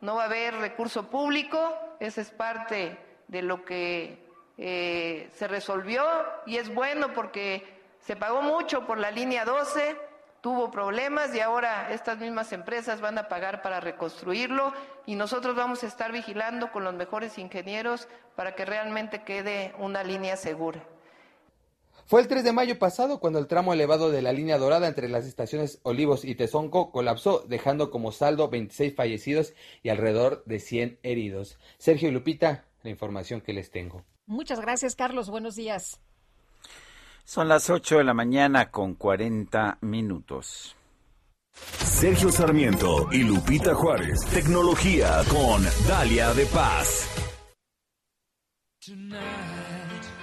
no 0.00 0.16
va 0.16 0.22
a 0.22 0.26
haber 0.26 0.56
recurso 0.56 1.08
público, 1.08 1.78
esa 2.00 2.22
es 2.22 2.32
parte 2.32 2.98
de 3.28 3.42
lo 3.42 3.64
que 3.64 4.26
eh, 4.58 5.30
se 5.32 5.46
resolvió 5.46 6.04
y 6.44 6.56
es 6.56 6.74
bueno 6.74 7.12
porque 7.14 7.78
se 8.00 8.16
pagó 8.16 8.42
mucho 8.42 8.84
por 8.84 8.98
la 8.98 9.12
línea 9.12 9.44
12, 9.44 10.09
tuvo 10.40 10.70
problemas 10.70 11.34
y 11.34 11.40
ahora 11.40 11.92
estas 11.92 12.18
mismas 12.18 12.52
empresas 12.52 13.00
van 13.00 13.18
a 13.18 13.28
pagar 13.28 13.62
para 13.62 13.80
reconstruirlo 13.80 14.72
y 15.06 15.14
nosotros 15.14 15.56
vamos 15.56 15.82
a 15.82 15.86
estar 15.86 16.12
vigilando 16.12 16.72
con 16.72 16.84
los 16.84 16.94
mejores 16.94 17.38
ingenieros 17.38 18.08
para 18.36 18.54
que 18.54 18.64
realmente 18.64 19.22
quede 19.22 19.74
una 19.78 20.02
línea 20.02 20.36
segura. 20.36 20.82
Fue 22.06 22.20
el 22.20 22.26
3 22.26 22.42
de 22.42 22.52
mayo 22.52 22.76
pasado 22.78 23.20
cuando 23.20 23.38
el 23.38 23.46
tramo 23.46 23.72
elevado 23.72 24.10
de 24.10 24.20
la 24.20 24.32
línea 24.32 24.58
dorada 24.58 24.88
entre 24.88 25.08
las 25.08 25.26
estaciones 25.26 25.78
Olivos 25.84 26.24
y 26.24 26.34
Tezonco 26.34 26.90
colapsó, 26.90 27.44
dejando 27.46 27.92
como 27.92 28.10
saldo 28.10 28.48
26 28.48 28.96
fallecidos 28.96 29.52
y 29.84 29.90
alrededor 29.90 30.42
de 30.44 30.58
100 30.58 30.98
heridos. 31.04 31.56
Sergio 31.78 32.08
y 32.08 32.12
Lupita, 32.12 32.64
la 32.82 32.90
información 32.90 33.40
que 33.40 33.52
les 33.52 33.70
tengo. 33.70 34.04
Muchas 34.26 34.60
gracias, 34.60 34.96
Carlos. 34.96 35.30
Buenos 35.30 35.54
días. 35.54 36.00
Son 37.24 37.48
las 37.48 37.70
8 37.70 37.98
de 37.98 38.04
la 38.04 38.14
mañana 38.14 38.70
con 38.70 38.94
40 38.94 39.78
minutos. 39.82 40.76
Sergio 41.84 42.30
Sarmiento 42.30 43.08
y 43.12 43.22
Lupita 43.22 43.74
Juárez. 43.74 44.24
Tecnología 44.32 45.22
con 45.28 45.62
Dalia 45.86 46.32
de 46.34 46.46
Paz. 46.46 47.08
Tonight 48.84 49.20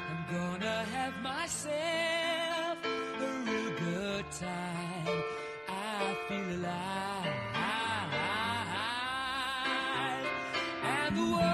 I'm 0.10 0.36
gonna 0.36 0.84
have 0.96 1.14
myself 1.22 2.78
a 2.84 3.46
real 3.46 3.72
good 3.80 4.26
time. 4.40 5.24
I 5.70 6.18
feel 6.28 6.50
alive. 6.58 7.34
And 10.84 11.18
the 11.18 11.22
world 11.22 11.47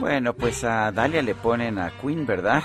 Bueno, 0.00 0.32
pues 0.32 0.64
a 0.64 0.90
Dalia 0.92 1.20
le 1.22 1.34
ponen 1.34 1.78
a 1.78 1.90
Queen, 2.00 2.24
¿verdad? 2.26 2.62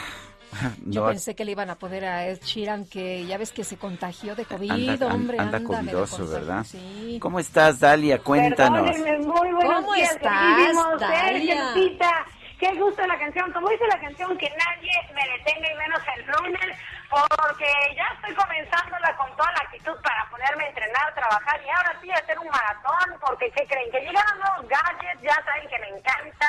Yo 0.85 1.01
No, 1.01 1.07
pensé 1.09 1.35
que 1.35 1.43
le 1.43 1.51
iban 1.51 1.69
a 1.69 1.75
poner 1.75 2.05
a 2.05 2.25
Ed 2.27 2.39
Sheeran, 2.41 2.85
que 2.85 3.25
ya 3.25 3.37
ves 3.37 3.51
que 3.51 3.65
se 3.65 3.77
contagió 3.77 4.35
de 4.35 4.45
COVID, 4.45 4.71
anda, 4.91 5.07
hombre. 5.13 5.37
anda 5.37 5.59
medio 5.59 5.67
covidoso, 5.67 6.27
¿verdad? 6.29 6.63
Sí. 6.63 7.19
¿Cómo 7.21 7.39
estás, 7.39 7.81
Dalia? 7.81 8.19
Cuéntanos. 8.19 8.97
Muy 8.97 9.51
buenos 9.51 9.75
¿Cómo 9.75 9.93
días, 9.93 10.11
estás, 10.15 10.99
Dalia? 10.99 11.73
Qué 12.57 12.73
gusto 12.79 13.05
la 13.05 13.19
canción. 13.19 13.51
Como 13.51 13.67
dice 13.69 13.83
la 13.87 13.99
canción, 13.99 14.37
que 14.37 14.49
nadie 14.49 14.91
me 15.13 15.21
detenga 15.35 15.67
y 15.73 15.75
menos 15.75 15.99
el 16.15 16.25
lunes, 16.31 16.77
porque 17.11 17.67
ya 17.97 18.07
estoy 18.15 18.33
comenzándola 18.33 19.11
con 19.17 19.27
toda 19.35 19.51
la 19.51 19.59
actitud 19.67 19.91
para 20.01 20.23
ponerme 20.31 20.63
a 20.63 20.67
entrenar, 20.69 21.13
trabajar 21.13 21.59
y 21.65 21.69
ahora 21.69 21.99
sí 22.01 22.09
hacer 22.11 22.39
un 22.39 22.47
maratón, 22.47 23.19
porque 23.19 23.51
¿qué 23.51 23.67
creen? 23.67 23.91
Que 23.91 23.99
llegaron 23.99 24.39
nuevos 24.39 24.69
gadgets, 24.71 25.21
ya 25.21 25.35
saben 25.43 25.67
que 25.67 25.79
me 25.83 25.89
encanta 25.99 26.47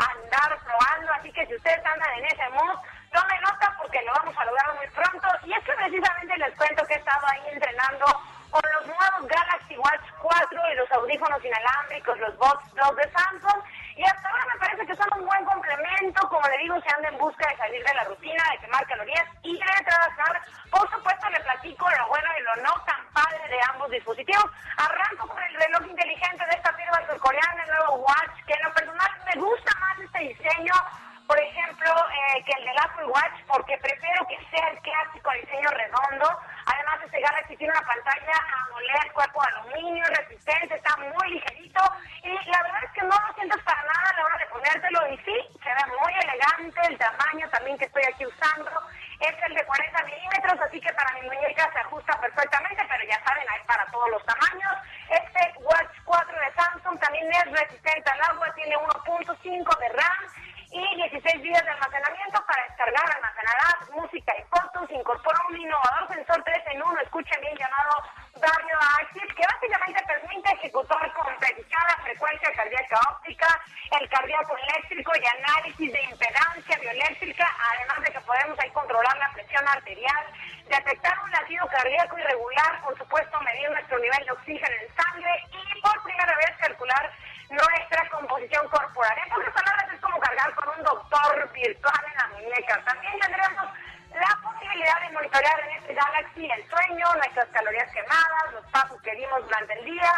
andar 0.00 0.58
probando, 0.64 1.12
así 1.12 1.32
que 1.32 1.46
si 1.46 1.54
ustedes 1.54 1.84
andan 1.84 2.12
en 2.18 2.24
ese 2.24 2.48
mood, 2.50 2.76
tomen 3.12 3.40
nota 3.42 3.74
porque 3.78 4.02
lo 4.02 4.12
vamos 4.12 4.36
a 4.36 4.44
lograr 4.44 4.74
muy 4.76 4.86
pronto. 4.88 5.28
Y 5.44 5.52
es 5.52 5.64
que 5.64 5.72
precisamente 5.72 6.36
les 6.38 6.54
cuento 6.56 6.84
que 6.86 6.94
he 6.94 6.98
estado 6.98 7.26
ahí 7.26 7.42
entrenando 7.52 8.06
con 8.50 8.62
los 8.74 8.86
nuevos 8.86 9.28
Galaxy 9.28 9.76
Watch 9.76 10.06
4 10.22 10.72
y 10.72 10.74
los 10.76 10.90
audífonos 10.92 11.44
inalámbricos, 11.44 12.18
los 12.18 12.36
Buds 12.38 12.74
2 12.74 12.96
de 12.96 13.10
Samsung. 13.12 13.62
Y 14.00 14.02
hasta 14.02 14.30
ahora 14.30 14.46
me 14.50 14.58
parece 14.58 14.86
que 14.86 14.96
son 14.96 15.20
un 15.20 15.26
buen 15.26 15.44
complemento. 15.44 16.26
Como 16.30 16.40
le 16.48 16.56
digo, 16.56 16.80
se 16.80 16.88
anda 16.96 17.10
en 17.10 17.18
busca 17.18 17.46
de 17.46 17.56
salir 17.58 17.84
de 17.84 17.94
la 17.94 18.04
rutina, 18.04 18.42
de 18.50 18.58
quemar 18.64 18.86
calorías 18.86 19.26
y 19.42 19.52
de 19.52 19.84
trabajar. 19.84 20.40
Por 20.70 20.90
supuesto, 20.90 21.28
le 21.28 21.40
platico 21.40 21.84
lo 21.84 22.08
bueno 22.08 22.30
y 22.38 22.42
lo 22.42 22.56
no 22.64 22.72
tan 22.86 23.04
padre 23.12 23.46
de 23.46 23.60
ambos 23.68 23.90
dispositivos. 23.90 24.46
Arranco 24.78 25.28
con 25.28 25.42
el 25.42 25.54
reloj 25.54 25.86
inteligente 25.86 26.46
de 26.46 26.56
esta 26.56 26.72
firma 26.72 26.96
surcoreana, 27.10 27.62
el 27.62 27.70
nuevo 27.76 27.96
Watch, 27.96 28.40
que 28.46 28.54
en 28.54 28.62
lo 28.62 28.72
personal 28.72 29.10
me 29.26 29.38
gusta 29.38 29.70
más 29.80 29.98
este 30.00 30.18
diseño 30.32 30.72
por 31.30 31.38
ejemplo, 31.38 31.94
eh, 32.10 32.42
que 32.42 32.58
el 32.58 32.64
del 32.64 32.78
Apple 32.82 33.06
Watch, 33.06 33.38
porque 33.46 33.78
prefiero 33.78 34.26
que 34.26 34.36
sea 34.50 34.66
el 34.66 34.78
clásico 34.80 35.30
diseño 35.30 35.70
redondo. 35.70 36.26
Además, 36.66 36.98
este 37.04 37.20
Galaxy 37.20 37.56
tiene 37.56 37.72
una 37.72 37.86
pantalla 37.86 38.34
AMOLED, 38.66 39.12
cuerpo 39.14 39.40
de 39.40 39.48
aluminio, 39.54 40.04
resistente, 40.10 40.74
está 40.74 40.96
muy 40.96 41.30
ligerito. 41.30 41.82
Y 42.24 42.34
la 42.50 42.62
verdad 42.64 42.82
es 42.82 42.90
que 42.98 43.02
no 43.02 43.14
lo 43.14 43.34
sientes 43.34 43.62
para 43.62 43.78
nada 43.78 44.10
a 44.10 44.16
la 44.16 44.24
hora 44.24 44.38
de 44.38 44.46
ponértelo 44.46 45.06
y 45.06 45.16
sí, 45.18 45.38
se 45.62 45.70
ve 45.70 45.84
muy 46.02 46.12
elegante, 46.18 46.80
el 46.88 46.98
tamaño 46.98 47.48
también 47.50 47.78
que 47.78 47.84
estoy 47.84 48.02
aquí 48.12 48.26
usando 48.26 48.70
es 49.20 49.34
el 49.46 49.54
de 49.54 49.64
40 49.64 50.04
milímetros, 50.04 50.60
así 50.66 50.80
que 50.80 50.92
para 50.94 51.12
mi 51.12 51.28
muñeca 51.28 51.70
se 51.72 51.78
ajusta 51.78 52.18
perfectamente, 52.20 52.82
pero 52.88 53.04
ya 53.04 53.22
saben, 53.22 53.46
hay 53.48 53.62
para 53.66 53.86
todos 53.92 54.10
los 54.10 54.24
tamaños. 54.24 54.72
Este 55.10 55.52
Watch 55.60 55.94
4 56.04 56.40
de 56.40 56.54
Samsung 56.54 56.98
también 56.98 57.30
es 57.30 57.52
resistente 57.52 58.10
al 58.10 58.34
agua, 58.34 58.52
tiene 58.54 58.74
1.5 58.76 59.78
de 59.78 59.88
RAM 59.90 60.49
y 60.72 60.96
16 60.96 61.42
días 61.42 61.64
de 61.64 61.70
almacenamiento 61.70 62.44
para 62.46 62.62
descargar, 62.64 63.04
almacenar 63.10 63.50
música 63.92 64.32
y 64.38 64.42
fotos. 64.44 64.90
Incorpora 64.90 65.38
un 65.48 65.60
innovador 65.60 66.08
sensor 66.14 66.42
3 66.44 66.56
en 66.72 66.82
1, 66.82 67.00
escuchen 67.00 67.40
bien, 67.40 67.56
llamado 67.56 68.02
Dario 68.38 68.78
Active, 69.02 69.34
que 69.34 69.46
básicamente 69.46 70.02
permite 70.06 70.50
ejecutar 70.54 71.12
con 71.12 71.34
precisión 71.38 71.82
la 71.88 72.02
frecuencia 72.02 72.52
cardíaca 72.52 73.00
óptica, 73.10 73.48
el 74.00 74.08
cardíaco 74.08 74.56
eléctrico 74.56 75.12
y 75.18 75.26
análisis 75.26 75.92
de 75.92 76.02
impedancia 76.02 76.78
bioeléctrica, 76.78 77.46
además 77.74 78.00
de 78.06 78.12
que 78.12 78.20
podemos 78.20 78.58
ahí 78.58 78.70
controlar 78.70 79.16
la 79.18 79.30
presión 79.32 79.66
arterial, 79.68 80.24
detectar 80.68 81.18
un 81.24 81.30
latido 81.30 81.66
cardíaco 81.66 82.18
irregular, 82.18 82.80
por 82.82 82.96
supuesto 82.96 83.40
medir 83.40 83.70
nuestro 83.70 83.98
nivel 83.98 84.24
de 84.24 84.32
oxígeno 84.32 84.76
en 84.80 84.94
sangre 84.94 85.32
y 85.50 85.80
por 85.80 86.02
primera 86.04 86.36
vez 86.36 86.56
calcular 86.58 87.10
nuestra 87.50 88.08
composición 88.10 88.66
corporal. 88.68 89.18
En 89.18 89.28
pocas 89.28 89.52
palabras 89.52 89.92
es 89.92 90.00
como 90.00 90.18
cargar 90.20 90.54
con 90.54 90.68
un 90.78 90.82
doctor 90.84 91.52
virtual 91.52 92.04
en 92.06 92.16
la 92.16 92.28
muñeca. 92.28 92.82
También 92.84 93.18
tendremos 93.18 93.66
la 94.14 94.38
posibilidad 94.42 95.00
de 95.00 95.10
monitorear 95.10 95.60
en 95.60 95.76
este 95.76 95.94
Galaxy 95.94 96.50
el 96.50 96.70
sueño, 96.70 97.06
nuestras 97.14 97.48
calorías 97.48 97.90
quemadas, 97.92 98.52
los 98.52 98.66
pasos 98.70 99.00
que 99.02 99.14
dimos 99.16 99.42
durante 99.42 99.74
el 99.78 99.84
día, 99.84 100.12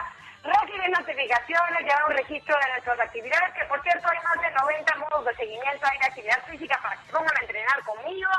recibir 0.45 0.91
notificaciones, 0.91 1.81
llevar 1.81 2.05
un 2.09 2.17
registro 2.17 2.57
de 2.59 2.69
nuestras 2.73 3.01
actividades, 3.01 3.55
que 3.55 3.65
por 3.67 3.83
cierto 3.83 4.09
hay 4.09 4.19
más 4.21 4.41
de 4.41 4.51
90 4.51 4.97
modos 4.97 5.25
de 5.25 5.35
seguimiento 5.37 5.87
hay 5.87 5.99
de 5.99 6.07
actividad 6.07 6.43
física 6.47 6.79
para 6.83 6.97
que 6.97 7.07
se 7.07 7.13
pongan 7.13 7.37
a 7.37 7.41
entrenar 7.41 7.83
conmigo. 7.85 8.31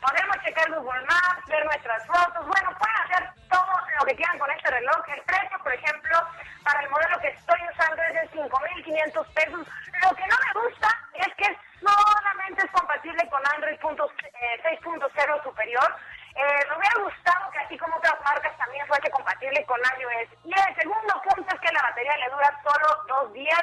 Podemos 0.00 0.36
checar 0.44 0.70
Google 0.70 1.02
Maps, 1.02 1.46
ver 1.46 1.64
nuestras 1.64 2.06
fotos, 2.06 2.46
bueno, 2.46 2.70
pueden 2.78 2.96
hacer 3.04 3.30
todo 3.50 3.72
lo 3.98 4.06
que 4.06 4.16
quieran 4.16 4.38
con 4.38 4.50
este 4.50 4.70
reloj. 4.70 5.02
El 5.08 5.22
precio, 5.22 5.58
por 5.62 5.72
ejemplo, 5.74 6.16
para 6.64 6.80
el 6.80 6.88
modelo 6.90 7.18
que 7.20 7.28
estoy 7.28 7.60
usando 7.70 8.02
es 8.02 8.14
de 8.14 8.30
5.500 8.40 9.34
pesos. 9.34 9.66
Lo 10.02 10.16
que 10.16 10.26
no 10.26 10.36
me 10.40 10.60
gusta 10.62 10.88
es 11.14 11.28
que 11.36 11.58
solamente 11.80 12.64
es 12.64 12.70
compatible 12.72 13.28
con 13.28 13.42
Android 13.54 13.78
punto- 13.80 14.10
eh, 14.24 14.60
6.0 14.62 15.42
superior. 15.42 15.96
Eh, 16.34 16.64
me 16.70 16.76
hubiera 16.76 17.02
gustado 17.04 17.50
que 17.50 17.58
así 17.58 17.76
como 17.76 17.96
otras 17.96 18.14
marcas 18.24 18.56
también 18.56 18.86
fuese 18.86 19.10
compatible 19.10 19.64
con 19.66 19.78
iOS. 19.80 20.28
Y 20.44 20.52
el 20.52 20.74
segundo 20.76 21.22
punto 21.28 21.54
es 21.54 21.60
que 21.60 21.72
la 21.72 21.82
batería 21.82 22.16
le 22.18 22.30
dura 22.30 22.60
solo 22.62 23.04
dos 23.08 23.32
días. 23.34 23.62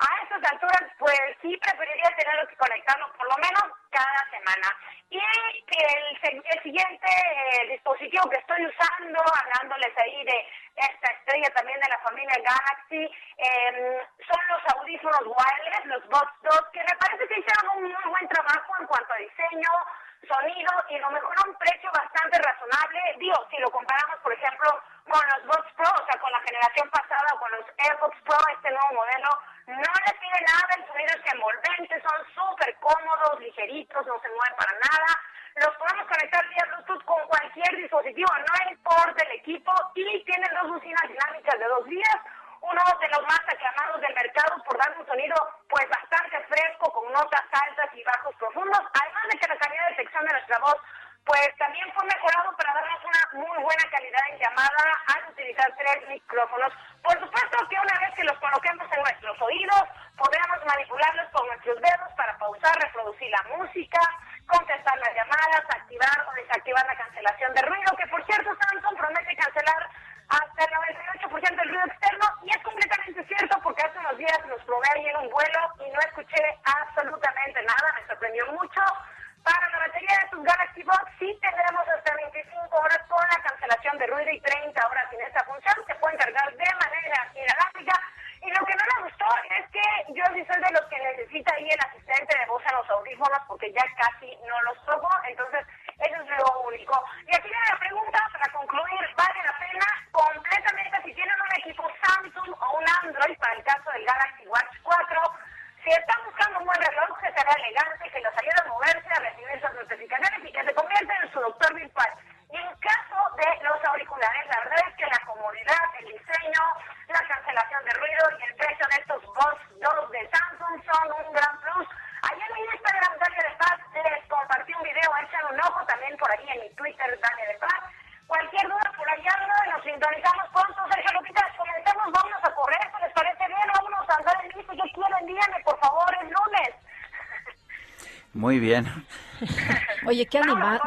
A 0.00 0.22
estas 0.22 0.52
alturas, 0.52 0.82
pues 0.98 1.20
sí 1.42 1.54
preferiría 1.58 2.16
tenerlo 2.16 2.48
que 2.48 2.56
conectarlo 2.56 3.12
por 3.12 3.28
lo 3.28 3.36
menos 3.36 3.64
cada 3.90 4.30
semana. 4.30 4.74
Y 5.10 5.18
el, 5.18 6.44
el 6.44 6.62
siguiente 6.62 7.06
eh, 7.06 7.68
dispositivo 7.68 8.30
que 8.30 8.38
estoy 8.38 8.64
usando, 8.64 9.20
hablándoles 9.20 9.92
ahí 9.98 10.24
de 10.24 10.48
esta 10.76 11.12
estrella 11.12 11.50
también 11.50 11.80
de 11.80 11.88
la 11.88 11.98
familia 11.98 12.34
Galaxy, 12.40 13.12
eh, 13.36 14.00
son 14.26 14.40
los 14.48 14.74
audífonos 14.76 15.20
wireless, 15.26 15.84
los 15.86 16.08
Buds 16.08 16.32
2, 16.42 16.60
que 16.72 16.80
me 16.80 16.96
parece 16.96 17.28
que 17.28 17.40
hicieron 17.40 17.76
un 17.76 17.92
muy 17.92 18.04
buen 18.08 18.28
trabajo 18.28 18.72
en 18.80 18.86
cuanto 18.86 19.12
a 19.12 19.16
diseño, 19.16 19.68
sonido 20.26 20.72
y 20.88 20.98
lo 20.98 21.10
mejor 21.10 21.34
a 21.36 21.48
un 21.48 21.54
precio 21.56 21.90
bastante 21.92 22.38
razonable. 22.38 23.00
Digo, 23.18 23.34
si 23.50 23.58
lo 23.58 23.70
comparamos, 23.70 24.16
por 24.22 24.32
ejemplo, 24.32 24.80
con 25.08 25.22
los 25.28 25.46
Buds 25.46 25.72
Pro, 25.76 25.90
o 25.90 26.06
sea, 26.06 26.20
con 26.20 26.30
la 26.32 26.40
generación 26.40 26.88
pasada 26.90 27.26
o 27.34 27.38
con 27.38 27.50
los 27.50 27.66
AirPods 27.78 28.20
Pro, 28.22 28.29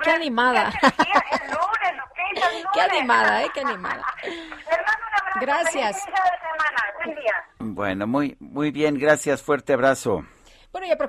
Qué 0.04 0.12
animada. 0.12 0.72
Qué 2.74 2.82
animada, 2.82 3.44
¿eh? 3.44 3.48
Qué 3.54 3.62
animada. 3.62 4.04
Gracias. 5.42 5.98
Bueno, 7.60 8.08
muy, 8.08 8.36
muy 8.40 8.72
bien, 8.72 8.98
gracias, 8.98 9.42
fuerte 9.42 9.74
abrazo. 9.74 10.26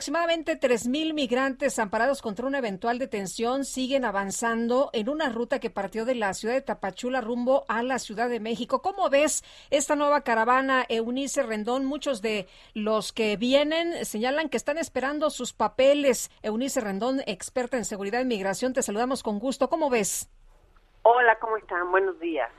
Aproximadamente 0.05 0.60
3.000 0.60 1.14
migrantes 1.14 1.78
amparados 1.78 2.20
contra 2.20 2.47
una 2.47 2.59
eventual 2.59 2.98
detención 2.98 3.64
siguen 3.64 4.05
avanzando 4.05 4.90
en 4.93 5.09
una 5.09 5.31
ruta 5.31 5.60
que 5.60 5.70
partió 5.70 6.05
de 6.05 6.14
la 6.14 6.35
ciudad 6.35 6.52
de 6.52 6.60
Tapachula 6.60 7.22
rumbo 7.22 7.64
a 7.68 7.82
la 7.82 7.98
Ciudad 7.98 8.28
de 8.28 8.39
México. 8.39 8.82
¿Cómo 8.82 9.09
ves 9.09 9.43
esta 9.70 9.97
nueva 9.97 10.20
caravana, 10.20 10.85
Eunice 10.90 11.43
Rendón? 11.43 11.86
Muchos 11.86 12.20
de 12.20 12.48
los 12.74 13.14
que 13.14 13.39
vienen 13.39 14.05
señalan 14.05 14.51
que 14.51 14.59
están 14.59 14.76
esperando 14.76 15.31
sus 15.31 15.55
papeles. 15.55 16.31
Eunice 16.43 16.82
Rendón, 16.82 17.20
experta 17.26 17.78
en 17.78 17.86
seguridad 17.86 18.20
y 18.20 18.26
migración, 18.26 18.74
te 18.74 18.82
saludamos 18.82 19.22
con 19.22 19.39
gusto. 19.39 19.70
¿Cómo 19.70 19.89
ves? 19.89 20.28
Hola, 21.05 21.39
¿cómo 21.39 21.56
están? 21.56 21.90
Buenos 21.90 22.20
días. 22.20 22.51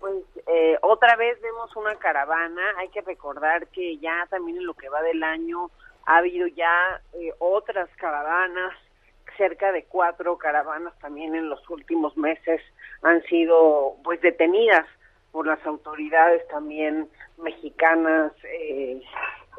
Pues 0.00 0.24
eh, 0.46 0.78
otra 0.80 1.16
vez 1.16 1.38
vemos 1.42 1.76
una 1.76 1.96
caravana. 1.96 2.62
Hay 2.78 2.88
que 2.88 3.02
recordar 3.02 3.66
que 3.66 3.98
ya 3.98 4.26
también 4.30 4.56
en 4.56 4.64
lo 4.64 4.72
que 4.72 4.88
va 4.88 5.02
del 5.02 5.22
año 5.22 5.70
ha 6.08 6.16
habido 6.18 6.46
ya 6.46 7.00
eh, 7.12 7.32
otras 7.38 7.88
caravanas, 7.96 8.72
cerca 9.36 9.70
de 9.72 9.84
cuatro 9.84 10.38
caravanas 10.38 10.98
también 11.00 11.34
en 11.36 11.48
los 11.50 11.68
últimos 11.70 12.16
meses 12.16 12.60
han 13.02 13.22
sido 13.24 13.94
pues 14.02 14.20
detenidas 14.22 14.86
por 15.32 15.46
las 15.46 15.64
autoridades 15.66 16.46
también 16.48 17.08
mexicanas 17.36 18.32
eh, 18.44 19.02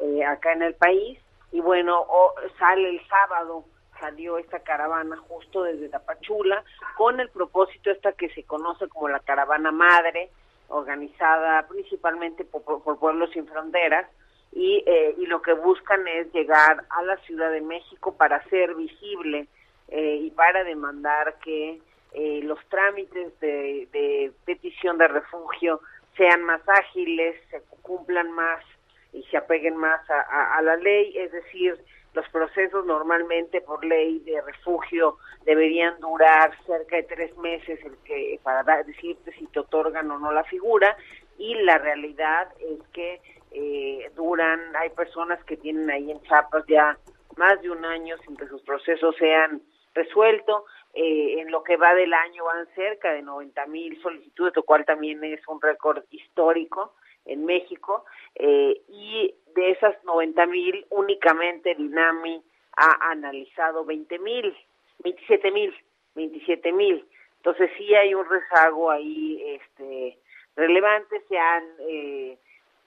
eh, 0.00 0.24
acá 0.24 0.52
en 0.52 0.62
el 0.62 0.74
país. 0.74 1.18
Y 1.52 1.60
bueno 1.60 2.00
o- 2.00 2.34
sale 2.58 2.90
el 2.90 3.00
sábado 3.08 3.64
salió 4.00 4.38
esta 4.38 4.58
caravana 4.60 5.16
justo 5.28 5.62
desde 5.62 5.88
Tapachula 5.88 6.64
con 6.96 7.20
el 7.20 7.28
propósito 7.30 7.90
esta 7.92 8.12
que 8.12 8.28
se 8.30 8.42
conoce 8.44 8.88
como 8.88 9.08
la 9.08 9.20
caravana 9.20 9.70
madre 9.70 10.30
organizada 10.68 11.66
principalmente 11.68 12.44
por, 12.44 12.62
por- 12.64 12.82
por 12.82 12.98
Pueblos 12.98 13.30
Sin 13.32 13.46
Fronteras 13.46 14.06
y, 14.52 14.82
eh, 14.86 15.14
y 15.18 15.26
lo 15.26 15.42
que 15.42 15.52
buscan 15.52 16.06
es 16.08 16.32
llegar 16.32 16.84
a 16.90 17.02
la 17.02 17.16
Ciudad 17.18 17.50
de 17.52 17.60
México 17.60 18.16
para 18.16 18.42
ser 18.48 18.74
visible 18.74 19.46
eh, 19.88 20.16
y 20.22 20.30
para 20.30 20.64
demandar 20.64 21.38
que 21.44 21.80
eh, 22.12 22.40
los 22.42 22.58
trámites 22.68 23.38
de, 23.40 23.88
de 23.92 24.32
petición 24.44 24.98
de 24.98 25.08
refugio 25.08 25.80
sean 26.16 26.42
más 26.42 26.60
ágiles, 26.68 27.36
se 27.50 27.62
cumplan 27.82 28.30
más 28.32 28.64
y 29.12 29.22
se 29.24 29.36
apeguen 29.36 29.76
más 29.76 30.08
a, 30.10 30.56
a- 30.56 30.62
la 30.62 30.76
ley, 30.76 31.16
es 31.16 31.30
decir, 31.32 31.78
los 32.14 32.28
procesos 32.30 32.84
normalmente 32.86 33.60
por 33.60 33.84
ley 33.84 34.18
de 34.20 34.40
refugio 34.42 35.16
deberían 35.44 35.98
durar 36.00 36.52
cerca 36.66 36.96
de 36.96 37.04
tres 37.04 37.36
meses 37.38 37.78
el 37.84 37.96
que 38.04 38.38
para 38.42 38.82
decirte 38.82 39.32
si 39.32 39.46
te 39.46 39.60
otorgan 39.60 40.10
o 40.10 40.18
no 40.18 40.32
la 40.32 40.42
figura 40.44 40.96
y 41.38 41.54
la 41.62 41.78
realidad 41.78 42.48
es 42.58 42.80
que 42.92 43.20
eh, 43.52 44.10
duran, 44.14 44.60
hay 44.76 44.90
personas 44.90 45.42
que 45.44 45.56
tienen 45.56 45.90
ahí 45.90 46.10
en 46.10 46.20
Chiapas 46.22 46.64
ya 46.68 46.98
más 47.36 47.60
de 47.62 47.70
un 47.70 47.84
año 47.84 48.16
sin 48.18 48.36
que 48.36 48.46
sus 48.46 48.62
procesos 48.62 49.14
sean 49.16 49.62
resueltos. 49.94 50.64
Eh, 50.92 51.40
en 51.40 51.52
lo 51.52 51.62
que 51.62 51.76
va 51.76 51.94
del 51.94 52.12
año 52.12 52.44
van 52.44 52.66
cerca 52.74 53.12
de 53.12 53.22
90 53.22 53.66
mil 53.66 54.00
solicitudes, 54.02 54.56
lo 54.56 54.64
cual 54.64 54.84
también 54.84 55.22
es 55.22 55.46
un 55.46 55.60
récord 55.60 56.02
histórico 56.10 56.94
en 57.26 57.44
México. 57.44 58.04
Eh, 58.34 58.80
y 58.88 59.34
de 59.54 59.70
esas 59.70 60.02
90 60.04 60.46
mil, 60.46 60.86
únicamente 60.90 61.72
el 61.72 61.80
INAMI 61.80 62.42
ha 62.76 63.10
analizado 63.10 63.84
20 63.84 64.18
mil, 64.18 64.56
27 64.98 65.50
mil, 65.52 65.74
27 66.14 66.72
mil. 66.72 67.04
Entonces 67.36 67.70
sí 67.78 67.94
hay 67.94 68.14
un 68.14 68.28
rezago 68.28 68.90
ahí 68.90 69.42
este, 69.46 70.18
relevante, 70.56 71.22
se 71.28 71.38
han 71.38 71.64
eh, 71.88 72.38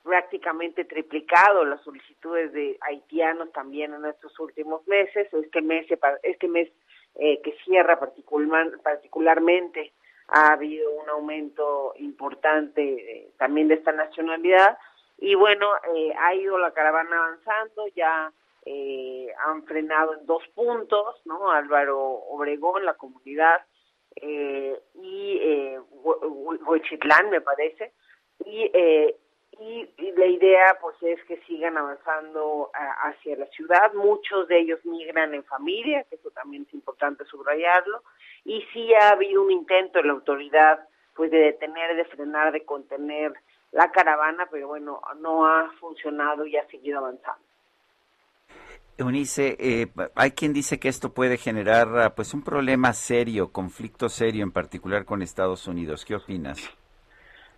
prácticamente 0.03 0.85
triplicado 0.85 1.65
las 1.65 1.81
solicitudes 1.81 2.51
de 2.51 2.77
haitianos 2.81 3.51
también 3.53 3.93
en 3.93 4.05
estos 4.05 4.38
últimos 4.39 4.85
meses. 4.88 5.34
Este 5.34 5.61
mes, 5.61 5.88
este 6.23 6.47
mes 6.47 6.69
eh, 7.15 7.41
que 7.41 7.53
cierra 7.63 7.99
particular, 7.99 8.71
particularmente 8.84 9.93
ha 10.27 10.53
habido 10.53 10.91
un 10.91 11.09
aumento 11.09 11.93
importante 11.97 12.81
eh, 12.81 13.31
también 13.38 13.67
de 13.67 13.75
esta 13.75 13.91
nacionalidad 13.91 14.77
y 15.17 15.35
bueno, 15.35 15.69
eh, 15.95 16.13
ha 16.19 16.35
ido 16.35 16.57
la 16.57 16.71
caravana 16.71 17.15
avanzando, 17.15 17.88
ya 17.95 18.31
eh, 18.65 19.27
han 19.45 19.63
frenado 19.63 20.13
en 20.15 20.25
dos 20.25 20.43
puntos, 20.55 21.21
¿no? 21.25 21.51
Álvaro 21.51 21.99
Obregón, 22.01 22.85
la 22.85 22.95
comunidad, 22.95 23.61
eh, 24.15 24.77
y 24.95 25.77
Huechitlán, 26.03 27.30
me 27.30 27.41
parece, 27.41 27.93
y, 28.45 28.69
eh, 28.73 29.15
y, 29.59 29.89
la 30.17 30.25
idea 30.25 30.77
pues 30.81 30.95
es 31.01 31.23
que 31.25 31.38
sigan 31.47 31.77
avanzando 31.77 32.69
a- 32.73 33.09
hacia 33.09 33.35
la 33.38 33.45
ciudad, 33.47 33.93
muchos 33.93 34.47
de 34.47 34.59
ellos 34.59 34.80
migran 34.85 35.34
en 35.34 35.43
familia, 35.43 36.03
que 36.09 36.15
eso 36.15 36.30
también 36.31 36.65
es 36.67 36.73
importante 36.73 37.25
subrayarlo, 37.25 38.03
y 38.45 38.61
sí 38.73 38.93
ha 38.93 39.09
habido 39.09 39.41
un 39.43 39.51
intento 39.51 39.99
de 39.99 40.05
la 40.05 40.13
autoridad 40.13 40.88
pues 41.15 41.31
de 41.31 41.38
detener, 41.38 41.95
de 41.95 42.05
frenar, 42.05 42.51
de 42.51 42.65
contener 42.65 43.34
la 43.71 43.91
caravana, 43.91 44.47
pero 44.51 44.67
bueno, 44.67 45.01
no 45.19 45.45
ha 45.47 45.71
funcionado 45.80 46.45
y 46.45 46.57
ha 46.57 46.65
seguido 46.67 46.99
avanzando. 46.99 47.41
Eunice, 48.97 49.57
eh, 49.59 49.88
hay 50.15 50.31
quien 50.31 50.53
dice 50.53 50.80
que 50.80 50.88
esto 50.88 51.13
puede 51.13 51.38
generar 51.38 51.88
ah, 51.97 52.15
pues 52.15 52.34
un 52.34 52.43
problema 52.43 52.93
serio, 52.93 53.51
conflicto 53.51 54.07
serio 54.07 54.43
en 54.43 54.51
particular 54.51 55.05
con 55.05 55.23
Estados 55.23 55.67
Unidos. 55.67 56.05
¿Qué 56.05 56.15
opinas? 56.15 56.69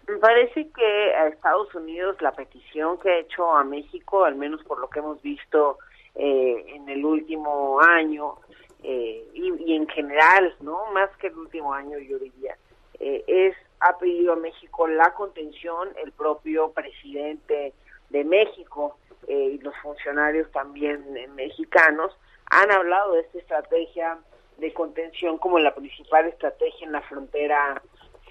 Me 0.07 0.17
parece 0.17 0.69
que 0.69 1.15
a 1.15 1.27
Estados 1.27 1.73
Unidos 1.73 2.21
la 2.21 2.31
petición 2.31 2.99
que 2.99 3.09
ha 3.09 3.17
hecho 3.19 3.51
a 3.51 3.63
México, 3.63 4.23
al 4.23 4.35
menos 4.35 4.63
por 4.63 4.79
lo 4.79 4.89
que 4.89 4.99
hemos 4.99 5.21
visto 5.21 5.79
eh, 6.15 6.63
en 6.67 6.87
el 6.89 7.03
último 7.03 7.79
año 7.81 8.35
eh, 8.83 9.27
y, 9.33 9.51
y 9.65 9.75
en 9.75 9.87
general, 9.87 10.55
no 10.61 10.91
más 10.93 11.09
que 11.17 11.27
el 11.27 11.37
último 11.37 11.73
año, 11.73 11.97
yo 11.97 12.19
diría, 12.19 12.55
eh, 12.99 13.23
es 13.27 13.55
ha 13.79 13.97
pedido 13.97 14.33
a 14.33 14.35
México 14.35 14.87
la 14.87 15.13
contención, 15.13 15.89
el 16.03 16.11
propio 16.11 16.71
presidente 16.71 17.73
de 18.09 18.23
México 18.23 18.97
eh, 19.27 19.55
y 19.55 19.57
los 19.59 19.75
funcionarios 19.77 20.51
también 20.51 21.03
mexicanos 21.35 22.15
han 22.49 22.71
hablado 22.71 23.13
de 23.13 23.21
esta 23.21 23.39
estrategia 23.39 24.19
de 24.57 24.73
contención 24.73 25.37
como 25.37 25.59
la 25.59 25.75
principal 25.75 26.27
estrategia 26.27 26.85
en 26.85 26.93
la 26.93 27.01
frontera 27.01 27.81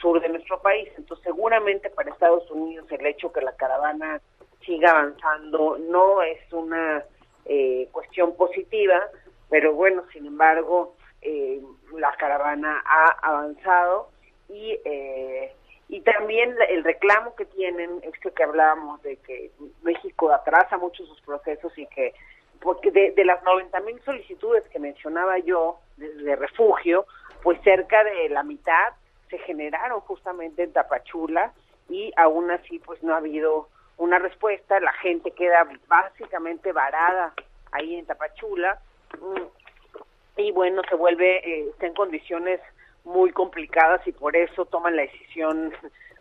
sur 0.05 0.20
de 0.20 0.28
nuestro 0.28 0.60
país. 0.60 0.86
Entonces, 0.98 1.24
seguramente 1.24 1.89
para 1.89 2.10
Estados 2.10 2.51
Unidos 2.51 2.86
el 2.90 3.06
hecho 3.06 3.32
que 3.32 3.40
la 3.40 3.56
caravana 3.56 4.20
siga 4.66 4.90
avanzando 4.90 5.78
no 5.78 6.20
es 6.20 6.40
una 6.52 7.02
eh, 7.47 7.89
cuestión 7.90 8.36
positiva, 8.36 9.01
pero 9.48 9.72
bueno, 9.72 10.05
sin 10.12 10.26
embargo, 10.26 10.94
eh, 11.22 11.59
la 11.97 12.12
caravana 12.16 12.82
ha 12.85 13.16
avanzado 13.22 14.10
y 14.51 14.78
eh, 14.85 15.52
y 15.89 16.01
también 16.01 16.55
el 16.68 16.82
reclamo 16.82 17.35
que 17.36 17.44
tienen, 17.44 18.01
esto 18.02 18.32
que 18.32 18.43
hablábamos 18.43 19.02
de 19.02 19.16
que 19.18 19.51
México 19.82 20.32
atrasa 20.32 20.78
mucho 20.78 21.05
sus 21.05 21.20
procesos 21.20 21.76
y 21.76 21.86
que, 21.86 22.14
porque 22.60 22.90
de, 22.90 23.12
de 23.12 23.24
las 23.24 23.43
90 23.43 23.81
mil 23.81 24.01
solicitudes 24.02 24.64
que 24.70 24.78
mencionaba 24.78 25.39
yo 25.39 25.78
de, 25.98 26.12
de 26.14 26.36
refugio, 26.36 27.06
pues 27.43 27.60
cerca 27.62 28.02
de 28.02 28.31
la 28.31 28.43
mitad 28.43 28.94
se 29.35 29.44
generaron 29.44 30.01
justamente 30.01 30.62
en 30.62 30.73
Tapachula 30.73 31.52
y 31.89 32.12
aún 32.16 32.51
así 32.51 32.78
pues 32.78 33.02
no 33.02 33.15
ha 33.15 33.19
habido 33.19 33.69
una 33.97 34.19
respuesta, 34.19 34.78
la 34.81 34.93
gente 34.93 35.32
queda 35.32 35.66
básicamente 35.89 36.73
varada 36.73 37.32
ahí 37.73 37.97
en 37.97 38.06
Tapachula. 38.06 38.78
Mm, 39.20 40.40
y 40.40 40.52
bueno, 40.52 40.82
se 40.89 40.94
vuelve, 40.94 41.36
eh, 41.39 41.69
está 41.70 41.86
en 41.86 41.94
condiciones 41.94 42.61
muy 43.05 43.31
complicadas 43.31 44.06
y 44.06 44.12
por 44.12 44.36
eso 44.36 44.66
toman 44.66 44.97
la 44.97 45.02
decisión 45.02 45.73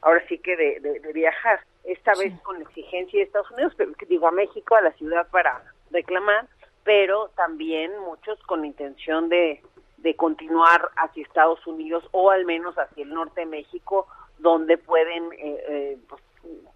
ahora 0.02 0.22
sí 0.27 0.38
que 0.40 0.57
de, 0.57 0.80
de, 0.81 0.99
de 0.99 1.14
viajar, 1.14 1.61
esta 1.85 2.14
vez 2.15 2.34
con 2.41 2.61
exigencia 2.61 3.19
de 3.19 3.26
Estados 3.26 3.49
Unidos, 3.52 3.73
pero 3.77 3.91
digo 4.07 4.27
a 4.27 4.31
México, 4.31 4.76
a 4.76 4.81
la 4.81 4.91
ciudad 4.94 5.27
para 5.30 5.64
reclamar, 5.91 6.48
pero 6.84 7.30
también 7.35 7.98
muchos 7.99 8.41
con 8.44 8.65
intención 8.65 9.30
de, 9.30 9.61
de 10.03 10.15
continuar 10.15 10.89
hacia 10.97 11.23
Estados 11.23 11.65
Unidos 11.65 12.03
o 12.11 12.30
al 12.30 12.45
menos 12.45 12.75
hacia 12.75 13.03
el 13.03 13.13
norte 13.13 13.41
de 13.41 13.47
México, 13.47 14.07
donde 14.38 14.77
pueden 14.77 15.31
eh, 15.34 15.63
eh, 15.69 15.97
pues, 16.09 16.21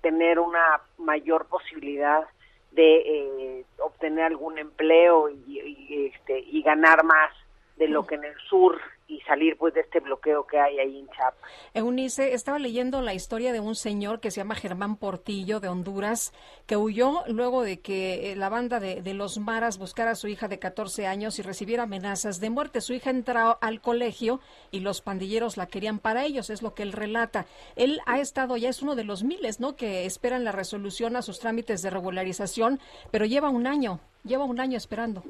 tener 0.02 0.40
una 0.40 0.82
mayor 0.98 1.46
posibilidad 1.48 2.26
de 2.72 2.96
eh, 2.96 3.66
obtener 3.80 4.26
algún 4.26 4.58
empleo 4.58 5.30
y, 5.30 5.60
y, 5.60 6.06
este, 6.06 6.40
y 6.40 6.62
ganar 6.62 7.04
más 7.04 7.34
de 7.76 7.90
lo 7.90 8.08
que 8.08 8.16
en 8.16 8.24
el 8.24 8.38
sur 8.50 8.80
y 9.08 9.22
salir 9.22 9.58
pues 9.58 9.74
de 9.74 9.82
este 9.82 10.02
bloqueo 10.02 10.46
que 10.46 10.60
hay 10.60 10.80
ahí 10.80 11.00
en 11.00 11.08
Chiapas. 11.08 11.40
Eunice, 11.74 12.34
estaba 12.34 12.60
leyendo 12.60 13.02
la 13.02 13.14
historia 13.14 13.54
de 13.54 13.62
un 13.62 13.76
señor 13.76 14.20
que 14.20 14.32
se 14.32 14.42
llama 14.42 14.56
Germán 14.56 14.98
Portillo 14.98 15.60
de 15.60 15.70
Honduras, 15.70 16.34
que 16.66 16.76
huyó 16.76 17.24
luego 17.28 17.64
de 17.64 17.80
que 17.80 18.32
eh, 18.32 18.36
la 18.36 18.50
banda 18.50 18.80
de, 18.80 19.14
los 19.14 19.40
Maras 19.40 19.78
buscara 19.78 20.12
a 20.12 20.16
su 20.16 20.28
hija 20.28 20.48
de 20.48 20.60
14 20.60 21.08
años 21.08 21.40
y 21.40 21.42
recibiera 21.42 21.84
amenazas 21.84 22.40
de 22.40 22.50
muerte. 22.50 22.82
Su 22.82 22.94
hija 22.94 23.10
entró 23.10 23.58
al 23.62 23.80
colegio 23.82 24.42
y 24.72 24.82
los 24.82 25.02
pandilleros 25.02 25.56
la 25.56 25.68
querían 25.68 26.00
para 26.00 26.26
ellos, 26.26 26.50
es 26.50 26.62
lo 26.62 26.74
que 26.74 26.84
él 26.84 26.92
relata. 26.92 27.46
Él 27.76 28.02
ha 28.06 28.20
estado, 28.20 28.58
ya 28.58 28.70
es 28.70 28.82
uno 28.82 28.96
de 28.96 29.06
los 29.06 29.24
miles, 29.24 29.60
¿no?, 29.60 29.76
que 29.76 30.06
esperan 30.06 30.44
la 30.44 30.52
resolución 30.52 31.16
a 31.16 31.22
sus 31.22 31.40
trámites 31.40 31.82
de 31.82 31.90
regularización, 31.90 32.80
pero 33.12 33.26
lleva 33.26 33.50
un 33.50 33.68
año, 33.68 34.00
lleva 34.24 34.44
un 34.44 34.60
año 34.60 34.78
esperando. 34.78 35.24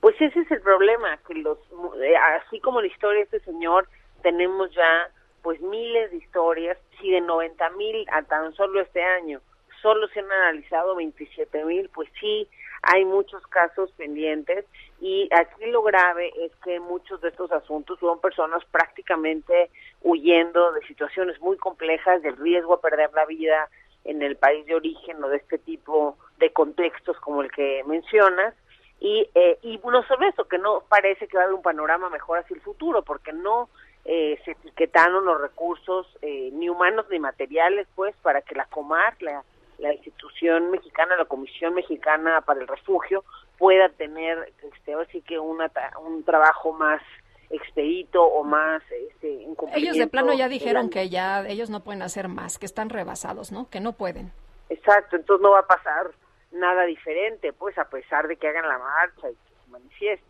Pues 0.00 0.14
ese 0.20 0.40
es 0.40 0.50
el 0.50 0.60
problema, 0.60 1.18
que 1.26 1.34
los, 1.34 1.58
eh, 2.00 2.16
así 2.16 2.60
como 2.60 2.80
la 2.80 2.86
historia 2.86 3.18
de 3.18 3.24
este 3.24 3.40
señor, 3.40 3.88
tenemos 4.22 4.72
ya 4.74 5.10
pues 5.42 5.60
miles 5.60 6.10
de 6.10 6.16
historias, 6.16 6.76
si 7.00 7.10
de 7.10 7.20
90 7.20 7.70
mil 7.70 8.04
a 8.10 8.22
tan 8.22 8.52
solo 8.54 8.80
este 8.80 9.02
año 9.02 9.40
solo 9.86 10.08
se 10.08 10.18
han 10.18 10.32
analizado 10.32 10.96
27 10.96 11.64
mil, 11.64 11.88
pues 11.90 12.08
sí, 12.20 12.48
hay 12.82 13.04
muchos 13.04 13.46
casos 13.46 13.90
pendientes. 13.92 14.64
Y 15.00 15.28
aquí 15.32 15.66
lo 15.66 15.82
grave 15.82 16.32
es 16.40 16.52
que 16.64 16.80
muchos 16.80 17.20
de 17.20 17.28
estos 17.28 17.52
asuntos 17.52 17.98
son 18.00 18.20
personas 18.20 18.64
prácticamente 18.72 19.70
huyendo 20.02 20.72
de 20.72 20.84
situaciones 20.88 21.40
muy 21.40 21.56
complejas, 21.56 22.22
del 22.22 22.36
riesgo 22.36 22.74
a 22.74 22.80
perder 22.80 23.12
la 23.14 23.26
vida 23.26 23.68
en 24.04 24.22
el 24.22 24.36
país 24.36 24.66
de 24.66 24.74
origen 24.74 25.22
o 25.22 25.28
de 25.28 25.36
este 25.36 25.58
tipo 25.58 26.16
de 26.38 26.52
contextos 26.52 27.18
como 27.20 27.42
el 27.42 27.50
que 27.50 27.82
mencionas 27.86 28.54
y, 29.00 29.28
eh, 29.34 29.58
y 29.62 29.78
no 29.78 30.02
solo 30.04 30.26
eso, 30.28 30.44
que 30.44 30.58
no 30.58 30.82
parece 30.88 31.28
que 31.28 31.36
va 31.36 31.42
a 31.42 31.46
haber 31.46 31.56
un 31.56 31.62
panorama 31.62 32.08
mejor 32.10 32.38
hacia 32.38 32.54
el 32.54 32.62
futuro, 32.62 33.02
porque 33.02 33.32
no 33.32 33.68
eh, 34.04 34.40
se 34.44 34.52
etiquetaron 34.52 35.24
los 35.24 35.40
recursos 35.40 36.06
eh, 36.22 36.50
ni 36.52 36.68
humanos 36.68 37.06
ni 37.10 37.18
materiales, 37.18 37.86
pues, 37.94 38.14
para 38.22 38.40
que 38.42 38.54
la 38.54 38.64
Comar, 38.66 39.14
la, 39.20 39.42
la 39.78 39.92
institución 39.92 40.70
mexicana, 40.70 41.16
la 41.16 41.26
Comisión 41.26 41.74
Mexicana 41.74 42.40
para 42.40 42.60
el 42.60 42.68
Refugio, 42.68 43.24
pueda 43.58 43.88
tener, 43.90 44.52
este, 44.62 44.94
ahora 44.94 45.08
sí 45.12 45.20
que 45.22 45.38
una, 45.38 45.70
un 46.04 46.24
trabajo 46.24 46.72
más 46.72 47.02
expedito 47.50 48.24
o 48.24 48.42
más 48.42 48.82
este, 48.90 49.46
Ellos 49.74 49.96
de 49.96 50.06
plano 50.08 50.32
ya 50.32 50.48
dijeron 50.48 50.90
que 50.90 51.08
ya 51.08 51.46
ellos 51.46 51.70
no 51.70 51.80
pueden 51.84 52.02
hacer 52.02 52.28
más, 52.28 52.58
que 52.58 52.66
están 52.66 52.90
rebasados, 52.90 53.52
¿no? 53.52 53.68
Que 53.70 53.80
no 53.80 53.92
pueden. 53.92 54.32
Exacto, 54.68 55.16
entonces 55.16 55.42
no 55.42 55.52
va 55.52 55.60
a 55.60 55.66
pasar 55.66 56.10
nada 56.58 56.84
diferente, 56.84 57.52
pues 57.52 57.76
a 57.78 57.88
pesar 57.88 58.26
de 58.28 58.36
que 58.36 58.48
hagan 58.48 58.68
la 58.68 58.78
marcha 58.78 59.30
y 59.30 59.34
que 59.34 59.64
se 59.64 59.70
manifieste. 59.70 60.26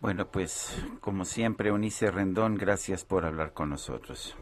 Bueno, 0.00 0.26
pues 0.26 0.84
como 1.00 1.24
siempre, 1.24 1.72
Unice 1.72 2.10
Rendón, 2.10 2.56
gracias 2.56 3.04
por 3.04 3.24
hablar 3.24 3.52
con 3.54 3.70
nosotros. 3.70 4.36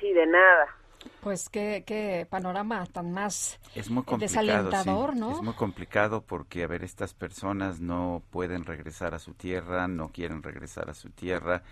Sí, 0.00 0.12
de 0.12 0.26
nada. 0.26 0.74
Pues 1.20 1.48
qué, 1.48 1.84
qué 1.86 2.26
panorama 2.28 2.84
tan 2.86 3.12
más 3.12 3.60
Es 3.74 3.88
muy 3.90 4.02
eh, 4.02 4.06
complicado. 4.06 4.46
desalentador, 4.46 5.12
sí. 5.14 5.20
¿no? 5.20 5.32
Es 5.32 5.42
muy 5.42 5.54
complicado 5.54 6.22
porque, 6.22 6.64
a 6.64 6.66
ver, 6.66 6.82
estas 6.82 7.14
personas 7.14 7.80
no 7.80 8.22
pueden 8.30 8.64
regresar 8.64 9.14
a 9.14 9.18
su 9.18 9.34
tierra, 9.34 9.86
no 9.86 10.08
quieren 10.08 10.42
regresar 10.42 10.90
a 10.90 10.94
su 10.94 11.10
tierra, 11.10 11.62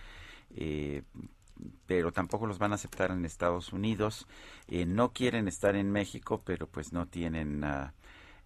eh, 0.54 1.02
pero 1.86 2.12
tampoco 2.12 2.46
los 2.46 2.58
van 2.58 2.72
a 2.72 2.76
aceptar 2.76 3.10
en 3.10 3.24
Estados 3.24 3.72
Unidos. 3.72 4.26
Eh, 4.68 4.86
no 4.86 5.12
quieren 5.12 5.48
estar 5.48 5.76
en 5.76 5.90
México, 5.90 6.42
pero 6.44 6.66
pues 6.66 6.92
no 6.92 7.06
tienen... 7.06 7.64
ah, 7.64 7.94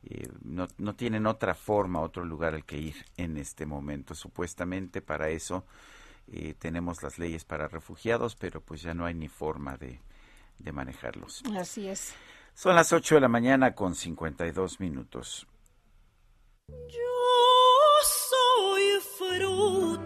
eh, 0.03 0.29
no, 0.43 0.67
no 0.79 0.95
tienen 0.95 1.27
otra 1.27 1.55
forma, 1.55 2.01
otro 2.01 2.25
lugar 2.25 2.55
al 2.55 2.65
que 2.65 2.79
ir 2.79 2.95
en 3.17 3.37
este 3.37 3.67
momento. 3.67 4.15
Supuestamente 4.15 5.03
para 5.03 5.29
eso 5.29 5.67
eh, 6.33 6.55
tenemos 6.59 7.03
las 7.03 7.19
leyes 7.19 7.45
para 7.45 7.69
refugiados, 7.69 8.35
pero 8.37 8.61
pues 8.61 8.83
ya 8.83 8.95
no 8.95 9.05
hay 9.05 9.15
ni 9.15 9.29
forma 9.29 9.77
de, 9.77 10.01
de 10.59 10.73
manejarlos. 10.73 11.43
Así 11.57 11.87
es. 11.87 12.15
Son 12.55 12.75
las 12.75 12.93
8 12.93 13.17
de 13.17 13.21
la 13.21 13.29
mañana 13.29 13.75
con 13.75 13.95
52 13.95 14.81
minutos. 14.81 15.47
Yo 16.69 17.01
soy 18.03 18.83
fruto 19.19 20.00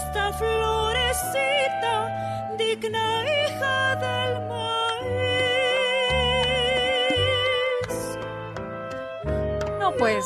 modesta 0.00 0.32
florecita, 0.32 1.94
digna 2.56 3.24
hija 3.24 3.96
del 3.96 4.40
maíz. 4.48 5.38
No, 9.78 9.92
pues 9.98 10.24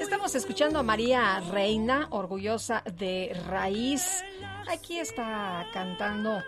estamos 0.00 0.34
escuchando 0.34 0.78
a 0.78 0.82
María 0.82 1.40
Reina, 1.50 2.08
orgullosa 2.10 2.82
de 2.98 3.38
raíz. 3.48 4.24
Aquí 4.68 4.98
está 4.98 5.66
cantando 5.72 6.42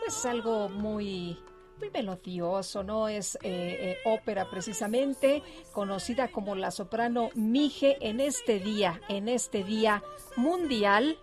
pues 0.00 0.26
algo 0.26 0.68
muy 0.68 1.38
muy 1.78 1.90
melodioso, 1.90 2.82
¿no? 2.84 3.08
Es 3.08 3.36
eh, 3.36 3.40
eh, 3.42 3.96
ópera 4.04 4.48
precisamente, 4.48 5.42
conocida 5.72 6.28
como 6.28 6.54
la 6.54 6.70
soprano 6.70 7.30
Mije 7.34 7.96
en 8.00 8.20
este 8.20 8.60
día, 8.60 9.00
en 9.08 9.28
este 9.28 9.64
día 9.64 10.04
mundial 10.36 11.18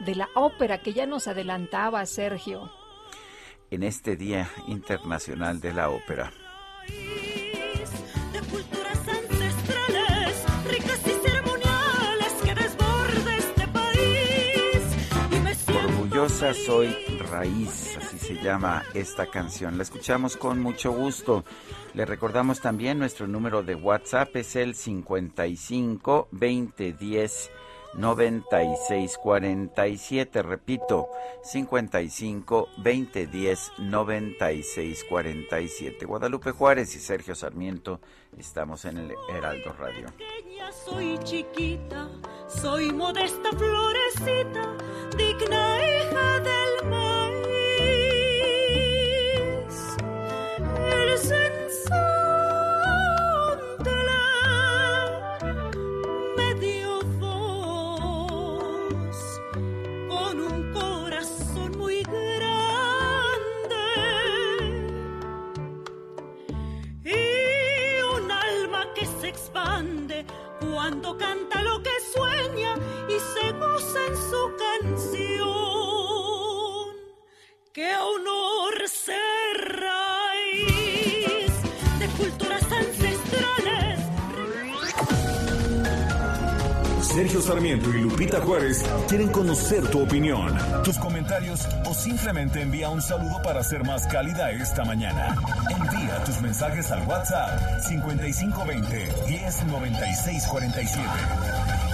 de 0.00 0.14
la 0.14 0.28
ópera 0.34 0.78
que 0.78 0.92
ya 0.92 1.06
nos 1.06 1.28
adelantaba 1.28 2.04
Sergio. 2.06 2.70
En 3.70 3.82
este 3.82 4.16
Día 4.16 4.48
Internacional 4.68 5.60
de 5.60 5.72
la 5.72 5.90
Ópera. 5.90 6.32
este 15.50 15.72
Orgullosa 15.72 16.54
soy 16.54 16.94
raíz, 17.30 17.96
así 17.96 18.18
se 18.18 18.34
llama 18.34 18.84
esta 18.94 19.26
canción. 19.26 19.76
La 19.76 19.82
escuchamos 19.82 20.36
con 20.36 20.60
mucho 20.60 20.92
gusto. 20.92 21.44
Le 21.94 22.04
recordamos 22.04 22.60
también 22.60 22.98
nuestro 22.98 23.26
número 23.26 23.62
de 23.62 23.74
WhatsApp 23.74 24.34
es 24.36 24.56
el 24.56 24.74
55 24.74 26.28
2010 26.30 27.50
9647. 27.96 30.42
Repito, 30.42 31.08
55 31.42 32.68
2010 32.76 33.72
9647. 33.78 36.04
Guadalupe 36.04 36.50
Juárez 36.52 36.94
y 36.96 36.98
Sergio 36.98 37.34
Sarmiento 37.34 38.00
estamos 38.38 38.84
en 38.84 38.98
el 38.98 39.14
Heraldo 39.28 39.72
Radio. 39.74 40.06
soy 40.84 41.18
chiquita, 41.24 42.08
soy 42.48 42.92
modesta 42.92 43.50
florecita, 43.50 44.76
digna 45.16 45.78
hija 45.78 46.40
del 46.40 46.90
su 74.12 74.52
canción. 74.56 75.48
¡Qué 77.72 77.96
honor 77.96 78.74
ser 78.88 79.80
raíz 79.80 81.52
de 81.98 82.06
culturas 82.16 82.62
ancestrales! 82.70 84.00
Sergio 87.02 87.40
Sarmiento 87.40 87.88
y 87.90 88.02
Lupita 88.02 88.40
Juárez 88.40 88.84
quieren 89.08 89.28
conocer 89.28 89.86
tu 89.88 90.02
opinión, 90.02 90.52
tus 90.82 90.98
comentarios 90.98 91.66
o 91.86 91.94
simplemente 91.94 92.60
envía 92.60 92.88
un 92.90 93.00
saludo 93.00 93.40
para 93.42 93.62
ser 93.62 93.84
más 93.84 94.04
cálida 94.08 94.50
esta 94.50 94.84
mañana. 94.84 95.36
Envía 95.70 96.24
tus 96.24 96.40
mensajes 96.40 96.90
al 96.90 97.06
WhatsApp 97.06 97.80
5520 97.82 99.08
109647. 99.28 101.93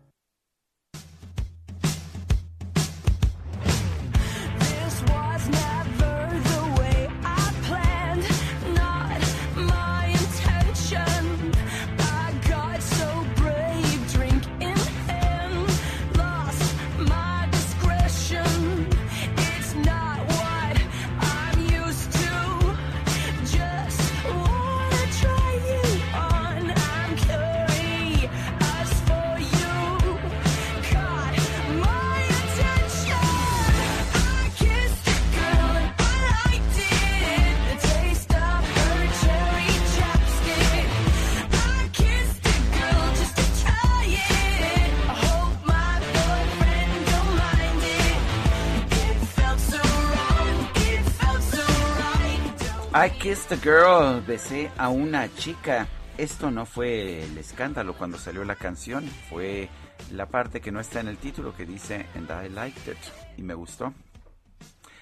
I 53.21 53.23
kissed 53.23 53.51
a 53.51 53.57
girl, 53.57 54.19
besé 54.25 54.71
a 54.79 54.89
una 54.89 55.31
chica. 55.35 55.87
Esto 56.17 56.49
no 56.49 56.65
fue 56.65 57.23
el 57.23 57.37
escándalo 57.37 57.93
cuando 57.93 58.17
salió 58.17 58.43
la 58.43 58.55
canción, 58.55 59.07
fue 59.29 59.69
la 60.11 60.25
parte 60.25 60.59
que 60.59 60.71
no 60.71 60.79
está 60.79 61.01
en 61.01 61.07
el 61.07 61.17
título 61.17 61.55
que 61.55 61.67
dice 61.67 62.07
And 62.15 62.27
I 62.31 62.49
liked 62.49 62.91
it 62.91 62.97
y 63.37 63.43
me 63.43 63.53
gustó. 63.53 63.93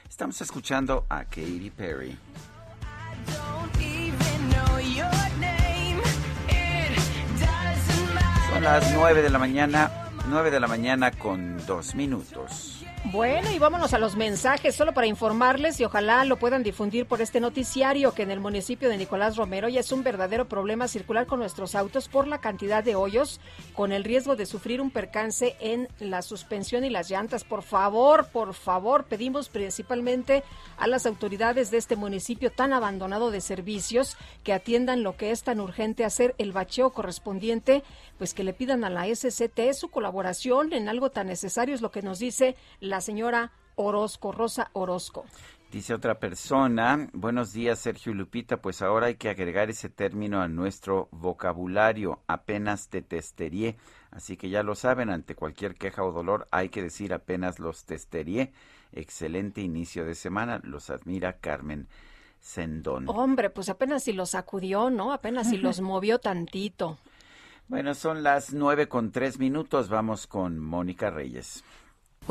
Estamos 0.09 0.41
escuchando 0.41 1.05
a 1.07 1.23
Katy 1.23 1.71
Perry. 1.73 2.17
Son 8.51 8.63
las 8.63 8.93
9 8.93 9.21
de 9.21 9.29
la 9.29 9.39
mañana, 9.39 9.91
9 10.27 10.51
de 10.51 10.59
la 10.59 10.67
mañana 10.67 11.11
con 11.11 11.65
dos 11.65 11.95
minutos. 11.95 12.78
Bueno, 13.05 13.49
y 13.49 13.57
vámonos 13.57 13.93
a 13.93 13.97
los 13.97 14.17
mensajes, 14.17 14.75
solo 14.75 14.93
para 14.93 15.07
informarles 15.07 15.79
y 15.79 15.85
ojalá 15.85 16.25
lo 16.25 16.37
puedan 16.37 16.63
difundir 16.63 17.05
por 17.05 17.21
este 17.21 17.39
noticiario 17.39 18.13
que 18.13 18.23
en 18.23 18.29
el 18.29 18.41
municipio 18.41 18.89
de 18.89 18.97
Nicolás 18.97 19.37
Romero 19.37 19.69
ya 19.69 19.79
es 19.79 19.91
un 19.93 20.03
verdadero 20.03 20.49
problema 20.49 20.87
circular 20.87 21.25
con 21.25 21.39
nuestros 21.39 21.75
autos 21.75 22.09
por 22.09 22.27
la 22.27 22.39
cantidad 22.39 22.83
de 22.83 22.95
hoyos, 22.95 23.39
con 23.73 23.93
el 23.93 24.03
riesgo 24.03 24.35
de 24.35 24.45
sufrir 24.45 24.81
un 24.81 24.91
percance 24.91 25.55
en 25.61 25.87
la 25.99 26.21
suspensión 26.21 26.83
y 26.83 26.89
las 26.89 27.09
llantas. 27.09 27.45
Por 27.45 27.63
favor, 27.63 28.27
por 28.27 28.53
favor, 28.53 29.05
pedimos 29.05 29.47
principalmente 29.47 30.43
a 30.77 30.85
las 30.85 31.05
autoridades 31.05 31.71
de 31.71 31.77
este 31.77 31.95
municipio 31.95 32.51
tan 32.51 32.73
abandonado 32.73 33.31
de 33.31 33.41
servicios 33.41 34.17
que 34.43 34.53
atiendan 34.53 35.03
lo 35.03 35.15
que 35.15 35.31
es 35.31 35.43
tan 35.43 35.61
urgente 35.61 36.03
hacer 36.03 36.35
el 36.37 36.51
bacheo 36.51 36.91
correspondiente, 36.91 37.81
pues 38.19 38.33
que 38.33 38.43
le 38.43 38.53
pidan 38.53 38.83
a 38.83 38.89
la 38.89 39.07
SCT 39.07 39.73
su 39.73 39.87
colaboración 39.89 40.73
en 40.73 40.89
algo 40.89 41.09
tan 41.09 41.27
necesario, 41.27 41.73
es 41.73 41.81
lo 41.81 41.89
que 41.89 42.01
nos 42.01 42.19
dice 42.19 42.57
la 42.81 42.99
señora 42.99 43.53
Orozco, 43.75 44.33
Rosa 44.33 44.69
Orozco. 44.73 45.25
Dice 45.71 45.93
otra 45.93 46.19
persona, 46.19 47.09
buenos 47.13 47.53
días 47.53 47.79
Sergio 47.79 48.13
Lupita, 48.13 48.57
pues 48.57 48.81
ahora 48.81 49.07
hay 49.07 49.15
que 49.15 49.29
agregar 49.29 49.69
ese 49.69 49.87
término 49.87 50.41
a 50.41 50.49
nuestro 50.49 51.07
vocabulario, 51.11 52.19
apenas 52.27 52.89
te 52.89 53.01
testerie, 53.01 53.77
así 54.11 54.35
que 54.35 54.49
ya 54.49 54.63
lo 54.63 54.75
saben, 54.75 55.09
ante 55.09 55.35
cualquier 55.35 55.75
queja 55.75 56.03
o 56.03 56.11
dolor 56.11 56.47
hay 56.51 56.69
que 56.69 56.81
decir 56.81 57.13
apenas 57.13 57.59
los 57.59 57.85
testerie. 57.85 58.51
Excelente 58.91 59.61
inicio 59.61 60.03
de 60.03 60.15
semana, 60.15 60.59
los 60.63 60.89
admira 60.89 61.37
Carmen 61.37 61.87
Sendón. 62.41 63.07
Hombre, 63.07 63.49
pues 63.49 63.69
apenas 63.69 64.03
si 64.03 64.11
los 64.11 64.31
sacudió, 64.31 64.89
¿no? 64.89 65.13
Apenas 65.13 65.49
si 65.49 65.57
los 65.57 65.79
movió 65.81 66.19
tantito. 66.19 66.97
Bueno, 67.69 67.93
son 67.93 68.23
las 68.23 68.51
nueve 68.51 68.87
con 68.87 69.11
tres 69.11 69.37
minutos, 69.37 69.89
vamos 69.89 70.25
con 70.25 70.57
Mónica 70.57 71.11
Reyes. 71.11 71.63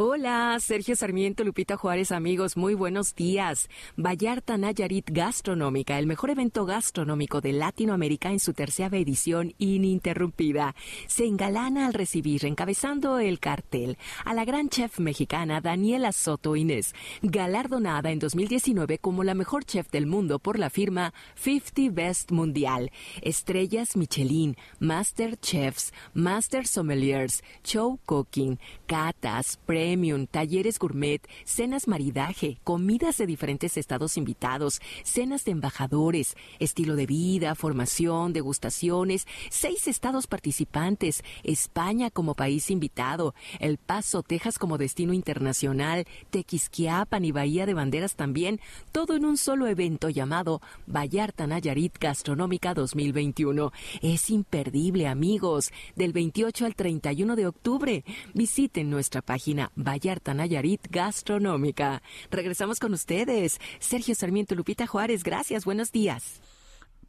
Hola, 0.01 0.57
Sergio 0.61 0.95
Sarmiento, 0.95 1.43
Lupita 1.43 1.77
Juárez, 1.77 2.13
amigos, 2.13 2.57
muy 2.57 2.75
buenos 2.75 3.17
días. 3.17 3.69
Vallarta 3.97 4.57
Nayarit 4.57 5.11
Gastronómica, 5.11 5.99
el 5.99 6.07
mejor 6.07 6.31
evento 6.31 6.65
gastronómico 6.65 7.41
de 7.41 7.53
Latinoamérica 7.53 8.31
en 8.31 8.39
su 8.39 8.53
tercera 8.53 8.97
edición 8.97 9.55
ininterrumpida, 9.59 10.77
se 11.09 11.25
engalana 11.25 11.89
al 11.89 11.95
recibir, 11.95 12.47
encabezando 12.47 13.19
el 13.19 13.41
cartel, 13.41 13.99
a 14.25 14.35
la 14.35 14.45
gran 14.45 14.69
chef 14.69 15.01
mexicana 15.01 15.61
Daniela 15.61 16.13
Soto 16.13 16.55
Inés, 16.55 16.95
galardonada 17.21 18.13
en 18.13 18.21
2019 18.21 18.99
como 18.99 19.25
la 19.25 19.35
mejor 19.35 19.65
chef 19.65 19.91
del 19.91 20.07
mundo 20.07 20.39
por 20.39 20.61
la 20.61 20.71
firma 20.71 21.13
50 21.35 21.93
Best 21.93 22.31
Mundial. 22.31 22.93
Estrellas 23.21 23.97
Michelin, 23.97 24.57
Master 24.79 25.37
Chefs, 25.41 25.93
Master 26.15 26.69
Sommeliers, 26.69 27.43
Show 27.65 27.99
Cooking, 28.07 28.61
catas, 28.87 29.59
premium, 29.89 30.27
talleres 30.27 30.79
gourmet, 30.79 31.23
cenas 31.47 31.89
maridaje, 31.89 32.59
comidas 32.63 33.17
de 33.17 33.25
diferentes 33.25 33.79
estados 33.79 34.19
invitados, 34.19 34.83
cenas 35.03 35.47
de 35.47 35.53
embajadores, 35.53 36.37
estilo 36.59 36.95
de 36.95 37.07
vida, 37.07 37.55
formación, 37.55 38.35
degustaciones, 38.35 39.27
seis 39.49 39.89
estados 39.89 40.27
participantes, 40.27 41.25
España 41.43 42.11
como 42.11 42.35
país 42.35 42.71
invitado, 42.71 43.35
El 43.61 43.79
Paso, 43.79 44.23
Texas 44.23 44.59
como 44.59 44.77
destino 44.77 45.15
internacional, 45.15 46.07
Tequisquiapan 46.29 47.25
y 47.25 47.33
Bahía 47.33 47.65
de 47.65 47.73
Banderas 47.73 48.15
también, 48.15 48.61
todo 48.93 49.17
en 49.17 49.25
un 49.25 49.39
solo 49.39 49.69
evento 49.69 50.11
llamado 50.11 50.61
Vallarta 50.87 51.47
Nayarit 51.47 51.97
Gastronómica 51.99 52.75
2021. 52.75 53.73
Es 54.03 54.29
imperdible, 54.29 55.07
amigos, 55.07 55.73
del 55.97 56.13
28 56.13 56.67
al 56.67 56.75
31 56.75 57.37
de 57.37 57.47
octubre. 57.47 58.05
Visiten 58.35 58.91
nuestra 58.91 59.23
página 59.23 59.73
Vallarta 59.79 60.35
Nayarit 60.35 60.89
Gastronómica. 60.91 62.03
Regresamos 62.31 62.81
con 62.81 62.93
ustedes. 62.93 63.61
Sergio 63.79 64.15
Sarmiento 64.15 64.55
Lupita 64.55 64.87
Juárez, 64.87 65.23
gracias, 65.23 65.65
buenos 65.65 65.93
días. 65.93 66.43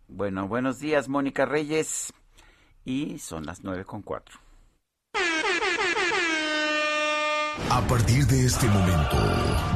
Bueno, 0.08 0.48
buenos 0.48 0.80
días, 0.80 1.10
Mónica 1.10 1.46
Reyes. 1.46 2.14
Y 2.86 3.20
son 3.20 3.46
las 3.46 3.64
nueve 3.64 3.86
con 3.86 4.02
cuatro. 4.02 4.40
A 7.72 7.82
partir 7.88 8.26
de 8.26 8.46
este 8.46 8.68
momento 8.68 9.18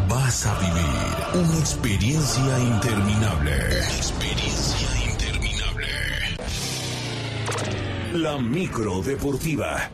vas 0.09 0.45
a 0.47 0.57
vivir 0.59 1.45
una 1.45 1.59
experiencia 1.59 2.59
interminable. 2.59 3.51
Una 3.51 3.97
experiencia 3.97 5.11
interminable. 5.11 5.87
La 8.13 8.37
micro 8.37 9.01
deportiva. 9.01 9.89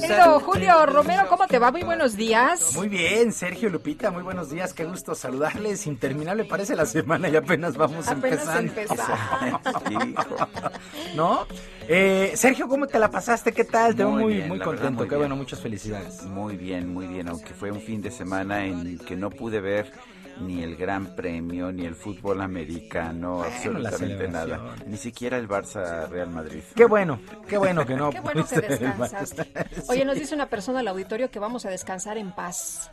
Querido 0.00 0.40
Julio 0.40 0.86
Romero, 0.86 1.26
¿cómo 1.28 1.46
te 1.46 1.58
va? 1.58 1.70
Muy 1.70 1.82
buenos 1.82 2.16
días. 2.16 2.74
Muy 2.74 2.88
bien, 2.88 3.32
Sergio 3.32 3.70
Lupita, 3.70 4.10
muy 4.10 4.22
buenos 4.22 4.50
días, 4.50 4.72
qué 4.74 4.84
gusto 4.84 5.14
saludarles. 5.14 5.86
Interminable 5.86 6.44
parece 6.44 6.76
la 6.76 6.84
semana 6.86 7.28
y 7.28 7.36
apenas 7.36 7.76
vamos 7.76 8.06
Apenas 8.08 8.40
empezando. 8.42 8.72
empezamos. 8.80 9.60
¿No? 11.16 11.46
Eh, 11.88 12.32
Sergio, 12.34 12.68
¿cómo 12.68 12.86
te 12.86 12.98
la 12.98 13.10
pasaste? 13.10 13.52
¿Qué 13.52 13.64
tal? 13.64 13.94
Te 13.94 14.02
veo 14.02 14.10
Muy 14.12 14.22
muy, 14.24 14.34
bien, 14.34 14.48
muy 14.48 14.58
la 14.58 14.66
verdad, 14.66 14.82
contento. 14.82 14.98
muy 15.00 15.08
Qué 15.08 15.14
bien. 15.14 15.20
bueno, 15.20 15.36
muchas 15.36 15.60
felicidades. 15.60 16.22
Muy 16.24 16.56
bien, 16.56 16.92
muy 16.92 17.06
bien, 17.06 17.28
aunque 17.28 17.54
fue 17.54 17.70
un 17.70 17.80
fin 17.80 18.02
de 18.02 18.10
semana 18.10 18.64
en 18.66 18.98
que 18.98 19.16
no 19.16 19.30
pude 19.30 19.60
ver 19.60 19.92
ni 20.40 20.62
el 20.62 20.76
Gran 20.76 21.14
Premio, 21.14 21.72
ni 21.72 21.84
el 21.84 21.94
fútbol 21.94 22.40
americano, 22.40 23.42
absolutamente 23.42 24.28
nada. 24.28 24.76
Ni 24.86 24.96
siquiera 24.96 25.38
el 25.38 25.48
Barça 25.48 26.08
Real 26.08 26.30
Madrid. 26.30 26.62
Qué 26.74 26.84
bueno, 26.84 27.20
qué 27.48 27.58
bueno 27.58 27.84
que 27.86 27.94
no. 27.94 28.10
Qué 28.16 28.20
bueno 28.20 28.46
que 28.46 28.60
descansaste. 28.60 29.46
Oye, 29.88 30.04
nos 30.04 30.16
dice 30.18 30.34
una 30.34 30.48
persona 30.48 30.80
al 30.80 30.88
auditorio 30.88 31.30
que 31.30 31.38
vamos 31.38 31.66
a 31.66 31.70
descansar 31.70 32.18
en 32.18 32.32
paz. 32.32 32.90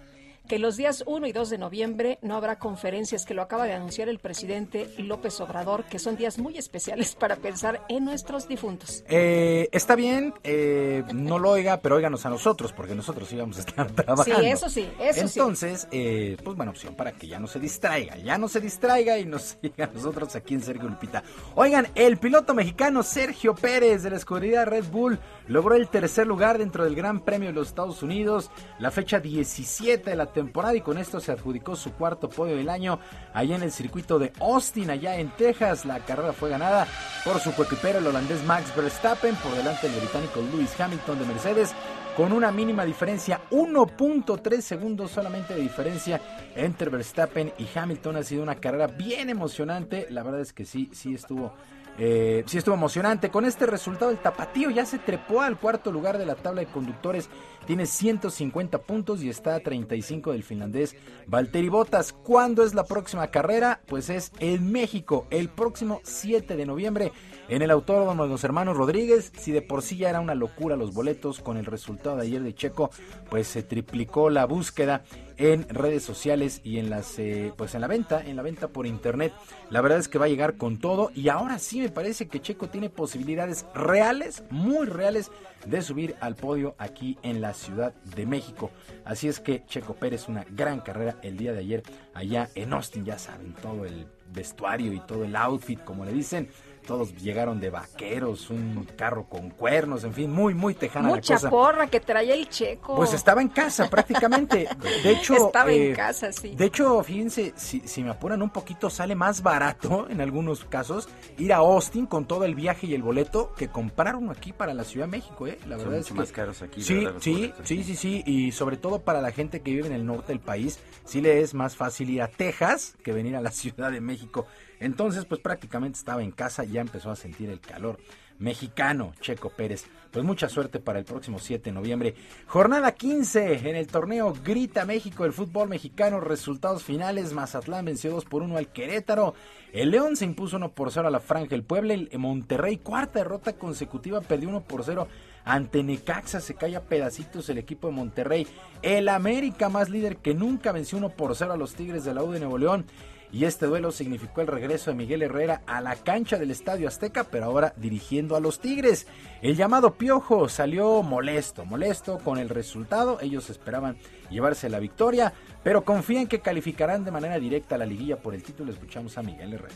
Que 0.48 0.60
los 0.60 0.76
días 0.76 1.06
1 1.08 1.26
y 1.26 1.32
2 1.32 1.50
de 1.50 1.58
noviembre 1.58 2.20
no 2.22 2.36
habrá 2.36 2.60
conferencias, 2.60 3.26
que 3.26 3.34
lo 3.34 3.42
acaba 3.42 3.66
de 3.66 3.72
anunciar 3.72 4.10
el 4.10 4.20
presidente 4.20 4.90
López 4.98 5.40
Obrador, 5.40 5.86
que 5.86 6.00
son 6.00 6.18
días 6.18 6.38
muy 6.38 6.58
especiales 6.58 7.16
para 7.20 7.38
pensar 7.38 7.86
en 7.88 8.04
nuestros 8.04 8.48
difuntos. 8.50 9.06
Eh, 9.08 9.70
está 9.72 9.96
bien, 9.96 10.34
eh, 10.44 11.04
no 11.14 11.40
lo 11.40 11.52
oiga, 11.52 11.78
pero 11.78 11.96
óiganos 11.96 12.26
a 12.26 12.30
nosotros, 12.30 12.74
porque 12.74 12.94
nosotros 12.94 13.32
íbamos 13.32 13.58
a 13.58 13.60
estar 13.62 13.92
trabajando. 13.96 14.42
Sí, 14.42 14.46
eso 14.46 14.70
sí, 14.70 14.90
eso 15.00 15.28
sí. 15.28 15.40
Entonces, 15.40 15.88
eh, 15.92 16.36
pues 16.44 16.58
buena 16.58 16.72
opción 16.72 16.94
para 16.96 17.14
que 17.14 17.28
ya 17.28 17.40
no 17.40 17.48
se 17.48 17.60
distraiga, 17.60 18.18
ya 18.18 18.38
no 18.38 18.50
se 18.50 18.60
distraiga 18.60 19.18
y 19.18 19.26
nos 19.26 19.58
siga 19.62 19.86
a 19.86 19.88
nosotros 19.88 20.36
aquí 20.36 20.56
en 20.56 20.62
Sergio 20.62 20.90
Lupita. 20.90 21.24
Oigan, 21.56 21.88
el 21.96 22.18
piloto 22.18 22.54
mexicano 22.54 23.02
Sergio 23.04 23.56
Pérez 23.56 24.04
de 24.04 24.10
la 24.10 24.18
escudería 24.18 24.66
Red 24.66 24.86
Bull 24.92 25.20
logró 25.48 25.76
el 25.76 25.88
tercer 25.88 26.28
lugar 26.28 26.58
dentro 26.58 26.84
del 26.84 26.96
Gran 26.96 27.22
Premio 27.22 27.48
de 27.50 27.56
los 27.56 27.70
Estados 27.70 28.04
Unidos, 28.04 28.52
la 28.80 28.92
fecha 28.92 29.22
17 29.22 30.10
de 30.10 30.16
la 30.18 30.33
temporada 30.34 30.76
y 30.76 30.82
con 30.82 30.98
esto 30.98 31.20
se 31.20 31.32
adjudicó 31.32 31.76
su 31.76 31.94
cuarto 31.94 32.30
podio 32.30 32.58
del 32.58 32.70
año 32.70 33.00
allá 33.34 33.56
en 33.56 33.64
el 33.64 33.72
circuito 33.72 34.20
de 34.20 34.34
Austin, 34.40 34.90
allá 34.90 35.18
en 35.18 35.30
Texas. 35.32 35.86
La 35.86 36.00
carrera 36.00 36.34
fue 36.34 36.50
ganada 36.50 36.88
por 37.24 37.40
su 37.40 37.54
coequipero 37.54 38.00
el 38.00 38.08
holandés 38.08 38.44
Max 38.44 38.76
Verstappen 38.76 39.36
por 39.36 39.56
delante 39.56 39.88
del 39.88 40.00
británico 40.00 40.42
Lewis 40.52 40.80
Hamilton 40.80 41.20
de 41.20 41.26
Mercedes 41.26 41.74
con 42.16 42.32
una 42.32 42.52
mínima 42.52 42.86
diferencia, 42.86 43.42
1.3 43.50 44.62
segundos 44.62 45.12
solamente 45.12 45.56
de 45.56 45.62
diferencia 45.62 46.22
entre 46.56 46.90
Verstappen 46.90 47.54
y 47.58 47.68
Hamilton. 47.74 48.18
Ha 48.18 48.24
sido 48.24 48.44
una 48.44 48.56
carrera 48.56 48.88
bien 48.88 49.30
emocionante. 49.30 50.08
La 50.10 50.22
verdad 50.22 50.42
es 50.42 50.54
que 50.54 50.66
sí, 50.66 50.90
sí 50.94 51.16
estuvo 51.16 51.54
eh, 51.98 52.44
sí 52.48 52.58
estuvo 52.58 52.76
emocionante. 52.76 53.30
Con 53.30 53.46
este 53.46 53.66
resultado, 53.66 54.12
el 54.12 54.18
Tapatío 54.18 54.70
ya 54.70 54.86
se 54.86 55.00
trepó 55.00 55.42
al 55.42 55.60
cuarto 55.60 55.92
lugar 55.92 56.18
de 56.18 56.26
la 56.26 56.36
tabla 56.36 56.62
de 56.62 56.68
conductores. 56.68 57.30
Tiene 57.66 57.86
150 57.86 58.80
puntos 58.80 59.24
y 59.24 59.30
está 59.30 59.56
a 59.56 59.60
35 59.60 60.32
del 60.32 60.44
finlandés 60.44 60.96
Valtteri 61.28 61.70
Bottas. 61.70 62.12
¿Cuándo 62.12 62.64
es 62.64 62.74
la 62.74 62.84
próxima 62.84 63.28
carrera? 63.28 63.82
Pues 63.88 64.10
es 64.10 64.32
en 64.40 64.72
México, 64.72 65.28
el 65.30 65.50
próximo 65.50 66.02
7 66.04 66.56
de 66.56 66.66
noviembre, 66.66 67.12
en 67.50 67.62
el 67.62 67.72
Autódromo 67.72 68.24
de 68.24 68.30
los 68.30 68.44
Hermanos 68.44 68.78
Rodríguez. 68.78 69.32
Si 69.38 69.52
de 69.52 69.62
por 69.62 69.82
sí 69.82 69.98
ya 69.98 70.10
era 70.10 70.20
una 70.20 70.36
locura 70.36 70.76
los 70.76 70.94
boletos, 70.94 71.40
con 71.40 71.58
el 71.58 71.66
resultado 71.66 72.18
de 72.18 72.24
ayer 72.24 72.42
de 72.42 72.56
Checo, 72.56 72.90
pues 73.30 73.48
se 73.48 73.64
triplicó 73.64 74.30
la 74.30 74.46
búsqueda. 74.46 75.04
en 75.38 75.68
redes 75.68 76.04
sociales 76.04 76.62
y 76.64 76.78
en 76.78 76.92
las 76.92 77.18
eh, 77.18 77.52
pues 77.58 77.74
en 77.74 77.82
la 77.82 77.88
venta, 77.88 78.22
en 78.24 78.36
la 78.36 78.44
venta 78.44 78.68
por 78.68 78.86
internet. 78.86 79.34
La 79.72 79.82
verdad 79.82 79.98
es 79.98 80.08
que 80.08 80.20
va 80.20 80.26
a 80.26 80.30
llegar 80.30 80.58
con 80.58 80.78
todo 80.78 81.12
y 81.16 81.30
ahora 81.30 81.58
sí 81.58 81.82
me 81.82 81.90
parece 81.90 82.28
que 82.28 82.40
Checo 82.40 82.70
tiene 82.70 82.92
posibilidades 82.92 83.66
reales, 83.74 84.44
muy 84.52 84.86
reales 84.86 85.32
de 85.66 85.82
subir 85.82 86.16
al 86.20 86.36
podio 86.36 86.76
aquí 86.78 87.18
en 87.24 87.42
la 87.42 87.54
Ciudad 87.54 87.94
de 88.16 88.26
México. 88.26 88.70
Así 89.06 89.28
es 89.28 89.40
que 89.40 89.66
Checo 89.66 89.96
Pérez 89.96 90.28
una 90.28 90.46
gran 90.52 90.82
carrera 90.82 91.18
el 91.24 91.38
día 91.38 91.54
de 91.54 91.60
ayer 91.60 91.84
allá 92.14 92.50
en 92.56 92.74
Austin, 92.74 93.06
ya 93.06 93.18
saben, 93.18 93.54
todo 93.54 93.86
el 93.86 94.06
vestuario 94.32 94.92
y 94.94 95.00
todo 95.00 95.24
el 95.24 95.36
outfit, 95.36 95.84
como 95.84 96.06
le 96.06 96.12
dicen, 96.12 96.50
todos 96.86 97.16
llegaron 97.18 97.60
de 97.60 97.70
vaqueros, 97.70 98.50
un 98.50 98.88
carro 98.96 99.26
con 99.30 99.50
cuernos, 99.50 100.04
en 100.04 100.14
fin, 100.14 100.32
muy, 100.32 100.54
muy 100.54 100.74
tejana 100.76 101.08
Mucha 101.10 101.34
la 101.36 101.40
cosa. 101.40 101.50
porra 101.50 101.88
que 101.88 102.00
traía 102.00 102.34
el 102.36 102.50
checo. 102.50 102.96
Pues 102.96 103.14
estaba 103.14 103.42
en 103.42 103.50
casa 103.50 103.90
prácticamente. 103.90 104.68
De 105.04 105.12
hecho, 105.12 105.34
Estaba 105.48 105.72
en 105.72 105.92
eh, 105.92 105.96
casa, 105.96 106.32
sí. 106.32 106.56
De 106.56 106.66
hecho, 106.66 107.04
fíjense, 107.04 107.54
si, 107.56 107.80
si 107.82 108.04
me 108.04 108.10
apuran 108.12 108.42
un 108.42 108.50
poquito, 108.50 108.90
sale 108.90 109.16
más 109.16 109.42
barato 109.42 110.08
en 110.10 110.22
algunos 110.22 110.66
casos 110.66 111.10
ir 111.38 111.54
a 111.54 111.58
Austin 111.58 112.06
con 112.06 112.26
todo 112.26 112.46
el 112.46 112.56
viaje 112.56 112.88
y 112.88 112.94
el 112.94 113.02
boleto 113.04 113.54
que 113.56 113.70
comprar 113.70 114.16
uno 114.16 114.32
aquí 114.32 114.54
para 114.54 114.74
la 114.74 114.84
Ciudad 114.84 115.06
de 115.08 115.12
México, 115.12 115.48
¿eh? 115.48 115.58
La 115.68 115.78
Son 115.78 115.86
verdad 115.90 115.92
mucho 115.92 116.00
es 116.00 116.08
que 116.08 116.14
más 116.14 116.32
caros 116.32 116.62
aquí, 116.62 116.82
Sí, 116.84 117.08
sí, 117.20 117.34
boletos. 117.34 117.68
sí, 117.68 117.84
sí, 117.84 117.96
sí, 117.96 118.24
y 118.26 118.52
sobre 118.52 118.78
todo 118.78 119.00
para 119.02 119.22
la 119.22 119.32
gente 119.32 119.62
que 119.62 119.72
vive 119.72 119.88
en 119.88 119.94
el 119.94 120.06
norte 120.06 120.28
del 120.34 120.40
país, 120.40 120.80
sí 121.06 121.22
le 121.22 121.42
es 121.42 121.54
más 121.54 121.76
fácil 121.76 122.10
ir 122.10 122.22
a 122.22 122.28
Texas 122.28 122.96
que 123.04 123.12
venir 123.14 123.36
a 123.36 123.42
la 123.42 123.52
Ciudad 123.64 123.92
de 123.92 124.02
México. 124.02 124.46
Entonces, 124.80 125.26
pues 125.26 125.42
prácticamente 125.42 125.98
estaba 125.98 126.24
en 126.24 126.32
casa, 126.32 126.64
ya 126.64 126.82
empezó 126.82 127.12
a 127.12 127.16
sentir 127.16 127.50
el 127.50 127.60
calor 127.60 128.00
mexicano, 128.40 129.14
Checo 129.22 129.50
Pérez. 129.50 129.86
Pues 130.12 130.24
mucha 130.24 130.48
suerte 130.48 130.80
para 130.80 131.00
el 131.00 131.06
próximo 131.06 131.40
7 131.40 131.64
de 131.64 131.72
noviembre. 131.72 132.14
Jornada 132.46 132.92
15 132.92 133.68
en 133.68 133.76
el 133.76 133.88
torneo 133.88 134.34
Grita 134.44 134.86
México, 134.86 135.26
el 135.26 135.34
fútbol 135.34 135.70
mexicano. 135.70 136.20
Resultados 136.20 136.84
finales: 136.84 137.34
Mazatlán 137.34 137.86
venció 137.86 138.12
2 138.12 138.26
por 138.26 138.44
1 138.44 138.58
al 138.58 138.68
Querétaro. 138.68 139.34
El 139.72 139.90
León 139.90 140.16
se 140.16 140.26
impuso 140.26 140.58
1 140.58 140.74
por 140.74 140.92
0 140.92 141.08
a 141.08 141.12
la 141.12 141.20
Franja 141.20 141.56
el 141.56 141.64
Puebla. 141.64 141.96
El 141.96 142.10
Monterrey, 142.20 142.78
cuarta 142.78 143.20
derrota 143.20 143.54
consecutiva, 143.54 144.22
perdió 144.22 144.50
1 144.50 144.62
por 144.66 144.84
0 144.84 145.08
ante 145.46 145.82
Necaxa. 145.82 146.40
Se 146.40 146.54
cae 146.54 146.76
a 146.76 146.82
pedacitos 146.82 147.50
el 147.50 147.58
equipo 147.58 147.88
de 147.88 147.94
Monterrey. 147.94 148.48
El 148.84 149.10
América, 149.10 149.70
más 149.70 149.90
líder 149.90 150.18
que 150.18 150.36
nunca, 150.36 150.72
venció 150.72 151.00
1 151.00 151.10
por 151.10 151.36
0 151.36 151.54
a 151.54 151.58
los 151.58 151.74
Tigres 151.74 152.04
de 152.04 152.14
la 152.14 152.24
U 152.24 152.32
de 152.32 152.40
Nuevo 152.40 152.60
León. 152.60 152.86
Y 153.34 153.46
este 153.46 153.66
duelo 153.66 153.92
significó 153.92 154.42
el 154.42 154.48
regreso 154.48 154.92
de 154.92 154.96
Miguel 154.96 155.24
Herrera 155.24 155.64
a 155.66 155.82
la 155.82 155.96
cancha 155.96 156.38
del 156.38 156.52
Estadio 156.52 156.88
Azteca, 156.88 157.24
pero 157.24 157.46
ahora 157.46 157.74
dirigiendo 157.78 158.36
a 158.36 158.40
los 158.40 158.60
Tigres. 158.60 159.08
El 159.42 159.56
llamado 159.56 159.96
Piojo 159.96 160.48
salió 160.50 161.02
molesto, 161.02 161.66
molesto 161.66 162.20
con 162.20 162.38
el 162.38 162.48
resultado. 162.50 163.18
Ellos 163.22 163.50
esperaban 163.50 163.98
llevarse 164.30 164.70
la 164.70 164.78
victoria, 164.78 165.34
pero 165.64 165.84
confían 165.84 166.28
que 166.28 166.42
calificarán 166.42 167.04
de 167.04 167.12
manera 167.12 167.40
directa 167.40 167.74
a 167.74 167.80
la 167.80 167.88
liguilla 167.88 168.18
por 168.18 168.36
el 168.36 168.44
título. 168.44 168.72
Escuchamos 168.72 169.18
a 169.18 169.24
Miguel 169.24 169.54
Herrera. 169.54 169.74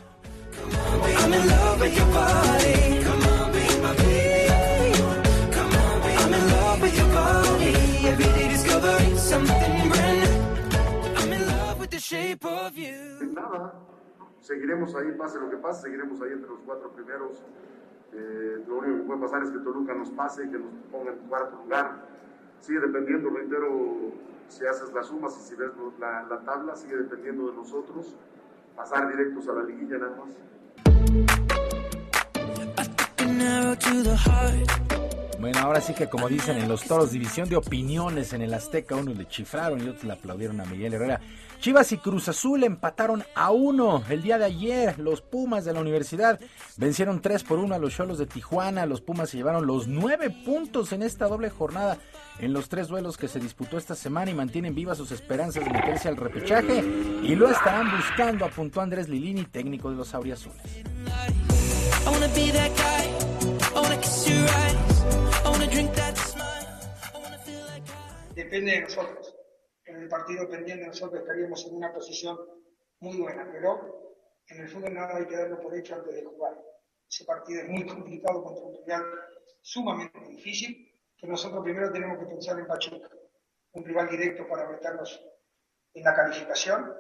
The 11.98 12.02
shape 12.02 12.46
of 12.46 12.78
you. 12.78 13.34
Nada, 13.34 13.74
seguiremos 14.42 14.94
ahí, 14.96 15.12
pase 15.18 15.40
lo 15.40 15.50
que 15.50 15.58
pase, 15.58 15.82
seguiremos 15.84 16.22
ahí 16.22 16.32
entre 16.32 16.50
los 16.50 16.60
cuatro 16.64 16.92
primeros. 16.92 17.44
Eh, 18.14 18.64
lo 18.68 18.78
único 18.78 18.98
que 18.98 19.04
puede 19.04 19.22
pasar 19.22 19.44
es 19.44 19.50
que 19.50 19.58
Toluca 19.60 19.96
nos 19.96 20.12
pase, 20.12 20.44
que 20.44 20.60
nos 20.60 20.72
ponga 20.92 21.12
en 21.12 21.18
cuarto 21.28 21.58
lugar. 21.58 22.08
Sigue 22.60 22.80
dependiendo, 22.82 23.32
reitero, 23.32 24.14
si 24.48 24.66
haces 24.66 24.94
las 24.94 25.08
sumas 25.08 25.36
y 25.38 25.42
si 25.42 25.56
ves 25.56 25.72
la, 26.00 26.24
la 26.24 26.40
tabla, 26.42 26.76
sigue 26.76 26.98
dependiendo 26.98 27.50
de 27.50 27.56
nosotros. 27.56 28.16
Pasar 28.76 29.10
directos 29.10 29.48
a 29.50 29.54
la 29.54 29.64
liguilla 29.64 29.98
nada 29.98 30.16
más. 30.18 30.36
Bueno, 35.40 35.60
ahora 35.60 35.82
sí 35.82 35.94
que 35.94 36.08
como 36.08 36.28
dicen 36.28 36.58
en 36.58 36.68
los 36.68 36.84
toros, 36.84 37.12
división 37.12 37.48
de 37.48 37.58
opiniones 37.58 38.34
en 38.34 38.42
el 38.42 38.54
Azteca, 38.54 38.96
unos 38.96 39.18
le 39.18 39.28
chifraron 39.28 39.86
y 39.86 39.90
otros 39.90 40.04
le 40.04 40.14
aplaudieron 40.14 40.60
a 40.60 40.66
Miguel 40.66 40.96
Herrera. 40.96 41.22
Chivas 41.60 41.92
y 41.92 41.98
Cruz 41.98 42.28
Azul 42.28 42.64
empataron 42.64 43.24
a 43.36 43.52
uno 43.52 44.04
el 44.10 44.22
día 44.22 44.38
de 44.38 44.46
ayer. 44.46 44.98
Los 45.00 45.22
Pumas 45.22 45.66
de 45.66 45.74
la 45.74 45.82
universidad 45.82 46.40
vencieron 46.78 47.22
3 47.22 47.44
por 47.44 47.60
1 47.60 47.76
a 47.76 47.80
los 47.80 47.96
Cholos 47.96 48.18
de 48.18 48.26
Tijuana. 48.26 48.86
Los 48.86 49.02
Pumas 49.02 49.30
se 49.30 49.38
llevaron 49.38 49.66
los 49.66 49.88
nueve 49.88 50.30
puntos 50.30 50.92
en 50.92 51.04
esta 51.04 51.28
doble 51.28 51.50
jornada 51.50 51.98
en 52.40 52.54
los 52.54 52.70
tres 52.70 52.88
duelos 52.88 53.18
que 53.18 53.28
se 53.28 53.40
disputó 53.40 53.78
esta 53.78 53.96
semana 53.96 54.32
y 54.32 54.36
mantienen 54.36 54.76
vivas 54.76 54.98
sus 54.98 55.12
esperanzas 55.12 55.66
de 55.66 55.72
meterse 55.72 56.08
al 56.08 56.18
repechaje 56.18 56.84
y 57.24 57.36
lo 57.36 57.50
estarán 57.50 57.90
buscando, 57.96 58.46
apuntó 58.46 58.82
Andrés 58.82 59.10
Lilini, 59.10 59.46
técnico 59.46 59.90
de 59.90 59.96
los 59.96 60.14
Auriazules. 60.14 60.62
Depende 68.48 68.72
de 68.72 68.82
nosotros. 68.82 69.36
En 69.86 70.02
el 70.02 70.08
partido 70.08 70.50
pendiente 70.50 70.88
nosotros 70.88 71.22
estaríamos 71.22 71.66
en 71.66 71.76
una 71.76 71.94
posición 71.94 72.38
muy 73.00 73.18
buena, 73.18 73.48
pero 73.52 74.16
en 74.48 74.62
el 74.62 74.70
fútbol 74.70 74.94
nada 74.94 75.18
hay 75.18 75.26
que 75.26 75.36
darlo 75.36 75.60
por 75.60 75.76
hecho 75.76 75.96
antes 75.96 76.14
de 76.14 76.24
jugar. 76.24 76.54
Ese 77.10 77.26
partido 77.26 77.62
es 77.62 77.70
muy 77.70 77.86
complicado 77.86 78.44
contra 78.44 78.64
un 78.64 78.78
rival 78.78 79.04
sumamente 79.62 80.20
difícil, 80.30 80.92
que 81.18 81.28
nosotros 81.28 81.64
primero 81.64 81.92
tenemos 81.92 82.20
que 82.20 82.26
pensar 82.26 82.60
en 82.60 82.68
Pachuca, 82.68 83.10
un 83.74 83.86
rival 83.86 84.10
directo 84.10 84.48
para 84.48 84.70
meternos 84.70 85.22
en 85.94 86.04
la 86.04 86.16
calificación. 86.16 86.94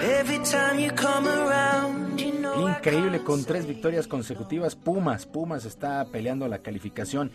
Every 0.00 0.38
time 0.44 0.78
you 0.78 0.90
come 0.94 1.28
around, 1.28 2.17
Increíble 2.60 3.22
con 3.22 3.44
tres 3.44 3.66
victorias 3.66 4.08
consecutivas. 4.08 4.74
Pumas, 4.74 5.26
Pumas 5.26 5.64
está 5.64 6.04
peleando 6.06 6.48
la 6.48 6.58
calificación. 6.58 7.30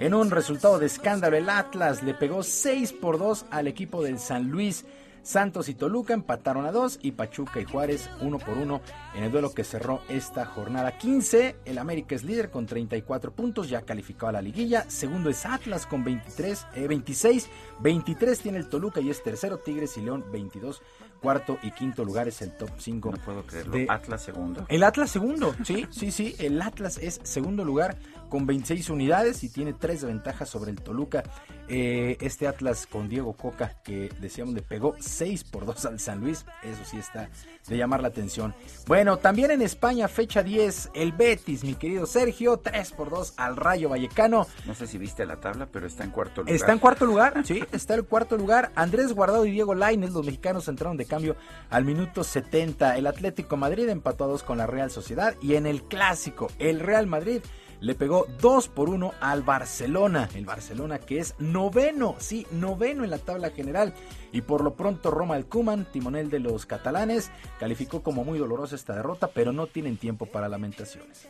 En 0.00 0.14
un 0.14 0.30
resultado 0.30 0.78
de 0.78 0.86
escándalo, 0.86 1.36
el 1.36 1.48
Atlas 1.48 2.02
le 2.02 2.14
pegó 2.14 2.42
6 2.42 2.92
por 2.94 3.18
2 3.18 3.46
al 3.50 3.68
equipo 3.68 4.02
del 4.02 4.18
San 4.18 4.50
Luis. 4.50 4.84
Santos 5.24 5.70
y 5.70 5.74
Toluca 5.74 6.12
empataron 6.12 6.66
a 6.66 6.72
2 6.72 6.98
y 7.00 7.12
Pachuca 7.12 7.58
y 7.58 7.64
Juárez 7.64 8.10
1 8.20 8.38
por 8.40 8.58
1 8.58 8.80
en 9.14 9.24
el 9.24 9.32
duelo 9.32 9.54
que 9.54 9.64
cerró 9.64 10.02
esta 10.10 10.44
jornada 10.44 10.98
15. 10.98 11.56
El 11.64 11.78
América 11.78 12.14
es 12.14 12.24
líder 12.24 12.50
con 12.50 12.66
34 12.66 13.32
puntos, 13.32 13.70
ya 13.70 13.82
calificado 13.82 14.28
a 14.28 14.32
la 14.32 14.42
liguilla. 14.42 14.84
Segundo 14.90 15.30
es 15.30 15.46
Atlas 15.46 15.86
con 15.86 16.04
23, 16.04 16.66
eh, 16.74 16.86
26. 16.88 17.48
23 17.80 18.38
tiene 18.38 18.58
el 18.58 18.68
Toluca 18.68 19.00
y 19.00 19.08
es 19.08 19.22
tercero 19.22 19.58
Tigres 19.58 19.96
y 19.96 20.02
León 20.02 20.26
22. 20.30 20.82
Cuarto 21.24 21.58
y 21.62 21.70
quinto 21.70 22.04
lugar 22.04 22.28
es 22.28 22.42
el 22.42 22.50
top 22.52 22.68
5. 22.76 23.12
No 23.12 23.16
puedo 23.16 23.46
creerlo. 23.46 23.72
de- 23.72 23.86
Atlas 23.88 24.22
segundo. 24.22 24.66
el 24.68 24.82
Atlas 24.84 25.08
segundo, 25.10 25.54
sí, 25.64 25.86
sí, 25.90 26.12
sí. 26.12 26.36
El 26.38 26.60
Atlas 26.60 26.98
es 26.98 27.18
segundo 27.22 27.64
lugar 27.64 27.96
con 28.28 28.44
26 28.46 28.90
unidades 28.90 29.42
y 29.42 29.48
tiene 29.48 29.72
tres 29.72 30.02
de 30.02 30.08
ventaja 30.08 30.44
sobre 30.44 30.70
el 30.70 30.80
Toluca. 30.82 31.22
Eh, 31.66 32.18
este 32.20 32.46
Atlas 32.46 32.86
con 32.86 33.08
Diego 33.08 33.32
Coca, 33.32 33.76
que 33.82 34.10
decíamos 34.20 34.52
le 34.52 34.60
pegó 34.60 34.96
6 35.00 35.44
por 35.44 35.64
2 35.64 35.86
al 35.86 35.98
San 35.98 36.20
Luis. 36.20 36.44
Eso 36.62 36.84
sí 36.84 36.98
está 36.98 37.30
de 37.66 37.76
llamar 37.78 38.02
la 38.02 38.08
atención. 38.08 38.54
Bueno, 38.86 39.16
también 39.16 39.50
en 39.50 39.62
España, 39.62 40.06
fecha 40.08 40.42
10, 40.42 40.90
el 40.92 41.12
Betis, 41.12 41.64
mi 41.64 41.74
querido 41.74 42.04
Sergio, 42.04 42.58
3 42.58 42.92
por 42.92 43.08
2 43.08 43.32
al 43.38 43.56
Rayo 43.56 43.88
Vallecano. 43.88 44.46
No 44.66 44.74
sé 44.74 44.86
si 44.86 44.98
viste 44.98 45.24
la 45.24 45.40
tabla, 45.40 45.66
pero 45.72 45.86
está 45.86 46.04
en 46.04 46.10
cuarto 46.10 46.42
lugar. 46.42 46.54
Está 46.54 46.72
en 46.72 46.78
cuarto 46.80 47.06
lugar, 47.06 47.46
sí, 47.46 47.64
está 47.72 47.94
en 47.94 48.02
cuarto 48.04 48.36
lugar. 48.36 48.70
Andrés 48.74 49.14
Guardado 49.14 49.46
y 49.46 49.50
Diego 49.52 49.74
Lainez, 49.74 50.10
los 50.10 50.26
mexicanos 50.26 50.68
entraron 50.68 50.98
de 50.98 51.06
cambio 51.14 51.36
al 51.70 51.84
minuto 51.84 52.24
70. 52.24 52.96
El 52.96 53.06
Atlético 53.06 53.56
Madrid 53.56 53.88
empató 53.88 54.24
a 54.24 54.28
dos 54.28 54.42
con 54.42 54.58
la 54.58 54.66
Real 54.66 54.90
Sociedad 54.90 55.34
y 55.40 55.54
en 55.54 55.66
el 55.66 55.82
clásico, 55.82 56.48
el 56.58 56.80
Real 56.80 57.06
Madrid 57.06 57.40
le 57.80 57.94
pegó 57.94 58.26
2 58.40 58.68
por 58.68 58.88
1 58.88 59.12
al 59.20 59.42
Barcelona. 59.42 60.28
El 60.34 60.46
Barcelona 60.46 60.98
que 60.98 61.18
es 61.18 61.34
noveno, 61.38 62.16
sí, 62.18 62.46
noveno 62.50 63.04
en 63.04 63.10
la 63.10 63.18
tabla 63.18 63.50
general. 63.50 63.92
Y 64.32 64.40
por 64.40 64.64
lo 64.64 64.74
pronto 64.74 65.10
Roma 65.10 65.34
Alcuman, 65.34 65.86
timonel 65.92 66.30
de 66.30 66.40
los 66.40 66.66
catalanes, 66.66 67.30
calificó 67.60 68.02
como 68.02 68.24
muy 68.24 68.38
dolorosa 68.38 68.74
esta 68.74 68.94
derrota, 68.94 69.28
pero 69.28 69.52
no 69.52 69.66
tienen 69.66 69.98
tiempo 69.98 70.26
para 70.26 70.48
lamentaciones. 70.48 71.28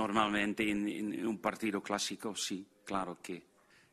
Normalmente 0.00 0.70
en, 0.70 0.88
en 0.88 1.26
un 1.26 1.38
partido 1.38 1.82
clásico, 1.82 2.34
sí, 2.34 2.66
claro 2.86 3.18
que 3.20 3.44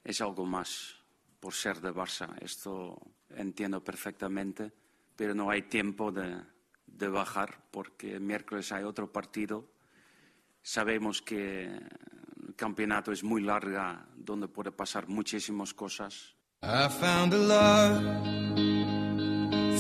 es 0.02 0.22
algo 0.22 0.46
más 0.46 0.96
por 1.38 1.54
ser 1.54 1.82
de 1.82 1.92
Barça. 1.92 2.34
Esto 2.40 2.98
entiendo 3.30 3.84
perfectamente, 3.84 4.72
pero 5.18 5.36
no 5.36 5.50
hay 5.50 5.64
tiempo 5.64 6.10
de, 6.14 6.42
de 6.86 7.08
bajar 7.10 7.62
porque 7.72 8.22
miércoles 8.22 8.72
hay 8.72 8.86
otro 8.86 9.12
partido. 9.12 9.70
Sabemos 10.62 11.22
que 11.22 11.66
el 11.66 12.56
campeonato 12.56 13.12
es 13.12 13.22
muy 13.22 13.42
larga, 13.42 14.08
donde 14.16 14.48
puede 14.48 14.72
pasar 14.72 15.10
muchísimas 15.10 15.74
cosas. 15.74 16.38
I 16.64 16.88
found 16.88 17.34
a 17.34 17.38
love 17.38 18.02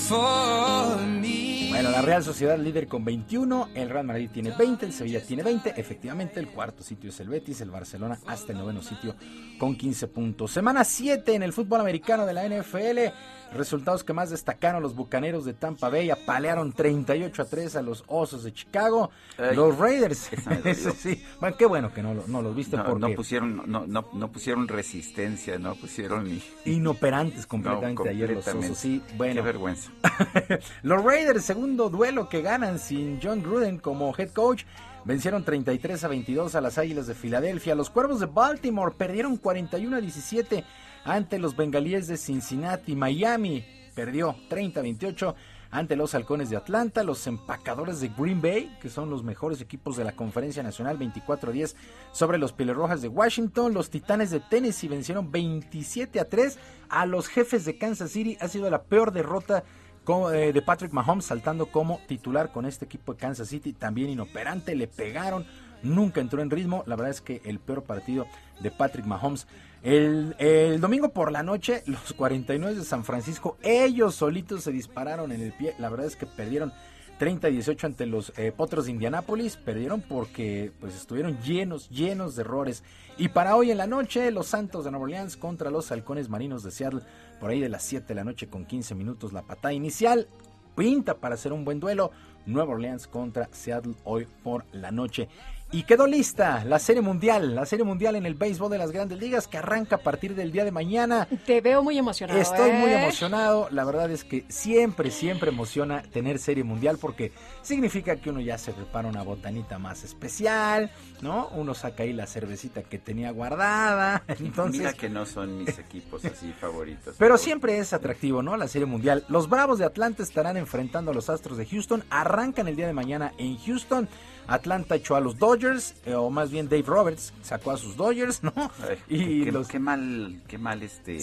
for 0.02 0.98
me. 1.08 1.47
Bueno, 1.70 1.92
la 1.92 2.02
Real 2.02 2.24
Sociedad 2.24 2.58
líder 2.58 2.88
con 2.88 3.04
21, 3.04 3.70
el 3.76 3.90
Real 3.90 4.06
Madrid 4.06 4.30
tiene 4.32 4.52
20, 4.52 4.86
el 4.86 4.94
Sevilla 4.94 5.22
tiene 5.22 5.44
20, 5.44 5.74
efectivamente 5.76 6.40
el 6.40 6.48
cuarto 6.48 6.82
sitio 6.82 7.10
es 7.10 7.20
el 7.20 7.30
Betis, 7.30 7.62
el 7.62 7.70
Barcelona 7.70 8.18
hasta 8.26 8.54
el 8.54 8.58
noveno 8.58 8.82
sitio 8.82 9.16
con 9.60 9.76
15 9.76 10.08
puntos. 10.08 10.52
Semana 10.52 10.84
7 10.84 11.36
en 11.36 11.44
el 11.44 11.54
fútbol 11.54 11.82
americano 11.82 12.26
de 12.26 12.34
la 12.34 12.48
NFL, 12.48 13.47
resultados 13.54 14.04
que 14.04 14.14
más 14.14 14.30
destacaron 14.30 14.82
los 14.84 14.96
Bucaneros 14.96 15.46
de 15.46 15.54
Tampa 15.54 15.90
Bay, 15.90 16.10
apalearon 16.10 16.74
38 16.74 17.42
a 17.42 17.46
3 17.46 17.76
a 17.78 17.82
los 17.82 18.04
Osos 18.08 18.44
de 18.44 18.54
Chicago, 18.54 19.10
Ay, 19.38 19.56
los 19.56 19.78
Raiders, 19.78 20.30
sí, 20.98 21.24
bueno, 21.40 21.58
qué 21.58 21.66
bueno 21.66 21.94
que 21.94 22.02
no, 22.04 22.14
lo- 22.14 22.28
no 22.28 22.42
los 22.42 22.56
viste 22.56 22.78
No, 22.78 22.86
porque 22.86 23.10
no 23.10 23.16
pusieron, 23.16 23.64
no, 23.72 23.86
no, 23.88 24.08
no 24.14 24.32
pusieron 24.32 24.68
resistencia, 24.68 25.58
no 25.60 25.76
pusieron 25.76 26.26
ni. 26.26 26.42
inoperantes 26.66 27.46
completamente 27.46 28.10
ayer 28.10 28.32
los. 28.32 28.48
Osos, 28.48 28.78
sí, 28.78 29.02
bueno. 29.16 29.36
Qué 29.36 29.42
vergüenza. 29.42 29.92
Los 30.84 31.04
Raiders, 31.04 31.44
segundo 31.46 31.90
duelo 31.90 32.30
que 32.30 32.42
ganan 32.42 32.80
sin 32.80 33.20
John 33.22 33.42
Gruden 33.44 33.78
como 33.80 34.14
head 34.18 34.30
coach. 34.32 34.64
Vencieron 35.08 35.46
33 35.46 36.04
a 36.04 36.10
22 36.10 36.56
a 36.56 36.60
las 36.60 36.78
Águilas 36.78 37.08
de 37.08 37.16
Filadelfia. 37.16 37.76
Los 37.76 37.90
Cuervos 37.90 38.20
de 38.20 38.26
Baltimore 38.26 38.94
perdieron 38.98 39.38
41 39.38 39.96
a 39.96 40.02
17 40.02 40.66
ante 41.06 41.40
los 41.40 41.56
Bengalíes 41.56 42.08
de 42.08 42.18
Cincinnati. 42.18 42.94
Miami 42.94 43.64
perdió 43.96 44.36
30 44.50 44.82
a 44.82 44.84
28 44.84 45.36
ante 45.72 45.96
los 45.96 46.14
Halcones 46.14 46.50
de 46.50 46.58
Atlanta. 46.58 47.06
Los 47.06 47.26
Empacadores 47.26 48.02
de 48.02 48.10
Green 48.10 48.42
Bay, 48.42 48.78
que 48.82 48.90
son 48.90 49.10
los 49.10 49.24
mejores 49.24 49.62
equipos 49.62 49.96
de 49.96 50.04
la 50.04 50.12
Conferencia 50.12 50.62
Nacional, 50.62 50.98
24 50.98 51.52
a 51.52 51.54
10 51.54 51.78
sobre 52.12 52.38
los 52.38 52.54
Rojas 52.58 53.02
de 53.02 53.08
Washington. 53.08 53.74
Los 53.74 53.90
Titanes 53.90 54.30
de 54.32 54.42
Tennessee 54.42 54.90
vencieron 54.90 55.32
27 55.32 56.20
a 56.20 56.26
3 56.26 56.60
a 56.90 57.06
los 57.06 57.30
Jefes 57.30 57.64
de 57.64 57.78
Kansas 57.78 58.12
City. 58.12 58.38
Ha 58.42 58.50
sido 58.50 58.70
la 58.70 58.84
peor 58.84 59.14
derrota 59.14 59.64
de 60.08 60.62
Patrick 60.62 60.94
Mahomes 60.94 61.26
saltando 61.26 61.66
como 61.66 62.00
titular 62.08 62.54
con 62.54 62.66
este 62.66 62.86
equipo 62.86 63.14
de 63.14 63.20
Kansas 63.20 63.50
City, 63.50 63.74
también 63.74 64.10
inoperante, 64.10 64.74
le 64.74 64.88
pegaron, 64.88 65.46
nunca 65.84 66.22
entró 66.22 66.42
en 66.42 66.50
ritmo, 66.50 66.84
la 66.88 66.96
verdad 66.96 67.12
es 67.12 67.20
que 67.20 67.42
el 67.44 67.60
peor 67.60 67.84
partido 67.84 68.26
de 68.62 68.72
Patrick 68.72 69.06
Mahomes. 69.06 69.48
El, 69.84 70.34
el 70.40 70.80
domingo 70.80 71.10
por 71.10 71.32
la 71.32 71.44
noche, 71.44 71.84
los 71.88 72.14
49 72.14 72.76
de 72.76 72.86
San 72.86 73.04
Francisco, 73.04 73.58
ellos 73.62 74.16
solitos 74.16 74.64
se 74.64 74.72
dispararon 74.72 75.34
en 75.34 75.42
el 75.42 75.52
pie, 75.52 75.76
la 75.78 75.90
verdad 75.90 76.08
es 76.08 76.16
que 76.16 76.26
perdieron 76.26 76.72
30-18 77.20 77.84
ante 77.84 78.06
los 78.06 78.32
eh, 78.38 78.52
Potros 78.56 78.86
de 78.86 78.92
Indianápolis, 78.92 79.58
perdieron 79.58 80.02
porque 80.02 80.72
pues 80.80 80.96
estuvieron 80.96 81.38
llenos, 81.42 81.90
llenos 81.90 82.36
de 82.36 82.42
errores. 82.42 82.84
Y 83.18 83.30
para 83.30 83.56
hoy 83.56 83.72
en 83.72 83.78
la 83.78 83.88
noche, 83.88 84.30
los 84.32 84.48
Santos 84.48 84.86
de 84.86 84.92
Nueva 84.92 85.06
Orleans 85.06 85.38
contra 85.38 85.72
los 85.72 85.92
Halcones 85.92 86.30
Marinos 86.30 86.64
de 86.64 86.72
Seattle, 86.72 87.02
por 87.40 87.50
ahí 87.50 87.60
de 87.60 87.70
las 87.70 87.84
7 87.84 88.08
de 88.08 88.16
la 88.16 88.24
noche 88.24 88.48
con 88.48 88.66
15 88.66 88.96
minutos 88.96 89.34
la 89.34 89.44
patada 89.44 89.74
inicial. 89.74 90.28
Pinta 90.76 91.18
para 91.18 91.36
hacer 91.36 91.54
un 91.54 91.66
buen 91.66 91.80
duelo. 91.80 92.12
Nueva 92.46 92.74
Orleans 92.74 93.08
contra 93.08 93.50
Seattle 93.52 93.96
hoy 94.04 94.28
por 94.44 94.66
la 94.72 94.92
noche. 94.92 95.28
Y 95.70 95.84
quedó 95.84 96.08
lista 96.08 96.64
la 96.64 96.80
Serie 96.80 97.02
Mundial, 97.02 97.54
la 97.54 97.66
Serie 97.66 97.84
Mundial 97.84 98.16
en 98.16 98.26
el 98.26 98.36
béisbol 98.36 98.72
de 98.72 98.78
las 98.78 98.92
grandes 98.92 99.20
ligas 99.20 99.50
que 99.50 99.58
arranca 99.58 99.98
a 99.98 100.00
partir 100.00 100.34
del 100.34 100.54
día 100.54 100.64
de 100.64 100.72
mañana. 100.72 101.28
Te 101.46 101.60
veo 101.60 101.84
muy 101.84 101.98
emocionado. 101.98 102.40
Estoy 102.40 102.72
muy 102.72 102.92
¿eh? 102.92 103.04
emocionado. 103.04 103.68
La 103.72 103.84
verdad 103.84 104.10
es 104.10 104.24
que 104.24 104.46
siempre, 104.48 105.12
siempre 105.12 105.50
emociona 105.50 106.04
tener 106.04 106.40
serie 106.40 106.64
mundial 106.64 106.98
porque 107.02 107.34
significa 107.64 108.16
que 108.16 108.30
uno 108.30 108.40
ya 108.40 108.58
se 108.58 108.72
prepara 108.72 109.10
una 109.10 109.24
botanita 109.24 109.78
más 109.78 110.06
especial, 110.06 110.90
¿no? 111.22 111.50
Uno 111.50 111.74
saca 111.74 112.04
ahí 112.04 112.14
la 112.14 112.28
cervecita 112.28 112.84
que 112.84 112.98
tenía 112.98 113.32
guardada. 113.32 114.24
Entonces, 114.40 114.80
Mira 114.80 114.94
que 114.94 115.10
no 115.10 115.26
son 115.26 115.58
mis 115.58 115.78
equipos 115.78 116.24
así 116.24 116.54
favoritos. 116.54 117.16
pero 117.20 117.38
siempre 117.38 117.78
es 117.78 117.92
atractivo, 117.92 118.42
¿no? 118.42 118.56
La 118.56 118.70
serie 118.70 118.86
mundial. 118.86 119.26
Los 119.28 119.50
Bravos 119.50 119.80
de 119.80 119.86
Atlanta 119.86 120.24
estarán 120.24 120.56
enfrentando 120.56 121.12
a 121.12 121.14
los 121.14 121.30
Astros 121.30 121.58
de 121.58 121.66
Houston. 121.66 122.06
Arrancan 122.10 122.70
el 122.70 122.78
día 122.78 122.88
de 122.88 122.94
mañana 122.94 123.34
en 123.38 123.58
Houston. 123.58 124.08
Atlanta 124.48 124.96
echó 124.96 125.16
a 125.16 125.20
los 125.20 125.38
Dodgers, 125.38 125.96
eh, 126.06 126.16
o 126.16 126.30
más 126.30 126.52
bien 126.52 126.70
Dave 126.70 126.84
Roberts 126.84 127.34
sacó 127.42 127.72
a 127.72 127.78
sus 127.78 127.96
Dodgers, 127.96 128.44
¿no? 128.44 128.54
Ay, 128.56 128.98
y 129.08 129.44
qué, 129.44 129.52
los 129.52 129.68
qué 129.68 129.80
mal, 129.80 130.42
qué 130.48 130.58
mal 130.58 130.82
este 130.84 131.20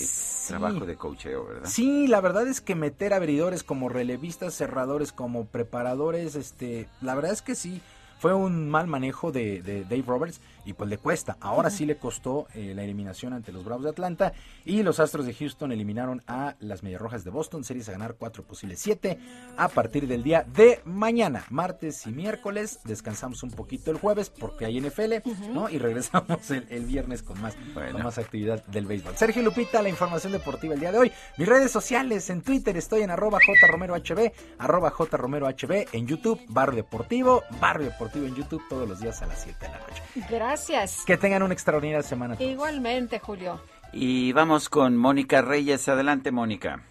trabajo 0.49 0.87
de 0.87 0.97
cocheo, 0.97 1.47
¿verdad? 1.47 1.69
Sí, 1.69 2.07
la 2.07 2.21
verdad 2.21 2.47
es 2.47 2.61
que 2.61 2.75
meter 2.75 3.15
abridores 3.15 3.63
como 3.63 3.89
relevistas, 3.89 4.55
cerradores 4.55 5.13
como 5.13 5.47
preparadores, 5.47 6.35
este, 6.35 6.89
la 7.01 7.15
verdad 7.15 7.33
es 7.33 7.43
que 7.43 7.55
sí, 7.55 7.81
fue 8.19 8.35
un 8.35 8.71
mal 8.71 8.87
manejo 8.87 9.33
de, 9.33 9.63
de 9.63 9.85
Dave 9.85 10.05
Roberts 10.07 10.41
y 10.65 10.73
pues 10.73 10.89
le 10.89 10.99
cuesta. 10.99 11.37
Ahora 11.41 11.71
sí 11.71 11.87
le 11.87 11.97
costó 11.97 12.47
eh, 12.55 12.73
la 12.75 12.83
eliminación 12.83 13.33
ante 13.33 13.53
los 13.53 13.65
Bravos 13.65 13.85
de 13.85 13.91
Atlanta 13.91 14.33
y 14.65 14.83
los 14.83 15.01
Astros 15.01 15.27
de 15.27 15.35
Houston 15.35 15.73
eliminaron 15.73 16.23
a 16.27 16.57
las 16.61 16.83
Medias 16.83 17.01
Rojas 17.01 17.25
de 17.25 17.31
Boston, 17.31 17.65
series 17.65 17.89
a 17.89 17.93
ganar 17.93 18.15
cuatro 18.19 18.43
posibles 18.43 18.81
siete 18.81 19.19
a 19.57 19.69
partir 19.69 20.07
del 20.07 20.23
día 20.23 20.45
de 20.55 20.81
mañana, 20.85 21.45
martes 21.51 22.07
y 22.07 22.11
miércoles. 22.11 22.81
Descansamos 22.85 23.43
un 23.43 23.51
poquito 23.51 23.91
el 23.91 23.99
jueves 23.99 24.31
porque 24.31 24.65
hay 24.65 24.81
NFL, 24.81 25.15
¿no? 25.53 25.69
Y 25.69 25.79
regresamos 25.79 26.51
el, 26.51 26.67
el 26.71 26.85
viernes 26.87 27.23
con 27.23 27.41
más, 27.41 27.57
con 27.75 28.03
más 28.03 28.19
actividad 28.19 28.65
del 28.67 28.87
béisbol. 28.87 29.17
Sergio 29.17 29.43
Lupita, 29.43 29.83
la 29.83 29.89
información 29.89 30.33
deportiva 30.33 30.75
el 30.75 30.81
día 30.81 30.93
de 30.93 30.99
hoy. 30.99 31.13
Mis 31.37 31.49
redes 31.49 31.71
sociales, 31.71 32.31
en 32.31 32.43
Twitter 32.43 32.77
estoy 32.77 33.03
en 33.03 33.11
arroba 33.11 33.39
jromerohb, 33.61 34.33
arroba 34.59 34.91
jromerohb, 34.91 35.87
en 35.93 36.07
YouTube, 36.07 36.41
Barrio 36.49 36.77
Deportivo, 36.77 37.43
Barrio 37.61 37.91
Deportivo 37.91 38.27
en 38.27 38.35
YouTube 38.35 38.63
todos 38.69 38.89
los 38.89 39.01
días 39.01 39.21
a 39.23 39.27
las 39.27 39.43
7 39.43 39.59
de 39.61 39.69
la 39.69 39.79
noche. 39.79 40.03
Gracias. 40.31 40.54
Que 41.07 41.17
tengan 41.17 41.43
una 41.43 41.55
extraordinaria 41.55 42.03
semana. 42.03 42.37
Igualmente, 42.39 43.19
Julio. 43.19 43.61
Y 43.93 44.33
vamos 44.33 44.69
con 44.69 44.97
Mónica 44.97 45.43
Reyes. 45.43 45.89
Adelante, 45.89 46.31
Mónica. 46.31 46.83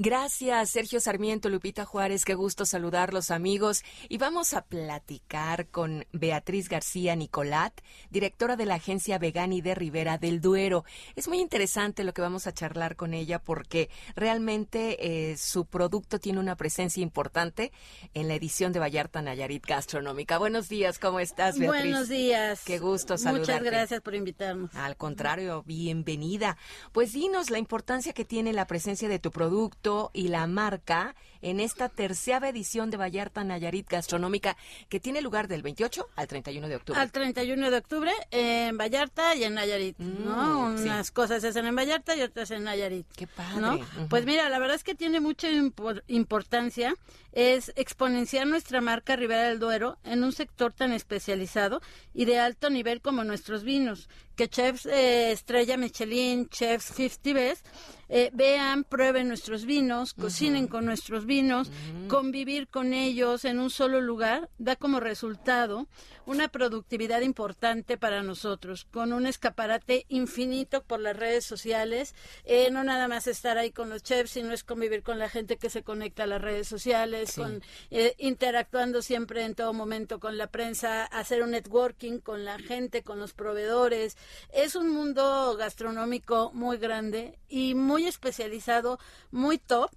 Gracias, 0.00 0.70
Sergio 0.70 1.00
Sarmiento, 1.00 1.48
Lupita 1.48 1.84
Juárez, 1.84 2.24
qué 2.24 2.36
gusto 2.36 2.64
saludarlos 2.64 3.32
amigos. 3.32 3.82
Y 4.08 4.18
vamos 4.18 4.54
a 4.54 4.62
platicar 4.62 5.66
con 5.70 6.06
Beatriz 6.12 6.68
García 6.68 7.16
Nicolat, 7.16 7.72
directora 8.08 8.54
de 8.54 8.64
la 8.64 8.76
agencia 8.76 9.18
Vegani 9.18 9.60
de 9.60 9.74
Rivera 9.74 10.16
del 10.16 10.40
Duero. 10.40 10.84
Es 11.16 11.26
muy 11.26 11.40
interesante 11.40 12.04
lo 12.04 12.14
que 12.14 12.22
vamos 12.22 12.46
a 12.46 12.54
charlar 12.54 12.94
con 12.94 13.12
ella 13.12 13.40
porque 13.40 13.90
realmente 14.14 15.30
eh, 15.32 15.36
su 15.36 15.64
producto 15.64 16.20
tiene 16.20 16.38
una 16.38 16.54
presencia 16.54 17.02
importante 17.02 17.72
en 18.14 18.28
la 18.28 18.36
edición 18.36 18.72
de 18.72 18.78
Vallarta 18.78 19.20
Nayarit 19.20 19.66
Gastronómica. 19.66 20.38
Buenos 20.38 20.68
días, 20.68 21.00
¿cómo 21.00 21.18
estás, 21.18 21.58
Beatriz? 21.58 21.82
Buenos 21.82 22.08
días. 22.08 22.62
Qué 22.64 22.78
gusto 22.78 23.18
saludarte. 23.18 23.52
Muchas 23.52 23.64
gracias 23.64 24.00
por 24.00 24.14
invitarnos. 24.14 24.72
Al 24.76 24.96
contrario, 24.96 25.64
bienvenida. 25.66 26.56
Pues 26.92 27.12
dinos 27.14 27.50
la 27.50 27.58
importancia 27.58 28.12
que 28.12 28.24
tiene 28.24 28.52
la 28.52 28.68
presencia 28.68 29.08
de 29.08 29.18
tu 29.18 29.32
producto 29.32 29.87
y 30.12 30.28
la 30.28 30.46
marca 30.46 31.14
en 31.42 31.60
esta 31.60 31.88
tercera 31.88 32.48
edición 32.48 32.90
de 32.90 32.96
Vallarta 32.96 33.44
Nayarit 33.44 33.88
Gastronómica 33.88 34.56
que 34.88 35.00
tiene 35.00 35.22
lugar 35.22 35.48
del 35.48 35.62
28 35.62 36.08
al 36.16 36.26
31 36.28 36.68
de 36.68 36.76
octubre. 36.76 37.00
Al 37.00 37.12
31 37.12 37.70
de 37.70 37.76
octubre 37.76 38.12
en 38.30 38.76
Vallarta 38.76 39.34
y 39.34 39.44
en 39.44 39.54
Nayarit, 39.54 39.98
¿no? 39.98 40.70
Mm, 40.70 40.78
sí. 40.78 40.84
Unas 40.84 41.10
cosas 41.10 41.42
se 41.42 41.48
hacen 41.48 41.66
en 41.66 41.76
Vallarta 41.76 42.16
y 42.16 42.22
otras 42.22 42.50
en 42.50 42.64
Nayarit. 42.64 43.06
Qué 43.16 43.26
padre. 43.26 43.60
¿no? 43.60 43.74
Ujú. 43.74 44.08
Pues 44.08 44.24
mira, 44.26 44.48
la 44.48 44.58
verdad 44.58 44.76
es 44.76 44.84
que 44.84 44.94
tiene 44.94 45.20
mucha 45.20 45.48
impor- 45.50 46.02
importancia 46.08 46.94
es 47.32 47.72
exponenciar 47.76 48.46
nuestra 48.46 48.80
marca 48.80 49.14
Ribera 49.14 49.48
del 49.48 49.58
Duero 49.60 49.98
en 50.02 50.24
un 50.24 50.32
sector 50.32 50.72
tan 50.72 50.92
especializado 50.92 51.80
y 52.14 52.24
de 52.24 52.38
alto 52.40 52.68
nivel 52.70 53.00
como 53.00 53.22
nuestros 53.22 53.62
vinos, 53.62 54.08
que 54.34 54.48
chefs 54.48 54.86
eh, 54.86 55.30
Estrella 55.30 55.76
Michelin, 55.76 56.48
chefs 56.48 56.86
50 56.96 57.32
Best, 57.34 57.66
eh, 58.08 58.30
vean, 58.32 58.82
prueben 58.84 59.28
nuestros 59.28 59.66
vinos, 59.66 60.14
cocinen 60.14 60.66
con 60.68 60.84
nuestros 60.86 61.26
vinos, 61.28 61.70
convivir 62.08 62.66
con 62.66 62.92
ellos 62.92 63.44
en 63.44 63.60
un 63.60 63.70
solo 63.70 64.00
lugar, 64.00 64.50
da 64.58 64.74
como 64.74 64.98
resultado 64.98 65.86
una 66.26 66.48
productividad 66.48 67.20
importante 67.20 67.96
para 67.96 68.22
nosotros, 68.22 68.86
con 68.90 69.12
un 69.12 69.26
escaparate 69.26 70.04
infinito 70.08 70.82
por 70.82 70.98
las 71.00 71.16
redes 71.16 71.44
sociales, 71.44 72.14
eh, 72.44 72.70
no 72.72 72.82
nada 72.82 73.06
más 73.08 73.26
estar 73.28 73.56
ahí 73.58 73.70
con 73.70 73.88
los 73.88 74.02
chefs, 74.02 74.32
sino 74.32 74.52
es 74.52 74.64
convivir 74.64 75.02
con 75.02 75.18
la 75.18 75.28
gente 75.28 75.56
que 75.56 75.70
se 75.70 75.82
conecta 75.84 76.24
a 76.24 76.26
las 76.26 76.42
redes 76.42 76.66
sociales, 76.66 77.30
Sí. 77.30 77.40
con 77.40 77.62
eh, 77.90 78.14
interactuando 78.18 79.00
siempre 79.02 79.44
en 79.44 79.54
todo 79.54 79.72
momento 79.72 80.18
con 80.18 80.36
la 80.36 80.48
prensa, 80.48 81.04
hacer 81.04 81.42
un 81.42 81.50
networking 81.52 82.18
con 82.18 82.44
la 82.44 82.58
gente, 82.58 83.02
con 83.02 83.18
los 83.18 83.32
proveedores. 83.34 84.16
Es 84.52 84.74
un 84.74 84.88
mundo 84.90 85.56
gastronómico 85.56 86.50
muy 86.54 86.78
grande 86.78 87.38
y 87.48 87.74
muy 87.74 88.06
especializado, 88.06 88.98
muy 89.30 89.58
top. 89.58 89.90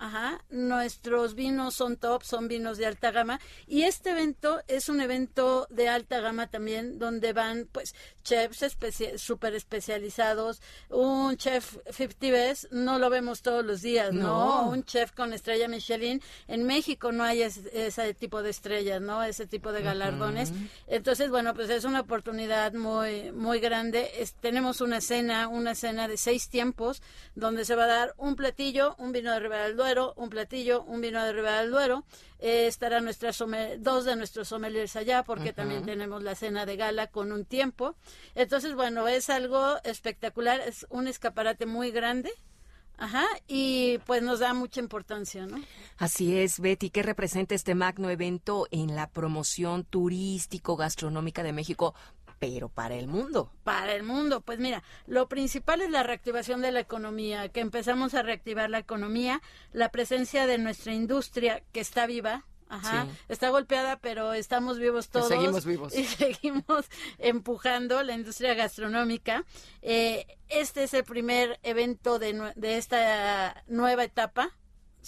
Ajá, 0.00 0.44
nuestros 0.48 1.34
vinos 1.34 1.74
son 1.74 1.96
top, 1.96 2.22
son 2.22 2.46
vinos 2.46 2.78
de 2.78 2.86
alta 2.86 3.10
gama. 3.10 3.40
Y 3.66 3.82
este 3.82 4.10
evento 4.10 4.62
es 4.68 4.88
un 4.88 5.00
evento 5.00 5.66
de 5.70 5.88
alta 5.88 6.20
gama 6.20 6.48
también 6.48 7.00
donde 7.00 7.32
van 7.32 7.68
pues 7.72 7.96
chefs 8.28 8.62
especia- 8.62 9.16
súper 9.18 9.54
especializados, 9.54 10.60
un 10.90 11.36
chef 11.36 11.76
50 11.90 12.30
Best 12.30 12.64
no 12.70 12.98
lo 12.98 13.10
vemos 13.10 13.42
todos 13.42 13.64
los 13.64 13.82
días, 13.82 14.12
¿no? 14.12 14.62
No. 14.62 14.68
Un 14.70 14.84
chef 14.84 15.12
con 15.12 15.32
estrella 15.32 15.66
Michelin, 15.68 16.20
en 16.46 16.64
México 16.64 17.10
no 17.10 17.24
hay 17.24 17.42
es- 17.42 17.64
ese 17.72 18.14
tipo 18.14 18.42
de 18.42 18.50
estrellas, 18.50 19.00
¿no? 19.00 19.22
Ese 19.22 19.46
tipo 19.46 19.72
de 19.72 19.82
galardones. 19.82 20.52
Entonces, 20.86 21.30
bueno, 21.30 21.54
pues 21.54 21.70
es 21.70 21.84
una 21.84 22.00
oportunidad 22.00 22.72
muy, 22.74 23.32
muy 23.32 23.58
grande. 23.60 24.10
Es- 24.18 24.34
tenemos 24.34 24.80
una 24.80 25.00
cena, 25.00 25.48
una 25.48 25.74
cena 25.74 26.06
de 26.08 26.16
seis 26.16 26.48
tiempos, 26.48 27.02
donde 27.34 27.64
se 27.64 27.74
va 27.74 27.84
a 27.84 27.88
dar 27.88 28.14
un 28.18 28.36
platillo, 28.36 28.94
un 28.98 29.12
vino 29.12 29.32
de 29.32 29.40
Ribera 29.40 29.64
del 29.64 29.76
Duero, 29.76 29.88
Duero, 29.88 30.12
un 30.16 30.28
platillo, 30.28 30.82
un 30.82 31.00
vino 31.00 31.24
de 31.24 31.32
Ribera 31.32 31.60
del 31.62 31.70
Duero. 31.70 32.04
Eh, 32.38 32.66
estarán 32.66 33.04
nuestras 33.04 33.42
dos 33.78 34.04
de 34.04 34.16
nuestros 34.16 34.48
sommeliers 34.48 34.94
allá, 34.96 35.24
porque 35.24 35.52
también 35.52 35.84
tenemos 35.84 36.22
la 36.22 36.34
cena 36.34 36.66
de 36.66 36.76
gala 36.76 37.08
con 37.08 37.32
un 37.32 37.44
tiempo. 37.44 37.96
Entonces, 38.34 38.74
bueno, 38.74 39.08
es 39.08 39.28
algo 39.30 39.76
espectacular, 39.84 40.60
es 40.60 40.86
un 40.90 41.08
escaparate 41.08 41.66
muy 41.66 41.90
grande. 41.90 42.30
Ajá, 43.00 43.24
y 43.46 43.98
pues 44.06 44.24
nos 44.24 44.40
da 44.40 44.54
mucha 44.54 44.80
importancia, 44.80 45.46
¿no? 45.46 45.62
Así 45.98 46.36
es, 46.36 46.58
Betty. 46.58 46.90
¿Qué 46.90 47.04
representa 47.04 47.54
este 47.54 47.76
magno 47.76 48.10
evento 48.10 48.66
en 48.72 48.96
la 48.96 49.08
promoción 49.08 49.84
turístico-gastronómica 49.84 51.44
de 51.44 51.52
México, 51.52 51.94
pero 52.38 52.68
para 52.68 52.94
el 52.96 53.08
mundo? 53.08 53.52
para 53.64 53.94
el 53.94 54.02
mundo. 54.02 54.40
Pues 54.40 54.58
mira, 54.58 54.82
lo 55.06 55.28
principal 55.28 55.80
es 55.82 55.90
la 55.90 56.02
reactivación 56.02 56.62
de 56.62 56.72
la 56.72 56.80
economía, 56.80 57.48
que 57.48 57.60
empezamos 57.60 58.14
a 58.14 58.22
reactivar 58.22 58.70
la 58.70 58.78
economía, 58.78 59.42
la 59.72 59.90
presencia 59.90 60.46
de 60.46 60.58
nuestra 60.58 60.92
industria 60.94 61.62
que 61.72 61.80
está 61.80 62.06
viva. 62.06 62.44
Ajá, 62.70 63.06
Sí. 63.06 63.10
está 63.30 63.48
golpeada, 63.48 63.98
pero 63.98 64.34
estamos 64.34 64.78
vivos 64.78 65.08
todos. 65.08 65.28
seguimos 65.28 65.64
vivos. 65.64 65.96
Y 65.96 66.04
seguimos 66.04 66.84
empujando 67.18 68.02
la 68.02 68.14
industria 68.14 68.52
gastronómica. 68.54 69.44
Eh, 69.80 70.26
este 70.48 70.84
es 70.84 70.92
el 70.94 71.04
primer 71.04 71.58
evento 71.62 72.18
de, 72.18 72.52
de 72.56 72.76
esta 72.76 73.64
nueva 73.68 74.04
etapa. 74.04 74.50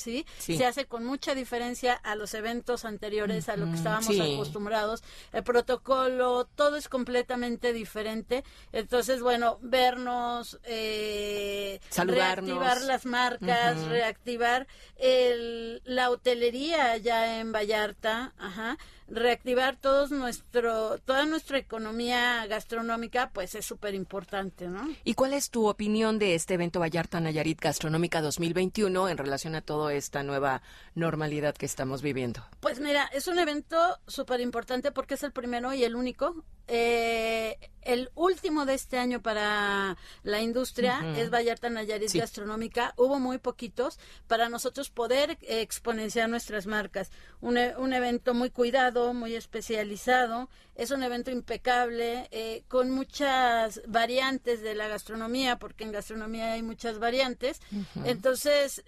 ¿Sí? 0.00 0.24
Sí. 0.38 0.56
Se 0.56 0.64
hace 0.64 0.86
con 0.86 1.04
mucha 1.04 1.34
diferencia 1.34 1.94
a 1.94 2.14
los 2.14 2.32
eventos 2.34 2.84
anteriores, 2.84 3.48
a 3.48 3.56
lo 3.56 3.66
que 3.66 3.76
estábamos 3.76 4.06
sí. 4.06 4.34
acostumbrados. 4.34 5.02
El 5.32 5.44
protocolo, 5.44 6.48
todo 6.54 6.76
es 6.76 6.88
completamente 6.88 7.72
diferente. 7.72 8.44
Entonces, 8.72 9.20
bueno, 9.20 9.58
vernos, 9.60 10.58
eh, 10.64 11.80
Saludarnos. 11.90 12.48
reactivar 12.48 12.80
las 12.82 13.04
marcas, 13.04 13.84
reactivar 13.86 14.66
el, 14.96 15.82
la 15.84 16.10
hotelería 16.10 16.96
ya 16.96 17.40
en 17.40 17.52
Vallarta, 17.52 18.32
ajá, 18.38 18.78
reactivar 19.10 19.76
todos 19.76 20.10
nuestro, 20.10 20.98
toda 20.98 21.26
nuestra 21.26 21.58
economía 21.58 22.46
gastronómica, 22.46 23.30
pues 23.32 23.54
es 23.54 23.66
súper 23.66 23.94
importante, 23.94 24.68
¿no? 24.68 24.88
¿Y 25.04 25.14
cuál 25.14 25.34
es 25.34 25.50
tu 25.50 25.68
opinión 25.68 26.18
de 26.18 26.34
este 26.34 26.54
evento 26.54 26.80
Vallarta 26.80 27.20
Nayarit 27.20 27.60
Gastronómica 27.60 28.22
2021 28.22 29.08
en 29.08 29.18
relación 29.18 29.54
a 29.54 29.60
toda 29.60 29.92
esta 29.92 30.22
nueva 30.22 30.62
normalidad 30.94 31.54
que 31.54 31.66
estamos 31.66 32.02
viviendo? 32.02 32.44
Pues 32.60 32.80
mira, 32.80 33.06
es 33.12 33.26
un 33.26 33.38
evento 33.38 33.98
súper 34.06 34.40
importante 34.40 34.92
porque 34.92 35.14
es 35.14 35.22
el 35.22 35.32
primero 35.32 35.74
y 35.74 35.84
el 35.84 35.96
único. 35.96 36.44
Eh, 36.72 37.58
el 37.82 38.10
último 38.14 38.64
de 38.64 38.74
este 38.74 38.96
año 38.98 39.20
para 39.22 39.96
la 40.22 40.40
industria 40.40 41.00
es 41.16 41.30
Vallarta 41.30 41.68
Nayarit 41.68 42.10
Sí. 42.10 42.18
Gastronómica. 42.20 42.94
Hubo 42.96 43.18
muy 43.18 43.38
poquitos 43.38 43.98
para 44.28 44.48
nosotros 44.48 44.88
poder 44.90 45.36
exponenciar 45.42 46.28
nuestras 46.28 46.66
marcas. 46.66 47.10
Un, 47.40 47.56
e- 47.58 47.74
un 47.76 47.92
evento 47.92 48.34
muy 48.34 48.50
cuidado, 48.50 49.12
muy 49.14 49.34
especializado. 49.34 50.48
Es 50.76 50.90
un 50.92 51.02
evento 51.02 51.30
impecable, 51.32 52.28
eh, 52.30 52.62
con 52.68 52.90
muchas 52.90 53.80
variantes 53.88 54.60
de 54.62 54.74
la 54.76 54.86
gastronomía, 54.86 55.58
porque 55.58 55.82
en 55.84 55.92
gastronomía 55.92 56.52
hay 56.52 56.62
muchas 56.62 56.98
variantes. 57.00 57.60
Entonces, 58.04 58.84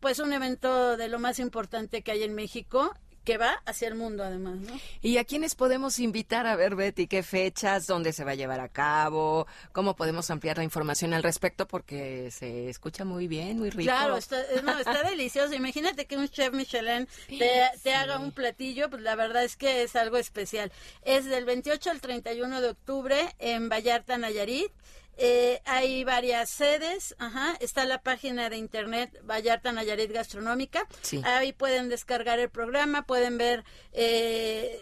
pues 0.00 0.18
un 0.18 0.32
evento 0.34 0.96
de 0.96 1.08
lo 1.08 1.18
más 1.18 1.38
importante 1.38 2.02
que 2.02 2.12
hay 2.12 2.22
en 2.22 2.34
México 2.34 2.94
que 3.24 3.38
va 3.38 3.62
hacia 3.64 3.88
el 3.88 3.94
mundo 3.94 4.22
además, 4.22 4.56
¿no? 4.56 4.78
¿Y 5.02 5.16
a 5.18 5.24
quiénes 5.24 5.54
podemos 5.54 5.98
invitar 5.98 6.46
a 6.46 6.56
ver, 6.56 6.76
Betty? 6.76 7.06
¿Qué 7.06 7.22
fechas? 7.22 7.86
¿Dónde 7.86 8.12
se 8.12 8.24
va 8.24 8.32
a 8.32 8.34
llevar 8.34 8.60
a 8.60 8.68
cabo? 8.68 9.46
¿Cómo 9.72 9.96
podemos 9.96 10.30
ampliar 10.30 10.58
la 10.58 10.64
información 10.64 11.14
al 11.14 11.22
respecto? 11.22 11.66
Porque 11.66 12.30
se 12.30 12.68
escucha 12.68 13.04
muy 13.04 13.26
bien, 13.26 13.58
muy 13.58 13.70
rico. 13.70 13.90
Claro, 13.90 14.16
está, 14.16 14.42
no, 14.62 14.78
está 14.78 15.02
delicioso. 15.10 15.54
Imagínate 15.54 16.06
que 16.06 16.16
un 16.16 16.28
chef 16.28 16.52
Michelin 16.52 17.08
te, 17.28 17.70
te 17.82 17.94
haga 17.94 18.18
un 18.18 18.32
platillo, 18.32 18.90
pues 18.90 19.02
la 19.02 19.16
verdad 19.16 19.44
es 19.44 19.56
que 19.56 19.82
es 19.82 19.96
algo 19.96 20.18
especial. 20.18 20.70
Es 21.02 21.24
del 21.24 21.44
28 21.44 21.90
al 21.90 22.00
31 22.00 22.60
de 22.60 22.68
octubre 22.68 23.34
en 23.38 23.68
Vallarta, 23.68 24.18
Nayarit. 24.18 24.72
Eh, 25.16 25.60
hay 25.64 26.04
varias 26.04 26.50
sedes, 26.50 27.14
ajá. 27.18 27.56
está 27.60 27.84
la 27.84 28.02
página 28.02 28.50
de 28.50 28.56
internet 28.56 29.20
Vallarta 29.22 29.72
Nayarit 29.72 30.12
Gastronómica. 30.12 30.86
Sí. 31.02 31.20
Ahí 31.24 31.52
pueden 31.52 31.88
descargar 31.88 32.38
el 32.38 32.50
programa, 32.50 33.02
pueden 33.02 33.38
ver 33.38 33.64
eh, 33.92 34.80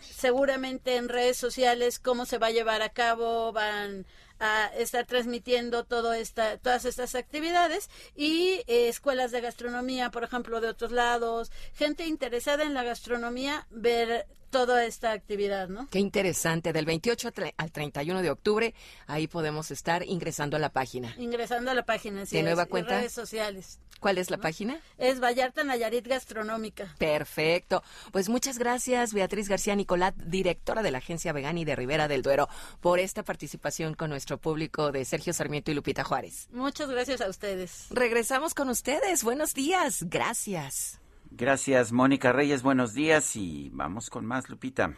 seguramente 0.00 0.96
en 0.96 1.08
redes 1.08 1.36
sociales 1.36 1.98
cómo 1.98 2.24
se 2.24 2.38
va 2.38 2.48
a 2.48 2.50
llevar 2.50 2.82
a 2.82 2.88
cabo, 2.88 3.52
van 3.52 4.06
a 4.38 4.66
estar 4.76 5.06
transmitiendo 5.06 5.84
todo 5.84 6.12
esta, 6.12 6.58
todas 6.58 6.84
estas 6.84 7.14
actividades 7.14 7.88
y 8.14 8.62
eh, 8.66 8.88
escuelas 8.88 9.30
de 9.32 9.40
gastronomía, 9.40 10.10
por 10.10 10.24
ejemplo, 10.24 10.60
de 10.60 10.68
otros 10.68 10.92
lados, 10.92 11.50
gente 11.74 12.06
interesada 12.06 12.64
en 12.64 12.74
la 12.74 12.82
gastronomía, 12.82 13.66
ver 13.70 14.26
toda 14.50 14.84
esta 14.84 15.12
actividad, 15.12 15.68
¿no? 15.68 15.88
Qué 15.90 15.98
interesante. 15.98 16.72
Del 16.72 16.84
28 16.86 17.32
tre- 17.32 17.54
al 17.56 17.72
31 17.72 18.22
de 18.22 18.30
octubre, 18.30 18.74
ahí 19.06 19.26
podemos 19.28 19.70
estar 19.70 20.02
ingresando 20.04 20.56
a 20.56 20.60
la 20.60 20.70
página. 20.70 21.14
Ingresando 21.18 21.70
a 21.70 21.74
la 21.74 21.84
página, 21.84 22.26
sí 22.26 22.36
¿De 22.36 22.42
nueva 22.42 22.62
es, 22.64 22.68
cuenta? 22.68 22.98
redes 22.98 23.12
sociales. 23.12 23.78
¿Cuál 24.00 24.18
es 24.18 24.30
la 24.30 24.36
página? 24.36 24.78
Es 24.98 25.20
Vallarta 25.20 25.64
Nayarit 25.64 26.06
Gastronómica. 26.06 26.94
Perfecto. 26.98 27.82
Pues 28.12 28.28
muchas 28.28 28.58
gracias, 28.58 29.14
Beatriz 29.14 29.48
García 29.48 29.74
Nicolat, 29.74 30.14
directora 30.16 30.82
de 30.82 30.90
la 30.90 30.98
Agencia 30.98 31.32
Vegani 31.32 31.64
de 31.64 31.76
Rivera 31.76 32.06
del 32.06 32.20
Duero, 32.20 32.46
por 32.80 32.98
esta 32.98 33.22
participación 33.22 33.94
con 33.94 34.10
nuestro 34.10 34.36
público 34.38 34.92
de 34.92 35.04
Sergio 35.06 35.32
Sarmiento 35.32 35.70
y 35.70 35.74
Lupita 35.74 36.04
Juárez. 36.04 36.48
Muchas 36.52 36.90
gracias 36.90 37.22
a 37.22 37.28
ustedes. 37.30 37.86
Regresamos 37.88 38.52
con 38.52 38.68
ustedes. 38.68 39.24
Buenos 39.24 39.54
días. 39.54 40.02
Gracias. 40.02 41.00
Gracias, 41.38 41.92
Mónica 41.92 42.32
Reyes. 42.32 42.62
Buenos 42.62 42.94
días 42.94 43.36
y 43.36 43.68
vamos 43.70 44.08
con 44.08 44.24
más, 44.24 44.48
Lupita. 44.48 44.94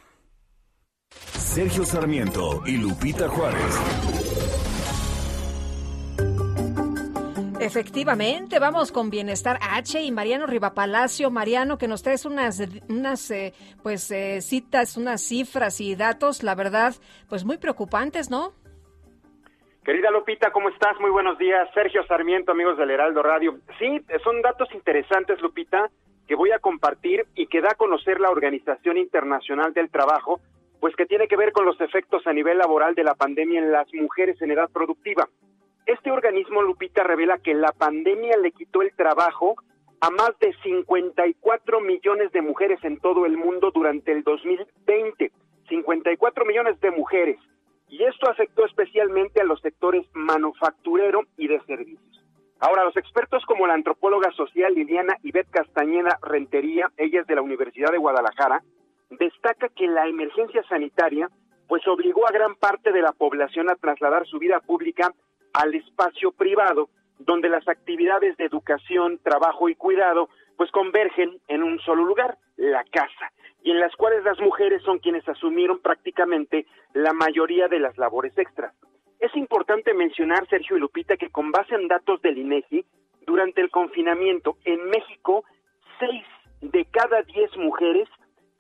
Sergio 1.10 1.84
Sarmiento 1.84 2.62
y 2.64 2.76
Lupita 2.76 3.28
Juárez. 3.28 3.74
Efectivamente, 7.60 8.60
vamos 8.60 8.92
con 8.92 9.10
Bienestar 9.10 9.58
H 9.60 10.00
y 10.00 10.12
Mariano 10.12 10.46
Rivapalacio. 10.46 11.28
Mariano, 11.32 11.76
que 11.76 11.88
nos 11.88 12.04
traes 12.04 12.24
unas, 12.24 12.62
unas 12.88 13.28
eh, 13.32 13.52
pues, 13.82 14.08
eh, 14.12 14.40
citas, 14.40 14.96
unas 14.96 15.20
cifras 15.20 15.80
y 15.80 15.96
datos, 15.96 16.44
la 16.44 16.54
verdad, 16.54 16.94
pues 17.28 17.44
muy 17.44 17.58
preocupantes, 17.58 18.30
¿no? 18.30 18.52
Querida 19.84 20.12
Lupita, 20.12 20.52
¿cómo 20.52 20.68
estás? 20.68 21.00
Muy 21.00 21.10
buenos 21.10 21.36
días. 21.36 21.68
Sergio 21.74 22.06
Sarmiento, 22.06 22.52
amigos 22.52 22.78
del 22.78 22.90
Heraldo 22.90 23.24
Radio. 23.24 23.58
Sí, 23.80 24.00
son 24.22 24.40
datos 24.40 24.68
interesantes, 24.72 25.40
Lupita, 25.40 25.90
que 26.28 26.34
voy 26.34 26.52
a 26.52 26.58
compartir 26.58 27.26
y 27.34 27.46
que 27.46 27.62
da 27.62 27.70
a 27.70 27.74
conocer 27.74 28.20
la 28.20 28.30
Organización 28.30 28.98
Internacional 28.98 29.72
del 29.72 29.90
Trabajo, 29.90 30.40
pues 30.78 30.94
que 30.94 31.06
tiene 31.06 31.26
que 31.26 31.36
ver 31.36 31.52
con 31.52 31.64
los 31.64 31.80
efectos 31.80 32.26
a 32.26 32.32
nivel 32.32 32.58
laboral 32.58 32.94
de 32.94 33.02
la 33.02 33.14
pandemia 33.14 33.60
en 33.60 33.72
las 33.72 33.92
mujeres 33.94 34.40
en 34.42 34.50
edad 34.50 34.68
productiva. 34.70 35.28
Este 35.86 36.10
organismo, 36.10 36.62
Lupita, 36.62 37.02
revela 37.02 37.38
que 37.38 37.54
la 37.54 37.72
pandemia 37.72 38.36
le 38.36 38.52
quitó 38.52 38.82
el 38.82 38.94
trabajo 38.94 39.56
a 40.00 40.10
más 40.10 40.38
de 40.38 40.54
54 40.62 41.80
millones 41.80 42.30
de 42.32 42.42
mujeres 42.42 42.78
en 42.84 42.98
todo 42.98 43.24
el 43.24 43.36
mundo 43.36 43.70
durante 43.72 44.12
el 44.12 44.22
2020. 44.22 45.32
54 45.68 46.44
millones 46.44 46.78
de 46.80 46.90
mujeres. 46.90 47.38
Y 47.88 48.04
esto 48.04 48.30
afectó 48.30 48.66
especialmente 48.66 49.40
a 49.40 49.44
los 49.44 49.60
sectores 49.60 50.06
manufacturero 50.12 51.22
y 51.38 51.48
de 51.48 51.60
servicios. 51.60 52.17
Ahora, 52.60 52.84
los 52.84 52.96
expertos 52.96 53.44
como 53.46 53.66
la 53.66 53.74
antropóloga 53.74 54.32
social 54.32 54.74
Liliana 54.74 55.16
Ivette 55.22 55.50
Castañeda 55.50 56.18
Rentería, 56.22 56.90
ella 56.96 57.20
es 57.20 57.26
de 57.26 57.36
la 57.36 57.42
Universidad 57.42 57.92
de 57.92 57.98
Guadalajara, 57.98 58.62
destaca 59.10 59.68
que 59.68 59.86
la 59.86 60.06
emergencia 60.08 60.62
sanitaria 60.68 61.28
pues 61.68 61.86
obligó 61.86 62.26
a 62.26 62.32
gran 62.32 62.56
parte 62.56 62.92
de 62.92 63.02
la 63.02 63.12
población 63.12 63.70
a 63.70 63.76
trasladar 63.76 64.26
su 64.26 64.38
vida 64.38 64.58
pública 64.60 65.12
al 65.52 65.74
espacio 65.74 66.32
privado, 66.32 66.88
donde 67.18 67.48
las 67.48 67.66
actividades 67.68 68.36
de 68.38 68.46
educación, 68.46 69.18
trabajo 69.22 69.68
y 69.68 69.74
cuidado 69.74 70.28
pues 70.56 70.70
convergen 70.72 71.38
en 71.46 71.62
un 71.62 71.78
solo 71.80 72.04
lugar, 72.04 72.38
la 72.56 72.82
casa, 72.84 73.32
y 73.62 73.70
en 73.70 73.78
las 73.78 73.94
cuales 73.94 74.24
las 74.24 74.40
mujeres 74.40 74.82
son 74.82 74.98
quienes 74.98 75.28
asumieron 75.28 75.78
prácticamente 75.78 76.66
la 76.92 77.12
mayoría 77.12 77.68
de 77.68 77.78
las 77.78 77.96
labores 77.98 78.36
extras. 78.36 78.74
Es 79.20 79.34
importante 79.36 79.94
mencionar, 79.94 80.48
Sergio 80.48 80.76
y 80.76 80.80
Lupita, 80.80 81.16
que 81.16 81.30
con 81.30 81.50
base 81.50 81.74
en 81.74 81.88
datos 81.88 82.22
del 82.22 82.38
INEGI, 82.38 82.84
durante 83.26 83.60
el 83.60 83.70
confinamiento 83.70 84.56
en 84.64 84.88
México, 84.88 85.44
seis 85.98 86.24
de 86.60 86.84
cada 86.86 87.22
diez 87.22 87.54
mujeres 87.56 88.08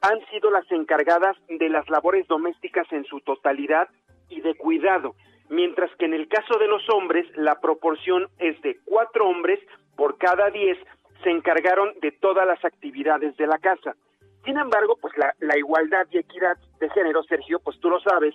han 0.00 0.20
sido 0.30 0.50
las 0.50 0.70
encargadas 0.70 1.36
de 1.48 1.68
las 1.68 1.88
labores 1.88 2.26
domésticas 2.28 2.86
en 2.92 3.04
su 3.04 3.20
totalidad 3.20 3.88
y 4.28 4.40
de 4.40 4.54
cuidado, 4.56 5.14
mientras 5.48 5.90
que 5.96 6.04
en 6.04 6.14
el 6.14 6.28
caso 6.28 6.58
de 6.58 6.68
los 6.68 6.88
hombres 6.90 7.26
la 7.36 7.60
proporción 7.60 8.28
es 8.38 8.60
de 8.62 8.78
cuatro 8.84 9.28
hombres 9.28 9.58
por 9.96 10.18
cada 10.18 10.50
diez 10.50 10.78
se 11.22 11.30
encargaron 11.30 11.92
de 12.00 12.12
todas 12.12 12.46
las 12.46 12.64
actividades 12.64 13.36
de 13.36 13.46
la 13.46 13.58
casa. 13.58 13.96
Sin 14.44 14.56
embargo, 14.56 14.96
pues 15.00 15.12
la, 15.16 15.58
igualdad 15.58 16.06
y 16.10 16.18
equidad 16.18 16.56
de 16.78 16.88
género, 16.90 17.22
Sergio, 17.24 17.58
pues 17.58 17.78
tú 17.80 17.90
lo 17.90 18.00
sabes, 18.00 18.34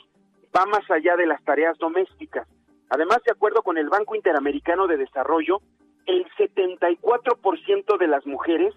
va 0.55 0.65
más 0.65 0.89
allá 0.89 1.15
de 1.15 1.25
las 1.25 1.43
tareas 1.43 1.77
domésticas. 1.77 2.47
Además, 2.89 3.19
de 3.25 3.31
acuerdo 3.31 3.63
con 3.63 3.77
el 3.77 3.89
Banco 3.89 4.15
Interamericano 4.15 4.87
de 4.87 4.97
Desarrollo, 4.97 5.61
el 6.05 6.25
74% 6.37 7.97
de 7.97 8.07
las 8.07 8.25
mujeres 8.25 8.73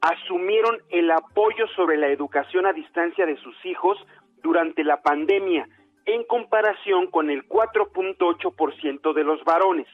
asumieron 0.00 0.78
el 0.90 1.10
apoyo 1.10 1.66
sobre 1.74 1.96
la 1.96 2.08
educación 2.08 2.66
a 2.66 2.72
distancia 2.72 3.24
de 3.24 3.36
sus 3.38 3.54
hijos 3.64 3.98
durante 4.42 4.84
la 4.84 5.00
pandemia, 5.00 5.68
en 6.04 6.24
comparación 6.24 7.10
con 7.10 7.30
el 7.30 7.48
4.8% 7.48 9.12
de 9.12 9.24
los 9.24 9.42
varones. 9.44 9.86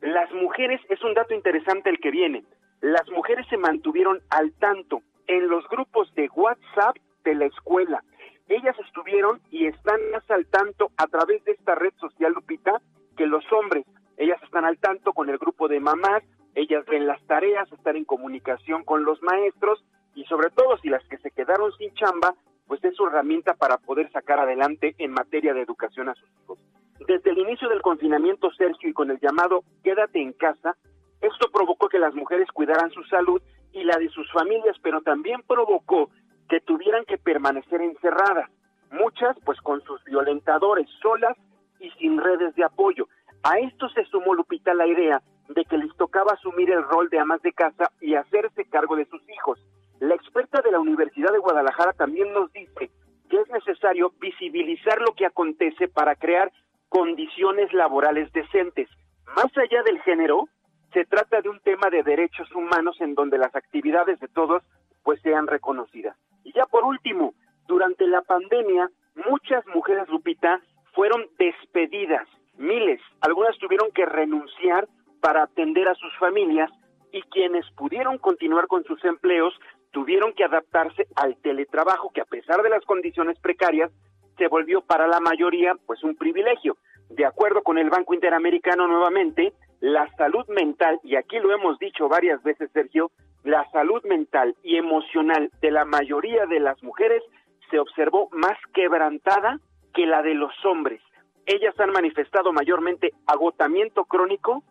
Las 0.00 0.32
mujeres, 0.32 0.80
es 0.88 1.02
un 1.04 1.14
dato 1.14 1.34
interesante 1.34 1.90
el 1.90 2.00
que 2.00 2.10
viene, 2.10 2.44
las 2.80 3.08
mujeres 3.10 3.46
se 3.48 3.58
mantuvieron 3.58 4.20
al 4.30 4.52
tanto 4.54 5.02
en 5.26 5.48
los 5.48 5.68
grupos 5.68 6.12
de 6.14 6.28
WhatsApp 6.34 6.96
de 7.24 7.34
la 7.34 7.44
escuela. 7.46 8.02
Ellas 8.50 8.76
estuvieron 8.84 9.40
y 9.52 9.66
están 9.66 10.00
más 10.10 10.28
al 10.28 10.44
tanto 10.46 10.90
a 10.96 11.06
través 11.06 11.44
de 11.44 11.52
esta 11.52 11.76
red 11.76 11.92
social, 12.00 12.32
Lupita, 12.32 12.82
que 13.16 13.24
los 13.24 13.44
hombres. 13.52 13.86
Ellas 14.16 14.42
están 14.42 14.64
al 14.64 14.76
tanto 14.78 15.12
con 15.12 15.30
el 15.30 15.38
grupo 15.38 15.68
de 15.68 15.78
mamás, 15.78 16.24
ellas 16.56 16.84
ven 16.86 17.06
las 17.06 17.24
tareas, 17.28 17.70
están 17.70 17.94
en 17.94 18.04
comunicación 18.04 18.82
con 18.82 19.04
los 19.04 19.22
maestros 19.22 19.84
y 20.16 20.24
sobre 20.24 20.50
todo 20.50 20.76
si 20.78 20.88
las 20.88 21.06
que 21.06 21.18
se 21.18 21.30
quedaron 21.30 21.70
sin 21.78 21.94
chamba, 21.94 22.34
pues 22.66 22.82
es 22.82 22.96
su 22.96 23.06
herramienta 23.06 23.54
para 23.54 23.78
poder 23.78 24.10
sacar 24.10 24.40
adelante 24.40 24.96
en 24.98 25.12
materia 25.12 25.54
de 25.54 25.62
educación 25.62 26.08
a 26.08 26.14
sus 26.16 26.28
hijos. 26.42 26.58
Desde 27.06 27.30
el 27.30 27.38
inicio 27.38 27.68
del 27.68 27.82
confinamiento, 27.82 28.50
Sergio, 28.50 28.90
y 28.90 28.92
con 28.92 29.12
el 29.12 29.20
llamado 29.20 29.62
quédate 29.84 30.20
en 30.20 30.32
casa, 30.32 30.76
esto 31.20 31.52
provocó 31.52 31.88
que 31.88 32.00
las 32.00 32.16
mujeres 32.16 32.48
cuidaran 32.52 32.90
su 32.90 33.04
salud 33.04 33.40
y 33.72 33.84
la 33.84 33.96
de 33.96 34.08
sus 34.08 34.28
familias, 34.32 34.76
pero 34.82 35.02
también 35.02 35.40
provocó 35.46 36.10
que 36.50 36.60
tuvieran 36.60 37.04
que 37.04 37.16
permanecer 37.16 37.80
encerradas, 37.80 38.50
muchas 38.90 39.36
pues 39.44 39.58
con 39.60 39.80
sus 39.82 40.02
violentadores 40.04 40.88
solas 41.00 41.36
y 41.78 41.90
sin 41.92 42.18
redes 42.18 42.54
de 42.56 42.64
apoyo. 42.64 43.06
A 43.44 43.58
esto 43.60 43.88
se 43.90 44.04
sumó 44.06 44.34
Lupita 44.34 44.74
la 44.74 44.88
idea 44.88 45.22
de 45.48 45.64
que 45.64 45.78
les 45.78 45.96
tocaba 45.96 46.32
asumir 46.32 46.70
el 46.70 46.82
rol 46.82 47.08
de 47.08 47.20
amas 47.20 47.40
de 47.42 47.52
casa 47.52 47.92
y 48.00 48.16
hacerse 48.16 48.64
cargo 48.64 48.96
de 48.96 49.06
sus 49.06 49.22
hijos. 49.30 49.64
La 50.00 50.16
experta 50.16 50.60
de 50.60 50.72
la 50.72 50.80
Universidad 50.80 51.32
de 51.32 51.38
Guadalajara 51.38 51.92
también 51.92 52.32
nos 52.32 52.52
dice 52.52 52.90
que 53.28 53.40
es 53.40 53.48
necesario 53.50 54.12
visibilizar 54.20 55.00
lo 55.00 55.14
que 55.14 55.26
acontece 55.26 55.86
para 55.86 56.16
crear 56.16 56.50
condiciones 56.88 57.72
laborales 57.72 58.32
decentes. 58.32 58.88
Más 59.36 59.56
allá 59.56 59.84
del 59.84 60.00
género, 60.02 60.48
se 60.92 61.04
trata 61.04 61.40
de 61.42 61.48
un 61.48 61.60
tema 61.60 61.90
de 61.90 62.02
derechos 62.02 62.52
humanos 62.56 62.96
en 63.00 63.14
donde 63.14 63.38
las 63.38 63.54
actividades 63.54 64.18
de 64.18 64.26
todos 64.26 64.64
pues 65.04 65.20
sean 65.22 65.46
reconocidas. 65.46 66.16
Y 66.44 66.52
ya 66.52 66.64
por 66.66 66.84
último, 66.84 67.34
durante 67.66 68.06
la 68.06 68.22
pandemia, 68.22 68.90
muchas 69.28 69.66
mujeres, 69.68 70.08
Lupita, 70.08 70.60
fueron 70.92 71.26
despedidas, 71.38 72.26
miles, 72.56 73.00
algunas 73.20 73.56
tuvieron 73.58 73.90
que 73.92 74.06
renunciar 74.06 74.88
para 75.20 75.44
atender 75.44 75.88
a 75.88 75.94
sus 75.94 76.16
familias 76.18 76.70
y 77.12 77.22
quienes 77.22 77.68
pudieron 77.72 78.18
continuar 78.18 78.66
con 78.66 78.84
sus 78.84 79.04
empleos 79.04 79.54
tuvieron 79.92 80.32
que 80.32 80.44
adaptarse 80.44 81.06
al 81.16 81.36
teletrabajo 81.36 82.10
que 82.12 82.20
a 82.20 82.24
pesar 82.24 82.62
de 82.62 82.70
las 82.70 82.84
condiciones 82.84 83.38
precarias 83.40 83.90
se 84.38 84.48
volvió 84.48 84.80
para 84.80 85.06
la 85.06 85.20
mayoría 85.20 85.74
pues 85.86 86.02
un 86.02 86.16
privilegio. 86.16 86.76
De 87.08 87.26
acuerdo 87.26 87.62
con 87.62 87.76
el 87.76 87.90
Banco 87.90 88.14
Interamericano 88.14 88.86
nuevamente, 88.86 89.52
la 89.80 90.08
salud 90.16 90.46
mental, 90.48 91.00
y 91.02 91.16
aquí 91.16 91.38
lo 91.38 91.52
hemos 91.52 91.78
dicho 91.78 92.08
varias 92.08 92.42
veces 92.42 92.70
Sergio, 92.72 93.10
la 93.44 93.68
salud 93.70 94.02
mental 94.04 94.54
y 94.62 94.76
emocional 94.76 95.50
de 95.60 95.70
la 95.70 95.84
mayoría 95.84 96.46
de 96.46 96.60
las 96.60 96.82
mujeres 96.82 97.22
se 97.70 97.78
observó 97.78 98.28
más 98.32 98.58
quebrantada 98.74 99.58
que 99.94 100.06
la 100.06 100.22
de 100.22 100.34
los 100.34 100.52
hombres. 100.64 101.00
Ellas 101.46 101.74
han 101.78 101.90
manifestado 101.90 102.52
mayormente 102.52 103.12
agotamiento 103.26 104.04
crónico, 104.04 104.62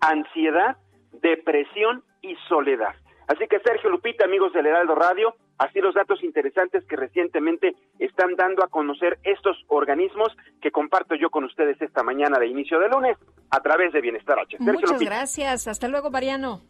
ansiedad, 0.00 0.76
depresión 1.12 2.04
y 2.22 2.36
soledad. 2.48 2.94
Así 3.28 3.46
que 3.48 3.60
Sergio 3.60 3.90
Lupita, 3.90 4.24
amigos 4.24 4.52
del 4.52 4.66
Heraldo 4.66 4.94
Radio, 4.94 5.34
así 5.58 5.80
los 5.80 5.94
datos 5.94 6.22
interesantes 6.22 6.84
que 6.86 6.96
recientemente 6.96 7.74
están 7.98 8.36
dando 8.36 8.64
a 8.64 8.68
conocer 8.68 9.18
estos 9.22 9.56
organismos 9.68 10.28
que 10.62 10.70
comparto 10.70 11.14
yo 11.14 11.28
con 11.30 11.44
ustedes 11.44 11.80
esta 11.82 12.02
mañana 12.02 12.38
de 12.38 12.46
inicio 12.46 12.78
de 12.78 12.88
lunes 12.88 13.18
a 13.50 13.60
través 13.60 13.92
de 13.92 14.00
Bienestar 14.00 14.38
H. 14.38 14.56
Sergio 14.56 14.72
Muchas 14.72 14.92
Lupita. 14.92 15.10
gracias. 15.10 15.68
Hasta 15.68 15.88
luego, 15.88 16.10
Mariano. 16.10 16.62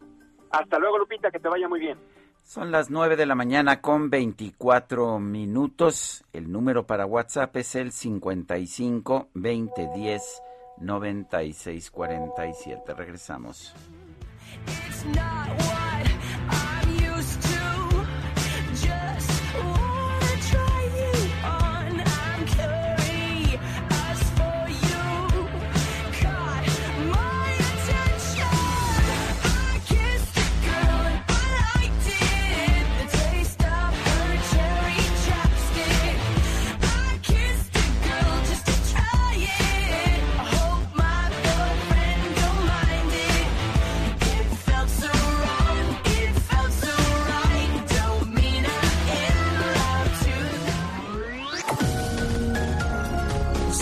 Hasta 0.51 0.79
luego, 0.79 0.97
Lupita, 0.97 1.29
que 1.31 1.39
te 1.39 1.47
vaya 1.47 1.67
muy 1.67 1.79
bien. 1.79 1.97
Son 2.43 2.71
las 2.71 2.89
9 2.89 3.15
de 3.15 3.27
la 3.27 3.35
mañana 3.35 3.79
con 3.79 4.09
24 4.09 5.19
minutos. 5.19 6.23
El 6.33 6.51
número 6.51 6.87
para 6.87 7.05
WhatsApp 7.05 7.55
es 7.57 7.75
el 7.75 7.91
55 7.91 9.27
2010 9.35 10.41
9647. 10.79 12.93
Regresamos. 12.95 13.75
It's 14.65 15.05
not 15.05 15.38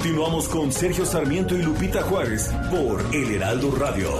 Continuamos 0.00 0.48
con 0.48 0.72
Sergio 0.72 1.04
Sarmiento 1.04 1.54
y 1.54 1.62
Lupita 1.62 2.00
Juárez 2.00 2.50
por 2.70 3.04
El 3.14 3.34
Heraldo 3.34 3.70
Radio. 3.72 4.10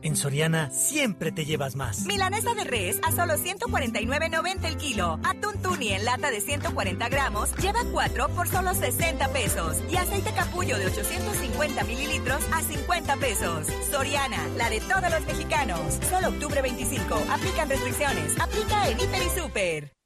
En 0.00 0.14
Soriana 0.14 0.70
siempre 0.70 1.32
te 1.32 1.44
llevas 1.44 1.74
más. 1.74 2.06
Milanesa 2.06 2.54
de 2.54 2.62
res 2.62 3.00
a 3.02 3.10
solo 3.10 3.34
149.90 3.34 4.64
el 4.64 4.76
kilo. 4.76 5.18
Atún 5.24 5.60
tuni 5.60 5.88
en 5.88 6.04
lata 6.04 6.30
de 6.30 6.40
140 6.40 7.08
gramos 7.08 7.52
lleva 7.56 7.80
4 7.90 8.28
por 8.28 8.46
solo 8.46 8.72
60 8.72 9.26
pesos. 9.32 9.78
Y 9.90 9.96
aceite 9.96 10.30
capullo 10.36 10.78
de 10.78 10.86
850 10.86 11.82
mililitros 11.82 12.44
a 12.52 12.62
50 12.62 13.16
pesos. 13.16 13.66
Soriana, 13.90 14.38
la 14.56 14.70
de 14.70 14.78
todos 14.78 15.10
los 15.10 15.26
mexicanos. 15.26 15.98
Solo 16.08 16.28
octubre 16.28 16.62
25. 16.62 17.12
Aplican 17.28 17.68
restricciones. 17.68 18.38
Aplica 18.38 18.88
en 18.88 19.00
Hiper 19.00 19.22
y 19.24 19.40
Super. 19.40 20.03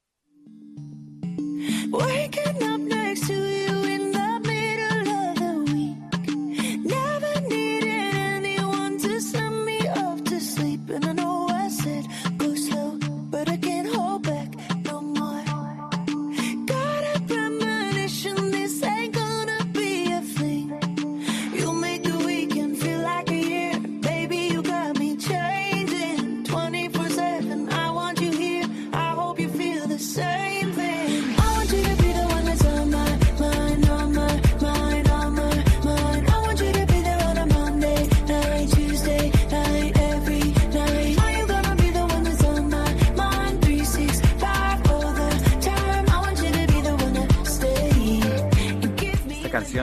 Waking 1.91 2.63
up 2.63 2.81
next 2.81 3.27
to 3.27 3.33
you 3.33 3.78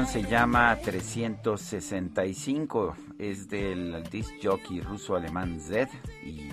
se 0.05 0.23
llama 0.25 0.77
365, 0.77 2.95
es 3.19 3.49
del 3.49 4.03
disc 4.11 4.31
jockey 4.43 4.81
ruso-alemán 4.81 5.59
Zed 5.59 5.89
y 6.23 6.51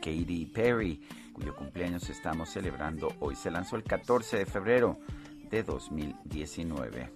Katy 0.00 0.46
Perry, 0.46 0.98
cuyo 1.34 1.54
cumpleaños 1.54 2.08
estamos 2.08 2.48
celebrando 2.48 3.12
hoy. 3.20 3.36
Se 3.36 3.50
lanzó 3.50 3.76
el 3.76 3.82
14 3.82 4.38
de 4.38 4.46
febrero 4.46 4.98
de 5.50 5.64
2019. 5.64 7.12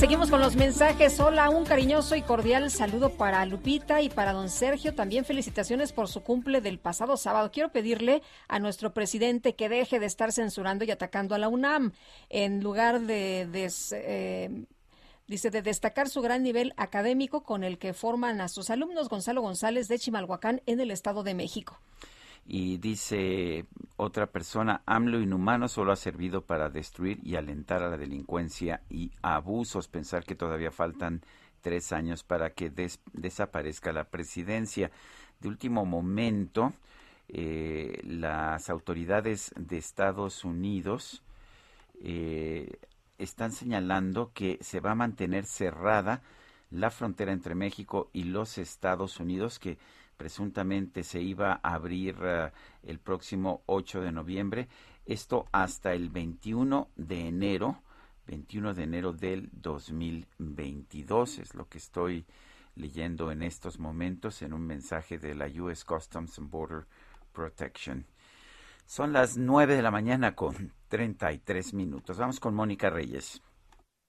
Seguimos 0.00 0.30
con 0.30 0.40
los 0.40 0.56
mensajes. 0.56 1.20
Hola, 1.20 1.50
un 1.50 1.66
cariñoso 1.66 2.16
y 2.16 2.22
cordial 2.22 2.70
saludo 2.70 3.10
para 3.10 3.44
Lupita 3.44 4.00
y 4.00 4.08
para 4.08 4.32
don 4.32 4.48
Sergio. 4.48 4.94
También 4.94 5.26
felicitaciones 5.26 5.92
por 5.92 6.08
su 6.08 6.22
cumple 6.22 6.62
del 6.62 6.78
pasado 6.78 7.18
sábado. 7.18 7.50
Quiero 7.52 7.70
pedirle 7.70 8.22
a 8.48 8.58
nuestro 8.58 8.94
presidente 8.94 9.54
que 9.54 9.68
deje 9.68 10.00
de 10.00 10.06
estar 10.06 10.32
censurando 10.32 10.86
y 10.86 10.90
atacando 10.90 11.34
a 11.34 11.38
la 11.38 11.50
UNAM 11.50 11.92
en 12.30 12.62
lugar 12.62 13.02
de... 13.02 13.46
eh, 13.92 14.64
Dice, 15.26 15.50
de 15.50 15.62
destacar 15.62 16.08
su 16.08 16.22
gran 16.22 16.42
nivel 16.42 16.74
académico 16.76 17.44
con 17.44 17.62
el 17.62 17.78
que 17.78 17.92
forman 17.94 18.40
a 18.40 18.48
sus 18.48 18.68
alumnos 18.68 19.08
Gonzalo 19.08 19.42
González 19.42 19.86
de 19.86 19.96
Chimalhuacán 19.96 20.60
en 20.66 20.80
el 20.80 20.90
Estado 20.90 21.22
de 21.22 21.34
México. 21.34 21.78
Y 22.52 22.78
dice 22.78 23.64
otra 23.96 24.26
persona, 24.26 24.82
AMLO 24.84 25.20
inhumano 25.20 25.68
solo 25.68 25.92
ha 25.92 25.96
servido 25.96 26.42
para 26.42 26.68
destruir 26.68 27.20
y 27.22 27.36
alentar 27.36 27.80
a 27.80 27.88
la 27.88 27.96
delincuencia 27.96 28.82
y 28.90 29.12
abusos. 29.22 29.86
Pensar 29.86 30.24
que 30.24 30.34
todavía 30.34 30.72
faltan 30.72 31.22
tres 31.60 31.92
años 31.92 32.24
para 32.24 32.50
que 32.50 32.68
des- 32.68 32.98
desaparezca 33.12 33.92
la 33.92 34.02
presidencia. 34.02 34.90
De 35.38 35.46
último 35.48 35.84
momento, 35.86 36.72
eh, 37.28 38.00
las 38.02 38.68
autoridades 38.68 39.52
de 39.54 39.78
Estados 39.78 40.44
Unidos 40.44 41.22
eh, 42.02 42.80
están 43.18 43.52
señalando 43.52 44.32
que 44.34 44.58
se 44.60 44.80
va 44.80 44.90
a 44.90 44.96
mantener 44.96 45.44
cerrada 45.46 46.20
la 46.72 46.90
frontera 46.90 47.30
entre 47.30 47.54
México 47.54 48.10
y 48.12 48.24
los 48.24 48.58
Estados 48.58 49.20
Unidos, 49.20 49.60
que 49.60 49.78
presuntamente 50.20 51.02
se 51.02 51.18
iba 51.22 51.60
a 51.62 51.72
abrir 51.72 52.14
eh, 52.20 52.50
el 52.82 52.98
próximo 52.98 53.62
8 53.64 54.02
de 54.02 54.12
noviembre. 54.12 54.68
Esto 55.06 55.46
hasta 55.50 55.94
el 55.94 56.10
21 56.10 56.90
de 56.94 57.28
enero, 57.28 57.80
21 58.26 58.74
de 58.74 58.82
enero 58.82 59.14
del 59.14 59.48
2022, 59.50 61.38
es 61.38 61.54
lo 61.54 61.70
que 61.70 61.78
estoy 61.78 62.26
leyendo 62.74 63.32
en 63.32 63.42
estos 63.42 63.78
momentos 63.78 64.42
en 64.42 64.52
un 64.52 64.66
mensaje 64.66 65.16
de 65.16 65.34
la 65.34 65.46
US 65.46 65.86
Customs 65.86 66.38
and 66.38 66.50
Border 66.50 66.84
Protection. 67.32 68.04
Son 68.84 69.14
las 69.14 69.38
9 69.38 69.74
de 69.74 69.80
la 69.80 69.90
mañana 69.90 70.36
con 70.36 70.74
33 70.88 71.72
minutos. 71.72 72.18
Vamos 72.18 72.40
con 72.40 72.54
Mónica 72.54 72.90
Reyes. 72.90 73.40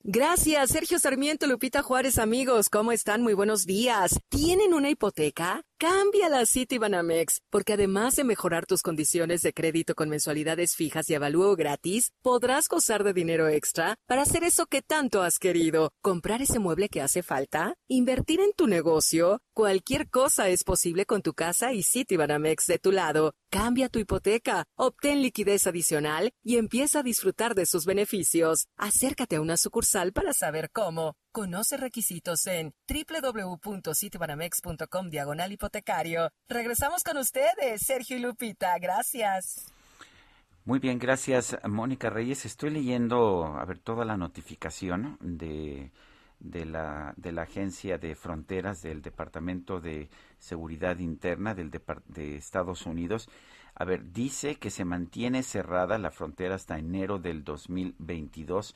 Gracias, 0.03 0.71
Sergio 0.71 0.99
Sarmiento, 0.99 1.47
Lupita 1.47 1.83
Juárez, 1.83 2.17
amigos. 2.17 2.69
¿Cómo 2.69 2.91
están? 2.91 3.21
Muy 3.21 3.33
buenos 3.33 3.65
días. 3.65 4.19
¿Tienen 4.29 4.73
una 4.73 4.89
hipoteca? 4.89 5.63
Cámbiala 5.81 6.41
a 6.41 6.45
Citibanamex, 6.45 7.41
porque 7.49 7.73
además 7.73 8.15
de 8.15 8.23
mejorar 8.23 8.67
tus 8.67 8.83
condiciones 8.83 9.41
de 9.41 9.51
crédito 9.51 9.95
con 9.95 10.09
mensualidades 10.09 10.75
fijas 10.75 11.09
y 11.09 11.15
avalúo 11.15 11.55
gratis, 11.55 12.11
podrás 12.21 12.67
gozar 12.67 13.03
de 13.03 13.13
dinero 13.13 13.47
extra 13.47 13.95
para 14.05 14.21
hacer 14.21 14.43
eso 14.43 14.67
que 14.67 14.83
tanto 14.83 15.23
has 15.23 15.39
querido. 15.39 15.89
Comprar 16.03 16.43
ese 16.43 16.59
mueble 16.59 16.87
que 16.87 17.01
hace 17.01 17.23
falta, 17.23 17.73
invertir 17.87 18.41
en 18.41 18.53
tu 18.53 18.67
negocio. 18.67 19.41
Cualquier 19.55 20.07
cosa 20.11 20.49
es 20.49 20.63
posible 20.63 21.07
con 21.07 21.23
tu 21.23 21.33
casa 21.33 21.73
y 21.73 21.81
Citibanamex 21.81 22.67
de 22.67 22.77
tu 22.77 22.91
lado. 22.91 23.33
Cambia 23.49 23.89
tu 23.89 23.97
hipoteca, 23.97 24.65
obtén 24.75 25.23
liquidez 25.23 25.65
adicional 25.65 26.29
y 26.43 26.57
empieza 26.57 26.99
a 26.99 27.03
disfrutar 27.03 27.55
de 27.55 27.65
sus 27.65 27.87
beneficios. 27.87 28.67
Acércate 28.77 29.37
a 29.37 29.41
una 29.41 29.57
sucursal 29.57 30.13
para 30.13 30.31
saber 30.33 30.69
cómo. 30.71 31.15
Conoce 31.31 31.77
requisitos 31.77 32.45
en 32.47 32.73
www.citibanamex.com 32.89 35.09
diagonal 35.09 35.53
hipotecario. 35.53 36.29
Regresamos 36.49 37.05
con 37.05 37.15
ustedes, 37.15 37.83
Sergio 37.85 38.17
y 38.17 38.19
Lupita. 38.19 38.77
Gracias. 38.79 39.71
Muy 40.65 40.79
bien, 40.79 40.99
gracias 40.99 41.57
Mónica 41.63 42.09
Reyes. 42.09 42.45
Estoy 42.45 42.71
leyendo, 42.71 43.45
a 43.45 43.63
ver, 43.63 43.79
toda 43.79 44.03
la 44.03 44.17
notificación 44.17 45.17
de, 45.21 45.93
de, 46.41 46.65
la, 46.65 47.13
de 47.15 47.31
la 47.31 47.43
Agencia 47.43 47.97
de 47.97 48.13
Fronteras 48.15 48.81
del 48.81 49.01
Departamento 49.01 49.79
de 49.79 50.09
Seguridad 50.37 50.99
Interna 50.99 51.55
del 51.55 51.71
de 52.09 52.35
Estados 52.35 52.85
Unidos. 52.85 53.29
A 53.73 53.85
ver, 53.85 54.11
dice 54.11 54.55
que 54.55 54.69
se 54.69 54.83
mantiene 54.83 55.43
cerrada 55.43 55.97
la 55.97 56.11
frontera 56.11 56.55
hasta 56.55 56.77
enero 56.77 57.19
del 57.19 57.45
2022. 57.45 58.75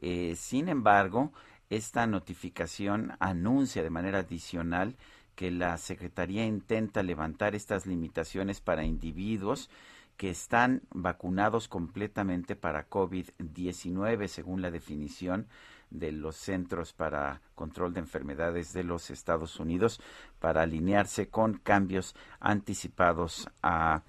Eh, 0.00 0.34
sin 0.36 0.68
embargo, 0.68 1.32
esta 1.76 2.06
notificación 2.06 3.12
anuncia 3.18 3.82
de 3.82 3.88
manera 3.88 4.18
adicional 4.18 4.96
que 5.34 5.50
la 5.50 5.78
Secretaría 5.78 6.44
intenta 6.44 7.02
levantar 7.02 7.54
estas 7.54 7.86
limitaciones 7.86 8.60
para 8.60 8.84
individuos 8.84 9.70
que 10.18 10.28
están 10.28 10.82
vacunados 10.90 11.68
completamente 11.68 12.56
para 12.56 12.90
COVID-19, 12.90 14.28
según 14.28 14.60
la 14.60 14.70
definición 14.70 15.46
de 15.88 16.12
los 16.12 16.36
Centros 16.36 16.92
para 16.92 17.40
Control 17.54 17.94
de 17.94 18.00
Enfermedades 18.00 18.74
de 18.74 18.84
los 18.84 19.10
Estados 19.10 19.58
Unidos, 19.58 19.98
para 20.40 20.62
alinearse 20.62 21.28
con 21.28 21.54
cambios 21.54 22.14
anticipados 22.38 23.48
a, 23.62 24.02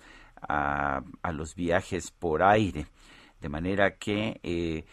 los 1.31 1.55
viajes 1.55 2.11
por 2.11 2.43
aire. 2.43 2.87
De 3.39 3.47
manera 3.47 3.95
que, 3.95 4.41
eh, 4.43 4.83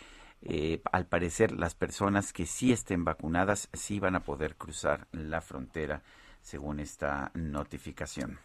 eh, 0.43 0.81
al 0.91 1.07
parecer, 1.07 1.53
las 1.53 1.75
personas 1.75 2.33
que 2.33 2.47
sí 2.47 2.73
estén 2.73 3.05
vacunadas 3.05 3.69
sí 3.73 4.01
van 4.01 4.17
a 4.17 4.25
poder 4.25 4.57
cruzar 4.57 5.07
la 5.13 5.41
frontera, 5.41 6.03
según 6.43 6.81
esta 6.81 7.31
notificación. 7.35 8.39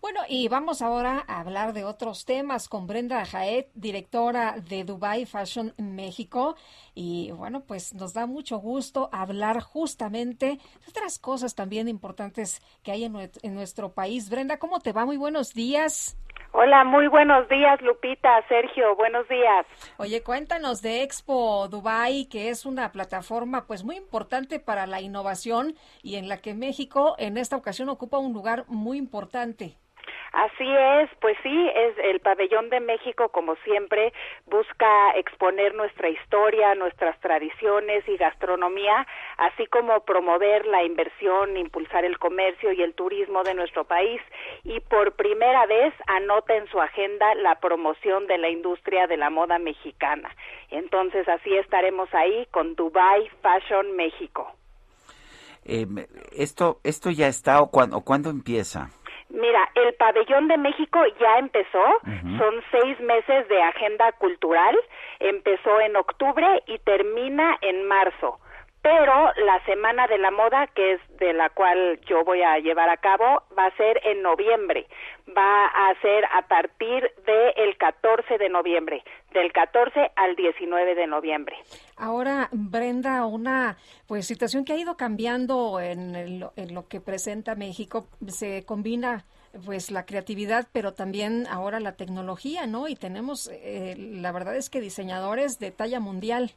Bueno, 0.00 0.20
y 0.28 0.46
vamos 0.48 0.80
ahora 0.80 1.24
a 1.26 1.40
hablar 1.40 1.72
de 1.72 1.84
otros 1.84 2.24
temas 2.24 2.68
con 2.68 2.86
Brenda 2.86 3.24
Jaet, 3.26 3.68
directora 3.74 4.54
de 4.56 4.84
Dubai 4.84 5.26
Fashion 5.26 5.74
México. 5.76 6.54
Y 6.94 7.32
bueno, 7.32 7.64
pues 7.66 7.92
nos 7.94 8.14
da 8.14 8.26
mucho 8.26 8.58
gusto 8.58 9.10
hablar 9.12 9.60
justamente 9.60 10.46
de 10.46 10.60
otras 10.88 11.18
cosas 11.18 11.54
también 11.56 11.88
importantes 11.88 12.62
que 12.84 12.92
hay 12.92 13.04
en, 13.04 13.14
nue- 13.14 13.38
en 13.42 13.54
nuestro 13.54 13.92
país. 13.92 14.30
Brenda, 14.30 14.58
¿cómo 14.58 14.78
te 14.78 14.92
va? 14.92 15.04
Muy 15.04 15.16
buenos 15.16 15.52
días. 15.52 16.16
Hola, 16.52 16.84
muy 16.84 17.08
buenos 17.08 17.46
días, 17.48 17.80
Lupita, 17.82 18.30
Sergio, 18.48 18.96
buenos 18.96 19.28
días. 19.28 19.66
Oye, 19.98 20.22
cuéntanos 20.22 20.80
de 20.80 21.02
Expo 21.02 21.68
Dubai, 21.68 22.24
que 22.26 22.48
es 22.48 22.64
una 22.64 22.90
plataforma 22.92 23.66
pues 23.66 23.84
muy 23.84 23.96
importante 23.96 24.58
para 24.58 24.86
la 24.86 25.00
innovación 25.02 25.74
y 26.02 26.16
en 26.16 26.28
la 26.28 26.38
que 26.38 26.54
México 26.54 27.16
en 27.18 27.36
esta 27.36 27.56
ocasión 27.56 27.88
ocupa 27.90 28.16
un 28.18 28.32
lugar 28.32 28.64
muy 28.68 28.96
importante. 28.96 29.76
Así 30.32 30.68
es, 30.68 31.10
pues 31.20 31.36
sí, 31.42 31.70
es 31.74 31.96
el 31.98 32.20
pabellón 32.20 32.68
de 32.70 32.80
México, 32.80 33.30
como 33.30 33.56
siempre, 33.64 34.12
busca 34.46 35.10
exponer 35.16 35.74
nuestra 35.74 36.08
historia, 36.10 36.74
nuestras 36.74 37.18
tradiciones 37.20 38.06
y 38.08 38.16
gastronomía, 38.16 39.06
así 39.38 39.66
como 39.66 40.00
promover 40.00 40.66
la 40.66 40.84
inversión, 40.84 41.56
impulsar 41.56 42.04
el 42.04 42.18
comercio 42.18 42.72
y 42.72 42.82
el 42.82 42.94
turismo 42.94 43.42
de 43.42 43.54
nuestro 43.54 43.84
país. 43.84 44.20
Y 44.64 44.80
por 44.80 45.12
primera 45.12 45.66
vez 45.66 45.94
anota 46.06 46.56
en 46.56 46.66
su 46.68 46.80
agenda 46.80 47.34
la 47.36 47.58
promoción 47.60 48.26
de 48.26 48.38
la 48.38 48.50
industria 48.50 49.06
de 49.06 49.16
la 49.16 49.30
moda 49.30 49.58
mexicana. 49.58 50.30
Entonces, 50.70 51.26
así 51.28 51.54
estaremos 51.56 52.12
ahí 52.12 52.46
con 52.50 52.74
Dubai 52.74 53.28
Fashion 53.42 53.96
México. 53.96 54.52
Eh, 55.64 55.86
esto, 56.32 56.80
¿Esto 56.82 57.10
ya 57.10 57.28
está 57.28 57.60
o 57.60 57.70
cuándo, 57.70 57.98
o 57.98 58.00
cuándo 58.02 58.30
empieza? 58.30 58.90
Mira, 59.30 59.68
el 59.74 59.94
pabellón 59.94 60.48
de 60.48 60.56
México 60.56 61.00
ya 61.20 61.38
empezó, 61.38 61.84
son 62.38 62.62
seis 62.70 62.98
meses 63.00 63.46
de 63.48 63.62
agenda 63.62 64.10
cultural, 64.12 64.78
empezó 65.20 65.80
en 65.80 65.96
octubre 65.96 66.62
y 66.66 66.78
termina 66.78 67.56
en 67.60 67.86
marzo. 67.86 68.40
Pero 68.88 69.32
la 69.44 69.62
Semana 69.66 70.06
de 70.06 70.16
la 70.16 70.30
Moda, 70.30 70.66
que 70.68 70.94
es 70.94 71.00
de 71.18 71.34
la 71.34 71.50
cual 71.50 72.00
yo 72.08 72.24
voy 72.24 72.40
a 72.40 72.58
llevar 72.58 72.88
a 72.88 72.96
cabo, 72.96 73.42
va 73.56 73.66
a 73.66 73.76
ser 73.76 74.00
en 74.02 74.22
noviembre. 74.22 74.86
Va 75.36 75.66
a 75.66 75.94
ser 76.00 76.24
a 76.24 76.48
partir 76.48 77.02
del 77.26 77.76
14 77.76 78.38
de 78.38 78.48
noviembre, 78.48 79.02
del 79.34 79.52
14 79.52 80.10
al 80.16 80.34
19 80.36 80.94
de 80.94 81.06
noviembre. 81.06 81.54
Ahora, 81.98 82.48
Brenda, 82.50 83.26
una 83.26 83.76
pues 84.06 84.26
situación 84.26 84.64
que 84.64 84.72
ha 84.72 84.76
ido 84.78 84.96
cambiando 84.96 85.80
en, 85.80 86.14
el- 86.16 86.46
en 86.56 86.72
lo 86.74 86.88
que 86.88 87.02
presenta 87.02 87.54
México, 87.56 88.06
se 88.28 88.64
combina 88.64 89.26
pues 89.66 89.90
la 89.90 90.06
creatividad, 90.06 90.66
pero 90.72 90.94
también 90.94 91.46
ahora 91.50 91.78
la 91.78 91.92
tecnología, 91.96 92.66
¿no? 92.66 92.88
Y 92.88 92.96
tenemos, 92.96 93.50
eh, 93.52 93.96
la 93.98 94.32
verdad 94.32 94.56
es 94.56 94.70
que 94.70 94.80
diseñadores 94.80 95.58
de 95.58 95.72
talla 95.72 96.00
mundial. 96.00 96.52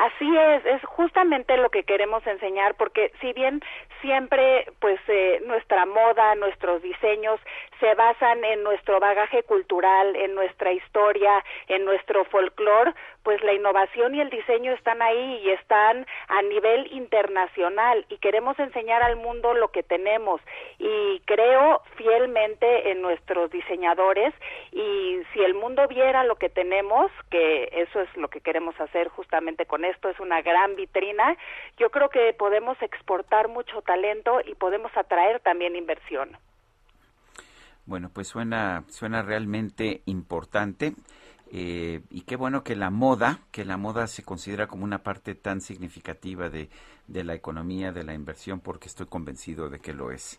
Así 0.00 0.34
es, 0.34 0.64
es 0.64 0.82
justamente 0.84 1.58
lo 1.58 1.68
que 1.68 1.82
queremos 1.82 2.26
enseñar, 2.26 2.74
porque 2.76 3.12
si 3.20 3.34
bien 3.34 3.60
siempre, 4.00 4.64
pues, 4.78 4.98
eh, 5.08 5.42
nuestra 5.44 5.84
moda, 5.84 6.34
nuestros 6.36 6.80
diseños 6.80 7.38
se 7.80 7.94
basan 7.94 8.44
en 8.44 8.62
nuestro 8.62 9.00
bagaje 9.00 9.42
cultural, 9.42 10.14
en 10.14 10.34
nuestra 10.34 10.72
historia, 10.72 11.44
en 11.66 11.84
nuestro 11.84 12.24
folclore, 12.26 12.92
pues 13.22 13.42
la 13.42 13.52
innovación 13.52 14.14
y 14.14 14.20
el 14.20 14.30
diseño 14.30 14.72
están 14.72 15.02
ahí 15.02 15.40
y 15.42 15.50
están 15.50 16.06
a 16.28 16.42
nivel 16.42 16.92
internacional 16.92 18.06
y 18.08 18.18
queremos 18.18 18.58
enseñar 18.58 19.02
al 19.02 19.16
mundo 19.16 19.54
lo 19.54 19.68
que 19.68 19.82
tenemos 19.82 20.40
y 20.78 21.20
creo 21.26 21.82
fielmente 21.96 22.90
en 22.90 23.02
nuestros 23.02 23.50
diseñadores 23.50 24.34
y 24.72 25.22
si 25.32 25.40
el 25.40 25.54
mundo 25.54 25.86
viera 25.88 26.24
lo 26.24 26.36
que 26.36 26.48
tenemos, 26.48 27.10
que 27.30 27.68
eso 27.72 28.00
es 28.00 28.16
lo 28.16 28.28
que 28.28 28.40
queremos 28.40 28.78
hacer 28.80 29.08
justamente 29.08 29.66
con 29.66 29.84
esto, 29.84 30.08
es 30.08 30.20
una 30.20 30.42
gran 30.42 30.76
vitrina, 30.76 31.36
yo 31.78 31.90
creo 31.90 32.08
que 32.08 32.32
podemos 32.34 32.80
exportar 32.82 33.48
mucho 33.48 33.82
talento 33.82 34.40
y 34.44 34.54
podemos 34.54 34.94
atraer 34.96 35.40
también 35.40 35.76
inversión. 35.76 36.36
Bueno, 37.90 38.08
pues 38.14 38.28
suena, 38.28 38.84
suena 38.88 39.20
realmente 39.20 40.02
importante. 40.06 40.94
Eh, 41.50 42.02
y 42.08 42.20
qué 42.20 42.36
bueno 42.36 42.62
que 42.62 42.76
la 42.76 42.90
moda, 42.90 43.40
que 43.50 43.64
la 43.64 43.76
moda 43.76 44.06
se 44.06 44.22
considera 44.22 44.68
como 44.68 44.84
una 44.84 45.02
parte 45.02 45.34
tan 45.34 45.60
significativa 45.60 46.48
de, 46.50 46.70
de 47.08 47.24
la 47.24 47.34
economía, 47.34 47.90
de 47.90 48.04
la 48.04 48.14
inversión, 48.14 48.60
porque 48.60 48.86
estoy 48.86 49.06
convencido 49.06 49.68
de 49.68 49.80
que 49.80 49.92
lo 49.92 50.12
es. 50.12 50.38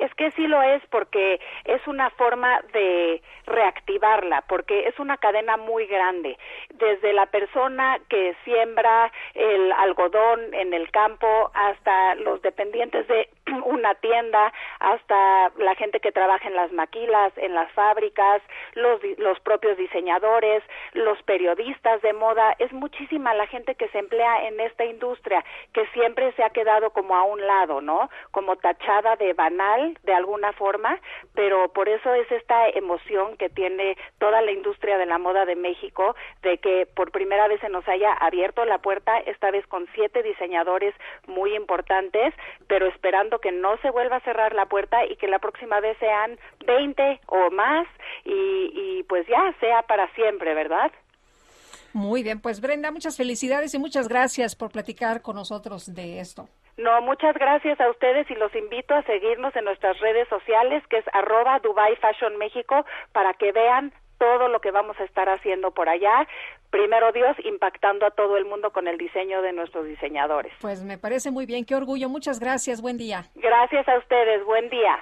Es 0.00 0.14
que 0.14 0.30
sí 0.32 0.46
lo 0.46 0.62
es 0.62 0.82
porque 0.86 1.38
es 1.64 1.86
una 1.86 2.08
forma 2.10 2.60
de 2.72 3.22
reactivarla, 3.46 4.42
porque 4.48 4.88
es 4.88 4.98
una 4.98 5.18
cadena 5.18 5.58
muy 5.58 5.86
grande. 5.86 6.38
Desde 6.70 7.12
la 7.12 7.26
persona 7.26 7.98
que 8.08 8.34
siembra 8.44 9.12
el 9.34 9.72
algodón 9.72 10.54
en 10.54 10.72
el 10.72 10.90
campo 10.90 11.50
hasta 11.52 12.14
los 12.14 12.40
dependientes 12.40 13.06
de 13.08 13.28
una 13.66 13.94
tienda, 13.96 14.52
hasta 14.78 15.52
la 15.58 15.74
gente 15.74 16.00
que 16.00 16.12
trabaja 16.12 16.48
en 16.48 16.56
las 16.56 16.72
maquilas, 16.72 17.32
en 17.36 17.54
las 17.54 17.70
fábricas, 17.72 18.40
los, 18.74 19.02
los 19.18 19.38
propios 19.40 19.76
diseñadores, 19.76 20.62
los 20.94 21.22
periodistas 21.24 22.00
de 22.00 22.14
moda. 22.14 22.54
Es 22.58 22.72
muchísima 22.72 23.34
la 23.34 23.46
gente 23.46 23.74
que 23.74 23.88
se 23.88 23.98
emplea 23.98 24.46
en 24.48 24.60
esta 24.60 24.86
industria 24.86 25.44
que 25.74 25.86
siempre 25.88 26.32
se 26.32 26.42
ha 26.42 26.50
quedado 26.50 26.90
como 26.90 27.14
a 27.14 27.24
un 27.24 27.46
lado, 27.46 27.82
¿no? 27.82 28.08
Como 28.30 28.56
tachada 28.56 29.16
de 29.16 29.34
banal 29.34 29.89
de 30.02 30.14
alguna 30.14 30.52
forma, 30.52 30.98
pero 31.34 31.72
por 31.72 31.88
eso 31.88 32.14
es 32.14 32.30
esta 32.30 32.68
emoción 32.68 33.36
que 33.36 33.48
tiene 33.48 33.96
toda 34.18 34.40
la 34.42 34.52
industria 34.52 34.98
de 34.98 35.06
la 35.06 35.18
moda 35.18 35.44
de 35.44 35.56
México 35.56 36.14
de 36.42 36.58
que 36.58 36.86
por 36.94 37.10
primera 37.10 37.48
vez 37.48 37.60
se 37.60 37.68
nos 37.68 37.86
haya 37.88 38.12
abierto 38.12 38.64
la 38.64 38.78
puerta, 38.78 39.18
esta 39.18 39.50
vez 39.50 39.66
con 39.66 39.86
siete 39.94 40.22
diseñadores 40.22 40.94
muy 41.26 41.54
importantes, 41.54 42.34
pero 42.66 42.86
esperando 42.86 43.38
que 43.38 43.52
no 43.52 43.76
se 43.78 43.90
vuelva 43.90 44.16
a 44.16 44.20
cerrar 44.20 44.54
la 44.54 44.66
puerta 44.66 45.04
y 45.06 45.16
que 45.16 45.28
la 45.28 45.38
próxima 45.38 45.80
vez 45.80 45.96
sean 45.98 46.38
20 46.66 47.20
o 47.26 47.50
más 47.50 47.86
y, 48.24 48.70
y 48.74 49.02
pues 49.04 49.26
ya 49.26 49.54
sea 49.60 49.82
para 49.82 50.12
siempre, 50.14 50.54
¿verdad? 50.54 50.90
Muy 51.92 52.22
bien, 52.22 52.40
pues 52.40 52.60
Brenda, 52.60 52.92
muchas 52.92 53.16
felicidades 53.16 53.74
y 53.74 53.78
muchas 53.78 54.06
gracias 54.06 54.54
por 54.54 54.70
platicar 54.70 55.22
con 55.22 55.34
nosotros 55.34 55.92
de 55.92 56.20
esto. 56.20 56.48
No, 56.76 57.00
muchas 57.02 57.34
gracias 57.34 57.80
a 57.80 57.90
ustedes 57.90 58.30
y 58.30 58.34
los 58.34 58.54
invito 58.54 58.94
a 58.94 59.02
seguirnos 59.02 59.54
en 59.56 59.64
nuestras 59.64 59.98
redes 60.00 60.28
sociales, 60.28 60.82
que 60.88 60.98
es 60.98 61.04
arroba 61.12 61.58
Dubai 61.60 61.96
Fashion 61.96 62.36
México, 62.38 62.84
para 63.12 63.34
que 63.34 63.52
vean 63.52 63.92
todo 64.18 64.48
lo 64.48 64.60
que 64.60 64.70
vamos 64.70 64.98
a 65.00 65.04
estar 65.04 65.28
haciendo 65.28 65.70
por 65.72 65.88
allá. 65.88 66.26
Primero 66.70 67.10
Dios, 67.12 67.36
impactando 67.44 68.06
a 68.06 68.10
todo 68.12 68.36
el 68.36 68.44
mundo 68.44 68.70
con 68.70 68.86
el 68.86 68.96
diseño 68.96 69.42
de 69.42 69.52
nuestros 69.52 69.86
diseñadores. 69.86 70.52
Pues 70.60 70.82
me 70.84 70.98
parece 70.98 71.30
muy 71.30 71.44
bien, 71.46 71.64
qué 71.64 71.74
orgullo. 71.74 72.08
Muchas 72.08 72.38
gracias, 72.38 72.80
buen 72.80 72.96
día. 72.96 73.24
Gracias 73.34 73.88
a 73.88 73.98
ustedes, 73.98 74.44
buen 74.44 74.68
día. 74.70 74.98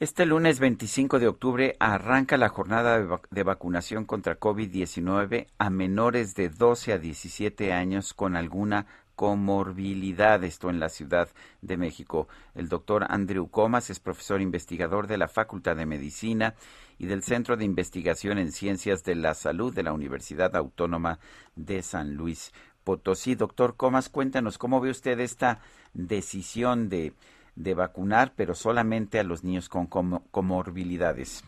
Este 0.00 0.24
lunes 0.24 0.58
25 0.60 1.18
de 1.18 1.28
octubre 1.28 1.76
arranca 1.78 2.38
la 2.38 2.48
jornada 2.48 2.98
de, 2.98 3.04
vac- 3.06 3.28
de 3.30 3.42
vacunación 3.42 4.06
contra 4.06 4.40
COVID-19 4.40 5.46
a 5.58 5.68
menores 5.70 6.34
de 6.34 6.48
12 6.48 6.94
a 6.94 6.98
17 6.98 7.72
años 7.74 8.14
con 8.14 8.34
alguna 8.34 8.86
comorbilidad, 9.20 10.42
esto 10.44 10.70
en 10.70 10.80
la 10.80 10.88
Ciudad 10.88 11.28
de 11.60 11.76
México. 11.76 12.26
El 12.54 12.70
doctor 12.70 13.04
Andrew 13.06 13.50
Comas 13.50 13.90
es 13.90 14.00
profesor 14.00 14.40
investigador 14.40 15.06
de 15.08 15.18
la 15.18 15.28
Facultad 15.28 15.76
de 15.76 15.84
Medicina 15.84 16.54
y 16.96 17.04
del 17.04 17.22
Centro 17.22 17.58
de 17.58 17.66
Investigación 17.66 18.38
en 18.38 18.50
Ciencias 18.50 19.04
de 19.04 19.16
la 19.16 19.34
Salud 19.34 19.74
de 19.74 19.82
la 19.82 19.92
Universidad 19.92 20.56
Autónoma 20.56 21.18
de 21.54 21.82
San 21.82 22.14
Luis 22.14 22.54
Potosí. 22.82 23.34
Doctor 23.34 23.76
Comas, 23.76 24.08
cuéntanos 24.08 24.56
cómo 24.56 24.80
ve 24.80 24.88
usted 24.88 25.20
esta 25.20 25.60
decisión 25.92 26.88
de, 26.88 27.12
de 27.56 27.74
vacunar, 27.74 28.32
pero 28.34 28.54
solamente 28.54 29.18
a 29.20 29.22
los 29.22 29.44
niños 29.44 29.68
con 29.68 29.86
como- 29.86 30.24
comorbilidades. 30.30 31.44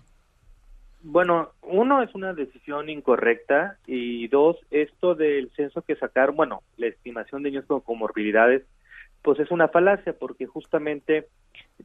Bueno, 1.04 1.50
uno 1.62 2.00
es 2.02 2.14
una 2.14 2.32
decisión 2.32 2.88
incorrecta 2.88 3.76
y 3.86 4.28
dos, 4.28 4.56
esto 4.70 5.16
del 5.16 5.50
censo 5.56 5.82
que 5.82 5.96
sacaron, 5.96 6.36
bueno, 6.36 6.62
la 6.76 6.86
estimación 6.86 7.42
de 7.42 7.50
niños 7.50 7.66
con 7.66 7.80
comorbilidades, 7.80 8.62
pues 9.20 9.40
es 9.40 9.50
una 9.50 9.66
falacia 9.66 10.12
porque 10.12 10.46
justamente, 10.46 11.26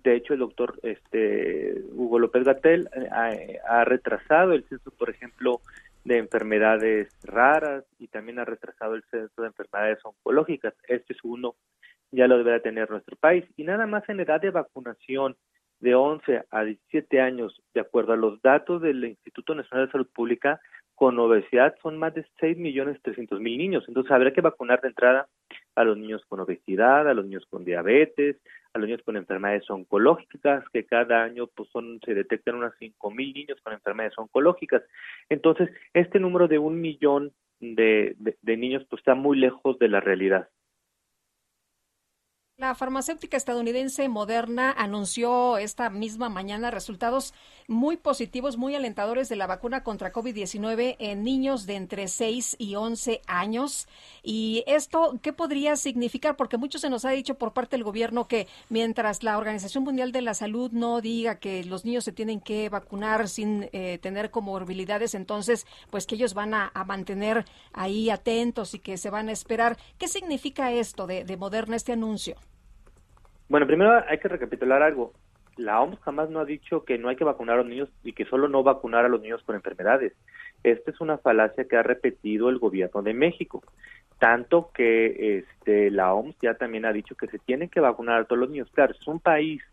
de 0.03 0.15
hecho, 0.15 0.33
el 0.33 0.39
doctor 0.39 0.79
este, 0.83 1.81
Hugo 1.93 2.19
López 2.19 2.43
Gatel 2.43 2.89
eh, 2.95 3.59
ha, 3.67 3.79
ha 3.79 3.85
retrasado 3.85 4.53
el 4.53 4.63
censo, 4.65 4.91
por 4.91 5.09
ejemplo, 5.09 5.61
de 6.03 6.19
enfermedades 6.19 7.09
raras 7.23 7.85
y 7.97 8.07
también 8.07 8.37
ha 8.37 8.45
retrasado 8.45 8.93
el 8.93 9.03
censo 9.09 9.41
de 9.41 9.47
enfermedades 9.47 9.99
oncológicas. 10.03 10.75
Este 10.87 11.13
es 11.13 11.19
uno, 11.23 11.55
ya 12.11 12.27
lo 12.27 12.37
deberá 12.37 12.59
tener 12.59 12.89
nuestro 12.89 13.15
país. 13.17 13.45
Y 13.57 13.63
nada 13.63 13.87
más 13.87 14.07
en 14.09 14.19
edad 14.19 14.39
de 14.39 14.51
vacunación 14.51 15.35
de 15.79 15.95
11 15.95 16.43
a 16.49 16.63
17 16.63 17.21
años, 17.21 17.61
de 17.73 17.81
acuerdo 17.81 18.13
a 18.13 18.17
los 18.17 18.41
datos 18.41 18.81
del 18.81 19.03
Instituto 19.05 19.53
Nacional 19.55 19.87
de 19.87 19.91
Salud 19.91 20.07
Pública, 20.13 20.59
con 20.97 21.19
obesidad 21.19 21.75
son 21.83 21.99
más 21.99 22.15
de 22.15 22.25
6 22.39 22.57
millones 22.57 22.99
300 23.03 23.39
mil 23.39 23.55
niños. 23.55 23.85
Entonces 23.87 24.11
habrá 24.11 24.33
que 24.33 24.41
vacunar 24.41 24.81
de 24.81 24.87
entrada 24.87 25.27
a 25.75 25.83
los 25.83 25.95
niños 25.95 26.23
con 26.27 26.39
obesidad, 26.39 27.07
a 27.07 27.13
los 27.13 27.25
niños 27.25 27.45
con 27.51 27.63
diabetes, 27.63 28.37
a 28.73 28.79
los 28.79 28.87
niños 28.87 29.03
con 29.05 29.15
enfermedades 29.15 29.69
oncológicas, 29.69 30.67
que 30.73 30.85
cada 30.85 31.23
año 31.23 31.45
pues 31.53 31.69
son, 31.69 31.99
se 32.03 32.15
detectan 32.15 32.55
unas 32.55 32.73
5 32.79 33.11
mil 33.11 33.31
niños 33.31 33.61
con 33.61 33.73
enfermedades 33.73 34.17
oncológicas. 34.17 34.81
Entonces, 35.29 35.69
este 35.93 36.19
número 36.19 36.47
de 36.47 36.57
un 36.57 36.81
millón 36.81 37.31
de, 37.59 38.15
de, 38.17 38.35
de 38.41 38.57
niños 38.57 38.83
pues 38.89 39.01
está 39.01 39.13
muy 39.13 39.37
lejos 39.37 39.77
de 39.77 39.89
la 39.89 39.99
realidad. 39.99 40.49
La 42.59 42.73
farmacéutica 42.73 43.37
estadounidense 43.37 44.09
Moderna 44.09 44.71
anunció 44.71 45.59
esta 45.59 45.91
misma 45.91 46.27
mañana 46.27 46.71
resultados 46.71 47.35
muy 47.67 47.97
positivos, 47.97 48.57
muy 48.57 48.73
alentadores 48.73 49.29
de 49.29 49.35
la 49.35 49.45
vacuna 49.45 49.83
contra 49.83 50.11
COVID-19 50.11 50.95
en 50.97 51.23
niños 51.23 51.67
de 51.67 51.75
entre 51.75 52.07
6 52.07 52.55
y 52.57 52.73
11 52.73 53.21
años. 53.27 53.87
¿Y 54.23 54.63
esto 54.65 55.19
qué 55.21 55.33
podría 55.33 55.75
significar? 55.75 56.35
Porque 56.35 56.57
mucho 56.57 56.79
se 56.79 56.89
nos 56.89 57.05
ha 57.05 57.11
dicho 57.11 57.35
por 57.35 57.53
parte 57.53 57.75
del 57.75 57.83
gobierno 57.83 58.27
que 58.27 58.47
mientras 58.69 59.21
la 59.21 59.37
Organización 59.37 59.83
Mundial 59.83 60.11
de 60.11 60.23
la 60.23 60.33
Salud 60.33 60.71
no 60.71 60.99
diga 60.99 61.35
que 61.35 61.63
los 61.63 61.85
niños 61.85 62.05
se 62.05 62.11
tienen 62.11 62.41
que 62.41 62.69
vacunar 62.69 63.29
sin 63.29 63.69
eh, 63.71 63.99
tener 64.01 64.31
comorbilidades, 64.31 65.13
entonces 65.13 65.67
pues 65.91 66.07
que 66.07 66.15
ellos 66.15 66.33
van 66.33 66.55
a, 66.55 66.71
a, 66.73 66.85
mantener 66.85 67.45
ahí 67.71 68.09
atentos 68.09 68.73
y 68.73 68.79
que 68.79 68.97
se 68.97 69.11
van 69.11 69.29
a 69.29 69.33
esperar. 69.33 69.77
¿Qué 69.99 70.07
significa 70.07 70.71
esto 70.71 71.05
de, 71.05 71.23
de 71.23 71.37
Moderna, 71.37 71.75
este 71.75 71.91
anuncio? 71.91 72.35
Bueno, 73.49 73.65
primero 73.65 74.03
hay 74.07 74.17
que 74.19 74.27
recapitular 74.27 74.81
algo. 74.81 75.13
La 75.55 75.81
OMS 75.81 75.99
jamás 76.01 76.29
no 76.29 76.39
ha 76.39 76.45
dicho 76.45 76.85
que 76.85 76.97
no 76.97 77.09
hay 77.09 77.15
que 77.15 77.23
vacunar 77.23 77.55
a 77.55 77.57
los 77.59 77.67
niños 77.67 77.89
y 78.03 78.13
que 78.13 78.25
solo 78.25 78.47
no 78.47 78.61
vacunar 78.61 79.05
a 79.05 79.09
los 79.09 79.21
niños 79.21 79.41
con 79.43 79.55
enfermedades. 79.55 80.13
Esta 80.63 80.91
es 80.91 81.01
una 81.01 81.17
falacia 81.17 81.65
que 81.65 81.77
ha 81.77 81.83
repetido 81.83 82.49
el 82.49 82.59
gobierno 82.59 83.01
de 83.01 83.13
México. 83.13 83.63
Tanto 84.19 84.71
que 84.73 85.39
este, 85.39 85.89
la 85.91 86.13
OMS 86.13 86.35
ya 86.41 86.55
también 86.55 86.85
ha 86.85 86.93
dicho 86.93 87.15
que 87.15 87.27
se 87.27 87.39
tienen 87.39 87.69
que 87.69 87.79
vacunar 87.79 88.21
a 88.21 88.25
todos 88.25 88.39
los 88.39 88.49
niños. 88.49 88.69
Claro, 88.73 88.93
es 88.93 89.07
un 89.07 89.19
país 89.19 89.63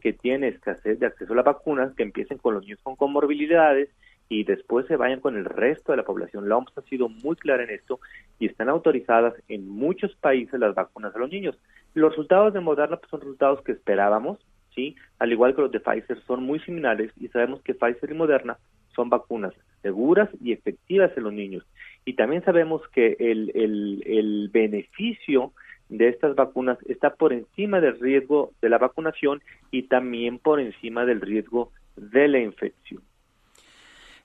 que 0.00 0.12
tiene 0.12 0.48
escasez 0.48 0.98
de 0.98 1.06
acceso 1.06 1.32
a 1.32 1.36
las 1.36 1.44
vacunas, 1.44 1.94
que 1.94 2.02
empiecen 2.02 2.38
con 2.38 2.54
los 2.54 2.62
niños 2.62 2.80
con 2.82 2.96
comorbilidades 2.96 3.90
y 4.28 4.44
después 4.44 4.86
se 4.86 4.96
vayan 4.96 5.20
con 5.20 5.36
el 5.36 5.44
resto 5.44 5.92
de 5.92 5.96
la 5.96 6.04
población. 6.04 6.48
La 6.48 6.56
OMS 6.56 6.76
ha 6.76 6.82
sido 6.82 7.08
muy 7.08 7.36
clara 7.36 7.64
en 7.64 7.70
esto 7.70 8.00
y 8.38 8.46
están 8.46 8.68
autorizadas 8.68 9.34
en 9.48 9.68
muchos 9.68 10.14
países 10.16 10.58
las 10.58 10.74
vacunas 10.74 11.14
a 11.14 11.18
los 11.18 11.30
niños. 11.30 11.58
Los 11.94 12.10
resultados 12.10 12.52
de 12.52 12.60
Moderna 12.60 12.96
pues, 12.98 13.10
son 13.10 13.20
resultados 13.20 13.62
que 13.62 13.72
esperábamos, 13.72 14.38
¿sí? 14.74 14.96
Al 15.18 15.32
igual 15.32 15.54
que 15.54 15.62
los 15.62 15.72
de 15.72 15.80
Pfizer, 15.80 16.20
son 16.26 16.42
muy 16.44 16.60
similares 16.60 17.12
y 17.18 17.28
sabemos 17.28 17.62
que 17.62 17.74
Pfizer 17.74 18.10
y 18.10 18.14
Moderna 18.14 18.58
son 18.94 19.10
vacunas 19.10 19.54
seguras 19.82 20.28
y 20.42 20.52
efectivas 20.52 21.12
en 21.16 21.24
los 21.24 21.32
niños. 21.32 21.64
Y 22.04 22.14
también 22.14 22.44
sabemos 22.44 22.82
que 22.88 23.16
el, 23.18 23.50
el, 23.54 24.02
el 24.06 24.48
beneficio 24.52 25.52
de 25.88 26.08
estas 26.08 26.34
vacunas 26.34 26.78
está 26.86 27.14
por 27.14 27.32
encima 27.32 27.80
del 27.80 28.00
riesgo 28.00 28.52
de 28.62 28.68
la 28.70 28.78
vacunación 28.78 29.42
y 29.70 29.84
también 29.84 30.38
por 30.38 30.60
encima 30.60 31.04
del 31.04 31.20
riesgo 31.20 31.72
de 31.96 32.28
la 32.28 32.38
infección. 32.40 33.02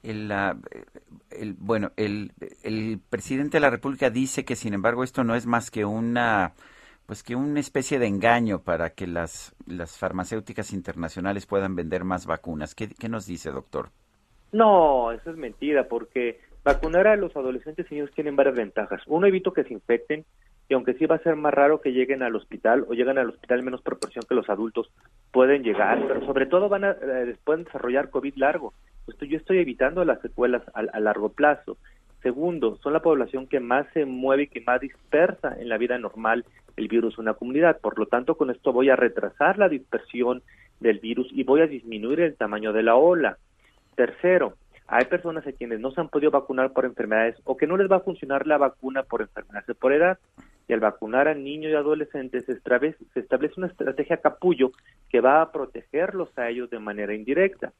el, 0.03 0.31
el- 1.30 1.53
bueno, 1.59 1.91
el, 1.98 2.31
el 2.64 2.99
presidente 3.09 3.57
de 3.57 3.61
la 3.61 3.69
República 3.69 4.09
dice 4.09 4.45
que, 4.45 4.56
sin 4.56 4.73
embargo, 4.73 5.03
esto 5.03 5.23
no 5.23 5.35
es 5.35 5.45
más 5.45 5.72
que 5.72 5.85
una, 5.85 6.53
pues 7.09 7.23
que 7.23 7.35
una 7.35 7.59
especie 7.59 7.97
de 7.97 8.05
engaño 8.05 8.61
para 8.61 8.91
que 8.91 9.07
las, 9.07 9.55
las 9.65 9.97
farmacéuticas 9.97 10.71
internacionales 10.73 11.47
puedan 11.47 11.75
vender 11.75 12.03
más 12.03 12.27
vacunas. 12.27 12.75
¿Qué, 12.75 12.88
qué 12.88 13.09
nos 13.09 13.25
dice, 13.25 13.49
doctor? 13.49 13.89
No, 14.51 15.11
eso 15.11 15.31
es 15.31 15.35
mentira, 15.35 15.88
porque 15.88 16.39
vacunar 16.63 17.07
a 17.07 17.15
los 17.15 17.35
adolescentes 17.35 17.88
y 17.89 17.95
niños 17.95 18.11
tienen 18.13 18.35
varias 18.35 18.57
ventajas. 18.57 19.01
Uno, 19.07 19.25
evito 19.25 19.53
que 19.53 19.63
se 19.63 19.73
infecten, 19.73 20.23
y 20.69 20.75
aunque 20.75 20.93
sí 20.93 21.07
va 21.07 21.15
a 21.15 21.23
ser 21.23 21.35
más 21.35 21.51
raro 21.51 21.81
que 21.81 21.93
lleguen 21.93 22.21
al 22.21 22.35
hospital 22.35 22.85
o 22.88 22.93
lleguen 22.93 23.17
al 23.17 23.29
hospital 23.29 23.57
en 23.57 23.65
menos 23.65 23.81
proporción 23.81 24.23
que 24.29 24.35
los 24.35 24.47
adultos 24.47 24.91
pueden 25.31 25.63
llegar, 25.63 26.05
pero 26.07 26.23
sobre 26.27 26.45
todo 26.45 26.69
van 26.69 26.83
a 26.83 26.91
eh, 26.91 27.35
pueden 27.43 27.63
desarrollar 27.63 28.11
COVID 28.11 28.35
largo. 28.35 28.75
Yo 29.19 29.38
estoy 29.38 29.57
evitando 29.57 30.05
las 30.05 30.21
secuelas 30.21 30.61
a 30.75 30.99
largo 30.99 31.29
plazo. 31.29 31.77
Segundo, 32.22 32.77
son 32.83 32.93
la 32.93 33.01
población 33.01 33.48
que 33.48 33.59
más 33.59 33.88
se 33.93 34.06
mueve 34.06 34.43
y 34.43 34.48
que 34.48 34.61
más 34.61 34.81
dispersa 34.81 35.56
en 35.59 35.69
la 35.69 35.77
vida 35.77 35.98
normal 35.98 36.45
el 36.75 36.88
virus 36.88 37.15
en 37.15 37.22
una 37.22 37.33
comunidad. 37.33 37.80
Por 37.80 37.98
lo 37.98 38.07
tanto, 38.07 38.35
con 38.35 38.49
esto 38.49 38.73
voy 38.73 38.89
a 38.89 38.95
retrasar 38.95 39.57
la 39.57 39.69
dispersión 39.69 40.41
del 40.80 40.99
virus 40.99 41.27
y 41.31 41.43
voy 41.43 41.61
a 41.61 41.67
disminuir 41.67 42.19
el 42.22 42.35
tamaño 42.35 42.73
de 42.73 42.83
la 42.83 42.95
ola. 42.95 43.38
Tercero, 43.95 44.56
hay 44.88 45.06
personas 45.06 45.45
a 45.45 45.51
quienes 45.51 45.80
no 45.80 45.91
se 45.91 46.01
han 46.01 46.09
podido 46.09 46.31
vacunar 46.31 46.73
por 46.73 46.85
enfermedades 46.85 47.35
o 47.43 47.57
que 47.57 47.67
no 47.67 47.77
les 47.77 47.91
va 47.91 47.98
a 47.98 48.01
funcionar 48.01 48.48
la 48.48 48.57
vacuna 48.57 49.03
por 49.03 49.22
enfermedades 49.22 49.75
por 49.77 49.93
edad. 49.93 50.17
Y 50.67 50.73
al 50.73 50.80
vacunar 50.80 51.27
a 51.27 51.33
niños 51.33 51.72
y 51.72 51.75
adolescentes 51.75 52.45
se 52.45 52.51
establece, 52.53 52.98
una 53.57 53.67
estrategia 53.67 54.17
capullo 54.17 54.72
que 55.09 55.19
va 55.19 55.41
a 55.41 55.51
protegerlos 55.51 56.30
a 56.38 56.49
ellos 56.49 56.69
de 56.69 56.80
manera 56.80 57.14
indirecta. 57.14 57.73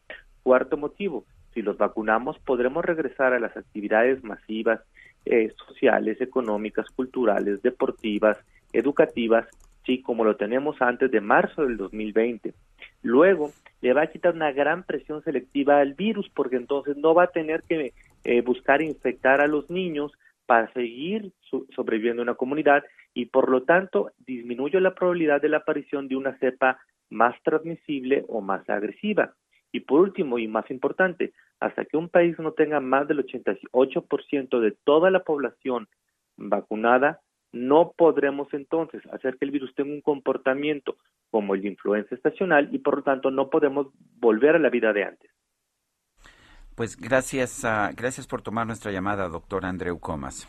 Cuarto 0.43 0.76
motivo, 0.76 1.26
si 1.53 1.61
los 1.61 1.78
vacunamos 1.78 2.40
podremos 2.40 2.86
regresar 2.86 3.34
a 3.34 3.40
las 3.40 3.56
actividades 3.56 4.24
masivas, 4.24 4.82
eh, 5.26 5.52
sociales, 5.68 6.22
económicas, 6.22 6.90
culturales, 6.90 7.61
deportivas, 7.61 8.38
educativas, 8.74 9.48
sí, 9.86 10.02
como 10.02 10.24
lo 10.24 10.36
tenemos 10.36 10.82
antes 10.82 11.11
de 11.11 11.22
marzo 11.22 11.66
del 11.66 11.78
2020. 11.78 12.53
Luego, 13.02 13.52
le 13.82 13.94
va 13.94 14.03
a 14.03 14.08
quitar 14.08 14.34
una 14.34 14.52
gran 14.52 14.84
presión 14.84 15.24
selectiva 15.24 15.80
al 15.80 15.94
virus, 15.94 16.30
porque 16.34 16.58
entonces 16.58 16.98
no 16.98 17.14
va 17.14 17.24
a 17.24 17.32
tener 17.32 17.64
que 17.64 17.94
eh, 18.24 18.42
buscar 18.42 18.82
infectar 18.82 19.42
a 19.42 19.48
los 19.48 19.69
niños 19.69 20.11
para 20.45 20.72
seguir 20.74 21.32
sobreviviendo 21.76 22.24
en 22.24 22.30
una 22.30 22.36
comunidad 22.36 22.84
y 23.14 23.26
por 23.26 23.50
lo 23.50 23.64
tanto 23.64 24.11
disminuye 24.26 24.82
la 24.82 24.95
probabilidad 24.95 25.42
de 25.42 25.50
la 25.50 25.58
aparición 25.58 26.08
de 26.08 26.16
una 26.16 26.38
cepa 26.40 26.80
más 27.10 27.36
transmisible 27.44 28.26
o 28.28 28.42
más 28.42 28.68
agresiva. 28.69 29.36
Y 29.72 29.82
por 29.82 30.02
último 30.02 30.40
y 30.40 30.48
más 30.48 30.70
importante, 30.72 31.34
hasta 31.60 31.86
que 31.86 31.98
un 31.98 32.10
país 32.10 32.38
no 32.40 32.54
tenga 32.54 32.80
más 32.80 33.08
del 33.08 33.20
88% 33.26 34.60
de 34.60 34.72
toda 34.84 35.12
la 35.12 35.24
población 35.24 35.88
vacunada, 36.38 37.22
no 37.52 37.94
podremos 37.98 38.54
entonces 38.54 39.02
hacer 39.14 39.38
que 39.38 39.46
el 39.46 39.52
virus 39.52 39.74
tenga 39.76 39.92
un 39.94 40.02
comportamiento 40.02 40.98
como 41.32 41.54
el 41.56 41.62
de 41.62 41.70
influenza 41.70 42.16
estacional 42.16 42.70
y 42.74 42.80
por 42.80 42.98
lo 42.98 43.04
tanto 43.04 43.30
no 43.32 43.50
podemos 43.50 43.88
volver 44.20 44.56
a 44.56 44.60
la 44.60 44.70
vida 44.70 44.94
de 44.94 45.04
antes. 45.04 45.32
Pues 46.76 46.96
gracias, 46.96 47.66
a- 47.66 47.92
gracias 47.96 48.26
por 48.28 48.42
tomar 48.42 48.66
nuestra 48.66 48.92
llamada, 48.92 49.28
doctor 49.28 49.66
Andreu 49.66 50.00
Comas. 50.00 50.48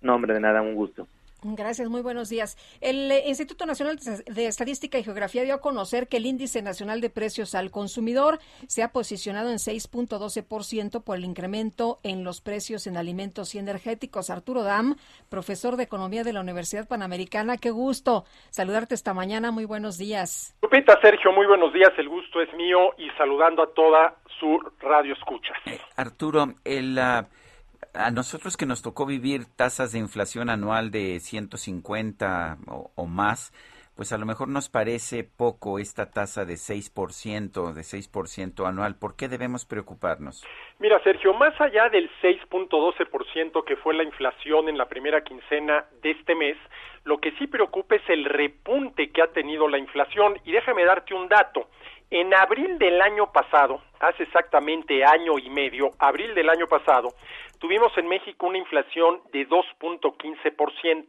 No, 0.00 0.14
hombre, 0.14 0.34
de 0.34 0.40
nada, 0.40 0.62
un 0.62 0.74
gusto. 0.74 1.06
Gracias, 1.42 1.88
muy 1.88 2.02
buenos 2.02 2.28
días. 2.28 2.56
El 2.80 3.12
eh, 3.12 3.28
Instituto 3.28 3.64
Nacional 3.64 3.96
de 3.98 4.46
Estadística 4.46 4.98
y 4.98 5.04
Geografía 5.04 5.44
dio 5.44 5.54
a 5.54 5.60
conocer 5.60 6.08
que 6.08 6.16
el 6.16 6.26
índice 6.26 6.62
nacional 6.62 7.00
de 7.00 7.10
precios 7.10 7.54
al 7.54 7.70
consumidor 7.70 8.40
se 8.66 8.82
ha 8.82 8.88
posicionado 8.88 9.50
en 9.50 9.58
6.12% 9.58 11.04
por 11.04 11.16
el 11.16 11.24
incremento 11.24 12.00
en 12.02 12.24
los 12.24 12.40
precios 12.40 12.88
en 12.88 12.96
alimentos 12.96 13.54
y 13.54 13.58
energéticos. 13.58 14.30
Arturo 14.30 14.64
Dam, 14.64 14.96
profesor 15.28 15.76
de 15.76 15.84
Economía 15.84 16.24
de 16.24 16.32
la 16.32 16.40
Universidad 16.40 16.88
Panamericana, 16.88 17.56
qué 17.56 17.70
gusto 17.70 18.24
saludarte 18.50 18.96
esta 18.96 19.14
mañana. 19.14 19.52
Muy 19.52 19.64
buenos 19.64 19.96
días. 19.96 20.56
Lupita, 20.60 21.00
Sergio, 21.00 21.30
muy 21.30 21.46
buenos 21.46 21.72
días. 21.72 21.92
El 21.98 22.08
gusto 22.08 22.40
es 22.40 22.52
mío 22.54 22.94
y 22.98 23.10
saludando 23.10 23.62
a 23.62 23.72
toda 23.72 24.16
su 24.40 24.58
radio 24.80 25.14
escuchas. 25.14 25.56
Arturo, 25.96 26.54
el, 26.64 26.98
ah, 26.98 27.28
a 27.98 28.10
nosotros 28.12 28.56
que 28.56 28.66
nos 28.66 28.82
tocó 28.82 29.06
vivir 29.06 29.44
tasas 29.56 29.92
de 29.92 29.98
inflación 29.98 30.50
anual 30.50 30.90
de 30.90 31.18
150 31.18 32.58
o, 32.68 32.92
o 32.94 33.06
más, 33.06 33.52
pues 33.96 34.12
a 34.12 34.18
lo 34.18 34.26
mejor 34.26 34.46
nos 34.46 34.68
parece 34.68 35.24
poco 35.24 35.80
esta 35.80 36.12
tasa 36.12 36.44
de 36.44 36.54
6%, 36.54 37.72
de 37.72 37.80
6% 37.80 38.68
anual. 38.68 38.96
¿Por 38.96 39.16
qué 39.16 39.26
debemos 39.26 39.64
preocuparnos? 39.64 40.46
Mira, 40.78 41.02
Sergio, 41.02 41.34
más 41.34 41.60
allá 41.60 41.88
del 41.88 42.08
6.12% 42.22 43.64
que 43.64 43.74
fue 43.76 43.94
la 43.94 44.04
inflación 44.04 44.68
en 44.68 44.78
la 44.78 44.88
primera 44.88 45.22
quincena 45.22 45.84
de 46.00 46.12
este 46.12 46.36
mes, 46.36 46.56
lo 47.02 47.18
que 47.18 47.32
sí 47.32 47.48
preocupa 47.48 47.96
es 47.96 48.08
el 48.08 48.24
repunte 48.24 49.10
que 49.10 49.20
ha 49.20 49.32
tenido 49.32 49.66
la 49.66 49.78
inflación. 49.78 50.38
Y 50.44 50.52
déjame 50.52 50.84
darte 50.84 51.14
un 51.14 51.26
dato. 51.26 51.68
En 52.10 52.32
abril 52.32 52.78
del 52.78 53.02
año 53.02 53.30
pasado, 53.32 53.82
hace 54.00 54.22
exactamente 54.22 55.04
año 55.04 55.38
y 55.38 55.50
medio, 55.50 55.90
abril 55.98 56.34
del 56.34 56.48
año 56.48 56.66
pasado, 56.66 57.10
tuvimos 57.58 57.92
en 57.98 58.08
México 58.08 58.46
una 58.46 58.56
inflación 58.56 59.20
de 59.30 59.46
2.15%. 59.46 61.06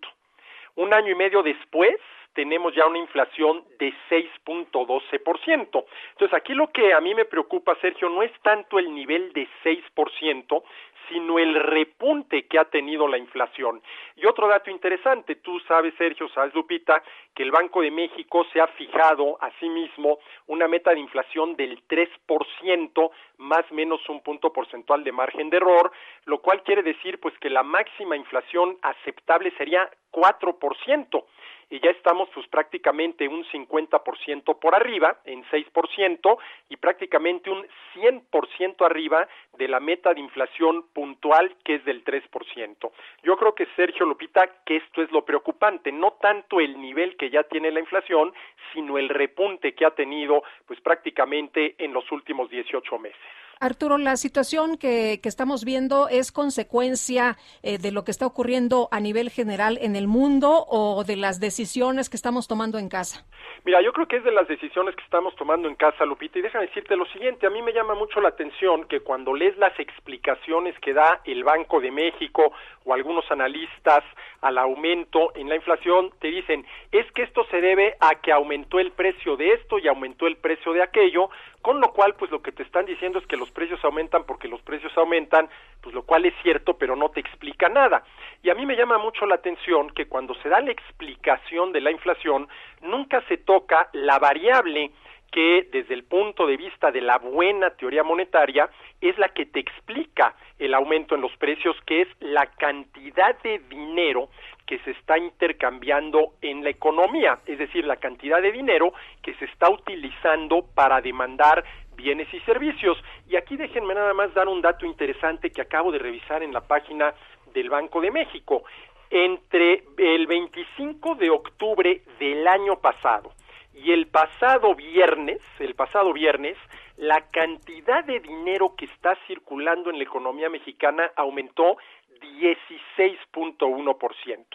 Un 0.75 0.93
año 0.93 1.11
y 1.11 1.15
medio 1.15 1.41
después, 1.41 1.95
tenemos 2.33 2.75
ya 2.75 2.85
una 2.85 2.99
inflación 2.99 3.63
de 3.79 3.93
6.12%. 4.09 5.85
Entonces, 6.11 6.33
aquí 6.33 6.53
lo 6.53 6.69
que 6.71 6.93
a 6.93 6.99
mí 6.99 7.15
me 7.15 7.23
preocupa, 7.23 7.77
Sergio, 7.79 8.09
no 8.09 8.21
es 8.21 8.31
tanto 8.41 8.77
el 8.77 8.93
nivel 8.93 9.31
de 9.31 9.47
6%, 9.63 10.63
sino 11.09 11.39
el 11.39 11.55
repunte 11.55 12.45
que 12.47 12.59
ha 12.59 12.65
tenido 12.65 13.07
la 13.07 13.17
inflación. 13.17 13.81
Y 14.15 14.25
otro 14.25 14.47
dato 14.47 14.69
interesante, 14.69 15.35
tú 15.35 15.59
sabes, 15.61 15.93
Sergio, 15.97 16.29
sabes, 16.29 16.53
Lupita, 16.53 17.03
que 17.35 17.43
el 17.43 17.51
Banco 17.51 17.81
de 17.81 17.91
México 17.91 18.45
se 18.53 18.61
ha 18.61 18.67
fijado 18.67 19.37
a 19.41 19.51
sí 19.59 19.67
mismo 19.69 20.19
una 20.47 20.67
meta 20.67 20.91
de 20.91 20.99
inflación 20.99 21.55
del 21.55 21.81
3%, 21.87 23.11
más 23.37 23.71
menos 23.71 24.07
un 24.09 24.21
punto 24.21 24.53
porcentual 24.53 25.03
de 25.03 25.11
margen 25.11 25.49
de 25.49 25.57
error, 25.57 25.91
lo 26.25 26.39
cual 26.39 26.63
quiere 26.63 26.83
decir 26.83 27.19
pues 27.19 27.37
que 27.39 27.49
la 27.49 27.63
máxima 27.63 28.15
inflación 28.15 28.77
aceptable 28.81 29.51
sería 29.57 29.89
4% 30.11 31.23
y 31.69 31.79
ya 31.79 31.91
estamos 31.91 32.29
pues 32.33 32.47
prácticamente 32.47 33.27
un 33.27 33.45
50% 33.45 34.59
por 34.59 34.75
arriba, 34.75 35.19
en 35.25 35.43
6%, 35.45 36.37
y 36.69 36.77
prácticamente 36.77 37.49
un 37.49 37.65
100% 37.93 38.85
arriba 38.85 39.27
de 39.57 39.67
la 39.67 39.79
meta 39.79 40.13
de 40.13 40.19
inflación 40.19 40.85
puntual 40.93 41.55
que 41.63 41.75
es 41.75 41.85
del 41.85 42.03
3%. 42.03 42.91
Yo 43.23 43.37
creo 43.37 43.53
que 43.53 43.67
Sergio 43.75 44.05
Lupita, 44.05 44.49
que 44.65 44.77
esto 44.77 45.01
es 45.01 45.11
lo 45.11 45.23
preocupante, 45.23 45.91
no 45.91 46.13
tanto 46.13 46.59
el 46.59 46.79
nivel 46.81 47.15
que 47.17 47.29
ya 47.29 47.43
tiene 47.43 47.71
la 47.71 47.79
inflación, 47.79 48.33
sino 48.73 48.97
el 48.97 49.09
repunte 49.09 49.73
que 49.73 49.85
ha 49.85 49.91
tenido 49.91 50.43
pues 50.65 50.81
prácticamente 50.81 51.75
en 51.77 51.93
los 51.93 52.11
últimos 52.11 52.49
18 52.49 52.97
meses. 52.97 53.38
Arturo, 53.61 53.97
la 53.97 54.15
situación 54.15 54.77
que, 54.77 55.19
estamos 55.21 55.65
viendo 55.65 56.07
es 56.07 56.31
consecuencia 56.31 57.35
eh, 57.61 57.77
de 57.77 57.91
lo 57.91 58.05
que 58.05 58.11
está 58.11 58.25
ocurriendo 58.25 58.87
a 58.89 59.01
nivel 59.01 59.29
general 59.29 59.77
en 59.81 59.97
el 59.97 60.07
mundo 60.07 60.63
o 60.69 61.03
de 61.03 61.17
las 61.17 61.41
decisiones 61.41 62.09
que 62.09 62.15
estamos 62.15 62.47
tomando 62.47 62.77
en 62.77 62.87
casa. 62.87 63.25
Mira, 63.65 63.81
yo 63.81 63.91
creo 63.91 64.07
que 64.07 64.15
es 64.15 64.23
de 64.23 64.31
las 64.31 64.47
decisiones 64.47 64.95
que 64.95 65.03
estamos 65.03 65.35
tomando 65.35 65.67
en 65.67 65.75
casa, 65.75 66.05
Lupita, 66.05 66.39
y 66.39 66.41
déjame 66.41 66.67
decirte 66.67 66.95
lo 66.95 67.05
siguiente, 67.07 67.47
a 67.47 67.49
mí 67.49 67.61
me 67.61 67.73
llama 67.73 67.95
mucho 67.95 68.21
la 68.21 68.29
atención 68.29 68.85
que 68.85 69.01
cuando 69.01 69.33
lees 69.33 69.57
las 69.57 69.77
explicaciones 69.77 70.79
que 70.79 70.93
da 70.93 71.19
el 71.25 71.43
Banco 71.43 71.81
de 71.81 71.91
México 71.91 72.53
o 72.85 72.93
algunos 72.93 73.29
analistas 73.29 74.05
al 74.39 74.57
aumento 74.57 75.35
en 75.35 75.49
la 75.49 75.55
inflación, 75.55 76.11
te 76.19 76.29
dicen, 76.29 76.65
es 76.93 77.11
que 77.11 77.23
esto 77.23 77.45
se 77.51 77.59
debe 77.59 77.97
a 77.99 78.15
que 78.21 78.31
aumentó 78.31 78.79
el 78.79 78.93
precio 78.93 79.35
de 79.35 79.51
esto 79.51 79.77
y 79.79 79.89
aumentó 79.89 80.27
el 80.27 80.37
precio 80.37 80.71
de 80.71 80.81
aquello, 80.81 81.29
con 81.61 81.81
lo 81.81 81.91
cual, 81.91 82.15
pues 82.15 82.31
lo 82.31 82.41
que 82.41 82.51
te 82.51 82.63
están 82.63 82.85
diciendo 82.85 83.19
es 83.19 83.27
que 83.27 83.35
los 83.35 83.51
precios 83.51 83.83
aumentan 83.83 84.23
porque 84.23 84.47
los 84.47 84.61
precios 84.61 84.97
aumentan, 84.97 85.49
pues 85.81 85.93
lo 85.93 86.03
cual 86.03 86.25
es 86.25 86.33
cierto, 86.41 86.77
pero 86.77 86.95
no 86.95 87.09
te 87.09 87.19
explica 87.19 87.67
nada. 87.67 88.03
Y 88.41 88.49
a 88.49 88.55
mí 88.55 88.65
me 88.65 88.75
llama 88.75 88.97
mucho 88.97 89.25
la 89.25 89.35
atención 89.35 89.89
que 89.89 90.07
cuando 90.07 90.33
se 90.35 90.49
da 90.49 90.61
la 90.61 90.71
explicación 90.71 91.73
de 91.73 91.81
la 91.81 91.91
inflación, 91.91 92.47
nunca 92.81 93.21
se 93.27 93.37
toca 93.37 93.89
la 93.93 94.19
variable 94.19 94.91
que 95.31 95.67
desde 95.71 95.93
el 95.93 96.03
punto 96.03 96.47
de 96.47 96.57
vista 96.57 96.91
de 96.91 97.01
la 97.01 97.17
buena 97.17 97.69
teoría 97.71 98.03
monetaria 98.03 98.69
es 99.01 99.17
la 99.17 99.29
que 99.29 99.45
te 99.45 99.59
explica 99.59 100.35
el 100.57 100.73
aumento 100.73 101.15
en 101.15 101.21
los 101.21 101.35
precios, 101.37 101.75
que 101.85 102.01
es 102.01 102.07
la 102.19 102.45
cantidad 102.47 103.39
de 103.41 103.59
dinero 103.69 104.29
que 104.65 104.79
se 104.79 104.91
está 104.91 105.17
intercambiando 105.17 106.33
en 106.41 106.63
la 106.63 106.69
economía, 106.69 107.39
es 107.45 107.57
decir, 107.57 107.85
la 107.85 107.95
cantidad 107.95 108.41
de 108.41 108.51
dinero 108.51 108.93
que 109.21 109.33
se 109.35 109.45
está 109.45 109.69
utilizando 109.69 110.65
para 110.75 111.01
demandar 111.01 111.63
bienes 111.95 112.31
y 112.33 112.39
servicios. 112.41 112.97
Y 113.27 113.35
aquí 113.35 113.57
déjenme 113.57 113.95
nada 113.95 114.13
más 114.13 114.33
dar 114.33 114.47
un 114.47 114.61
dato 114.61 114.85
interesante 114.85 115.51
que 115.51 115.61
acabo 115.61 115.91
de 115.91 115.99
revisar 115.99 116.43
en 116.43 116.53
la 116.53 116.61
página 116.61 117.13
del 117.53 117.69
Banco 117.69 118.01
de 118.01 118.11
México. 118.11 118.63
Entre 119.09 119.83
el 119.97 120.27
25 120.27 121.15
de 121.15 121.29
octubre 121.31 122.01
del 122.19 122.47
año 122.47 122.75
pasado 122.79 123.31
y 123.73 123.91
el 123.91 124.07
pasado 124.07 124.75
viernes, 124.75 125.41
el 125.59 125.75
pasado 125.75 126.13
viernes, 126.13 126.57
la 126.97 127.29
cantidad 127.29 128.03
de 128.03 128.19
dinero 128.19 128.75
que 128.75 128.85
está 128.85 129.17
circulando 129.27 129.89
en 129.89 129.97
la 129.97 130.03
economía 130.03 130.49
mexicana 130.49 131.11
aumentó 131.15 131.77
16.1%. 132.21 134.45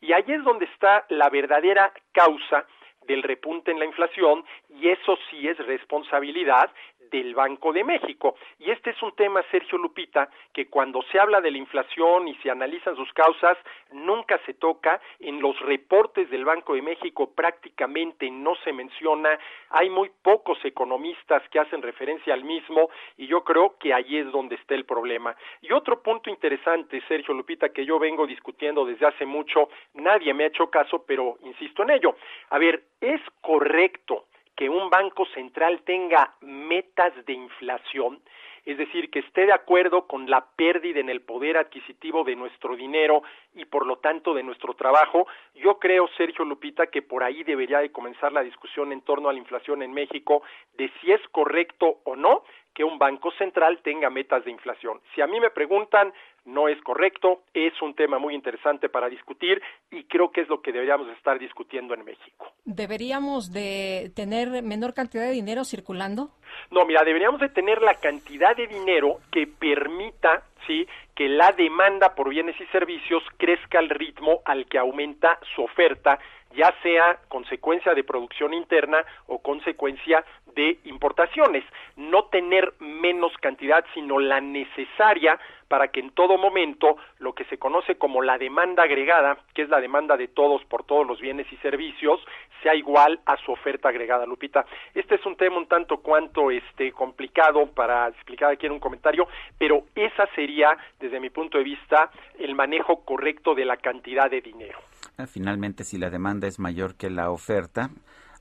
Y 0.00 0.12
ahí 0.12 0.24
es 0.28 0.44
donde 0.44 0.66
está 0.66 1.04
la 1.08 1.28
verdadera 1.28 1.92
causa 2.12 2.64
del 3.06 3.22
repunte 3.22 3.72
en 3.72 3.78
la 3.78 3.84
inflación 3.86 4.44
y 4.68 4.90
eso 4.90 5.16
sí 5.30 5.48
es 5.48 5.56
responsabilidad 5.66 6.70
del 7.10 7.34
Banco 7.34 7.72
de 7.72 7.84
México. 7.84 8.36
Y 8.58 8.70
este 8.70 8.90
es 8.90 9.02
un 9.02 9.14
tema, 9.14 9.42
Sergio 9.50 9.78
Lupita, 9.78 10.28
que 10.52 10.68
cuando 10.68 11.02
se 11.10 11.18
habla 11.18 11.40
de 11.40 11.50
la 11.50 11.58
inflación 11.58 12.28
y 12.28 12.34
se 12.36 12.50
analizan 12.50 12.96
sus 12.96 13.12
causas, 13.12 13.56
nunca 13.92 14.38
se 14.46 14.54
toca. 14.54 15.00
En 15.20 15.40
los 15.40 15.58
reportes 15.60 16.30
del 16.30 16.44
Banco 16.44 16.74
de 16.74 16.82
México 16.82 17.32
prácticamente 17.34 18.30
no 18.30 18.54
se 18.64 18.72
menciona. 18.72 19.38
Hay 19.70 19.90
muy 19.90 20.10
pocos 20.22 20.58
economistas 20.64 21.42
que 21.50 21.58
hacen 21.58 21.82
referencia 21.82 22.34
al 22.34 22.44
mismo 22.44 22.90
y 23.16 23.26
yo 23.26 23.44
creo 23.44 23.76
que 23.78 23.92
ahí 23.92 24.18
es 24.18 24.30
donde 24.32 24.56
está 24.56 24.74
el 24.74 24.84
problema. 24.84 25.36
Y 25.60 25.72
otro 25.72 26.02
punto 26.02 26.30
interesante, 26.30 27.02
Sergio 27.08 27.34
Lupita, 27.34 27.70
que 27.70 27.84
yo 27.84 27.98
vengo 27.98 28.26
discutiendo 28.26 28.84
desde 28.84 29.06
hace 29.06 29.26
mucho, 29.26 29.68
nadie 29.94 30.32
me 30.34 30.44
ha 30.44 30.48
hecho 30.48 30.70
caso, 30.70 31.04
pero 31.06 31.38
insisto 31.42 31.82
en 31.82 31.90
ello. 31.90 32.16
A 32.50 32.58
ver, 32.58 32.82
¿es 33.00 33.20
correcto 33.40 34.27
que 34.58 34.68
un 34.68 34.90
banco 34.90 35.24
central 35.26 35.82
tenga 35.84 36.34
metas 36.40 37.12
de 37.26 37.32
inflación, 37.32 38.20
es 38.64 38.76
decir, 38.76 39.08
que 39.08 39.20
esté 39.20 39.46
de 39.46 39.52
acuerdo 39.52 40.08
con 40.08 40.28
la 40.28 40.44
pérdida 40.56 40.98
en 40.98 41.08
el 41.08 41.20
poder 41.20 41.56
adquisitivo 41.56 42.24
de 42.24 42.34
nuestro 42.34 42.74
dinero 42.74 43.22
y 43.54 43.66
por 43.66 43.86
lo 43.86 43.98
tanto 43.98 44.34
de 44.34 44.42
nuestro 44.42 44.74
trabajo, 44.74 45.28
yo 45.54 45.78
creo, 45.78 46.08
Sergio 46.16 46.44
Lupita, 46.44 46.88
que 46.88 47.02
por 47.02 47.22
ahí 47.22 47.44
debería 47.44 47.78
de 47.78 47.92
comenzar 47.92 48.32
la 48.32 48.42
discusión 48.42 48.90
en 48.90 49.02
torno 49.02 49.28
a 49.28 49.32
la 49.32 49.38
inflación 49.38 49.80
en 49.80 49.92
México 49.92 50.42
de 50.76 50.90
si 51.00 51.12
es 51.12 51.20
correcto 51.30 52.00
o 52.02 52.16
no 52.16 52.42
que 52.74 52.82
un 52.82 52.98
banco 52.98 53.30
central 53.38 53.78
tenga 53.82 54.10
metas 54.10 54.44
de 54.44 54.50
inflación. 54.50 55.00
Si 55.14 55.20
a 55.20 55.28
mí 55.28 55.38
me 55.38 55.50
preguntan, 55.50 56.12
no 56.48 56.68
es 56.68 56.80
correcto, 56.82 57.42
es 57.52 57.72
un 57.82 57.94
tema 57.94 58.18
muy 58.18 58.34
interesante 58.34 58.88
para 58.88 59.08
discutir 59.08 59.62
y 59.90 60.04
creo 60.04 60.30
que 60.30 60.40
es 60.40 60.48
lo 60.48 60.62
que 60.62 60.72
deberíamos 60.72 61.08
estar 61.16 61.38
discutiendo 61.38 61.94
en 61.94 62.04
México. 62.04 62.52
¿Deberíamos 62.64 63.52
de 63.52 64.10
tener 64.16 64.62
menor 64.62 64.94
cantidad 64.94 65.24
de 65.24 65.32
dinero 65.32 65.64
circulando? 65.64 66.30
No, 66.70 66.86
mira, 66.86 67.04
deberíamos 67.04 67.40
de 67.40 67.50
tener 67.50 67.82
la 67.82 67.94
cantidad 67.94 68.56
de 68.56 68.66
dinero 68.66 69.18
que 69.30 69.46
permita, 69.46 70.42
sí, 70.66 70.86
que 71.14 71.28
la 71.28 71.52
demanda 71.52 72.14
por 72.14 72.30
bienes 72.30 72.58
y 72.60 72.66
servicios 72.66 73.22
crezca 73.36 73.78
al 73.78 73.90
ritmo 73.90 74.40
al 74.46 74.66
que 74.66 74.78
aumenta 74.78 75.38
su 75.54 75.62
oferta, 75.62 76.18
ya 76.56 76.74
sea 76.82 77.18
consecuencia 77.28 77.92
de 77.92 78.04
producción 78.04 78.54
interna 78.54 79.04
o 79.26 79.38
consecuencia 79.40 80.24
de 80.54 80.78
importaciones. 80.84 81.64
No 81.96 82.24
tener 82.24 82.72
menos 82.80 83.32
cantidad, 83.40 83.84
sino 83.94 84.18
la 84.18 84.40
necesaria 84.40 85.38
para 85.68 85.88
que 85.88 86.00
en 86.00 86.10
todo 86.10 86.38
momento 86.38 86.96
lo 87.18 87.34
que 87.34 87.44
se 87.44 87.58
conoce 87.58 87.96
como 87.96 88.22
la 88.22 88.38
demanda 88.38 88.82
agregada, 88.82 89.38
que 89.54 89.62
es 89.62 89.68
la 89.68 89.80
demanda 89.80 90.16
de 90.16 90.28
todos 90.28 90.64
por 90.64 90.84
todos 90.84 91.06
los 91.06 91.20
bienes 91.20 91.46
y 91.52 91.56
servicios, 91.58 92.20
sea 92.62 92.74
igual 92.74 93.20
a 93.26 93.36
su 93.36 93.52
oferta 93.52 93.88
agregada, 93.88 94.26
Lupita. 94.26 94.64
Este 94.94 95.14
es 95.14 95.26
un 95.26 95.36
tema 95.36 95.58
un 95.58 95.66
tanto 95.66 95.98
cuanto 95.98 96.50
este 96.50 96.92
complicado 96.92 97.66
para 97.66 98.08
explicar 98.08 98.52
aquí 98.52 98.66
en 98.66 98.72
un 98.72 98.80
comentario, 98.80 99.28
pero 99.58 99.84
esa 99.94 100.26
sería 100.34 100.76
desde 100.98 101.20
mi 101.20 101.30
punto 101.30 101.58
de 101.58 101.64
vista 101.64 102.10
el 102.38 102.54
manejo 102.54 103.04
correcto 103.04 103.54
de 103.54 103.64
la 103.64 103.76
cantidad 103.76 104.30
de 104.30 104.40
dinero. 104.40 104.78
Ah, 105.16 105.26
Finalmente, 105.26 105.84
si 105.84 105.98
la 105.98 106.10
demanda 106.10 106.46
es 106.46 106.58
mayor 106.58 106.96
que 106.96 107.10
la 107.10 107.30
oferta, 107.30 107.90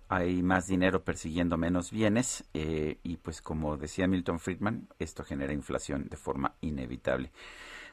hay 0.09 0.41
más 0.41 0.67
dinero 0.67 1.03
persiguiendo 1.03 1.57
menos 1.57 1.91
bienes 1.91 2.45
eh, 2.53 2.97
y 3.03 3.17
pues 3.17 3.41
como 3.41 3.77
decía 3.77 4.07
Milton 4.07 4.39
Friedman, 4.39 4.87
esto 4.99 5.23
genera 5.23 5.53
inflación 5.53 6.07
de 6.09 6.17
forma 6.17 6.53
inevitable. 6.61 7.31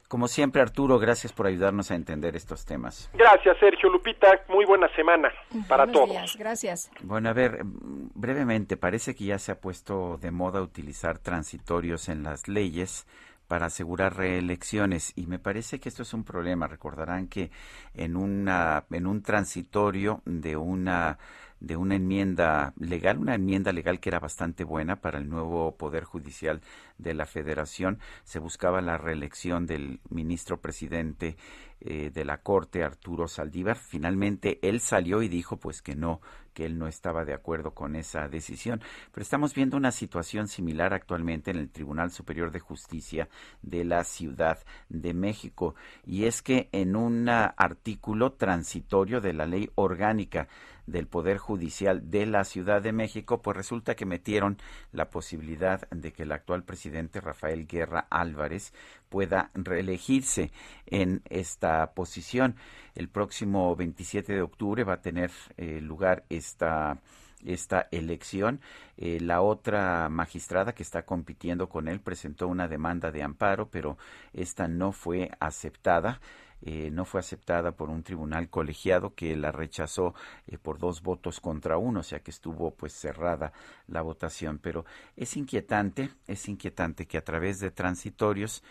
Como 0.07 0.27
siempre, 0.27 0.61
Arturo, 0.61 0.99
gracias 0.99 1.33
por 1.33 1.47
ayudarnos 1.47 1.89
a 1.89 1.95
entender 1.95 2.35
estos 2.35 2.63
temas. 2.63 3.09
Gracias, 3.15 3.57
Sergio 3.59 3.89
Lupita. 3.89 4.39
Muy 4.49 4.63
buena 4.63 4.87
semana 4.95 5.31
para 5.67 5.85
Buenos 5.85 6.01
todos. 6.01 6.09
días, 6.11 6.35
gracias. 6.37 6.91
Bueno, 7.01 7.29
a 7.29 7.33
ver, 7.33 7.63
mm, 7.63 8.11
brevemente, 8.13 8.77
parece 8.77 9.15
que 9.15 9.25
ya 9.25 9.39
se 9.39 9.51
ha 9.51 9.59
puesto 9.59 10.17
de 10.21 10.29
moda 10.29 10.61
utilizar 10.61 11.17
transitorios 11.17 12.07
en 12.07 12.21
las 12.21 12.47
leyes 12.47 13.07
para 13.47 13.67
asegurar 13.67 14.15
reelecciones 14.15 15.11
y 15.15 15.27
me 15.27 15.39
parece 15.39 15.79
que 15.79 15.89
esto 15.89 16.03
es 16.03 16.13
un 16.13 16.23
problema. 16.23 16.67
Recordarán 16.67 17.27
que 17.27 17.51
en 17.95 18.15
una 18.15 18.85
en 18.91 19.07
un 19.07 19.21
transitorio 19.23 20.21
de 20.25 20.55
una 20.55 21.17
de 21.65 21.77
una 21.77 21.95
enmienda 21.95 22.73
legal, 22.77 23.17
una 23.17 23.33
enmienda 23.33 23.71
legal 23.71 23.99
que 23.99 24.09
era 24.09 24.19
bastante 24.19 24.63
buena 24.63 24.97
para 24.97 25.17
el 25.17 25.27
nuevo 25.27 25.75
Poder 25.75 26.03
Judicial 26.03 26.61
de 26.99 27.15
la 27.15 27.25
Federación. 27.25 27.97
Se 28.23 28.37
buscaba 28.37 28.81
la 28.81 28.99
reelección 28.99 29.65
del 29.65 29.99
ministro 30.11 30.61
presidente 30.61 31.37
eh, 31.81 32.11
de 32.13 32.23
la 32.23 32.37
Corte, 32.37 32.83
Arturo 32.83 33.27
Saldívar. 33.27 33.77
Finalmente 33.77 34.59
él 34.61 34.79
salió 34.79 35.23
y 35.23 35.27
dijo 35.27 35.57
pues 35.57 35.81
que 35.81 35.95
no, 35.95 36.21
que 36.53 36.65
él 36.65 36.77
no 36.77 36.87
estaba 36.87 37.25
de 37.25 37.33
acuerdo 37.33 37.73
con 37.73 37.95
esa 37.95 38.27
decisión. 38.27 38.79
Pero 39.11 39.23
estamos 39.23 39.55
viendo 39.55 39.75
una 39.75 39.91
situación 39.91 40.47
similar 40.47 40.93
actualmente 40.93 41.49
en 41.49 41.57
el 41.57 41.71
Tribunal 41.71 42.11
Superior 42.11 42.51
de 42.51 42.59
Justicia 42.59 43.27
de 43.63 43.85
la 43.85 44.03
Ciudad 44.03 44.59
de 44.89 45.15
México. 45.15 45.73
Y 46.05 46.25
es 46.25 46.43
que 46.43 46.69
en 46.71 46.95
un 46.95 47.27
artículo 47.27 48.33
transitorio 48.33 49.19
de 49.19 49.33
la 49.33 49.47
ley 49.47 49.71
orgánica 49.73 50.47
del 50.87 51.07
Poder 51.07 51.37
Judicial 51.37 52.09
de 52.09 52.25
la 52.25 52.43
Ciudad 52.43 52.81
de 52.81 52.91
México, 52.91 53.41
pues 53.41 53.57
resulta 53.57 53.95
que 53.95 54.05
metieron 54.05 54.57
la 54.91 55.09
posibilidad 55.09 55.87
de 55.89 56.11
que 56.13 56.23
el 56.23 56.31
actual 56.31 56.63
presidente 56.63 57.21
Rafael 57.21 57.67
Guerra 57.67 58.07
Álvarez 58.09 58.73
pueda 59.09 59.51
reelegirse 59.53 60.51
en 60.85 61.21
esta 61.29 61.93
posición. 61.93 62.55
El 62.93 63.09
próximo 63.09 63.75
27 63.75 64.33
de 64.33 64.41
octubre 64.41 64.83
va 64.83 64.93
a 64.93 65.01
tener 65.01 65.31
eh, 65.57 65.81
lugar 65.81 66.23
esta 66.29 66.99
esta 67.45 67.87
elección. 67.91 68.59
Eh, 68.97 69.19
la 69.19 69.41
otra 69.41 70.09
magistrada 70.09 70.73
que 70.73 70.83
está 70.83 71.03
compitiendo 71.03 71.69
con 71.69 71.87
él 71.87 71.99
presentó 71.99 72.47
una 72.47 72.67
demanda 72.67 73.11
de 73.11 73.23
amparo, 73.23 73.69
pero 73.69 73.97
esta 74.33 74.67
no 74.67 74.91
fue 74.91 75.31
aceptada. 75.39 76.19
Eh, 76.61 76.89
no 76.91 77.05
fue 77.05 77.19
aceptada 77.19 77.73
por 77.73 77.89
un 77.89 78.03
tribunal 78.03 78.49
colegiado 78.49 79.13
que 79.13 79.35
la 79.35 79.51
rechazó 79.51 80.15
eh, 80.47 80.57
por 80.57 80.79
dos 80.79 81.01
votos 81.01 81.39
contra 81.39 81.77
uno, 81.77 81.99
o 81.99 82.03
sea 82.03 82.21
que 82.21 82.31
estuvo 82.31 82.71
pues 82.71 82.93
cerrada 82.93 83.53
la 83.87 84.01
votación. 84.01 84.59
Pero 84.59 84.85
es 85.15 85.37
inquietante, 85.37 86.09
es 86.27 86.47
inquietante 86.47 87.05
que 87.05 87.17
a 87.17 87.23
través 87.23 87.59
de 87.59 87.71
transitorios 87.71 88.63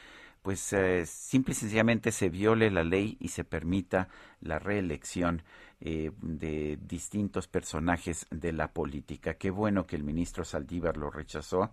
pues 0.45 0.75
eh, 0.75 1.07
simple 1.07 1.53
y 1.53 1.55
sencillamente 1.55 2.13
se 2.13 2.29
viole 2.29 2.71
la 2.71 2.85
ley 2.85 3.17
y 3.19 3.29
se 3.29 3.45
permita 3.45 4.09
la 4.43 4.59
reelección 4.59 5.43
eh, 5.81 6.11
de 6.21 6.79
distintos 6.83 7.49
personajes 7.49 8.27
de 8.31 8.53
la 8.53 8.71
política. 8.71 9.35
Qué 9.35 9.49
bueno 9.51 9.87
que 9.87 9.97
el 9.97 10.03
ministro 10.03 10.45
Saldívar 10.45 10.99
lo 10.99 11.11
rechazó 11.11 11.73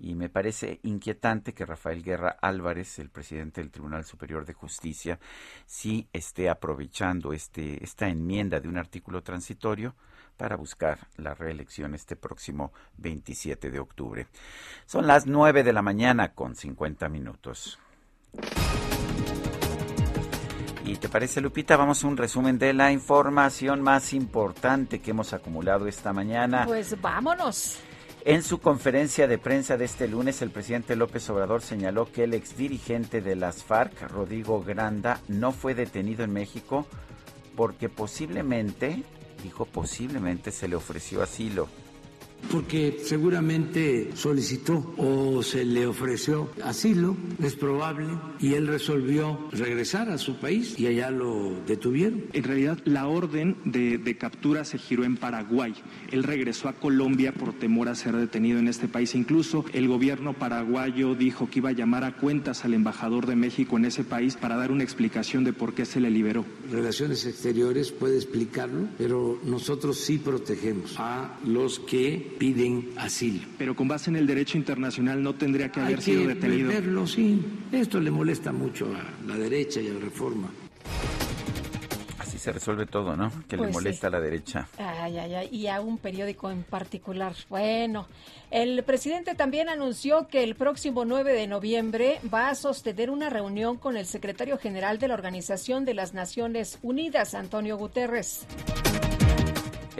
y 0.00 0.14
me 0.14 0.28
parece 0.28 0.80
inquietante 0.82 1.52
que 1.52 1.66
Rafael 1.66 2.02
Guerra 2.02 2.36
Álvarez, 2.40 2.98
el 2.98 3.10
presidente 3.10 3.60
del 3.60 3.70
Tribunal 3.70 4.04
Superior 4.04 4.46
de 4.46 4.54
Justicia, 4.54 5.18
sí 5.66 6.08
esté 6.12 6.48
aprovechando 6.48 7.32
este, 7.32 7.82
esta 7.84 8.08
enmienda 8.08 8.60
de 8.60 8.68
un 8.68 8.78
artículo 8.78 9.22
transitorio 9.22 9.94
para 10.36 10.56
buscar 10.56 10.98
la 11.16 11.34
reelección 11.34 11.94
este 11.94 12.16
próximo 12.16 12.72
27 12.96 13.70
de 13.70 13.78
octubre. 13.78 14.26
Son 14.86 15.06
las 15.06 15.26
9 15.26 15.62
de 15.62 15.72
la 15.72 15.82
mañana 15.82 16.32
con 16.32 16.56
50 16.56 17.08
minutos. 17.10 17.78
¿Y 20.82 20.96
te 20.96 21.10
parece, 21.10 21.42
Lupita? 21.42 21.76
Vamos 21.76 22.02
a 22.02 22.06
un 22.08 22.16
resumen 22.16 22.58
de 22.58 22.72
la 22.72 22.90
información 22.90 23.82
más 23.82 24.14
importante 24.14 25.00
que 25.00 25.10
hemos 25.10 25.34
acumulado 25.34 25.86
esta 25.86 26.12
mañana. 26.14 26.64
Pues 26.64 26.98
vámonos. 27.00 27.78
En 28.24 28.42
su 28.42 28.58
conferencia 28.58 29.26
de 29.26 29.38
prensa 29.38 29.78
de 29.78 29.86
este 29.86 30.06
lunes, 30.06 30.42
el 30.42 30.50
presidente 30.50 30.94
López 30.94 31.30
Obrador 31.30 31.62
señaló 31.62 32.04
que 32.04 32.24
el 32.24 32.34
exdirigente 32.34 33.22
de 33.22 33.34
las 33.34 33.64
FARC, 33.64 34.10
Rodrigo 34.10 34.62
Granda, 34.62 35.20
no 35.26 35.52
fue 35.52 35.74
detenido 35.74 36.22
en 36.22 36.32
México 36.32 36.86
porque 37.56 37.88
posiblemente, 37.88 39.04
dijo 39.42 39.64
posiblemente, 39.64 40.50
se 40.50 40.68
le 40.68 40.76
ofreció 40.76 41.22
asilo. 41.22 41.68
Porque 42.50 43.00
seguramente 43.04 44.10
solicitó 44.14 44.94
o 44.96 45.42
se 45.42 45.64
le 45.64 45.86
ofreció 45.86 46.50
asilo, 46.62 47.16
es 47.42 47.54
probable, 47.54 48.08
y 48.40 48.54
él 48.54 48.66
resolvió 48.66 49.48
regresar 49.52 50.10
a 50.10 50.18
su 50.18 50.36
país 50.36 50.78
y 50.78 50.86
allá 50.86 51.10
lo 51.10 51.54
detuvieron. 51.66 52.24
En 52.32 52.42
realidad, 52.42 52.78
la 52.84 53.06
orden 53.06 53.56
de, 53.64 53.98
de 53.98 54.16
captura 54.16 54.64
se 54.64 54.78
giró 54.78 55.04
en 55.04 55.16
Paraguay. 55.16 55.74
Él 56.10 56.24
regresó 56.24 56.68
a 56.68 56.74
Colombia 56.74 57.32
por 57.32 57.52
temor 57.52 57.88
a 57.88 57.94
ser 57.94 58.16
detenido 58.16 58.58
en 58.58 58.68
este 58.68 58.88
país. 58.88 59.14
Incluso 59.14 59.64
el 59.72 59.88
gobierno 59.88 60.32
paraguayo 60.34 61.14
dijo 61.14 61.48
que 61.48 61.60
iba 61.60 61.70
a 61.70 61.72
llamar 61.72 62.04
a 62.04 62.16
cuentas 62.16 62.64
al 62.64 62.74
embajador 62.74 63.26
de 63.26 63.36
México 63.36 63.76
en 63.76 63.84
ese 63.84 64.04
país 64.04 64.36
para 64.36 64.56
dar 64.56 64.72
una 64.72 64.84
explicación 64.84 65.44
de 65.44 65.52
por 65.52 65.74
qué 65.74 65.84
se 65.84 66.00
le 66.00 66.10
liberó. 66.10 66.44
Relaciones 66.70 67.26
Exteriores 67.26 67.92
puede 67.92 68.16
explicarlo, 68.16 68.88
pero 68.98 69.38
nosotros 69.44 69.98
sí 69.98 70.18
protegemos 70.18 70.94
a 70.98 71.38
los 71.44 71.78
que 71.80 72.29
piden 72.38 72.90
asilo. 72.96 73.46
Pero 73.58 73.74
con 73.76 73.88
base 73.88 74.10
en 74.10 74.16
el 74.16 74.26
derecho 74.26 74.56
internacional 74.58 75.22
no 75.22 75.34
tendría 75.34 75.70
que 75.70 75.80
Hay 75.80 75.86
haber 75.86 76.02
sido 76.02 76.22
que 76.22 76.28
detenido. 76.34 76.68
verlo, 76.68 77.06
sí. 77.06 77.44
Esto 77.72 78.00
le 78.00 78.10
molesta 78.10 78.52
mucho 78.52 78.86
a 78.94 79.26
la 79.28 79.36
derecha 79.36 79.80
y 79.80 79.88
a 79.88 79.92
la 79.94 80.00
reforma. 80.00 80.50
Así 82.18 82.38
se 82.38 82.52
resuelve 82.52 82.86
todo, 82.86 83.16
¿no? 83.16 83.30
Que 83.48 83.56
Pues 83.56 83.60
le 83.60 83.66
sí. 83.68 83.72
molesta 83.72 84.06
a 84.06 84.10
la 84.10 84.20
derecha. 84.20 84.68
Ay, 84.78 85.18
ay, 85.18 85.34
ay, 85.34 85.48
y 85.50 85.66
a 85.66 85.80
un 85.80 85.98
periódico 85.98 86.50
en 86.50 86.62
particular. 86.62 87.34
Bueno, 87.48 88.06
el 88.50 88.82
presidente 88.84 89.34
también 89.34 89.68
anunció 89.68 90.28
que 90.28 90.42
el 90.44 90.54
próximo 90.54 91.04
9 91.04 91.32
de 91.32 91.46
noviembre 91.46 92.20
va 92.32 92.48
a 92.50 92.54
sostener 92.54 93.10
una 93.10 93.30
reunión 93.30 93.76
con 93.78 93.96
el 93.96 94.06
secretario 94.06 94.58
general 94.58 94.98
de 94.98 95.08
la 95.08 95.14
Organización 95.14 95.84
de 95.84 95.94
las 95.94 96.14
Naciones 96.14 96.78
Unidas, 96.82 97.34
Antonio 97.34 97.76
Guterres. 97.78 98.46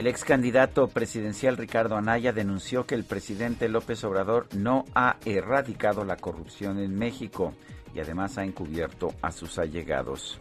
El 0.01 0.07
ex 0.07 0.25
candidato 0.25 0.87
presidencial 0.87 1.57
Ricardo 1.57 1.95
Anaya 1.95 2.33
denunció 2.33 2.87
que 2.87 2.95
el 2.95 3.03
presidente 3.03 3.69
López 3.69 4.03
Obrador 4.03 4.47
no 4.55 4.85
ha 4.95 5.17
erradicado 5.25 6.03
la 6.05 6.17
corrupción 6.17 6.79
en 6.79 6.95
México 6.95 7.53
y 7.93 7.99
además 7.99 8.39
ha 8.39 8.43
encubierto 8.43 9.13
a 9.21 9.31
sus 9.31 9.59
allegados. 9.59 10.39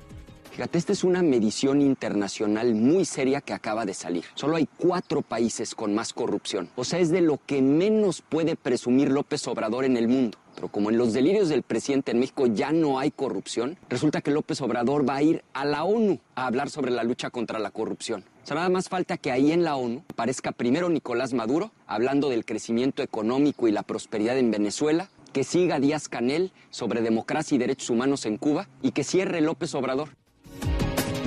Fíjate, 0.50 0.78
esta 0.78 0.94
es 0.94 1.04
una 1.04 1.22
medición 1.22 1.82
internacional 1.82 2.74
muy 2.74 3.04
seria 3.04 3.42
que 3.42 3.52
acaba 3.52 3.84
de 3.84 3.92
salir. 3.92 4.24
Solo 4.34 4.56
hay 4.56 4.66
cuatro 4.78 5.20
países 5.20 5.74
con 5.74 5.94
más 5.94 6.14
corrupción. 6.14 6.70
O 6.74 6.84
sea, 6.84 6.98
es 6.98 7.10
de 7.10 7.20
lo 7.20 7.38
que 7.44 7.60
menos 7.60 8.22
puede 8.22 8.56
presumir 8.56 9.10
López 9.10 9.46
Obrador 9.46 9.84
en 9.84 9.98
el 9.98 10.08
mundo. 10.08 10.38
Pero 10.54 10.68
como 10.68 10.88
en 10.88 10.96
los 10.96 11.12
delirios 11.12 11.50
del 11.50 11.62
presidente 11.62 12.12
en 12.12 12.18
México 12.18 12.46
ya 12.46 12.72
no 12.72 12.98
hay 12.98 13.10
corrupción, 13.10 13.76
resulta 13.90 14.22
que 14.22 14.30
López 14.30 14.62
Obrador 14.62 15.06
va 15.08 15.16
a 15.16 15.22
ir 15.22 15.44
a 15.52 15.66
la 15.66 15.84
ONU 15.84 16.18
a 16.34 16.46
hablar 16.46 16.70
sobre 16.70 16.90
la 16.90 17.04
lucha 17.04 17.28
contra 17.28 17.58
la 17.58 17.70
corrupción. 17.70 18.24
Nada 18.54 18.68
más 18.68 18.88
falta 18.88 19.16
que 19.16 19.30
ahí 19.30 19.52
en 19.52 19.62
la 19.62 19.76
ONU 19.76 20.04
aparezca 20.08 20.50
primero 20.50 20.88
Nicolás 20.88 21.32
Maduro 21.32 21.70
hablando 21.86 22.28
del 22.28 22.44
crecimiento 22.44 23.02
económico 23.02 23.68
y 23.68 23.72
la 23.72 23.84
prosperidad 23.84 24.36
en 24.38 24.50
Venezuela, 24.50 25.08
que 25.32 25.44
siga 25.44 25.78
Díaz 25.78 26.08
Canel 26.08 26.52
sobre 26.70 27.00
democracia 27.00 27.54
y 27.54 27.58
derechos 27.58 27.90
humanos 27.90 28.26
en 28.26 28.36
Cuba 28.36 28.68
y 28.82 28.90
que 28.90 29.04
cierre 29.04 29.40
López 29.40 29.74
Obrador. 29.74 30.10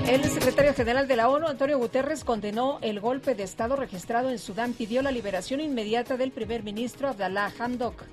El 0.08 0.24
secretario 0.26 0.74
general 0.74 1.08
de 1.08 1.16
la 1.16 1.30
ONU, 1.30 1.48
Antonio 1.48 1.78
Guterres, 1.78 2.26
condenó 2.26 2.80
el 2.82 3.00
golpe 3.00 3.36
de 3.36 3.44
Estado 3.44 3.78
registrado 3.78 4.30
en 4.30 4.38
Sudán, 4.38 4.74
pidió 4.74 5.02
la 5.02 5.12
liberación 5.12 5.62
inmediata 5.62 6.18
del 6.18 6.32
primer 6.32 6.64
ministro 6.64 7.08
Abdallah 7.08 7.54
Hamdok. 7.58 8.04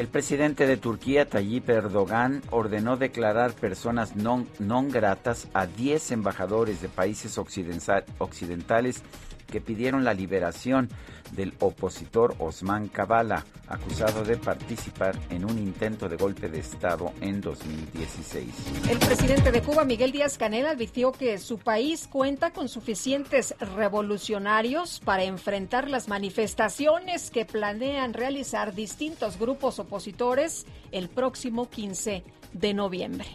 El 0.00 0.08
presidente 0.08 0.66
de 0.66 0.78
Turquía, 0.78 1.28
Tayyip 1.28 1.68
Erdogan, 1.68 2.40
ordenó 2.48 2.96
declarar 2.96 3.52
personas 3.52 4.16
non, 4.16 4.48
non 4.56 4.88
gratas 4.88 5.52
a 5.52 5.68
10 5.68 6.16
embajadores 6.16 6.80
de 6.80 6.88
países 6.88 7.36
occidental- 7.36 8.08
occidentales 8.16 9.04
que 9.44 9.60
pidieron 9.60 10.00
la 10.02 10.16
liberación 10.16 10.88
del 11.32 11.54
opositor 11.60 12.34
Osman 12.38 12.88
Kavala, 12.88 13.44
acusado 13.68 14.24
de 14.24 14.36
participar 14.36 15.16
en 15.30 15.44
un 15.44 15.58
intento 15.58 16.08
de 16.08 16.16
golpe 16.16 16.48
de 16.48 16.60
Estado 16.60 17.12
en 17.20 17.40
2016. 17.40 18.46
El 18.88 18.98
presidente 18.98 19.52
de 19.52 19.62
Cuba, 19.62 19.84
Miguel 19.84 20.12
Díaz 20.12 20.38
Canel, 20.38 20.66
advirtió 20.66 21.12
que 21.12 21.38
su 21.38 21.58
país 21.58 22.08
cuenta 22.08 22.50
con 22.50 22.68
suficientes 22.68 23.54
revolucionarios 23.76 25.00
para 25.00 25.24
enfrentar 25.24 25.88
las 25.88 26.08
manifestaciones 26.08 27.30
que 27.30 27.44
planean 27.44 28.14
realizar 28.14 28.74
distintos 28.74 29.38
grupos 29.38 29.78
opositores 29.78 30.66
el 30.92 31.08
próximo 31.08 31.68
15 31.68 32.24
de 32.52 32.74
noviembre. 32.74 33.26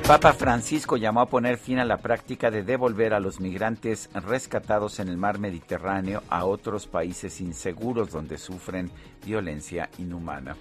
El 0.00 0.06
Papa 0.06 0.32
Francisco 0.32 0.96
llamó 0.96 1.20
a 1.20 1.26
poner 1.26 1.58
fin 1.58 1.78
a 1.78 1.84
la 1.84 1.98
práctica 1.98 2.50
de 2.50 2.64
devolver 2.64 3.12
a 3.12 3.20
los 3.20 3.38
migrantes 3.38 4.08
rescatados 4.14 4.98
en 4.98 5.08
el 5.08 5.18
mar 5.18 5.38
Mediterráneo 5.38 6.22
a 6.30 6.46
otros 6.46 6.86
países 6.86 7.40
inseguros 7.40 8.10
donde 8.10 8.38
sufren 8.38 8.90
violencia 9.24 9.90
inhumana. 9.98 10.56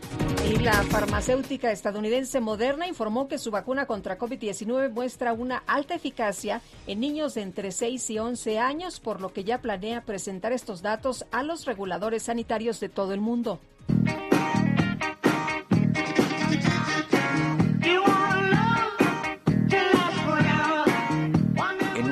Y 0.46 0.58
la 0.58 0.74
farmacéutica 0.84 1.72
estadounidense 1.72 2.42
Moderna 2.42 2.86
informó 2.86 3.30
que 3.30 3.40
su 3.40 3.50
vacuna 3.50 3.86
contra 3.86 4.20
COVID-19 4.20 4.92
muestra 4.92 5.32
una 5.32 5.64
alta 5.66 5.96
eficacia 5.96 6.62
en 6.86 7.00
niños 7.00 7.34
de 7.34 7.42
entre 7.42 7.72
6 7.72 8.10
y 8.10 8.20
11 8.20 8.60
años, 8.60 9.00
por 9.00 9.22
lo 9.22 9.32
que 9.32 9.46
ya 9.46 9.62
planea 9.62 10.02
presentar 10.02 10.52
estos 10.52 10.82
datos 10.82 11.26
a 11.32 11.44
los 11.44 11.66
reguladores 11.66 12.24
sanitarios 12.24 12.82
de 12.82 12.90
todo 12.90 13.14
el 13.14 13.22
mundo. 13.22 13.62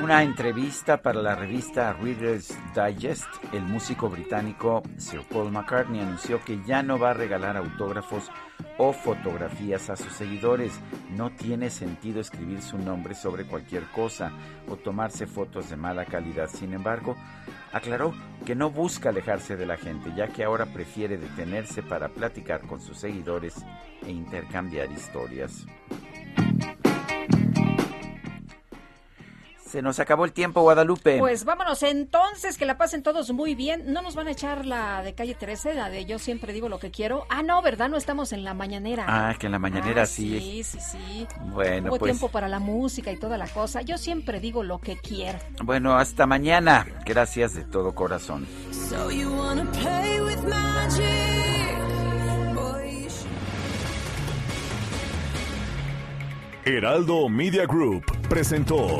Una 0.08 0.24
entrevista 0.24 1.02
para 1.02 1.22
la 1.22 1.36
revista 1.36 1.92
Reader's 1.92 2.58
Digest, 2.74 3.28
el 3.52 3.64
músico 3.64 4.08
británico 4.08 4.82
Sir 4.96 5.20
Paul 5.30 5.52
McCartney 5.52 6.00
anunció 6.00 6.42
que 6.46 6.64
ya 6.66 6.82
no 6.82 6.98
va 6.98 7.10
a 7.10 7.14
regalar 7.14 7.58
autógrafos 7.58 8.32
o 8.78 8.94
fotografías 8.94 9.90
a 9.90 9.98
sus 9.98 10.14
seguidores. 10.14 10.80
No 11.10 11.32
tiene 11.32 11.70
sentido 11.70 12.22
escribir 12.22 12.62
su 12.62 12.78
nombre 12.78 13.16
sobre 13.16 13.48
cualquier 13.48 13.84
cosa 13.88 14.32
o 14.70 14.78
tomarse 14.78 15.28
fotos 15.28 15.70
de 15.70 15.76
mala 15.76 16.06
calidad. 16.06 16.48
Sin 16.48 16.72
embargo, 16.72 17.18
aclaró 17.74 18.14
que 18.46 18.56
no 18.56 18.72
busca 18.72 19.10
alejarse 19.10 19.58
de 19.58 19.66
la 19.66 19.76
gente, 19.76 20.14
ya 20.16 20.30
que 20.30 20.46
ahora 20.46 20.68
prefiere 20.68 21.18
detenerse 21.18 21.84
para 21.84 22.08
platicar 22.08 22.62
con 22.62 22.80
sus 22.80 22.98
seguidores 22.98 23.56
e 24.06 24.12
intercambiar 24.12 24.90
historias. 24.90 25.66
Se 29.68 29.82
nos 29.82 30.00
acabó 30.00 30.24
el 30.26 30.32
tiempo, 30.32 30.62
Guadalupe. 30.62 31.18
Pues 31.20 31.44
vámonos 31.44 31.84
entonces, 31.84 32.58
que 32.58 32.66
la 32.66 32.78
pasen 32.78 33.04
todos 33.04 33.32
muy 33.32 33.54
bien. 33.54 33.84
No 33.92 34.02
nos 34.02 34.16
van 34.16 34.28
a 34.28 34.32
echar 34.32 34.66
la 34.66 35.02
de 35.04 35.14
calle 35.14 35.36
13, 35.36 35.74
la 35.74 35.90
de 35.90 36.06
yo 36.06 36.20
siempre 36.20 36.54
digo 36.54 36.70
lo 36.70 36.80
que 36.80 36.90
quiero. 36.90 37.26
Ah, 37.30 37.44
no, 37.44 37.62
¿verdad? 37.62 37.90
No 37.90 37.98
estamos 37.98 38.32
en 38.32 38.44
la 38.46 38.54
mañanera. 38.54 39.06
Ah, 39.08 39.36
que 39.38 39.48
en 39.48 39.52
la 39.52 39.60
mañanera 39.60 40.04
Ah, 40.04 40.06
sí. 40.06 40.40
Sí, 40.40 40.64
sí, 40.64 40.80
sí. 40.80 41.28
Bueno, 41.54 41.90
Hubo 41.90 41.98
pues 42.00 42.12
tiempo 42.12 42.30
para 42.30 42.48
la 42.48 42.60
música 42.60 43.12
y 43.12 43.18
toda 43.18 43.38
la 43.38 43.48
cosa. 43.48 43.82
Yo 43.82 43.98
siempre 43.98 44.40
digo 44.40 44.64
lo 44.64 44.80
que 44.80 44.96
quiero. 44.98 45.40
bueno, 45.64 45.98
hasta 45.98 46.26
mañana. 46.26 46.86
Gracias 47.06 47.54
de 47.54 47.64
todo 47.66 47.94
corazón. 47.94 48.48
So 48.72 49.12
you 49.12 49.30
wanna 49.30 49.70
play 49.72 50.20
with 50.22 50.38
magic? 50.48 51.78
Boy. 52.56 53.08
Heraldo 56.66 57.30
Media 57.30 57.66
Group 57.66 58.04
presentó 58.30 59.00